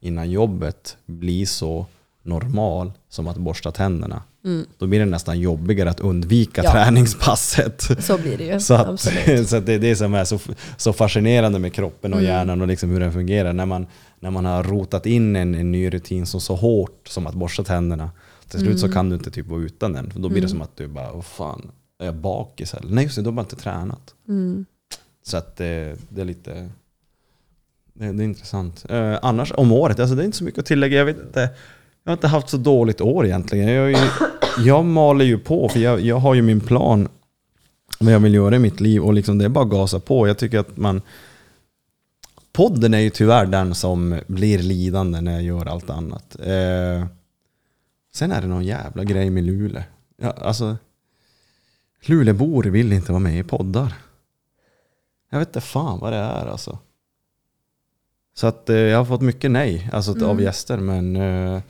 innan 0.00 0.30
jobbet 0.30 0.96
blir 1.06 1.46
så 1.46 1.86
normal 2.22 2.92
som 3.08 3.28
att 3.28 3.36
borsta 3.36 3.70
tänderna. 3.70 4.22
Mm. 4.44 4.66
Då 4.78 4.86
blir 4.86 4.98
det 4.98 5.04
nästan 5.06 5.40
jobbigare 5.40 5.90
att 5.90 6.00
undvika 6.00 6.64
Ja. 6.64 6.72
träningspasset. 6.72 7.82
Så 8.04 8.18
blir 8.18 8.38
det 8.38 8.44
ju. 8.44 8.60
Så, 8.60 8.74
att, 8.74 9.00
så 9.48 9.60
det 9.60 9.72
är 9.72 9.78
det 9.78 9.96
som 9.96 10.14
är 10.14 10.24
så, 10.24 10.38
så 10.76 10.92
fascinerande 10.92 11.58
med 11.58 11.72
kroppen 11.72 12.12
och 12.12 12.18
Mm. 12.20 12.30
hjärnan 12.30 12.60
och 12.62 12.68
liksom 12.68 12.90
hur 12.90 13.00
den 13.00 13.12
fungerar. 13.12 13.52
När 13.52 13.66
man, 13.66 13.86
när 14.20 14.30
man 14.30 14.44
har 14.44 14.62
rotat 14.62 15.06
in 15.06 15.36
en, 15.36 15.54
en 15.54 15.72
ny 15.72 15.90
rutin 15.90 16.26
som 16.26 16.40
så 16.40 16.54
hårt 16.54 17.08
som 17.08 17.26
att 17.26 17.34
borsta 17.34 17.64
tänderna. 17.64 18.10
Till 18.48 18.60
slut 18.60 18.78
så 18.80 18.86
Mm. 18.86 18.94
kan 18.94 19.08
du 19.08 19.16
inte 19.16 19.30
typ 19.30 19.46
vara 19.46 19.60
utan 19.60 19.92
den. 19.92 20.10
För 20.10 20.20
då 20.20 20.28
blir 20.28 20.40
det 20.40 20.46
Mm. 20.46 20.50
som 20.50 20.62
att 20.62 20.76
du 20.76 20.86
bara, 20.88 21.12
vad 21.12 21.24
fan, 21.24 21.70
är 21.98 22.04
jag 22.04 22.14
bakis 22.14 22.74
eller? 22.74 22.90
Nej 22.90 23.04
just 23.04 23.16
det, 23.16 23.22
då 23.22 23.30
har 23.30 23.34
man 23.34 23.44
inte 23.44 23.56
tränat. 23.56 24.14
Mm. 24.28 24.66
Så 25.22 25.36
att 25.36 25.56
det, 25.56 25.96
det 26.08 26.20
är 26.20 26.24
lite 26.24 26.70
det, 27.92 28.12
det 28.12 28.22
är 28.22 28.24
intressant. 28.24 28.84
Eh, 28.88 29.18
annars 29.22 29.52
om 29.56 29.72
året, 29.72 30.00
alltså 30.00 30.16
det 30.16 30.22
är 30.22 30.24
inte 30.24 30.38
så 30.38 30.44
mycket 30.44 30.60
att 30.60 30.66
tillägga. 30.66 30.98
Jag 30.98 31.04
vet 31.04 31.20
inte, 31.20 31.40
jag 32.04 32.10
har 32.10 32.16
inte 32.16 32.28
haft 32.28 32.48
så 32.48 32.56
dåligt 32.56 33.00
år 33.00 33.26
egentligen. 33.26 33.68
Jag, 33.68 33.90
ju, 33.90 34.08
jag 34.64 34.84
maler 34.84 35.24
ju 35.24 35.38
på 35.38 35.68
för 35.68 35.80
jag, 35.80 36.00
jag 36.00 36.16
har 36.16 36.34
ju 36.34 36.42
min 36.42 36.60
plan 36.60 37.08
vad 37.98 38.12
jag 38.12 38.20
vill 38.20 38.34
göra 38.34 38.56
i 38.56 38.58
mitt 38.58 38.80
liv 38.80 39.02
och 39.02 39.14
liksom 39.14 39.38
det 39.38 39.44
är 39.44 39.48
bara 39.48 39.64
att 39.64 39.70
gasa 39.70 40.00
på. 40.00 40.28
Jag 40.28 40.38
tycker 40.38 40.58
att 40.58 40.76
man 40.76 41.02
Podden 42.52 42.94
är 42.94 42.98
ju 42.98 43.10
tyvärr 43.10 43.46
den 43.46 43.74
som 43.74 44.20
blir 44.26 44.58
lidande 44.58 45.20
när 45.20 45.32
jag 45.32 45.42
gör 45.42 45.66
allt 45.66 45.90
annat. 45.90 46.36
Eh, 46.40 47.06
sen 48.14 48.32
är 48.32 48.40
det 48.40 48.46
någon 48.46 48.64
jävla 48.64 49.04
grej 49.04 49.30
med 49.30 49.44
Luleå. 49.44 49.82
Ja, 50.16 50.30
alltså, 50.30 50.76
Luleåbor 52.08 52.64
vill 52.64 52.92
inte 52.92 53.12
vara 53.12 53.20
med 53.20 53.38
i 53.38 53.42
poddar. 53.42 53.94
Jag 55.30 55.38
vet 55.38 55.48
inte 55.48 55.60
fan 55.60 55.98
vad 55.98 56.12
det 56.12 56.18
är 56.18 56.46
alltså. 56.46 56.78
Så 58.36 58.46
att 58.46 58.70
eh, 58.70 58.76
jag 58.76 58.98
har 58.98 59.04
fått 59.04 59.20
mycket 59.20 59.50
nej 59.50 59.90
alltså, 59.92 60.10
av 60.12 60.16
Mm. 60.30 60.40
gäster 60.44 60.76
men 60.78 61.16
eh, 61.16 61.60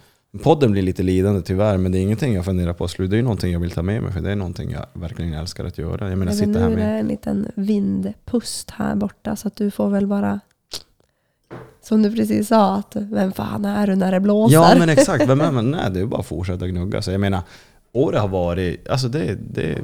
podden 0.43 0.73
blir 0.73 0.83
lite 0.83 1.03
lidande 1.03 1.41
tyvärr 1.43 1.77
men 1.77 1.93
det 1.93 1.99
är 1.99 2.01
ingenting 2.01 2.35
jag 2.35 2.45
funderar 2.45 2.73
på 2.73 2.85
att 2.85 2.91
sluta. 2.91 3.11
Det 3.11 3.19
är 3.19 3.23
någonting 3.23 3.53
jag 3.53 3.61
vill 3.61 3.71
ta 3.71 3.83
med 3.83 4.03
mig 4.03 4.13
för 4.13 4.21
det 4.21 4.31
är 4.31 4.37
någonting 4.37 4.71
jag 4.71 4.87
verkligen 4.93 5.33
älskar 5.33 5.65
att 5.65 5.79
göra. 5.79 6.09
Jag 6.11 6.19
menar 6.19 6.33
Men 6.33 6.35
sitta 6.37 6.51
nu 6.51 6.59
här 6.59 6.67
är 6.67 6.71
det 6.71 6.77
med... 6.77 7.01
en 7.01 7.07
liten 7.09 7.49
vindpust 7.55 8.71
här 8.71 8.95
borta 8.95 9.37
så 9.37 9.49
att 9.49 9.57
du 9.57 9.71
får 9.71 9.89
väl 9.91 10.07
bara 10.07 10.41
som 11.83 12.03
du 12.03 12.17
precis 12.17 12.49
sa, 12.49 12.75
att 12.77 12.97
vem 12.97 13.33
fan 13.33 13.65
är 13.65 13.87
du 13.87 13.95
när 13.97 14.13
det 14.13 14.21
blåser? 14.21 14.55
Ja 14.55 14.75
men 14.79 14.89
exakt, 14.99 15.29
vem 15.29 15.41
är 15.41 15.51
man? 15.51 15.71
Nej 15.71 15.91
det 15.91 16.01
är 16.01 16.07
bara 16.07 16.21
att 16.21 16.27
fortsätta 16.27 16.67
gnugga. 16.69 17.03
Så 17.03 17.11
jag 17.11 17.21
menar, 17.21 17.43
året 17.93 18.21
har 18.21 18.29
varit, 18.29 18.89
alltså 18.89 19.09
det, 19.09 19.39
det 19.51 19.79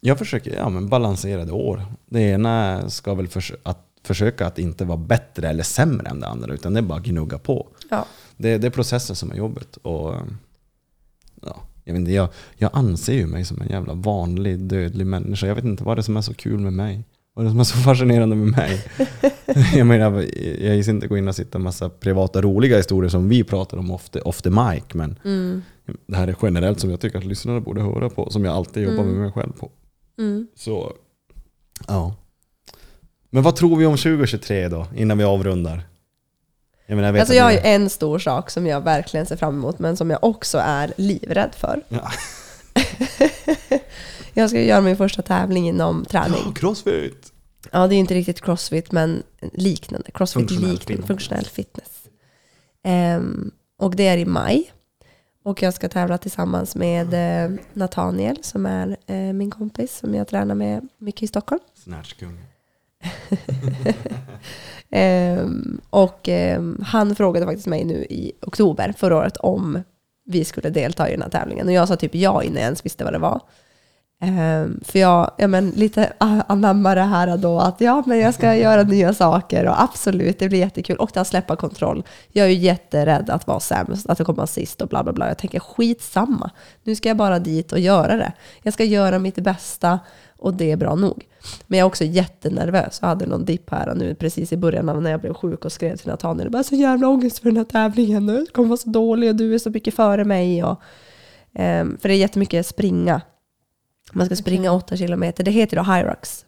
jag 0.00 0.18
försöker 0.18 0.56
ja, 0.56 0.68
men 0.68 0.88
balanserade 0.88 1.52
år. 1.52 1.84
Det 2.06 2.20
ena 2.20 2.90
ska 2.90 3.14
väl 3.14 3.28
förs 3.28 3.52
att 3.62 3.84
försöka 4.02 4.46
att 4.46 4.58
inte 4.58 4.84
vara 4.84 4.98
bättre 4.98 5.48
eller 5.48 5.62
sämre 5.62 6.08
än 6.08 6.20
det 6.20 6.26
andra 6.26 6.54
utan 6.54 6.72
det 6.74 6.80
är 6.80 6.82
bara 6.82 6.98
att 6.98 7.04
gnugga 7.04 7.38
på. 7.38 7.66
Ja. 7.90 8.06
Det, 8.36 8.58
det 8.58 8.66
är 8.66 8.70
processen 8.70 9.16
som 9.16 9.30
är 9.32 9.36
jobbet. 9.36 9.76
Och, 9.76 10.14
ja, 11.42 11.56
jag, 11.84 11.92
vet 11.92 12.00
inte, 12.00 12.12
jag, 12.12 12.28
jag 12.56 12.70
anser 12.72 13.12
ju 13.14 13.26
mig 13.26 13.44
som 13.44 13.60
en 13.62 13.68
jävla 13.68 13.94
vanlig 13.94 14.58
dödlig 14.58 15.06
människa. 15.06 15.46
Jag 15.46 15.54
vet 15.54 15.64
inte 15.64 15.84
vad 15.84 15.96
det 15.96 16.00
är 16.00 16.02
som 16.02 16.16
är 16.16 16.20
så 16.20 16.34
kul 16.34 16.58
med 16.60 16.72
mig. 16.72 17.04
Vad 17.34 17.44
är 17.44 17.46
det 17.46 17.52
som 17.52 17.60
är 17.60 17.64
så 17.64 17.76
fascinerande 17.84 18.36
med 18.36 18.46
mig? 18.48 18.84
jag 19.76 19.86
menar, 19.86 20.12
jag 20.64 20.76
gissar 20.76 20.92
inte 20.92 21.06
gå 21.08 21.16
in 21.18 21.28
och 21.28 21.36
sitta 21.36 21.58
en 21.58 21.64
massa 21.64 21.88
privata 21.88 22.42
roliga 22.42 22.76
historier 22.76 23.10
som 23.10 23.28
vi 23.28 23.44
pratar 23.44 23.76
om 23.78 23.90
off 23.90 24.10
the, 24.42 24.50
mic. 24.50 24.84
Men 24.92 25.18
Mm. 25.24 25.62
det 26.06 26.16
här 26.16 26.28
är 26.28 26.36
generellt 26.42 26.80
som 26.80 26.90
jag 26.90 27.00
tycker 27.00 27.18
att 27.18 27.24
lyssnarna 27.24 27.60
borde 27.60 27.82
höra 27.82 28.10
på. 28.10 28.30
Som 28.30 28.44
jag 28.44 28.54
alltid 28.54 28.82
jobbar 28.82 28.96
med 28.96 29.06
Mm. 29.06 29.22
mig 29.22 29.32
själv 29.32 29.52
på. 29.52 29.70
Mm. 30.18 30.46
Så, 30.54 30.92
ja. 31.86 32.14
Men 33.30 33.42
vad 33.42 33.56
tror 33.56 33.76
vi 33.76 33.86
om 33.86 33.96
2023 33.96 34.68
då? 34.68 34.86
Innan 34.96 35.18
vi 35.18 35.24
avrundar. 35.24 35.82
Jag 36.86 36.96
menar, 36.96 37.08
jag 37.08 37.12
vet 37.12 37.20
Alltså 37.20 37.34
jag 37.34 37.44
har 37.44 37.52
ju 37.52 37.58
en 37.58 37.90
stor 37.90 38.18
sak 38.18 38.50
som 38.50 38.66
jag 38.66 38.80
verkligen 38.80 39.26
ser 39.26 39.36
fram 39.36 39.54
emot 39.54 39.78
men 39.78 39.96
som 39.96 40.10
jag 40.10 40.24
också 40.24 40.58
är 40.58 40.92
livrädd 40.96 41.54
för. 41.54 41.82
Ja. 41.88 42.10
Jag 44.38 44.50
ska 44.50 44.60
göra 44.60 44.80
min 44.80 44.96
första 44.96 45.22
tävling 45.22 45.68
inom 45.68 46.04
träning. 46.04 46.42
Ja, 46.44 46.52
crossfit! 46.52 47.32
Ja, 47.72 47.86
det 47.86 47.94
är 47.94 47.98
inte 47.98 48.14
riktigt 48.14 48.40
crossfit 48.40 48.92
men 48.92 49.22
liknande. 49.52 50.10
Crossfit 50.10 50.34
Funktionell 50.34 50.70
liknande, 50.70 50.86
fitness. 50.86 51.06
funktionell 51.06 51.44
fitness. 51.44 51.88
Ehm, 52.84 53.50
och 53.78 53.96
det 53.96 54.06
är 54.06 54.18
i 54.18 54.24
maj. 54.24 54.72
Och 55.48 55.62
jag 55.62 55.74
ska 55.74 55.88
tävla 55.88 56.18
tillsammans 56.18 56.76
med 56.76 57.14
eh, 57.14 57.50
Nathaniel 57.72 58.38
som 58.42 58.66
är 58.66 58.96
eh, 59.06 59.16
min 59.16 59.50
kompis 59.50 59.98
som 59.98 60.14
jag 60.14 60.28
tränar 60.28 60.54
med 60.54 60.88
mycket 60.98 61.22
i 61.22 61.26
Stockholm. 61.26 61.60
Snatchkung. 61.74 62.38
Ehm, 64.90 65.80
och 65.90 66.28
ehm, 66.28 66.80
han 66.86 67.16
frågade 67.16 67.46
faktiskt 67.46 67.66
mig 67.66 67.84
nu 67.84 67.94
i 67.94 68.32
oktober 68.42 68.94
förra 68.96 69.16
året 69.16 69.36
om 69.36 69.82
vi 70.24 70.44
skulle 70.44 70.70
delta 70.70 71.08
i 71.08 71.12
den 71.12 71.22
här 71.22 71.30
tävlingen. 71.30 71.66
Och 71.66 71.72
jag 71.72 71.88
sa 71.88 71.96
typ 71.96 72.14
ja 72.14 72.42
innan 72.42 72.56
jag 72.56 72.64
ens 72.64 72.84
visste 72.84 73.04
vad 73.04 73.12
det 73.12 73.18
var. 73.18 73.40
Ehm, 74.20 74.80
för 74.84 74.98
jag, 74.98 75.30
ja 75.38 75.46
men 75.48 75.70
lite 75.70 76.12
a- 76.18 76.42
anammar 76.48 76.96
det 76.96 77.02
här 77.02 77.36
då 77.36 77.58
att 77.58 77.80
ja 77.80 78.02
men 78.06 78.18
jag 78.18 78.34
ska 78.34 78.54
göra 78.54 78.82
nya 78.82 79.14
saker 79.14 79.66
och 79.66 79.82
absolut 79.82 80.38
det 80.38 80.48
blir 80.48 80.58
jättekul 80.58 80.96
och 80.96 81.16
att 81.16 81.26
släppa 81.26 81.56
kontroll. 81.56 82.02
Jag 82.32 82.46
är 82.46 82.50
ju 82.50 82.56
jätterädd 82.56 83.30
att 83.30 83.46
vara 83.46 83.60
sämst, 83.60 84.08
att 84.10 84.24
komma 84.24 84.46
sist 84.46 84.82
och 84.82 84.88
bla 84.88 85.02
bla 85.04 85.12
bla. 85.12 85.28
Jag 85.28 85.38
tänker 85.38 85.60
skitsamma, 85.60 86.50
nu 86.82 86.94
ska 86.96 87.08
jag 87.08 87.16
bara 87.16 87.38
dit 87.38 87.72
och 87.72 87.78
göra 87.78 88.16
det. 88.16 88.32
Jag 88.62 88.74
ska 88.74 88.84
göra 88.84 89.18
mitt 89.18 89.34
bästa 89.38 89.98
och 90.38 90.54
det 90.54 90.70
är 90.72 90.76
bra 90.76 90.94
nog. 90.94 91.24
Men 91.66 91.78
jag 91.78 91.84
är 91.84 91.88
också 91.88 92.04
jättenervös. 92.04 92.98
Jag 93.02 93.08
hade 93.08 93.26
någon 93.26 93.44
dipp 93.44 93.70
här 93.70 93.94
nu 93.94 94.14
precis 94.14 94.52
i 94.52 94.56
början 94.56 94.88
av 94.88 95.02
när 95.02 95.10
jag 95.10 95.20
blev 95.20 95.34
sjuk 95.34 95.64
och 95.64 95.72
skrev 95.72 95.96
till 95.96 96.08
Nathaniel. 96.08 96.44
Jag 96.44 96.52
bara 96.52 96.62
så 96.62 96.74
jävla 96.74 97.08
ångest 97.08 97.38
för 97.38 97.44
den 97.44 97.56
här 97.56 97.64
tävlingen 97.64 98.26
nu. 98.26 98.38
Jag 98.38 98.52
kommer 98.52 98.68
vara 98.68 98.76
så 98.76 98.88
dålig 98.90 99.30
och 99.30 99.36
du 99.36 99.54
är 99.54 99.58
så 99.58 99.70
mycket 99.70 99.94
före 99.94 100.24
mig. 100.24 100.64
Och, 100.64 100.80
ehm, 101.54 101.98
för 102.00 102.08
det 102.08 102.14
är 102.14 102.18
jättemycket 102.18 102.66
springa. 102.66 103.20
Man 104.12 104.26
ska 104.26 104.36
springa 104.36 104.72
åtta 104.72 104.96
kilometer. 104.96 105.44
Det 105.44 105.50
heter 105.50 105.76
då 105.76 105.82
Hyrox. 105.82 106.46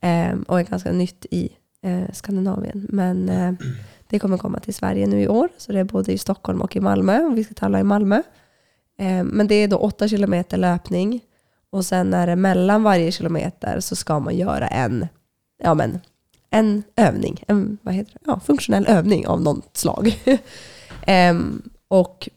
Ehm, 0.00 0.42
och 0.42 0.60
är 0.60 0.64
ganska 0.64 0.92
nytt 0.92 1.26
i 1.30 1.50
eh, 1.82 2.12
Skandinavien. 2.12 2.86
Men 2.88 3.28
eh, 3.28 3.52
det 4.08 4.18
kommer 4.18 4.38
komma 4.38 4.60
till 4.60 4.74
Sverige 4.74 5.06
nu 5.06 5.22
i 5.22 5.28
år. 5.28 5.48
Så 5.56 5.72
det 5.72 5.80
är 5.80 5.84
både 5.84 6.12
i 6.12 6.18
Stockholm 6.18 6.60
och 6.60 6.76
i 6.76 6.80
Malmö. 6.80 7.20
Och 7.20 7.38
vi 7.38 7.44
ska 7.44 7.54
tävla 7.54 7.80
i 7.80 7.84
Malmö. 7.84 8.22
Ehm, 8.98 9.26
men 9.26 9.46
det 9.46 9.54
är 9.54 9.68
då 9.68 9.76
åtta 9.76 10.08
kilometer 10.08 10.56
löpning. 10.56 11.20
Och 11.70 11.84
sen 11.84 12.14
är 12.14 12.26
det 12.26 12.36
mellan 12.36 12.82
varje 12.82 13.12
kilometer 13.12 13.80
så 13.80 13.96
ska 13.96 14.20
man 14.20 14.36
göra 14.36 14.66
en, 14.66 15.08
ja 15.62 15.74
men, 15.74 16.00
en 16.50 16.82
övning. 16.96 17.44
En 17.48 17.78
vad 17.82 17.94
heter 17.94 18.12
det? 18.12 18.18
Ja, 18.26 18.40
funktionell 18.40 18.86
övning 18.86 19.26
av 19.26 19.42
något 19.42 19.76
slag. 19.76 20.18
Ehm, 21.06 21.62
och 21.88 22.28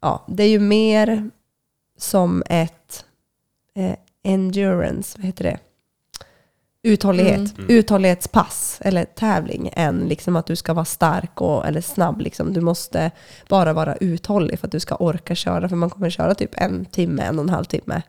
ja, 0.00 0.24
det 0.28 0.42
är 0.42 0.48
ju 0.48 0.58
mer 0.58 1.30
som 1.98 2.42
ett 2.46 2.83
eh, 3.74 3.96
endurance, 4.22 5.18
vad 5.18 5.26
heter 5.26 5.44
det? 5.44 5.58
Uthållighet. 6.86 7.54
Uthållighetspass 7.68 8.78
eller 8.84 9.04
tävling 9.04 9.70
än 9.72 10.08
liksom 10.08 10.36
att 10.36 10.46
du 10.46 10.56
ska 10.56 10.74
vara 10.74 10.84
stark 10.84 11.40
och, 11.40 11.66
eller 11.66 11.80
snabb. 11.80 12.20
Liksom. 12.20 12.52
Du 12.52 12.60
måste 12.60 13.10
bara 13.48 13.72
vara 13.72 13.96
uthållig 13.96 14.58
för 14.58 14.66
att 14.66 14.72
du 14.72 14.80
ska 14.80 14.94
orka 14.94 15.34
köra. 15.34 15.68
För 15.68 15.76
man 15.76 15.90
kommer 15.90 16.10
köra 16.10 16.34
typ 16.34 16.50
en 16.52 16.84
timme, 16.84 17.22
en 17.22 17.38
och 17.38 17.44
en 17.44 17.50
halv 17.50 17.64
timme. 17.64 18.02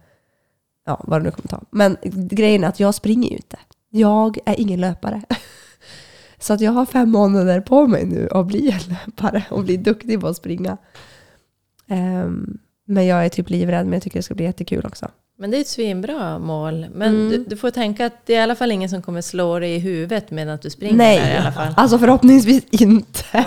Ja, 0.86 1.04
vad 1.08 1.20
det 1.20 1.24
nu 1.24 1.32
kommer 1.32 1.48
ta. 1.48 1.62
Men 1.70 1.98
grejen 2.14 2.64
är 2.64 2.68
att 2.68 2.80
jag 2.80 2.96
springer 2.96 3.30
ju 3.30 3.36
inte. 3.36 3.58
Jag 3.90 4.38
är 4.46 4.60
ingen 4.60 4.82
löpare. 4.82 5.22
Så 6.40 6.54
att 6.54 6.62
jag 6.62 6.72
har 6.72 6.86
fem 6.86 7.12
månader 7.12 7.62
på 7.62 7.88
mig 7.88 8.06
nu 8.06 8.30
att 8.32 8.48
bli 8.48 8.72
en 8.72 8.96
löpare 8.96 9.44
och 9.50 9.64
bli 9.64 9.78
duktig 9.78 10.22
på 10.22 10.28
att 10.28 10.38
springa. 10.38 10.78
Ehm, 11.88 12.58
men 12.86 13.06
jag 13.06 13.26
är 13.26 13.30
typ 13.30 13.50
livrädd, 13.50 13.86
men 13.86 13.94
jag 13.94 14.04
tycker 14.04 14.20
det 14.20 14.24
ska 14.24 14.36
bli 14.36 14.46
jättekul 14.46 14.86
också. 14.86 15.12
Men 15.38 15.52
det 15.52 15.58
är 15.58 15.62
ett 15.62 15.68
svinbra 15.68 16.40
mål. 16.40 16.86
Men 16.94 17.16
Mm. 17.16 17.30
du, 17.30 17.44
du 17.44 17.58
får 17.58 17.72
tänka 17.72 18.06
att 18.06 18.14
det 18.26 18.34
är 18.36 18.40
i 18.40 18.44
alla 18.44 18.56
fall 18.56 18.72
ingen 18.72 18.90
som 18.90 19.02
kommer 19.02 19.22
slå 19.22 19.60
dig 19.60 19.76
i 19.76 19.80
huvudet 19.80 20.32
medan 20.32 20.58
du 20.62 20.70
springer 20.70 20.98
där 20.98 21.04
i 21.14 21.18
Nej, 21.20 21.38
alla 21.38 21.52
fall. 21.52 21.74
alltså 21.78 21.98
förhoppningsvis 22.00 22.64
inte. 22.72 23.24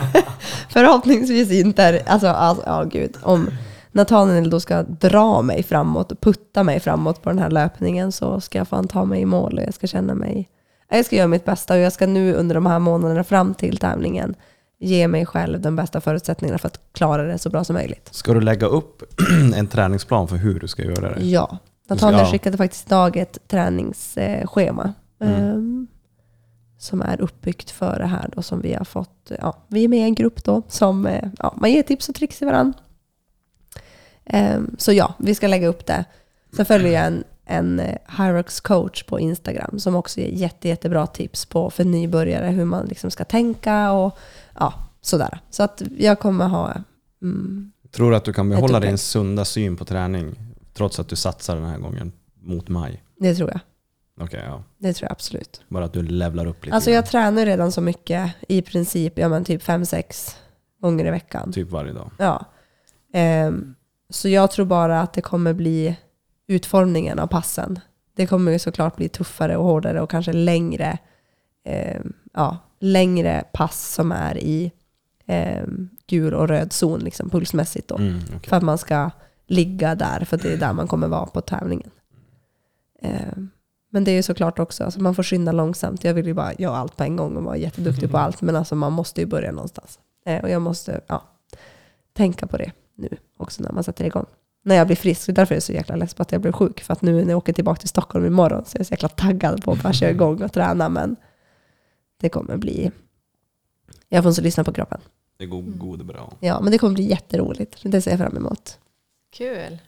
förhoppningsvis 0.71 1.51
inte. 1.53 2.03
Alltså, 2.07 2.27
alltså 2.29 2.63
ja 2.67 2.85
gud. 2.85 3.17
Om 3.23 3.51
Nathaniel 3.93 4.51
då 4.51 4.61
ska 4.61 4.83
dra 4.83 5.43
mig 5.43 5.63
framåt 5.63 6.13
och 6.13 6.21
putta 6.21 6.63
mig 6.63 6.81
framåt 6.81 7.23
på 7.23 7.31
den 7.31 7.39
här 7.39 7.51
löpningen 7.51 8.13
så 8.13 8.41
ska 8.41 8.59
jag 8.59 8.69
fan 8.69 8.89
ta 8.89 9.05
mig 9.05 9.21
i 9.21 9.25
mål 9.25 9.59
och 9.59 9.63
jag 9.65 9.75
ska 9.75 9.87
känna 9.87 10.15
mig... 10.15 10.49
Jag 10.91 11.05
ska 11.05 11.17
göra 11.17 11.27
mitt 11.29 11.45
bästa 11.45 11.75
och 11.75 11.81
jag 11.81 11.93
ska 11.93 12.07
nu 12.07 12.35
under 12.35 12.55
de 12.55 12.67
här 12.67 12.79
månaderna 12.79 13.25
fram 13.25 13.55
till 13.55 13.77
tävlingen 13.79 14.35
ge 14.81 15.09
mig 15.09 15.27
själv 15.27 15.61
de 15.61 15.77
bästa 15.77 16.01
förutsättningarna 16.01 16.59
för 16.59 16.67
att 16.69 16.81
klara 16.93 17.23
det 17.23 17.39
så 17.39 17.51
bra 17.51 17.65
som 17.65 17.75
möjligt. 17.75 18.09
Ska 18.11 18.35
du 18.35 18.41
lägga 18.41 18.67
upp 18.67 19.03
en 19.57 19.67
träningsplan 19.67 20.29
för 20.29 20.37
hur 20.37 20.61
du 20.61 20.69
ska 20.69 20.83
göra 20.83 21.15
det? 21.15 21.25
Ja. 21.25 21.59
Nathaniel 21.89 22.21
Ja. 22.25 22.31
skickade 22.31 22.57
faktiskt 22.57 22.87
idag 22.87 23.17
ett 23.17 23.49
träningsschema. 23.49 24.95
Mm. 25.21 25.35
ehm, 25.35 25.87
som 26.79 27.03
är 27.03 27.21
uppbyggt 27.21 27.71
för 27.71 27.99
det 27.99 28.07
här 28.07 28.31
då 28.37 28.43
som 28.43 28.61
vi 28.61 28.75
har 28.75 28.85
fått. 28.85 29.33
Ja, 29.41 29.57
vi 29.69 29.85
är 29.85 29.89
med 29.89 29.99
i 29.99 30.03
en 30.03 30.15
grupp 30.15 30.45
då 30.45 30.63
som 30.69 31.07
eh, 31.07 31.29
ja, 31.39 31.55
man 31.57 31.73
ger 31.73 31.83
tips 31.83 32.09
och 32.09 32.15
tricks 32.15 32.39
till 32.39 32.47
varandra. 32.47 32.79
Ehm, 34.25 34.77
så 34.79 34.93
ja, 34.93 35.15
vi 35.19 35.35
ska 35.35 35.47
lägga 35.47 35.69
upp 35.69 35.87
det. 35.87 36.05
Sen 36.57 36.67
följer 36.67 36.93
jag 36.93 37.07
en, 37.07 37.25
en 37.45 37.81
eh, 37.81 37.97
Hyrox 38.19 38.61
coach 38.61 39.03
på 39.03 39.21
Instagram 39.21 39.79
som 39.79 39.95
också 39.97 40.21
ger 40.21 40.29
jätte, 40.29 40.69
jättebra 40.69 41.07
tips 41.07 41.47
på 41.47 41.71
för 41.71 41.85
nybörjare 41.85 42.47
hur 42.47 42.65
man 42.65 42.87
liksom 42.87 43.11
ska 43.11 43.25
tänka 43.25 43.93
och 43.93 44.19
ja, 44.59 44.75
sådär. 45.01 45.41
Så 45.51 45.63
att 45.63 45.83
jag 45.99 46.19
kommer 46.19 46.49
ha 46.49 46.75
mm, 47.23 47.73
Tror 47.91 48.11
du 48.11 48.17
att 48.17 48.25
du 48.25 48.33
kan 48.33 48.51
behålla 48.51 48.81
din 48.81 48.99
sunda 48.99 49.45
syn 49.45 49.77
på 49.77 49.85
träning 49.85 50.37
trots 50.79 51.01
att 51.01 51.09
du 51.09 51.17
satsar 51.17 51.57
den 51.57 51.65
här 51.65 51.79
gången 51.79 52.13
mot 52.41 52.69
maj? 52.69 53.03
det 53.21 53.35
tror 53.35 53.51
jag. 53.51 53.61
Okej, 54.21 54.43
ja. 54.47 54.63
Det 54.79 54.93
tror 54.93 55.07
jag 55.07 55.13
absolut. 55.13 55.63
Bara 55.69 55.85
att 55.85 55.93
du 55.93 56.03
levlar 56.03 56.47
upp 56.47 56.65
lite 56.65 56.75
Alltså 56.75 56.91
grann. 56.91 56.95
jag 56.95 57.07
tränar 57.07 57.47
redan 57.47 57.73
så 57.73 57.81
mycket, 57.81 58.33
i 58.49 58.63
princip, 58.63 59.19
ja 59.19 59.29
men 59.29 59.45
typ 59.45 59.63
5-6 59.63 60.37
gånger 60.81 61.07
i 61.07 61.11
veckan. 61.11 61.53
Typ 61.53 61.71
varje 61.71 61.93
dag. 61.93 62.11
Ja. 62.19 62.45
Ehm, 63.13 63.75
så 64.11 64.29
jag 64.29 64.51
tror 64.51 64.67
bara 64.67 65.01
att 65.01 65.13
det 65.13 65.21
kommer 65.21 65.53
bli 65.53 65.97
utformningen 66.47 67.19
av 67.19 67.27
passen. 67.27 67.81
Det 68.17 68.27
kommer 68.27 68.59
såklart 68.59 68.97
bli 68.97 69.09
tuffare 69.09 69.57
och 69.57 69.65
hårdare 69.65 70.01
och 70.01 70.11
kanske 70.11 70.33
längre, 70.33 70.99
ehm, 71.65 72.13
ja, 72.35 72.57
längre 72.81 73.45
pass 73.53 73.95
som 73.95 74.13
är 74.13 74.39
i 74.39 74.73
ehm, 75.27 75.89
gul 76.07 76.35
och 76.35 76.49
röd 76.49 76.73
zon, 76.73 77.01
liksom, 77.01 77.31
pulsmässigt 77.31 77.89
då. 77.89 77.97
Mm, 77.97 78.21
okej. 78.37 78.49
För 78.49 78.57
att 78.57 78.63
man 78.63 78.79
ska 78.79 79.11
ligga 79.49 79.95
där, 79.95 80.25
för 80.25 80.37
det 80.37 80.53
är 80.53 80.57
där 80.57 80.73
man 80.73 80.89
kommer 80.89 81.09
vara 81.09 81.27
på 81.27 81.41
tävlingen. 81.41 81.91
Ehm, 83.03 83.51
men 83.91 84.05
det 84.05 84.11
är 84.11 84.15
ju 84.15 84.23
såklart 84.23 84.59
också, 84.59 84.85
alltså 84.85 85.01
man 85.01 85.15
får 85.15 85.23
skynda 85.23 85.53
långsamt. 85.53 86.05
Jag 86.05 86.15
vill 86.15 86.27
ju 86.27 86.35
bara 86.35 86.55
göra 86.55 86.77
allt 86.77 86.97
på 86.97 87.05
en 87.05 87.17
gång 87.17 87.37
och 87.37 87.43
vara 87.43 87.57
jätteduktig 87.57 88.11
på 88.11 88.19
allt. 88.25 88.41
Men 88.43 88.57
alltså 88.57 88.75
man 88.75 88.93
måste 88.93 89.21
ju 89.21 89.27
börja 89.27 89.53
någonstans. 89.53 89.99
Eh, 90.27 90.43
och 90.43 90.51
jag 90.51 90.63
måste 90.63 91.01
ja, 91.07 91.23
tänka 92.13 92.47
på 92.47 92.57
det 92.57 92.73
nu 92.95 93.09
också 93.37 93.63
när 93.63 93.73
man 93.73 93.85
sätter 93.85 94.05
igång. 94.05 94.27
När 94.65 94.75
jag 94.75 94.87
blir 94.87 94.97
frisk. 94.97 95.27
Det 95.27 95.33
är 95.33 95.35
därför 95.35 95.55
jag 95.55 95.57
är 95.57 95.63
så 95.63 95.73
jäkla 95.73 95.97
less 95.97 96.15
på 96.15 96.23
att 96.23 96.33
jag 96.33 96.41
blev 96.41 96.53
sjuk. 96.53 96.81
För 96.81 96.93
att 96.93 97.03
nu 97.03 97.25
när 97.25 97.31
jag 97.31 97.39
åker 97.39 97.53
tillbaka 97.53 97.81
till 97.81 97.89
Stockholm 97.89 98.27
imorgon 98.27 98.65
så 98.65 98.77
är 98.77 98.81
jag 98.81 98.87
så 98.87 98.93
jäkla 98.93 99.09
taggad 99.09 99.65
på 99.65 99.73
att 99.73 99.83
bara 99.83 99.93
köra 99.93 100.11
igång 100.17 100.43
och 100.43 100.53
träna. 100.53 100.89
Men 100.89 101.17
det 102.21 102.29
kommer 102.29 102.57
bli... 102.57 102.91
Jag 104.09 104.25
får 104.25 104.33
så 104.33 104.43
lyssna 104.43 104.65
på 104.65 104.73
kroppen. 104.73 105.01
Det 105.37 105.47
går 105.47 105.63
god 105.63 106.07
bra. 106.07 106.33
Ja, 106.41 106.61
men 106.61 106.73
det 106.73 106.79
kommer 106.79 106.95
bli 106.95 107.11
jätteroligt. 107.11 107.77
Det 107.83 108.03
ser 108.03 108.11
jag 108.11 108.21
fram 108.21 108.37
emot. 108.37 108.79
Kul. 109.31 109.79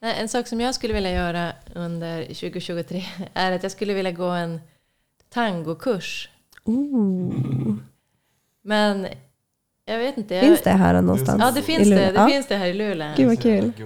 En 0.00 0.28
sak 0.28 0.46
som 0.46 0.60
jag 0.60 0.74
skulle 0.74 0.94
vilja 0.94 1.10
göra 1.10 1.52
under 1.74 2.24
2023 2.24 3.04
är 3.34 3.52
att 3.52 3.62
jag 3.62 3.72
skulle 3.72 3.94
vilja 3.94 4.12
gå 4.12 4.28
en 4.28 4.60
tangokurs. 5.28 6.28
Ooh. 6.64 7.76
Men 8.62 9.06
jag 9.84 9.98
vet 9.98 10.18
inte. 10.18 10.34
Jag, 10.34 10.44
Finns 10.44 10.62
det 10.62 10.70
här 10.70 11.02
någonstans? 11.02 11.42
Ja, 11.42 11.50
det 11.50 11.62
finns 11.62 11.88
det. 11.88 11.94
Det 11.94 12.12
ja. 12.14 12.28
finns 12.28 12.46
det 12.46 12.56
här 12.56 12.66
i 12.66 12.72
Luleå. 12.72 13.12
Gud 13.16 13.26
vad 13.26 13.42
kul. 13.42 13.72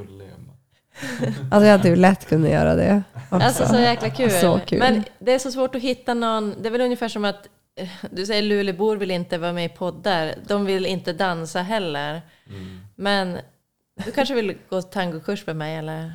Alltså 1.51 1.67
jag 1.67 1.79
hade 1.79 1.89
ju 1.89 1.97
lätt 1.97 2.29
kunnat 2.29 2.51
göra 2.51 2.75
det 2.75 3.03
också. 3.31 3.47
Alltså 3.47 3.67
så 3.67 3.77
jäkla 3.77 4.11
kul. 4.11 4.31
Så 4.31 4.61
kul. 4.67 4.79
Men 4.79 5.05
det 5.19 5.33
är 5.33 5.39
så 5.39 5.51
svårt 5.51 5.75
att 5.75 5.83
hitta 5.83 6.15
någon. 6.15 6.55
Det 6.63 6.69
är 6.69 6.71
väl 6.71 6.81
ungefär 6.81 7.09
som 7.09 7.25
att 7.25 7.49
eh, 7.77 7.89
du 8.11 8.27
säger 8.27 8.43
Luleåbor 8.43 8.97
vill 8.97 9.11
inte 9.11 9.39
vara 9.39 9.53
med 9.53 9.65
i 9.65 9.69
poddar. 9.69 10.35
De 10.47 10.65
vill 10.65 10.87
inte 10.87 11.13
dansa 11.13 11.63
heller. 11.63 12.23
Men 12.95 13.39
du 14.05 14.11
kanske 14.11 14.35
vill 14.35 14.55
gå 14.71 14.83
tangokurs 14.83 15.47
med 15.47 15.57
mig 15.57 15.77
eller? 15.77 16.13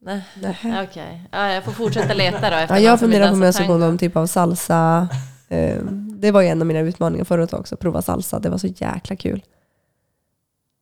Nej. 0.00 0.22
Nähä. 0.42 0.86
Okej. 0.90 1.22
Ja, 1.32 1.52
jag 1.52 1.64
får 1.64 1.72
fortsätta 1.72 2.14
leta 2.14 2.50
då. 2.50 2.56
Efter 2.56 2.74
Ja, 2.74 2.80
jag 2.80 3.00
funderar 3.00 3.28
på 3.28 3.34
om 3.34 3.42
jag 3.42 3.54
ska 3.54 3.64
gå 3.66 3.76
någon 3.78 3.98
typ 3.98 4.16
av 4.16 4.26
salsa. 4.26 5.08
Eh, 5.48 5.76
Det 6.20 6.30
var 6.30 6.40
ju 6.40 6.48
en 6.48 6.60
av 6.62 6.66
mina 6.66 6.80
utmaningar 6.80 7.24
förut 7.24 7.52
också, 7.52 7.76
prova 7.76 8.02
salsa. 8.02 8.38
Det 8.38 8.50
var 8.50 8.58
så 8.58 8.66
jäkla 8.66 9.16
kul. 9.16 9.42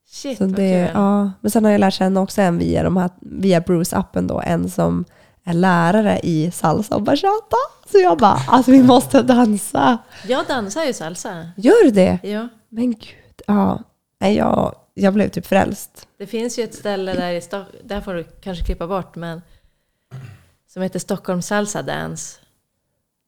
Shit 0.08 0.38
Så 0.38 0.44
vad 0.44 0.54
det, 0.54 0.86
kul. 0.86 0.90
ja. 1.00 1.30
Men 1.40 1.50
sen 1.50 1.64
har 1.64 1.72
jag 1.72 1.78
lärt 1.78 1.94
känna 1.94 2.20
också 2.20 2.42
en 2.42 2.58
via, 2.58 2.82
de 2.82 2.96
här, 2.96 3.10
via 3.20 3.60
Bruce-appen 3.60 4.26
då, 4.28 4.40
en 4.46 4.70
som 4.70 5.04
är 5.44 5.54
lärare 5.54 6.20
i 6.22 6.50
salsa 6.50 6.94
och 6.96 7.02
bachata. 7.02 7.56
Så 7.92 7.98
jag 7.98 8.18
bara, 8.18 8.38
alltså 8.48 8.70
vi 8.70 8.82
måste 8.82 9.22
dansa. 9.22 9.98
Jag 10.28 10.46
dansar 10.46 10.84
ju 10.84 10.92
salsa. 10.92 11.50
Gör 11.56 11.84
du 11.84 11.90
det? 11.90 12.18
Ja. 12.22 12.48
Men 12.68 12.90
gud, 12.90 13.42
ja. 13.46 13.82
Nej, 14.20 14.36
jag, 14.36 14.74
jag 14.98 15.14
blev 15.14 15.28
typ 15.28 15.46
frälst. 15.46 16.08
Det 16.18 16.26
finns 16.26 16.58
ju 16.58 16.62
ett 16.64 16.74
ställe 16.74 17.14
där 17.14 17.32
i 17.32 17.40
Stockholm, 17.40 17.78
där 17.84 18.00
får 18.00 18.14
du 18.14 18.24
kanske 18.24 18.64
klippa 18.64 18.86
bort, 18.86 19.16
men 19.16 19.42
som 20.66 20.82
heter 20.82 20.98
Stockholm 20.98 21.42
Salsa 21.42 21.82
Dance. 21.82 22.38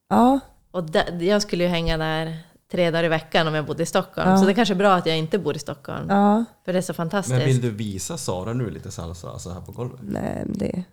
Ja, 0.08 0.40
Och 0.70 0.84
där, 0.84 1.22
jag 1.22 1.42
skulle 1.42 1.64
ju 1.64 1.70
hänga 1.70 1.96
där 1.96 2.38
tre 2.70 2.90
dagar 2.90 3.04
i 3.04 3.08
veckan 3.08 3.48
om 3.48 3.54
jag 3.54 3.66
bodde 3.66 3.82
i 3.82 3.86
Stockholm. 3.86 4.30
Ja. 4.30 4.36
Så 4.36 4.44
det 4.44 4.52
är 4.52 4.54
kanske 4.54 4.74
är 4.74 4.76
bra 4.76 4.94
att 4.94 5.06
jag 5.06 5.18
inte 5.18 5.38
bor 5.38 5.56
i 5.56 5.58
Stockholm. 5.58 6.06
ja. 6.08 6.44
För 6.64 6.72
det 6.72 6.78
är 6.78 6.82
så 6.82 6.94
fantastiskt. 6.94 7.38
Men 7.38 7.46
vill 7.46 7.60
du 7.60 7.70
visa 7.70 8.16
Sara 8.18 8.52
nu 8.52 8.70
lite 8.70 8.90
salsa 8.90 9.38
så 9.38 9.50
här 9.50 9.60
på 9.60 9.72
golvet? 9.72 10.00
Nej, 10.02 10.42
men 10.46 10.58
det... 10.58 10.84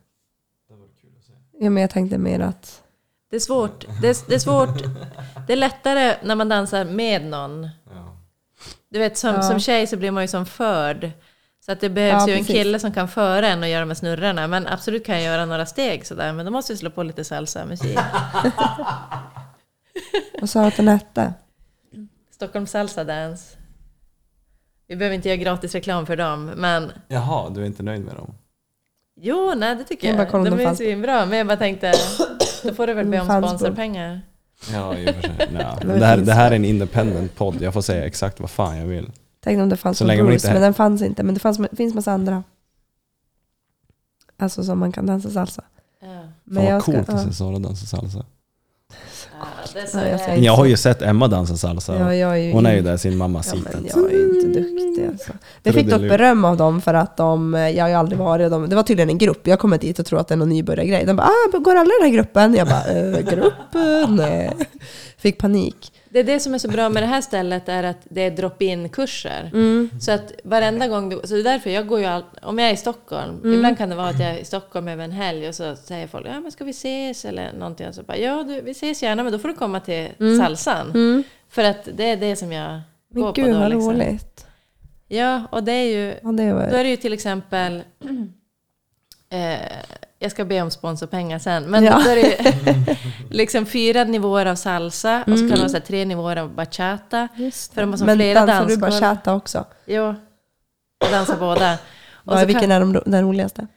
Ja, 1.60 1.70
men 1.70 1.82
jag 1.82 1.90
tänkte 1.90 2.18
mer 2.18 2.40
att... 2.40 2.82
Det 3.30 3.36
är 3.36 3.40
svårt. 3.40 3.86
Det 4.02 4.10
är, 4.10 4.18
det 4.28 4.36
är 4.36 4.40
svårt. 4.40 4.84
Det 5.48 5.54
är 5.54 5.58
lättare 5.58 6.16
när 6.24 6.36
man 6.36 6.50
dansar 6.50 6.86
med 6.86 7.26
någon. 7.26 7.70
Du 8.90 9.00
vet, 9.00 9.18
som, 9.18 9.36
Ja. 9.36 9.42
som 9.42 9.60
tjej 9.60 9.88
så 9.88 9.98
blir 9.98 10.12
man 10.12 10.24
ju 10.24 10.28
som 10.28 10.46
förd. 10.46 11.12
Så 11.66 11.72
att 11.72 11.80
det 11.80 11.90
behövs 11.90 12.22
Ja, 12.28 12.28
ju 12.28 12.34
en 12.34 12.46
kille 12.46 12.80
som 12.80 12.94
kan 12.94 13.08
föra 13.08 13.48
en 13.48 13.64
och 13.64 13.70
göra 13.70 13.80
de 13.80 13.90
här 13.90 13.96
snurrorna. 13.96 14.48
Men 14.48 14.68
absolut 14.68 15.06
kan 15.06 15.16
jag 15.16 15.24
göra 15.24 15.46
några 15.46 15.66
steg 15.66 16.06
sådär. 16.08 16.34
Men 16.34 16.46
då 16.46 16.52
måste 16.52 16.74
vi 16.74 16.78
slå 16.78 16.90
på 16.90 17.04
lite 17.04 17.24
salsa-musik. 17.24 18.00
Vad 20.40 20.50
sa 20.50 20.62
du 20.62 20.68
att 20.68 20.78
den 20.78 20.88
hette? 20.88 21.34
Stockholm 22.32 22.68
Salsa 22.68 23.04
Dance. 23.04 23.58
Vi 24.88 24.96
behöver 24.96 25.16
inte 25.16 25.30
göra 25.30 25.38
gratis 25.38 25.74
reklam 25.76 26.06
för 26.06 26.16
dem, 26.18 26.46
men 26.46 26.92
Jaha, 27.08 27.50
du 27.50 27.62
är 27.62 27.66
inte 27.66 27.84
nöjd 27.84 28.06
med 28.06 28.16
dem? 28.16 28.34
jo, 29.22 29.54
nej 29.56 29.76
det 29.76 29.84
tycker 29.84 30.08
Jag 30.08 30.28
jag. 30.34 30.46
De 30.46 30.60
är 30.60 30.76
svinbra, 30.76 31.26
men 31.26 31.38
jag 31.38 31.48
bara 31.48 31.58
tänkte, 31.58 31.94
då 32.64 32.74
får 32.74 32.88
du 32.88 32.94
väl 32.94 33.06
be 33.08 33.20
om 33.20 33.26
sponsorpengar. 33.44 34.22
Ja, 34.74 34.98
i 34.98 35.10
och 35.12 35.16
för 35.16 35.22
sig. 35.22 35.36
Ja. 35.60 35.78
Det, 35.82 36.06
här, 36.06 36.18
det 36.18 36.34
här 36.34 36.52
är 36.52 36.56
en 36.56 36.66
independent 36.66 37.36
podd, 37.36 37.62
jag 37.62 37.74
får 37.74 37.82
säga 37.82 38.06
exakt 38.06 38.40
vad 38.40 38.50
fan 38.50 38.78
jag 38.78 38.86
vill. 38.86 39.12
Tänkte 39.40 39.64
om 39.64 39.70
det 39.70 39.78
fanns 39.78 40.00
på 40.00 40.08
man 40.08 40.18
Bruce, 40.18 40.34
inte- 40.34 40.54
men 40.54 40.62
den 40.62 40.74
fanns 40.74 41.02
inte. 41.02 41.24
Men 41.24 41.34
det 41.34 41.40
fanns, 41.40 41.60
finns 41.78 41.94
massa 41.96 42.12
andra. 42.12 42.44
Alltså 44.38 44.64
som 44.64 44.80
man 44.80 44.92
kan 44.92 45.06
dansa 45.06 45.30
salsa. 45.30 45.64
Ja. 46.02 46.08
Men 46.44 46.56
Fan 46.56 46.66
vad 46.66 46.74
jag 46.74 46.82
ska, 46.82 46.92
coolt 46.92 47.10
att 47.10 47.16
ja. 47.16 47.24
se 47.28 47.34
Sara 47.34 47.60
dansa 47.60 47.86
salsa. 47.86 48.26
Ja, 49.40 50.02
Ja, 50.28 50.36
jag 50.36 50.54
har 50.54 50.66
ju 50.66 50.78
sett 50.78 51.02
Emma 51.02 51.28
dansa 51.28 51.58
salsa. 51.58 51.96
Ja, 52.00 52.16
jag 52.16 52.32
är 52.32 52.36
ju 52.36 52.52
Hon 52.54 52.66
är 52.66 52.76
ju 52.76 52.82
där 52.82 52.98
sin 52.98 53.18
mamma 53.18 53.40
Ja, 53.40 53.44
sitter. 53.44 53.74
men 53.74 53.86
jag 53.96 54.14
är 54.14 54.36
inte 54.36 54.60
duktig 54.60 55.08
alltså. 55.12 55.32
Vi 55.64 55.72
fick 55.72 55.88
dock 55.90 56.02
beröm 56.02 56.46
av 56.46 56.58
dem 56.58 56.82
för 56.82 56.94
att 56.94 57.18
de, 57.18 57.54
jag 57.54 57.84
har 57.84 57.90
ju 57.90 57.96
aldrig 57.96 58.20
varit, 58.20 58.52
de, 58.52 58.70
det 58.70 58.76
var 58.76 58.84
tydligen 58.84 59.10
en 59.10 59.18
grupp, 59.18 59.48
jag 59.48 59.60
kommer 59.60 59.78
dit 59.78 60.00
och 60.00 60.06
tror 60.06 60.20
att 60.20 60.28
det 60.28 60.34
är 60.36 60.38
någon 60.38 60.50
nybörjargrej. 60.50 61.06
De 61.06 61.16
bara, 61.16 61.28
ah, 61.28 61.58
går 61.60 61.76
alla 61.76 61.90
i 61.90 61.98
den 62.02 62.10
här 62.10 62.16
gruppen? 62.18 62.54
Jag 62.56 62.68
bara, 62.68 62.86
äh, 62.86 63.20
gruppen? 63.20 64.16
Nej. 64.16 64.52
Fick 65.18 65.38
panik. 65.38 65.92
Det 66.16 66.20
är 66.20 66.24
det 66.24 66.40
som 66.40 66.54
är 66.54 66.58
så 66.58 66.68
bra 66.68 66.90
med 66.90 67.04
det 67.04 67.08
här 67.08 67.22
stället 67.22 67.70
är 67.70 67.84
att 67.84 67.98
det 68.04 68.22
är 68.22 68.32
drop-in 68.32 68.90
kurser. 68.90 69.50
Mm. 69.54 69.90
Så 70.02 70.12
att 70.12 70.32
varenda 70.44 70.88
gång 70.88 71.10
du, 71.10 71.22
så 71.24 71.34
det 71.34 71.40
är 71.40 71.44
därför 71.44 71.70
jag 71.70 71.88
går 71.88 72.00
ju 72.00 72.06
all, 72.06 72.24
om 72.42 72.60
jag 72.60 72.70
är 72.70 72.74
i 72.74 72.78
Stockholm, 72.78 73.40
Mm. 73.44 73.54
ibland 73.54 73.78
kan 73.78 73.90
det 73.90 73.96
vara 73.96 74.08
att 74.10 74.20
jag 74.20 74.30
är 74.30 74.38
i 74.38 74.46
Stockholm 74.46 74.88
över 74.88 75.04
en 75.04 75.12
helg 75.12 75.48
och 75.48 75.56
så 75.56 75.76
säger 75.76 76.08
folk 76.08 76.28
ja 76.28 76.40
men 76.40 76.52
ska 76.52 76.64
vi 76.64 76.72
ses 76.72 77.26
eller 77.26 77.54
någonting 77.54 77.88
och 77.88 77.96
så 77.96 78.04
bara 78.04 78.18
ja 78.18 78.44
du, 78.44 78.62
vi 78.62 78.72
ses 78.72 79.04
gärna 79.04 79.24
men 79.24 79.32
då 79.32 79.40
får 79.40 79.48
du 79.48 79.54
komma 79.54 79.80
till 79.80 80.10
salsan. 80.42 81.24
För 81.50 81.64
att 81.64 81.90
det 81.94 82.04
är 82.10 82.18
det 82.18 82.36
som 82.36 82.52
jag 82.52 82.82
Mm. 83.16 83.24
Men 83.24 83.24
går 83.24 83.34
gud 83.34 83.46
på 83.46 83.52
då. 83.54 83.60
vad 83.60 83.70
Liksom. 83.72 83.92
roligt. 83.94 84.46
Ja 85.08 85.44
och 85.52 85.64
det 85.64 85.72
är 85.72 85.84
ju, 85.98 86.14
Ja, 86.24 86.32
det 86.32 86.50
då 86.50 86.56
var, 86.56 86.62
är 86.62 86.84
det 86.84 86.90
ju 86.90 86.98
till 86.98 87.14
exempel 87.14 87.84
eh, 89.30 89.60
jag 90.26 90.32
ska 90.32 90.46
be 90.46 90.62
om 90.62 90.72
sponsorpengar 90.72 91.40
sen. 91.40 91.64
Men 91.64 91.84
Ja. 91.84 92.02
då 92.06 92.10
är 92.10 92.16
det 92.16 92.98
liksom 93.30 93.66
fyra 93.66 94.04
nivåer 94.04 94.46
av 94.46 94.56
salsa 94.56 95.24
och 95.28 95.40
så 95.40 95.48
kan 95.48 95.50
det 95.50 95.58
vara 95.58 95.70
så 95.70 95.80
tre 95.80 96.06
nivåer 96.06 96.36
av 96.36 96.50
bachata. 96.56 97.28
För 97.74 97.82
de 97.82 97.90
har 97.90 97.98
som 97.98 98.06
Men 98.06 98.18
flera 98.18 98.46
dansar 98.46 98.68
du 98.68 98.78
bara 98.78 98.90
dansgolv. 98.90 99.16
chatta 99.16 99.34
också? 99.34 99.66
Jo, 99.86 100.16
jag 101.00 101.12
dansar 101.12 101.38
båda. 101.38 101.74
Och 102.14 102.32
Vad- 102.32 102.40
så 102.40 102.46
Vilken 102.46 102.62
kan, 102.62 102.72
är 102.72 102.80
de, 102.80 103.02
den 103.06 103.22
roligaste? 103.24 103.68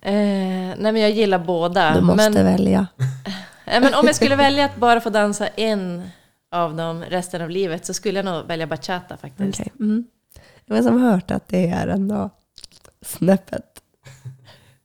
eh, 0.00 0.12
nej 0.12 0.76
men 0.92 0.96
jag 0.96 1.10
gillar 1.10 1.38
båda. 1.38 1.94
Du 1.94 2.00
måste 2.00 2.30
men, 2.30 2.44
välja. 2.44 2.86
eh, 3.66 3.80
men 3.80 3.94
om 3.94 4.06
jag 4.06 4.14
skulle 4.14 4.36
välja 4.36 4.64
att 4.64 4.76
bara 4.76 5.00
få 5.00 5.10
dansa 5.10 5.46
en 5.46 6.02
av 6.50 6.76
dem 6.76 7.04
resten 7.08 7.42
av 7.42 7.50
livet 7.50 7.86
så 7.86 7.94
skulle 7.94 8.18
jag 8.18 8.24
nog 8.24 8.46
välja 8.46 8.66
bachata 8.66 9.16
faktiskt. 9.16 9.60
Okej. 9.60 9.72
Mm. 9.80 10.04
Jag 10.66 10.76
har 10.76 10.82
som 10.82 11.02
hört 11.02 11.30
att 11.30 11.48
det 11.48 11.68
är 11.68 11.86
ändå 11.88 12.30
snäppet 13.06 13.73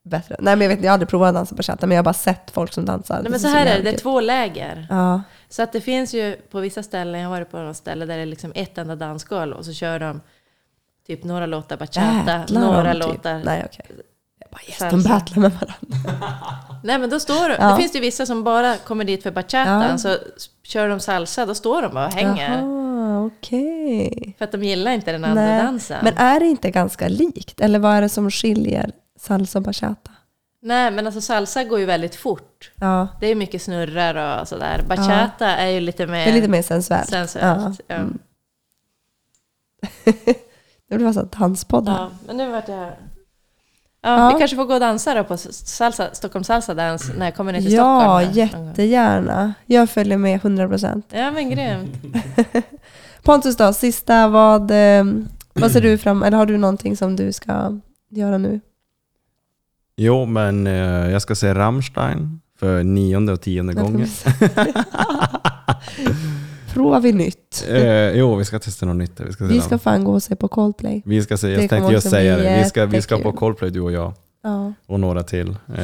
bättre. 0.10 0.36
Nej 0.40 0.56
men 0.56 0.61
jag 0.61 0.69
vet 0.69 0.77
inte, 0.77 0.86
jag 0.86 0.91
har 0.91 0.94
aldrig 0.94 1.10
provat 1.10 1.30
att 1.30 1.36
dansa 1.36 1.56
bachata 1.56 1.88
men 1.88 1.95
jag 1.95 1.99
har 1.99 2.06
bara 2.06 2.14
sett 2.14 2.52
folk 2.52 2.73
som 2.73 2.86
dansar. 2.86 3.19
Nej, 3.22 3.31
men 3.31 3.40
så 3.40 3.48
här 3.48 3.65
är 3.65 3.76
det, 3.77 3.81
det 3.84 3.90
är 3.90 3.98
två 3.98 4.19
läger. 4.19 4.88
Ja. 4.90 5.22
Så 5.49 5.61
att 5.64 5.72
det 5.72 5.81
finns 5.81 6.14
ju 6.14 6.36
på 6.52 6.60
vissa 6.60 6.84
ställen, 6.84 7.22
jag 7.22 7.30
har 7.30 7.36
varit 7.36 7.52
på 7.52 7.57
något 7.57 7.77
ställe 7.77 8.06
där 8.06 8.15
det 8.15 8.22
är 8.22 8.26
liksom 8.26 8.52
ett 8.56 8.77
enda 8.77 8.95
dansgolv 8.95 9.56
och 9.56 9.65
så 9.65 9.73
kör 9.73 9.99
de 9.99 10.22
typ 11.07 11.23
några 11.23 11.45
låtar 11.45 11.77
bachata, 11.77 12.23
Battlar 12.26 12.61
några 12.61 12.84
de 12.94 12.99
typ? 12.99 13.07
låtar 13.07 13.41
Nej 13.45 13.65
okej. 13.65 13.86
Jag 14.40 14.49
bara 14.52 14.61
yes, 14.68 15.03
de 15.03 15.10
battlar 15.10 15.41
med 15.41 15.52
varandra. 15.52 16.27
Nej 16.84 16.99
men 16.99 17.10
då 17.10 17.19
står 17.19 17.49
de, 17.49 17.56
Ja. 17.60 17.69
det 17.72 17.77
finns 17.77 17.95
ju 17.95 17.99
vissa 17.99 18.26
som 18.26 18.44
bara 18.44 18.77
kommer 18.77 19.03
dit 19.06 19.23
för 19.23 19.31
bachata, 19.31 19.88
Ja. 19.91 19.98
så 19.98 20.18
kör 20.64 20.90
de 20.90 20.99
salsa, 20.99 21.45
då 21.45 21.56
står 21.56 21.81
de 21.81 21.94
bara 21.94 22.06
och 22.06 22.14
hänger. 22.14 22.60
Jaha, 22.61 23.26
okej. 23.26 24.36
För 24.38 24.45
att 24.45 24.52
de 24.52 24.64
gillar 24.64 24.91
inte 24.91 25.11
den 25.11 25.26
andra 25.26 25.41
Nej, 25.45 25.64
dansen. 25.64 25.98
Men 26.03 26.18
är 26.18 26.40
det 26.40 26.45
inte 26.45 26.72
ganska 26.72 27.07
likt? 27.07 27.61
Eller 27.61 27.80
vad 27.80 27.95
är 27.95 28.02
det 28.02 28.10
som 28.10 28.31
skiljer 28.31 28.91
salsa 29.19 29.59
och 29.59 29.63
bachata? 29.63 30.11
Nej 30.61 30.91
men 30.91 31.05
alltså 31.05 31.21
salsa 31.21 31.63
går 31.63 31.79
ju 31.79 31.85
väldigt 31.85 32.15
fort. 32.15 32.71
Ja, 32.75 33.07
Det 33.19 33.27
är 33.27 33.35
mycket 33.35 33.61
snurrar 33.61 34.41
och 34.41 34.47
sådär. 34.47 34.83
Bachata 34.87 35.47
är 35.47 35.67
ju 35.67 35.79
lite 35.79 36.07
mer... 36.07 36.25
det 36.25 36.31
är 36.31 36.33
lite 36.35 36.47
mer 36.47 36.61
sensuellt. 36.61 37.09
sensuellt. 37.09 37.81
Ja. 37.87 37.95
Mm. 37.95 38.19
Det 40.89 40.95
blir 40.95 41.05
massa 41.07 41.23
danspoddar. 41.23 41.93
Ja, 41.93 42.09
men 42.27 42.37
nu 42.37 42.51
vart 42.51 42.67
jag... 42.67 42.77
Ja, 42.77 42.93
Ja. 44.01 44.31
Vi 44.33 44.39
kanske 44.39 44.55
får 44.57 44.65
gå 44.65 44.73
och 44.73 44.79
dansa 44.79 45.13
då 45.13 45.23
på 45.23 45.37
salsa, 45.37 46.09
Stockholm 46.13 46.43
Salsa 46.43 46.73
Dance 46.73 47.13
när 47.17 47.25
jag 47.25 47.35
kommer 47.35 47.53
ner 47.53 47.61
till 47.61 47.73
Ja, 47.73 47.99
Stockholm. 48.01 48.49
här 48.51 48.57
gång. 48.57 48.67
jättegärna. 48.67 49.53
Jag 49.65 49.89
följer 49.89 50.17
med 50.17 50.41
100%. 50.41 51.03
Ja 51.11 51.31
men 51.31 51.49
grymt. 51.49 51.91
Pontus 53.23 53.57
då, 53.57 53.73
sista, 53.73 54.27
vad, 54.27 54.71
eh, 54.71 55.03
vad 55.53 55.71
ser 55.71 55.81
du 55.81 55.97
fram 55.97 56.23
Eller 56.23 56.37
har 56.37 56.45
du 56.45 56.57
någonting 56.57 56.97
som 56.97 57.15
du 57.15 57.31
ska 57.31 57.79
göra 58.09 58.37
nu? 58.37 58.59
Jo, 60.01 60.26
men 60.26 60.67
eh, 60.67 60.73
jag 61.11 61.21
ska 61.21 61.35
se 61.35 61.53
Rammstein 61.53 62.39
för 62.59 62.84
nionde 62.84 63.34
och 63.34 63.41
tionde 63.41 63.73
gången. 63.73 64.07
Provar 66.73 66.99
vi 66.99 67.13
nytt? 67.13 67.65
Eh, 67.69 68.09
jo, 68.11 68.35
vi 68.35 68.45
ska 68.45 68.59
testa 68.59 68.85
något 68.85 68.95
nytt. 68.95 69.19
Vi 69.19 69.34
ska 69.34 69.43
se 69.43 69.47
Vi 69.53 69.57
dem. 69.57 69.65
ska 69.67 69.77
fan 69.77 70.03
gå 70.03 70.11
och 70.13 70.23
se 70.23 70.35
på 70.35 70.47
Coldplay. 70.47 71.01
vi 71.05 71.23
ska 71.23 71.38
se, 71.38 71.47
det 71.47 71.53
jag 71.53 71.59
kommer 71.59 71.69
tänkte 71.81 71.93
just 71.93 72.05
också 72.05 72.15
bli 72.15 72.19
säga 72.19 72.38
det. 72.38 72.57
Vi 72.63 72.69
ska, 72.69 72.85
vi 72.85 73.01
ska 73.01 73.15
på 73.15 73.19
jättekul. 73.19 73.38
Coldplay 73.39 73.71
du 73.71 73.81
och 73.81 73.91
jag. 73.91 74.13
Ja. 74.43 74.73
Och 74.88 74.99
några 74.99 75.23
till. 75.23 75.57
Eh, 75.77 75.84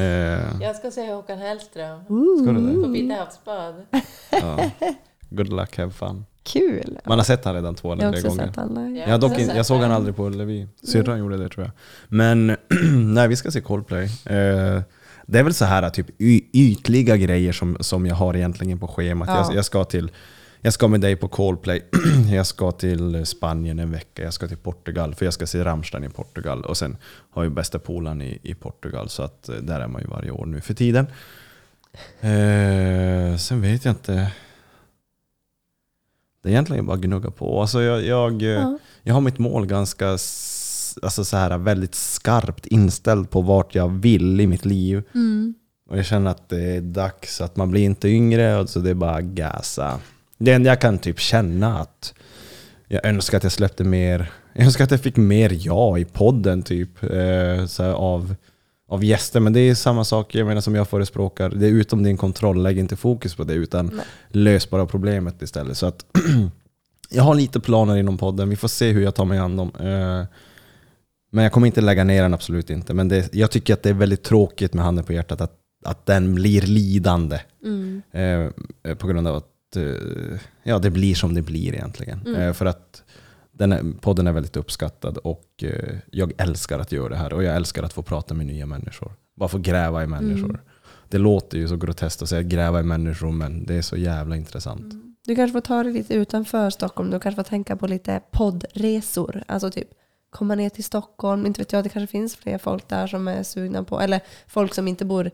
Jag 0.62 0.76
ska 0.80 0.92
se 0.92 1.14
Håkan 1.14 1.38
Hellström 1.38 2.00
ska 2.44 2.52
du 2.52 2.68
det? 2.78 2.84
på 2.84 2.90
Vita 2.90 3.16
havsbad. 3.16 3.76
Ja. 4.32 4.60
Good 5.30 5.54
luck, 5.54 5.78
have 5.78 5.92
fun. 5.92 6.26
Kul! 6.46 7.00
Man 7.06 7.20
har 7.20 7.26
sett 7.26 7.46
han 7.46 7.56
redan 7.56 7.76
två 7.76 7.94
eller 7.94 8.12
tre 8.12 8.22
gånger. 8.22 8.46
sett 8.46 8.58
alla. 8.58 8.90
Ja. 8.90 9.10
Jag, 9.10 9.20
dock 9.20 9.40
in, 9.40 9.52
jag 9.56 9.66
såg 9.66 9.82
han 9.82 9.92
aldrig 9.92 10.16
på 10.16 10.30
Levi. 10.30 10.68
Syrran 10.84 11.20
gjorde 11.20 11.38
det 11.38 11.50
tror 11.50 11.66
jag. 11.66 11.72
Men 12.08 12.58
nej, 13.14 13.28
vi 13.28 13.36
ska 13.36 13.52
se 13.52 13.62
Coldplay. 13.62 14.04
Eh, 14.04 14.82
det 15.26 15.40
är 15.40 15.44
väl 15.44 15.54
så 15.54 15.66
här 15.66 15.90
typ 15.90 16.08
ytliga 16.54 17.18
grejer 17.18 17.54
som, 17.54 17.78
som 17.80 18.06
jag 18.06 18.16
har 18.16 18.36
egentligen 18.36 18.80
på 18.80 18.88
schemat. 18.88 19.28
Ja. 19.28 19.46
Jag, 19.48 19.56
jag, 19.56 19.66
ska 19.66 19.84
till, 19.84 20.12
jag 20.62 20.74
ska 20.74 20.88
med 20.88 21.02
dig 21.02 21.16
på 21.16 21.28
Coldplay, 21.28 21.82
jag 22.34 22.46
ska 22.48 22.72
till 22.72 23.26
Spanien 23.26 23.80
en 23.80 23.92
vecka, 23.92 24.24
jag 24.24 24.34
ska 24.34 24.48
till 24.48 24.58
Portugal, 24.58 25.16
för 25.16 25.26
jag 25.26 25.34
ska 25.34 25.48
se 25.48 25.64
Rammstein 25.64 26.04
i 26.04 26.10
Portugal. 26.10 26.66
Och 26.66 26.78
sen 26.78 26.98
har 27.30 27.44
jag 27.44 27.54
bästa 27.54 27.80
polaren 27.80 28.22
i, 28.22 28.40
i 28.44 28.54
Portugal, 28.54 29.10
så 29.10 29.24
att 29.24 29.50
eh, 29.50 29.56
där 29.56 29.80
är 29.80 29.88
man 29.88 30.02
ju 30.02 30.08
varje 30.08 30.32
år 30.32 30.46
nu 30.46 30.62
för 30.62 30.74
tiden. 30.74 31.08
Eh, 32.22 33.38
sen 33.38 33.62
vet 33.62 33.86
jag 33.86 33.92
inte. 33.92 34.32
Det 36.46 36.50
är 36.50 36.52
egentligen 36.52 36.86
bara 36.86 36.94
att 36.94 37.02
gnugga 37.02 37.32
på. 37.32 37.62
Alltså 37.62 37.82
jag, 37.82 38.04
jag, 38.06 38.42
eh, 38.42 38.50
Ja. 38.50 38.78
jag 39.04 39.14
har 39.14 39.22
mitt 39.22 39.40
mål 39.40 39.66
ganska 39.66 40.10
alltså 41.02 41.26
så 41.26 41.38
här, 41.38 41.58
väldigt 41.58 41.96
skarpt 41.96 42.66
inställt 42.66 43.30
på 43.32 43.42
vart 43.42 43.76
jag 43.76 43.90
vill 43.90 44.42
i 44.42 44.48
mitt 44.48 44.66
liv. 44.66 45.04
Mm. 45.16 45.54
Och 45.90 45.98
jag 45.98 46.06
känner 46.06 46.32
att 46.32 46.50
det 46.50 46.62
är 46.62 46.82
dags 46.82 47.42
att 47.42 47.56
man 47.56 47.72
blir 47.72 47.84
inte 47.84 48.08
yngre, 48.10 48.60
och 48.60 48.70
så 48.70 48.80
det 48.80 48.90
är 48.90 48.94
bara 48.94 49.16
att 49.16 49.24
gasa. 49.24 50.00
Det 50.38 50.52
enda 50.52 50.70
jag 50.70 50.82
kan 50.82 50.98
typ 50.98 51.20
känna 51.20 51.80
att 51.80 52.14
jag 52.88 53.06
önskar 53.06 53.38
att 53.38 53.44
jag 53.44 53.52
släppte 53.52 53.84
mer, 53.84 54.32
jag 54.54 54.66
önskar 54.66 54.84
att 54.84 54.92
jag 54.92 55.02
fick 55.02 55.18
mer 55.18 55.52
ja 55.60 55.98
i 55.98 56.06
podden 56.06 56.64
typ. 56.64 57.04
Eh, 57.04 57.66
så 57.66 57.84
här, 57.84 57.92
av, 57.92 58.36
av 58.88 59.04
gäster, 59.04 59.40
men 59.40 59.54
det 59.54 59.60
är 59.60 59.76
samma 59.76 60.04
sak 60.04 60.36
jag 60.36 60.48
menar, 60.48 60.62
som 60.62 60.76
jag 60.76 60.88
förespråkar. 60.88 61.50
Det 61.50 61.66
är 61.66 61.72
utom 61.72 62.04
din 62.04 62.18
kontroll, 62.18 62.64
lägg 62.64 62.78
inte 62.78 62.96
fokus 62.96 63.36
på 63.36 63.44
det 63.44 63.54
utan 63.54 63.86
Nej. 63.86 64.06
lös 64.30 64.70
bara 64.70 64.86
problemet 64.86 65.42
istället. 65.42 65.78
Så 65.78 65.86
att 65.86 66.06
jag 67.10 67.24
har 67.24 67.36
lite 67.36 67.60
planer 67.60 67.98
inom 67.98 68.18
podden, 68.18 68.50
vi 68.50 68.56
får 68.56 68.68
se 68.68 68.92
hur 68.92 69.02
jag 69.02 69.16
tar 69.16 69.26
mig 69.26 69.38
an 69.38 69.58
dem. 69.58 69.72
Eh, 69.80 70.26
men 71.32 71.44
jag 71.44 71.52
kommer 71.52 71.68
inte 71.68 71.82
lägga 71.82 72.04
ner 72.04 72.24
den, 72.24 72.34
absolut 72.34 72.70
inte. 72.70 72.94
Men 72.94 73.08
det, 73.08 73.34
jag 73.34 73.52
tycker 73.52 73.74
att 73.74 73.84
det 73.84 73.90
är 73.90 73.94
väldigt 73.94 74.24
tråkigt 74.24 74.74
med 74.74 74.86
handen 74.86 75.06
på 75.06 75.14
hjärtat 75.14 75.42
att, 75.42 75.54
att 75.86 76.06
den 76.06 76.36
blir 76.36 76.62
lidande. 76.62 77.40
Mm. 77.64 78.02
Eh, 78.12 78.96
på 78.96 79.08
grund 79.08 79.28
av 79.28 79.36
att 79.36 79.76
eh, 79.76 80.40
ja, 80.64 80.80
det 80.80 80.90
blir 80.90 81.16
som 81.16 81.34
det 81.34 81.42
blir 81.42 81.74
egentligen. 81.74 82.22
Mm. 82.26 82.42
Eh, 82.42 82.54
för 82.54 82.66
att 82.66 83.04
den 83.58 83.72
är, 83.72 84.00
podden 84.02 84.28
är 84.28 84.32
väldigt 84.32 84.58
uppskattad 84.58 85.18
och 85.18 85.64
eh, 85.64 85.96
jag 86.12 86.34
älskar 86.38 86.80
att 86.80 86.92
göra 86.92 87.10
det 87.10 87.16
här. 87.16 87.34
Och 87.34 87.44
jag 87.44 87.56
älskar 87.56 87.84
att 87.84 87.94
få 87.94 88.02
prata 88.02 88.34
med 88.34 88.46
nya 88.46 88.66
människor. 88.66 89.12
Bara 89.36 89.50
få 89.50 89.58
gräva 89.58 90.04
i 90.04 90.08
människor. 90.08 90.50
Mm. 90.50 90.62
Det 91.10 91.18
låter 91.18 91.58
ju 91.58 91.68
så 91.68 91.78
groteskt 91.78 92.22
att 92.22 92.30
säga 92.30 92.42
gräva 92.42 92.80
i 92.80 92.84
människor, 92.84 93.32
men 93.32 93.66
det 93.66 93.76
är 93.76 93.82
så 93.82 93.98
jävla 93.98 94.36
intressant. 94.36 94.94
Du 95.26 95.36
kanske 95.36 95.54
får 95.54 95.62
ta 95.62 95.84
det 95.84 95.90
lite 95.90 96.14
utanför 96.14 96.70
Stockholm. 96.70 97.10
Du 97.10 97.20
kanske 97.20 97.44
får 97.44 97.50
tänka 97.50 97.76
på 97.76 97.88
lite 97.88 98.22
poddresor. 98.32 99.44
Alltså 99.48 99.72
typ 99.72 99.88
komma 100.30 100.56
ner 100.56 100.70
till 100.70 100.84
Stockholm. 100.84 101.46
Inte 101.46 101.62
vet 101.62 101.74
jag, 101.74 101.84
det 101.84 101.90
kanske 101.90 102.12
finns 102.12 102.36
fler 102.36 102.58
folk 102.58 102.88
där 102.88 103.08
som 103.08 103.28
är 103.28 103.44
sugna 103.44 103.84
på. 103.84 104.00
Eller 104.00 104.22
folk 104.48 104.74
som 104.74 104.88
inte 104.88 105.06
bor 105.06 105.32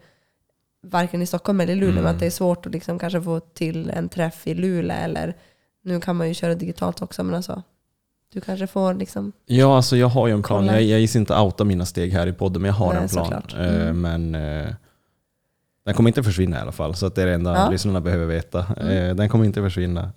varken 0.83 1.21
i 1.21 1.25
Stockholm 1.25 1.59
eller 1.59 1.73
i 1.73 1.75
Luleå. 1.75 1.91
Mm. 1.91 2.03
Men 2.03 2.13
att 2.13 2.19
det 2.19 2.25
är 2.25 2.31
svårt 2.31 2.65
att 2.65 2.71
liksom 2.71 2.99
kanske 2.99 3.21
få 3.21 3.39
till 3.39 3.89
en 3.89 4.09
träff 4.09 4.47
i 4.47 4.53
Luleå. 4.53 4.97
Eller 4.97 5.37
nu 5.83 6.01
kan 6.01 6.15
man 6.15 6.27
ju 6.27 6.33
köra 6.33 6.55
digitalt 6.55 7.01
också. 7.01 7.23
Men 7.23 7.35
alltså 7.35 7.63
Du 8.33 8.41
kanske 8.41 8.67
får 8.67 8.93
liksom... 8.93 9.31
Ja, 9.45 9.75
alltså 9.75 9.97
jag 9.97 10.07
har 10.07 10.27
ju 10.27 10.33
en 10.33 10.43
plan. 10.43 10.65
Jag, 10.65 10.81
jag 10.83 10.99
gissar 10.99 11.19
inte 11.19 11.35
outa 11.39 11.63
mina 11.63 11.85
steg 11.85 12.13
här 12.13 12.27
i 12.27 12.33
podden, 12.33 12.61
men 12.61 12.69
jag 12.69 12.75
har 12.75 12.93
Nej, 12.93 13.03
en 13.03 13.09
plan. 13.09 13.33
Eh, 13.57 13.89
Mm. 13.89 14.01
Men 14.01 14.35
eh, 14.35 14.73
den 15.85 15.93
kommer 15.93 16.09
inte 16.09 16.23
försvinna 16.23 16.57
i 16.57 16.61
alla 16.61 16.71
fall, 16.71 16.95
så 16.95 17.05
att 17.05 17.15
det 17.15 17.21
är 17.21 17.25
det 17.25 17.33
enda 17.33 17.53
Ja. 17.55 17.69
lyssnarna 17.69 18.01
behöver 18.01 18.25
veta. 18.25 18.65
Mm. 18.77 18.87
Eh, 19.09 19.15
Den 19.15 19.29
kommer 19.29 19.45
inte 19.45 19.61
försvinna. 19.61 20.11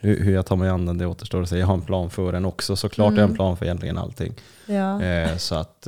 Hur, 0.00 0.20
hur 0.24 0.34
jag 0.34 0.46
tar 0.46 0.56
mig 0.56 0.68
an 0.68 0.86
den, 0.86 0.98
det 0.98 1.06
återstår 1.06 1.42
att 1.42 1.48
säga. 1.48 1.60
Jag 1.60 1.66
har 1.66 1.74
en 1.74 1.82
plan 1.82 2.10
för 2.10 2.32
den 2.32 2.44
också. 2.44 2.76
Såklart 2.76 3.08
Mm. 3.08 3.16
jag 3.18 3.24
har 3.24 3.28
en 3.30 3.36
plan 3.36 3.56
för 3.56 3.64
egentligen 3.64 3.98
allting. 3.98 4.34
Ja. 4.66 5.00
Så 5.38 5.54
att... 5.54 5.86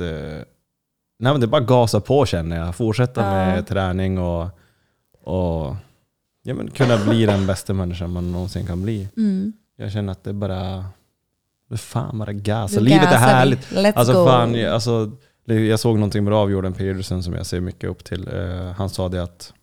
Nej 1.19 1.31
men 1.33 1.39
det 1.39 1.45
är 1.45 1.47
bara 1.47 1.61
gasa 1.61 1.99
på 2.01 2.25
känner 2.25 2.57
jag. 2.65 2.75
Fortsätta 2.75 3.21
Ja. 3.21 3.45
med 3.45 3.67
träning 3.67 4.19
och, 4.19 4.43
och 5.23 5.75
ja, 6.43 6.53
men 6.53 6.69
kunna 6.71 6.97
bli 6.97 7.25
den 7.25 7.47
bästa 7.47 7.73
människan 7.73 8.11
man 8.11 8.31
någonsin 8.31 8.65
kan 8.67 8.83
bli. 8.83 9.07
Mm. 9.17 9.53
Jag 9.77 9.91
känner 9.91 10.11
att 10.11 10.23
det 10.23 10.33
bara... 10.33 10.85
Det 11.69 11.77
fan 11.77 12.19
bara 12.19 12.33
gasa. 12.33 12.75
Nu 12.79 12.81
Livet 12.85 13.01
är 13.01 13.11
gasar 13.11 13.19
vi. 13.27 13.31
härligt. 13.33 13.69
Let's 13.71 13.93
Alltså 13.95 14.13
go. 14.13 14.25
fan, 14.25 14.55
jag- 14.55 14.73
alltså, 14.73 15.11
det- 15.45 15.65
jag 15.65 15.79
såg 15.79 15.95
någonting 15.95 16.25
bra 16.25 16.41
av 16.41 16.51
Jordan 16.51 16.73
Peterson 16.73 17.23
som 17.23 17.33
jag 17.33 17.45
ser 17.45 17.59
mycket 17.61 17.89
upp 17.89 18.03
till. 18.03 18.27
Eh, 18.33 18.71
han 18.71 18.89
sa 18.89 19.09
det 19.09 19.23
att 19.23 19.53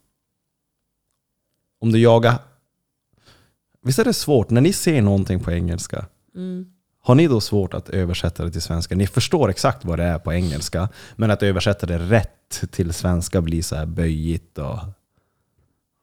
om 1.81 1.93
du 1.93 1.99
jagar... 1.99 2.35
Visst 3.83 3.99
är 3.99 4.05
det 4.05 4.13
svårt 4.15 4.51
när 4.51 4.61
ni 4.61 4.73
ser 4.73 5.03
någonting 5.03 5.41
på 5.41 5.53
engelska? 5.53 6.07
Mm. 6.35 6.67
Har 7.03 7.15
ni 7.15 7.27
då 7.29 7.41
svårt 7.41 7.75
att 7.75 7.89
översätta 7.91 8.45
det 8.45 8.51
till 8.51 8.63
svenska? 8.63 8.95
Ni 8.97 9.07
förstår 9.07 9.51
exakt 9.51 9.85
vad 9.85 9.99
det 9.99 10.05
är 10.05 10.19
på 10.19 10.33
engelska, 10.33 10.89
men 11.17 11.31
att 11.31 11.43
översätta 11.43 11.87
det 11.87 11.99
rätt 11.99 12.63
till 12.71 12.93
svenska 12.95 13.41
blir 13.41 13.63
så 13.63 13.77
här 13.77 13.87
böjigt 13.87 14.59
och... 14.59 14.79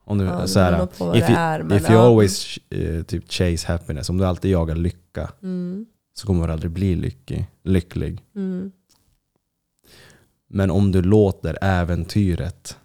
Om 0.03 0.18
du, 0.18 0.26
Ja, 0.26 0.48
så 0.48 0.60
här, 0.60 0.84
if 1.15 1.30
you, 1.30 1.38
är, 1.38 1.73
if 1.73 1.82
you 1.90 1.94
ja. 1.94 2.07
always 2.07 2.60
eh, 2.69 3.03
typ 3.03 3.32
chase 3.32 3.68
happiness, 3.68 4.10
om 4.10 4.18
du 4.18 4.26
alltid 4.26 4.52
jagar 4.52 4.76
lycka, 4.76 5.32
Mm. 5.44 5.86
så 6.14 6.28
kommer 6.28 6.48
du 6.48 6.53
aldrig 6.53 6.72
bli 6.72 6.95
lycklig. 6.95 7.48
lycklig. 7.64 8.23
Mm. 8.36 8.72
Men 10.48 10.72
om 10.72 10.91
du 10.91 11.02
låter 11.02 11.57
äventyret 11.61 12.78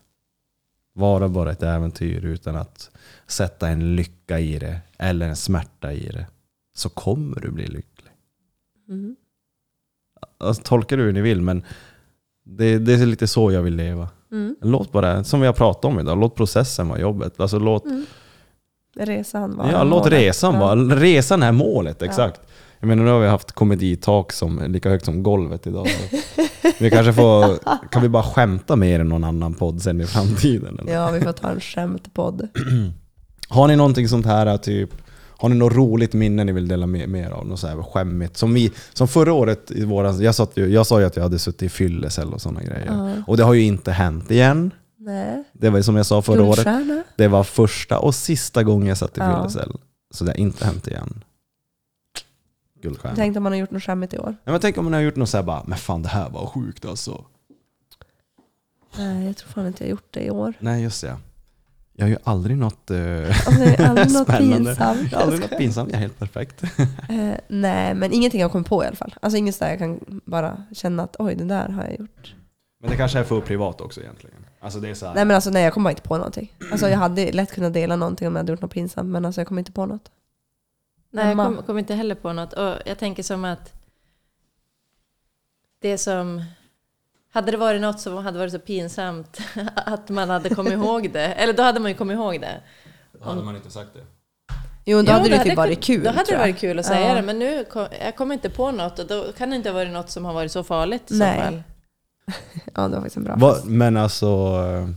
vara 0.93 1.29
bara 1.29 1.53
ett 1.53 1.63
äventyr 1.63 2.25
utan 2.25 2.57
att 2.57 2.91
sätta 3.27 3.69
en 3.69 3.97
lycka 3.97 4.41
i 4.41 4.59
det 4.59 4.81
eller 4.99 5.29
en 5.29 5.37
smärta 5.37 5.93
i 5.93 6.09
det, 6.09 6.27
så 6.75 6.89
kommer 6.89 7.41
du 7.41 7.51
bli 7.51 7.67
lycklig. 7.67 8.13
Mm. 8.89 9.17
Alltså, 10.39 10.63
tolka 10.63 10.97
det 10.97 11.03
hur 11.03 11.13
ni 11.13 11.21
vill, 11.21 11.41
men 11.43 11.63
det, 12.45 12.79
det 12.79 12.93
är 12.93 13.07
lite 13.07 13.27
så 13.27 13.53
jag 13.53 13.63
vill 13.63 13.77
leva. 13.77 14.09
Mm. 14.33 14.57
Låt 14.63 14.93
bara, 14.93 15.25
som 15.25 15.41
vi 15.41 15.47
har 15.47 15.53
pratat 15.55 15.85
om 15.85 16.01
idag, 16.01 16.19
låt 16.21 16.35
processen 16.35 16.89
vara 16.89 16.99
jobbet. 17.01 17.41
Alltså, 17.41 17.59
låt, 17.59 17.85
Mm. 17.85 18.07
Resan 18.99 19.57
var 19.57 19.73
ja, 19.73 19.85
låt 19.85 20.05
målet. 20.05 20.13
resan 20.13 20.55
Ja. 20.55 20.61
vara. 20.61 20.75
Resan 20.75 21.43
är 21.43 21.53
målet, 21.53 22.03
exakt. 22.03 22.41
Jag 22.81 22.87
menar 22.89 23.05
nu 23.05 23.11
har 23.11 23.21
vi 23.21 23.29
haft 23.29 23.53
komeditak 23.53 24.33
som 24.33 24.59
är 24.59 24.69
lika 24.69 24.89
högt 24.91 25.05
som 25.05 25.23
golvet 25.23 25.67
idag. 25.67 25.87
vi 26.81 26.91
kanske 26.91 27.13
får, 27.13 27.59
kan 27.89 28.03
vi 28.03 28.09
bara 28.09 28.23
skämta 28.23 28.77
mer 28.77 29.01
än 29.01 29.09
någon 29.09 29.25
annan 29.25 29.55
podd 29.55 29.83
sen 29.83 30.01
i 30.01 30.07
framtiden? 30.07 30.79
Eller? 30.79 30.93
Ja, 30.93 31.11
vi 31.11 31.21
får 31.21 31.33
ta 31.33 31.49
en 31.49 31.61
skämtpodd. 31.61 32.49
Har 33.49 33.69
ni 33.69 33.77
någonting 33.77 34.09
sånt 34.09 34.27
här, 34.27 34.57
typ, 34.59 34.91
har 35.39 35.49
ni 35.49 35.55
något 35.55 35.73
roligt 35.73 36.13
minne 36.13 36.45
ni 36.45 36.53
vill 36.53 36.69
dela 36.69 36.87
med 36.87 37.09
mer 37.09 37.31
av? 37.31 37.47
Något 37.47 37.61
så 37.61 37.67
här 37.67 37.83
skämmigt? 37.83 38.37
Som, 38.37 38.55
vi, 38.55 38.73
som 38.93 39.09
förra 39.09 39.33
året, 39.33 39.71
i 39.71 39.85
våras, 39.85 40.21
jag, 40.21 40.35
satt 40.35 40.57
ju, 40.57 40.67
jag 40.67 40.87
sa 40.87 41.01
ju 41.01 41.07
att 41.07 41.17
jag 41.17 41.23
hade 41.23 41.39
suttit 41.39 41.63
i 41.63 41.69
fyllecell 41.69 42.33
och 42.35 42.41
sådana 42.41 42.63
grejer. 42.63 42.87
Ja. 42.87 43.23
Och 43.27 43.37
det 43.37 43.43
har 43.45 43.55
ju 43.55 43.63
inte 43.63 43.93
hänt 43.93 44.31
igen. 44.31 44.71
Nej. 44.99 45.45
Det 45.53 45.71
var 45.71 45.83
som 45.83 45.97
jag 45.97 46.07
sa 46.07 46.23
förra 46.23 46.43
året, 46.43 46.65
Guldstjärna. 46.65 47.03
det 47.17 47.29
var 47.29 47.45
första 47.45 47.99
och 47.99 48.15
sista 48.15 48.63
gången 48.63 48.89
jag 48.89 48.99
satt 48.99 49.17
i 49.17 49.21
Ja. 49.21 49.37
fyllecell. 49.37 49.77
Så 50.11 50.25
det 50.25 50.31
har 50.31 50.37
inte 50.39 50.65
hänt 50.65 50.87
igen. 50.89 51.25
Guldstjärna. 52.83 53.17
Tänkte 53.17 53.39
om 53.39 53.43
man 53.43 53.53
har 53.53 53.59
gjort 53.59 53.71
något 53.71 53.83
skämmigt 53.83 54.15
i 54.15 54.19
år. 54.19 54.37
Ja, 54.45 54.53
men 54.53 54.61
tänk 54.61 54.79
om 54.79 54.85
man 54.85 54.93
har 54.93 55.01
gjort 55.01 55.17
något 55.17 55.29
så 55.29 55.37
här 55.37 55.45
bara, 55.45 55.63
men 55.67 55.79
fan 55.79 56.03
det 56.03 56.09
här 56.09 56.31
var 56.31 56.47
sjukt 56.47 56.85
alltså. 56.85 57.25
Nej, 58.99 59.27
jag 59.27 59.37
tror 59.37 59.49
fan 59.49 59.67
inte 59.67 59.85
jag 59.85 59.89
har 59.89 59.91
gjort 59.91 60.09
det 60.15 60.21
i 60.25 60.31
år. 60.31 60.55
Nej 60.59 60.83
just 60.83 61.03
det. 61.03 61.17
Jag 61.99 62.05
har 62.07 62.11
ju 62.11 62.17
aldrig 62.25 62.59
något 62.59 62.91
eh, 62.91 63.27
Alltså, 63.27 63.51
aldrig 63.85 64.13
något 64.13 64.29
spännande. 64.29 64.57
pinsamt. 64.75 65.13
Jag 65.13 65.19
har 65.19 65.23
aldrig 65.25 65.41
något 65.41 65.59
pinsamt, 65.59 65.91
jag 65.91 65.97
är 65.97 66.01
helt 66.01 66.19
perfekt. 66.19 66.63
Eh, 67.09 67.35
nej, 67.49 67.95
men 67.95 68.13
ingenting 68.13 68.41
jag 68.41 68.53
kommit 68.53 68.69
på 68.69 68.85
i 68.85 68.87
alla 68.87 68.97
fall. 68.97 69.15
Alltså 69.23 69.37
inget 69.39 69.59
där 69.61 69.69
jag 69.71 69.79
kan 69.79 70.01
bara 70.25 70.63
känna 70.73 71.03
att 71.03 71.17
oj, 71.19 71.35
det 71.35 71.45
där 71.45 71.69
har 71.69 71.83
jag 71.83 71.99
gjort. 72.01 72.35
Men 72.81 72.91
det 72.91 72.97
kanske 72.97 73.19
är 73.19 73.25
för 73.25 73.41
privat 73.41 73.81
också 73.81 74.01
egentligen. 74.01 74.37
Alltså 74.61 74.81
det 74.81 74.89
är 74.89 74.95
så 74.95 75.07
här, 75.07 75.15
Nej 75.15 75.25
men 75.25 75.35
alltså 75.35 75.51
nej, 75.51 75.65
jag 75.65 75.73
kommer 75.73 75.91
inte 75.91 76.03
på 76.03 76.17
någonting. 76.17 76.53
Alltså 76.73 76.89
jag 76.89 76.99
hade 76.99 77.33
lätt 77.33 77.53
kunnat 77.55 77.73
dela 77.73 77.97
någonting 77.97 78.29
om 78.29 78.35
jag 78.35 78.41
hade 78.41 78.53
gjort 78.53 78.63
något 78.63 78.71
pinsamt, 78.73 79.09
men 79.09 79.25
alltså 79.25 79.41
jag 79.41 79.49
kommer 79.49 79.61
inte 79.61 79.73
på 79.73 79.87
något. 79.87 80.11
Nej, 81.11 81.25
jag 81.25 81.33
Emma? 81.33 81.45
kom, 81.45 81.57
kom 81.63 81.79
inte 81.79 81.95
heller 81.95 82.15
på 82.15 82.33
något. 82.33 82.53
Och 82.53 82.75
jag 82.87 82.99
tänker 82.99 83.23
som 83.23 83.45
att 83.45 83.73
det 85.81 85.99
som... 85.99 86.45
Hade 87.37 87.51
det 87.51 87.57
varit 87.57 87.81
något 87.81 88.01
som 88.01 88.17
hade 88.25 88.39
varit 88.39 88.53
så 88.53 88.59
pinsamt 88.59 89.41
att 89.75 90.09
man 90.09 90.31
hade 90.31 90.49
kommit 90.55 90.73
ihåg 90.73 91.11
det, 91.13 91.27
eller 91.27 91.53
då 91.53 91.63
hade 91.63 91.81
man 91.81 91.91
ju 91.91 91.97
kommit 91.97 92.15
ihåg 92.15 92.41
det. 92.41 92.61
hade 93.25 93.43
man 93.43 93.57
inte 93.57 93.71
sagt 93.71 93.91
det. 93.95 94.01
Jo, 94.85 94.99
då 94.99 95.05
Jo, 95.07 95.13
hade 95.13 95.29
det 95.29 95.43
typ 95.43 95.57
varit 95.57 95.83
kul 95.85 96.05
Då 96.05 96.11
hade 96.11 96.31
det 96.33 96.39
varit 96.39 96.59
kul 96.59 96.79
att 96.79 96.87
säga 96.87 97.09
Ja. 97.09 97.15
det, 97.15 97.23
men 97.23 97.39
nu 97.39 97.65
kom, 97.65 97.87
jag 98.05 98.17
kommer 98.17 98.35
inte 98.35 98.51
på 98.51 98.71
något 98.71 98.99
och 98.99 99.07
då 99.07 99.33
kan 99.39 99.51
det 99.51 99.57
inte 99.57 99.69
ha 99.69 99.75
varit 99.75 99.93
något 99.93 100.11
som 100.11 100.25
har 100.25 100.33
varit 100.33 100.53
så 100.53 100.65
farligt 100.65 101.11
i 101.11 101.15
så 101.15 101.25
Nej. 101.25 101.41
fall. 101.41 101.63
Ja, 102.75 102.83
det 102.83 102.89
var 102.89 102.97
faktiskt 102.97 103.17
en 103.17 103.25
bra 103.25 103.35
Va, 103.37 103.55
fest. 103.55 103.67
men 103.67 103.97
alltså, 103.97 104.27
eh, 104.27 104.89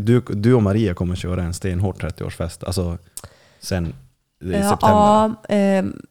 du, 0.00 0.20
du 0.20 0.54
och 0.54 0.62
Maria 0.62 0.94
kommer 0.94 1.16
köra 1.16 1.42
en 1.42 1.54
stenhård 1.54 2.02
30-årsfest, 2.02 2.64
alltså 2.66 2.98
sen 3.60 3.86
i 3.86 3.92
Ja, 4.52 4.70
september. 4.70 4.78
ja, 4.98 5.34
ehm, 5.48 6.02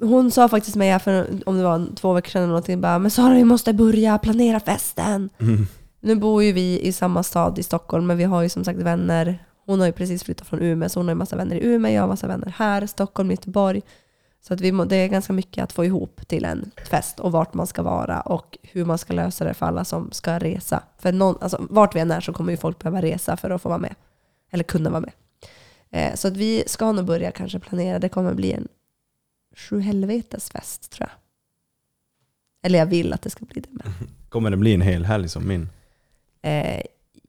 hon 0.00 0.30
sa 0.30 0.48
faktiskt 0.48 0.72
till 0.72 0.78
mig 0.78 0.98
för 0.98 1.26
om 1.46 1.56
det 1.56 1.62
var 1.62 1.86
två 1.96 2.12
veckor 2.12 2.30
sedan 2.30 2.42
eller 2.42 2.48
någonting, 2.48 2.80
bara, 2.80 2.98
men 2.98 3.10
Sara 3.10 3.34
vi 3.34 3.44
måste 3.44 3.72
börja 3.72 4.18
planera 4.18 4.60
festen. 4.60 5.30
Mm. 5.40 5.66
Nu 6.00 6.14
bor 6.16 6.42
ju 6.42 6.52
vi 6.52 6.80
i 6.80 6.92
samma 6.92 7.22
stad 7.22 7.58
i 7.58 7.62
Stockholm, 7.62 8.06
men 8.06 8.16
vi 8.16 8.24
har 8.24 8.42
ju 8.42 8.48
som 8.48 8.64
sagt 8.64 8.78
vänner. 8.78 9.44
Hon 9.66 9.80
har 9.80 9.86
ju 9.86 9.92
precis 9.92 10.24
flyttat 10.24 10.46
från 10.46 10.62
Umeå, 10.62 10.88
så 10.88 11.00
hon 11.00 11.06
har 11.06 11.12
ju 11.12 11.18
massa 11.18 11.36
vänner 11.36 11.56
i 11.56 11.66
Umeå, 11.66 11.92
jag 11.92 12.02
har 12.02 12.08
massa 12.08 12.26
vänner 12.26 12.54
här, 12.56 12.86
Stockholm, 12.86 13.30
Göteborg. 13.30 13.82
Så 14.40 14.54
att 14.54 14.60
vi 14.60 14.72
må, 14.72 14.84
det 14.84 14.96
är 14.96 15.08
ganska 15.08 15.32
mycket 15.32 15.64
att 15.64 15.72
få 15.72 15.84
ihop 15.84 16.20
till 16.28 16.44
en 16.44 16.70
fest 16.90 17.20
och 17.20 17.32
vart 17.32 17.54
man 17.54 17.66
ska 17.66 17.82
vara 17.82 18.20
och 18.20 18.58
hur 18.62 18.84
man 18.84 18.98
ska 18.98 19.12
lösa 19.12 19.44
det 19.44 19.54
för 19.54 19.66
alla 19.66 19.84
som 19.84 20.12
ska 20.12 20.38
resa. 20.38 20.82
För 20.98 21.12
någon, 21.12 21.36
alltså, 21.40 21.66
vart 21.70 21.94
vi 21.94 22.00
än 22.00 22.10
är 22.10 22.20
så 22.20 22.32
kommer 22.32 22.50
ju 22.50 22.56
folk 22.56 22.78
behöva 22.78 23.02
resa 23.02 23.36
för 23.36 23.50
att 23.50 23.62
få 23.62 23.68
vara 23.68 23.78
med. 23.78 23.94
Eller 24.50 24.64
kunna 24.64 24.90
vara 24.90 25.00
med. 25.00 25.12
Eh, 25.90 26.14
så 26.14 26.28
att 26.28 26.36
vi 26.36 26.64
ska 26.66 26.92
nog 26.92 27.04
börja 27.04 27.30
kanske 27.30 27.58
planera. 27.58 27.98
Det 27.98 28.08
kommer 28.08 28.34
bli 28.34 28.52
en 28.52 28.68
sju 29.58 29.80
helvetes 29.80 30.50
fest 30.50 30.90
tror 30.92 31.08
jag. 31.08 31.16
Eller 32.66 32.78
jag 32.78 32.86
vill 32.86 33.12
att 33.12 33.22
det 33.22 33.30
ska 33.30 33.44
bli 33.44 33.60
det 33.60 33.68
med. 33.72 33.86
Kommer 34.28 34.50
det 34.50 34.56
bli 34.56 34.74
en 34.74 34.80
hel 34.80 35.04
helg 35.04 35.28
som 35.28 35.48
min? 35.48 35.68
Eh, 36.42 36.80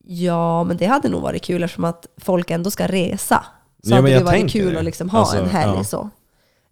ja, 0.04 0.64
men 0.64 0.78
det 0.78 0.86
hade 0.86 1.10
nog 1.10 1.22
varit 1.22 1.44
kul 1.44 1.64
eftersom 1.64 1.84
att 1.86 2.08
folk 2.18 2.52
ändå 2.52 2.72
ska 2.72 2.88
resa. 2.88 3.46
Så 3.84 3.90
Ja, 3.90 3.96
hade 3.96 4.10
det 4.10 4.24
varit 4.24 4.52
kul 4.52 4.74
det. 4.74 4.80
att 4.80 4.86
liksom 4.86 5.10
ha 5.10 5.20
Alltså, 5.20 5.38
en 5.38 5.50
helg 5.50 5.74
ja. 5.78 5.84
så. 5.84 6.02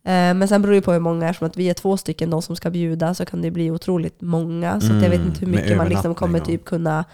Eh, 0.04 0.34
men 0.34 0.48
sen 0.48 0.62
beror 0.62 0.74
det 0.74 0.82
på 0.82 0.94
hur 0.94 1.00
många, 1.00 1.30
eftersom 1.30 1.48
att 1.48 1.58
vi 1.58 1.70
är 1.70 1.74
två 1.74 1.98
stycken 1.98 2.30
de 2.30 2.42
som 2.42 2.56
ska 2.56 2.70
bjuda 2.70 3.14
så 3.14 3.26
kan 3.26 3.42
det 3.42 3.52
bli 3.52 3.72
otroligt 3.72 4.22
många. 4.22 4.82
Så 4.82 4.88
att 4.88 5.04
jag 5.04 5.10
vet 5.10 5.14
Mm, 5.20 5.28
inte 5.28 5.40
hur 5.40 5.48
mycket 5.48 5.78
man 5.78 5.90
liksom 5.90 6.16
kommer 6.16 6.40
typ 6.40 6.66
kunna 6.66 7.06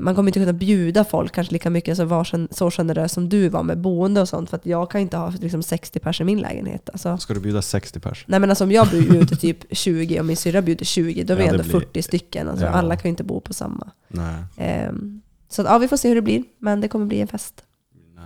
man 0.00 0.14
kommer 0.14 0.28
inte 0.28 0.40
kunna 0.40 0.52
bjuda 0.52 1.04
folk 1.04 1.32
kanske 1.34 1.52
lika 1.52 1.70
mycket 1.70 1.96
som 1.96 2.08
var 2.08 2.52
så 2.54 2.70
generös 2.70 3.12
som 3.12 3.28
du 3.28 3.48
var 3.48 3.62
med 3.62 3.78
boende 3.78 4.20
och 4.20 4.28
sånt. 4.28 4.50
För 4.50 4.56
att 4.56 4.66
jag 4.66 4.90
kan 4.90 5.00
inte 5.00 5.16
ha 5.16 5.30
liksom 5.40 5.62
60 5.62 6.00
pers 6.00 6.20
i 6.20 6.24
min 6.24 6.38
lägenhet. 6.38 6.90
Alltså, 6.90 7.18
Ska 7.18 7.34
du 7.34 7.40
bjuda 7.40 7.62
60 7.62 8.00
pers? 8.00 8.24
Nej 8.28 8.40
men 8.40 8.50
alltså 8.50 8.64
om 8.64 8.72
jag 8.72 8.88
bjuder 8.90 9.36
typ 9.36 9.58
20 9.76 10.20
och 10.20 10.26
min 10.26 10.36
syrra 10.36 10.62
bjuder 10.62 10.84
20, 10.84 11.24
då 11.24 11.32
är 11.32 11.36
vi 11.36 11.42
Ja, 11.44 11.52
det 11.52 11.58
ändå 11.58 11.62
blir- 11.70 11.80
40 11.80 12.02
stycken. 12.02 12.48
Alltså, 12.48 12.64
Ja. 12.64 12.70
Alla 12.70 12.96
kan 12.96 13.08
ju 13.08 13.10
inte 13.10 13.24
bo 13.24 13.40
på 13.40 13.52
samma. 13.54 13.90
Nej. 14.08 14.42
Ehm, 14.56 15.22
så 15.48 15.62
att, 15.62 15.68
ja, 15.68 15.78
vi 15.78 15.88
får 15.88 15.96
se 15.96 16.08
hur 16.08 16.14
det 16.14 16.22
blir, 16.22 16.44
men 16.58 16.80
det 16.80 16.88
kommer 16.88 17.06
bli 17.06 17.20
en 17.20 17.28
fest. 17.28 17.64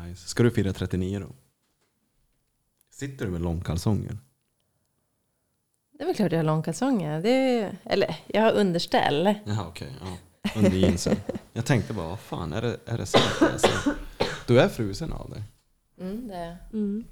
Nice. 0.07 0.29
Ska 0.29 0.43
du 0.43 0.51
fira 0.51 0.73
39 0.73 1.19
då? 1.19 1.27
Sitter 2.93 3.25
du 3.25 3.31
med 3.31 3.41
långkalsonger? 3.43 4.19
Det 5.99 6.03
är 6.03 6.07
väl 6.07 6.15
klart 6.17 6.33
jag 6.33 6.39
har 6.39 6.45
långkalsonger. 6.45 7.23
Det 7.23 7.31
är, 7.31 7.77
eller, 7.85 8.17
jag 8.27 8.43
har 8.43 8.53
underställ. 8.53 9.35
Jaha 9.45 9.65
okej, 9.69 9.89
ja. 10.01 10.07
Under 10.57 10.71
jeansen. 10.71 11.17
Jag 11.53 11.65
tänkte 11.65 11.93
bara, 11.93 12.09
vad 12.09 12.21
fan 12.21 12.53
är 12.53 12.63
det, 12.63 12.77
är 12.87 12.99
det 12.99 13.07
sant? 13.07 13.25
Alltså, 13.53 13.95
du 14.47 14.61
är 14.61 14.69
frusen 14.69 15.13
av 15.13 15.31
dig. 15.31 15.43
Mm, 16.01 16.29
det 16.29 16.35
är. 16.35 16.57
Mm. 16.73 17.05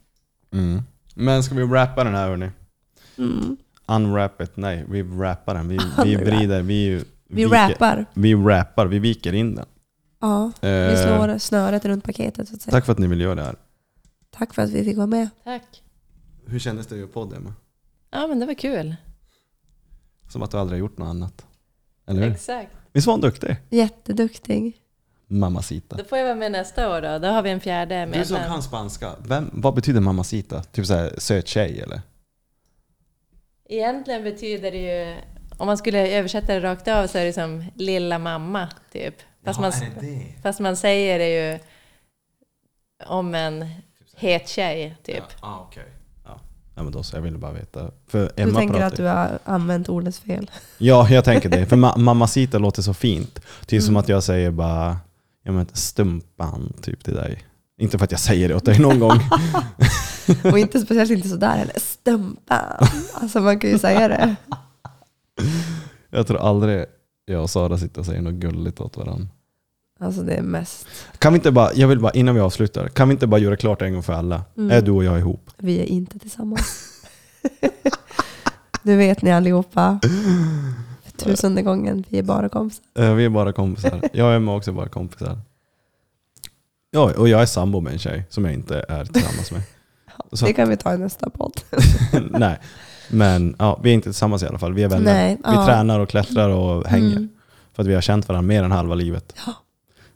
Mm. 0.52 0.82
Men 1.14 1.42
ska 1.42 1.54
vi 1.54 1.62
rappa 1.62 2.04
den 2.04 2.14
här 2.14 2.28
hörni? 2.28 2.50
Mm. 3.18 3.56
Unwrap 3.86 4.40
it, 4.40 4.56
nej 4.56 4.84
vi 4.88 5.02
rappar 5.02 5.54
den. 5.54 5.68
Vi, 5.68 5.78
vi 6.04 6.16
vrider, 6.16 6.62
vi, 6.62 7.04
Vi 7.26 7.44
rappar. 7.46 8.06
Vi 8.14 8.34
rappar, 8.34 8.86
vi 8.86 8.98
viker 8.98 9.32
in 9.32 9.54
den. 9.54 9.66
Ja, 10.20 10.52
vi 10.60 10.68
Eh, 10.68 11.02
slår 11.02 11.38
snöret 11.38 11.84
runt 11.84 12.04
paketet. 12.04 12.48
Så 12.48 12.54
att 12.54 12.62
säga. 12.62 12.72
Tack 12.72 12.84
för 12.84 12.92
att 12.92 12.98
ni 12.98 13.06
vill 13.06 13.20
göra 13.20 13.34
det 13.34 13.42
här. 13.42 13.56
Tack 14.30 14.54
för 14.54 14.62
att 14.62 14.70
vi 14.70 14.84
fick 14.84 14.96
vara 14.96 15.06
med. 15.06 15.28
Tack. 15.44 15.82
Hur 16.46 16.58
kändes 16.58 16.86
det 16.86 16.94
att 16.94 16.98
göra 16.98 17.08
podd 17.10 17.32
Emma? 17.32 17.54
Ja, 18.10 18.26
men 18.26 18.38
det 18.40 18.46
var 18.46 18.54
kul. 18.54 18.96
Som 20.28 20.42
att 20.42 20.50
du 20.50 20.56
aldrig 20.56 20.76
har 20.80 20.88
gjort 20.88 20.98
något 20.98 21.06
annat. 21.08 21.46
Eller 22.06 22.22
hur? 22.22 22.30
Exakt. 22.30 22.72
Visst 22.92 23.06
var 23.06 23.14
hon 23.14 23.20
duktig? 23.20 23.56
Jätteduktig. 23.70 24.78
Mamacita. 25.26 25.96
Då 25.96 26.04
får 26.04 26.18
jag 26.18 26.24
vara 26.24 26.34
med 26.34 26.52
nästa 26.52 26.96
år 26.96 27.00
då. 27.02 27.18
Då 27.18 27.28
har 27.28 27.42
vi 27.42 27.50
en 27.50 27.60
fjärde 27.60 28.08
Du 28.12 28.24
som 28.24 28.36
kan 28.36 28.62
spanska, 28.62 29.12
Vem, 29.26 29.50
vad 29.52 29.74
betyder 29.74 30.00
mamacita? 30.00 30.62
Typ 30.62 30.86
såhär 30.86 31.14
söt 31.18 31.48
tjej 31.48 31.80
eller? 31.80 32.00
Egentligen 33.68 34.22
betyder 34.22 34.70
det 34.70 34.78
ju, 34.78 35.16
om 35.58 35.66
man 35.66 35.78
skulle 35.78 36.08
översätta 36.08 36.54
det 36.54 36.60
rakt 36.60 36.88
av 36.88 37.06
så 37.06 37.18
är 37.18 37.24
det 37.24 37.32
som 37.32 37.64
lilla 37.74 38.18
mamma, 38.18 38.68
typ. 38.92 39.14
Fast, 39.44 39.60
man, 39.60 39.72
fast 40.42 40.60
man 40.60 40.76
säger 40.76 41.18
det 41.18 41.28
ju 41.28 41.58
om 43.06 43.34
en 43.34 43.66
het 44.16 44.48
tjej, 44.48 44.96
typ. 45.02 45.24
Ah, 45.40 45.66
okay. 45.66 45.84
Ja. 46.74 46.82
men 46.82 46.92
då 46.92 47.02
så. 47.02 47.16
Jag 47.16 47.22
ville 47.22 47.38
bara 47.38 47.52
veta. 47.52 47.90
För 48.06 48.18
Du 48.36 48.42
Emma 48.42 48.58
tänker 48.58 48.74
pratar 48.74 48.86
att 48.86 48.96
du 48.96 49.04
har 49.04 49.38
använt 49.44 49.88
ordet 49.88 50.16
fel. 50.16 50.50
Ja, 50.78 51.08
jag 51.10 51.24
tänker 51.24 51.48
det. 51.48 51.66
För 51.66 51.76
ma 51.76 51.96
mamacita 51.96 52.58
låter 52.58 52.82
så 52.82 52.94
fint. 52.94 53.40
Typ 53.66 53.82
som 53.82 53.96
att 53.96 54.08
jag 54.08 54.22
säger 54.22 54.50
bara 54.50 54.96
ja, 55.42 55.52
men 55.52 55.66
stumpan 55.72 56.72
typ 56.82 57.04
till 57.04 57.14
dig. 57.14 57.42
Inte 57.78 57.98
för 57.98 58.04
att 58.04 58.10
jag 58.10 58.20
säger 58.20 58.48
det 58.48 58.54
åt 58.54 58.64
dig 58.64 58.78
någon 58.78 59.00
gång. 59.00 59.20
Och 60.52 60.58
inte 60.58 60.80
speciellt 60.80 61.10
inte 61.10 61.28
sådär 61.28 61.56
heller. 61.56 61.78
Stumpan. 61.78 62.86
Alltså 63.14 63.40
man 63.40 63.58
kan 63.60 63.70
ju 63.70 63.78
säga 63.78 64.08
det. 64.08 64.36
Jag 66.10 66.26
tror 66.26 66.38
aldrig 66.38 66.84
jag 67.24 67.42
och 67.42 67.50
Sara 67.50 67.78
sitter 67.78 68.00
och 68.00 68.06
säger 68.06 68.22
något 68.22 68.34
gulligt 68.34 68.80
åt 68.80 68.96
varandra. 68.96 69.28
Alltså 70.02 70.22
det 70.22 70.34
är 70.34 70.42
mest, 70.42 70.86
Kan 71.18 71.32
vi 71.32 71.36
inte 71.36 71.50
bara, 71.50 71.74
jag 71.74 71.88
vill 71.88 72.00
bara, 72.00 72.12
innan 72.12 72.34
vi 72.34 72.40
avslutar, 72.40 72.88
kan 72.88 73.08
vi 73.08 73.12
inte 73.12 73.26
bara 73.26 73.40
göra 73.40 73.56
klart 73.56 73.82
en 73.82 73.92
gång 73.92 74.02
för 74.02 74.12
alla? 74.12 74.42
Mm. 74.56 74.70
Är 74.70 74.82
du 74.82 74.90
och 74.90 75.04
jag 75.04 75.18
ihop? 75.18 75.50
vi 75.58 75.80
är 75.80 75.84
inte 75.84 76.18
tillsammans. 76.18 76.88
Nu 78.82 78.96
vet 78.96 79.22
ni 79.22 79.32
allihopa. 79.32 79.98
För 81.04 81.12
tusende 81.24 81.62
gången, 81.62 82.04
vi 82.08 82.18
är 82.18 82.22
bara 82.22 82.48
kompisar. 82.48 82.82
Eh, 82.98 83.14
Vi 83.14 83.24
är 83.24 83.28
bara 83.28 83.52
kompisar. 83.52 84.00
Jag 84.12 84.26
och 84.26 84.32
är 84.52 84.56
också 84.56 84.72
bara 84.72 84.88
kompisar. 84.88 85.38
Ja, 86.90 87.12
och 87.16 87.28
jag 87.28 87.42
är 87.42 87.46
sambo 87.46 87.80
med 87.80 87.92
en 87.92 87.98
tjej 87.98 88.24
som 88.30 88.44
jag 88.44 88.54
inte 88.54 88.84
är 88.88 89.04
tillsammans 89.04 89.52
med. 89.52 89.62
Så- 90.32 90.46
Det 90.46 90.52
kan 90.52 90.68
vi 90.68 90.76
ta 90.76 90.94
i 90.94 90.98
nästa 90.98 91.30
podd. 91.30 91.60
Nej, 92.30 92.58
men 93.10 93.56
ja, 93.58 93.80
vi 93.82 93.90
är 93.90 93.94
inte 93.94 94.04
tillsammans 94.08 94.42
i 94.42 94.46
alla 94.46 94.58
fall. 94.58 94.74
Vi 94.74 94.82
är 94.82 94.88
vänner. 94.88 95.12
Nej, 95.14 95.36
vi 95.36 95.42
ja. 95.54 95.66
tränar 95.66 96.00
och 96.00 96.08
klättrar 96.08 96.48
och 96.48 96.86
hänger. 96.86 97.16
Mm. 97.16 97.28
För 97.72 97.82
att 97.82 97.88
vi 97.88 97.94
har 97.94 98.00
känt 98.00 98.28
varandra 98.28 98.46
mer 98.48 98.62
än 98.62 98.72
halva 98.72 98.94
livet. 98.94 99.34
Ja. 99.46 99.52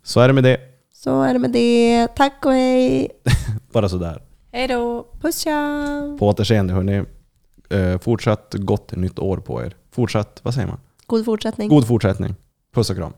Så 0.07 0.21
är 0.21 0.29
det 0.29 0.35
med 0.35 0.45
det. 0.45 0.61
Så 0.93 1.23
är 1.23 1.33
det 1.33 1.39
med 1.39 1.51
det. 1.51 2.09
Tack 2.17 2.47
och 2.47 2.53
hej. 2.53 3.09
Bara 3.73 3.89
sådär. 3.89 4.23
Hej 4.53 4.69
då! 4.69 5.07
Puss 5.21 5.39
tja. 5.39 6.17
På 6.19 6.29
återseende 6.29 6.73
hörni. 6.75 7.05
Eh, 7.71 7.99
fortsatt 7.99 8.55
gott 8.59 8.93
nytt 8.97 9.19
år 9.19 9.37
på 9.37 9.63
er. 9.63 9.75
Fortsatt, 9.91 10.41
vad 10.43 10.55
säger 10.55 10.67
man? 10.69 10.81
God 11.07 11.25
fortsättning. 11.25 11.69
God 11.69 11.87
fortsättning. 11.87 12.35
Puss 12.75 12.91
och 12.91 12.97
kram. 12.97 13.13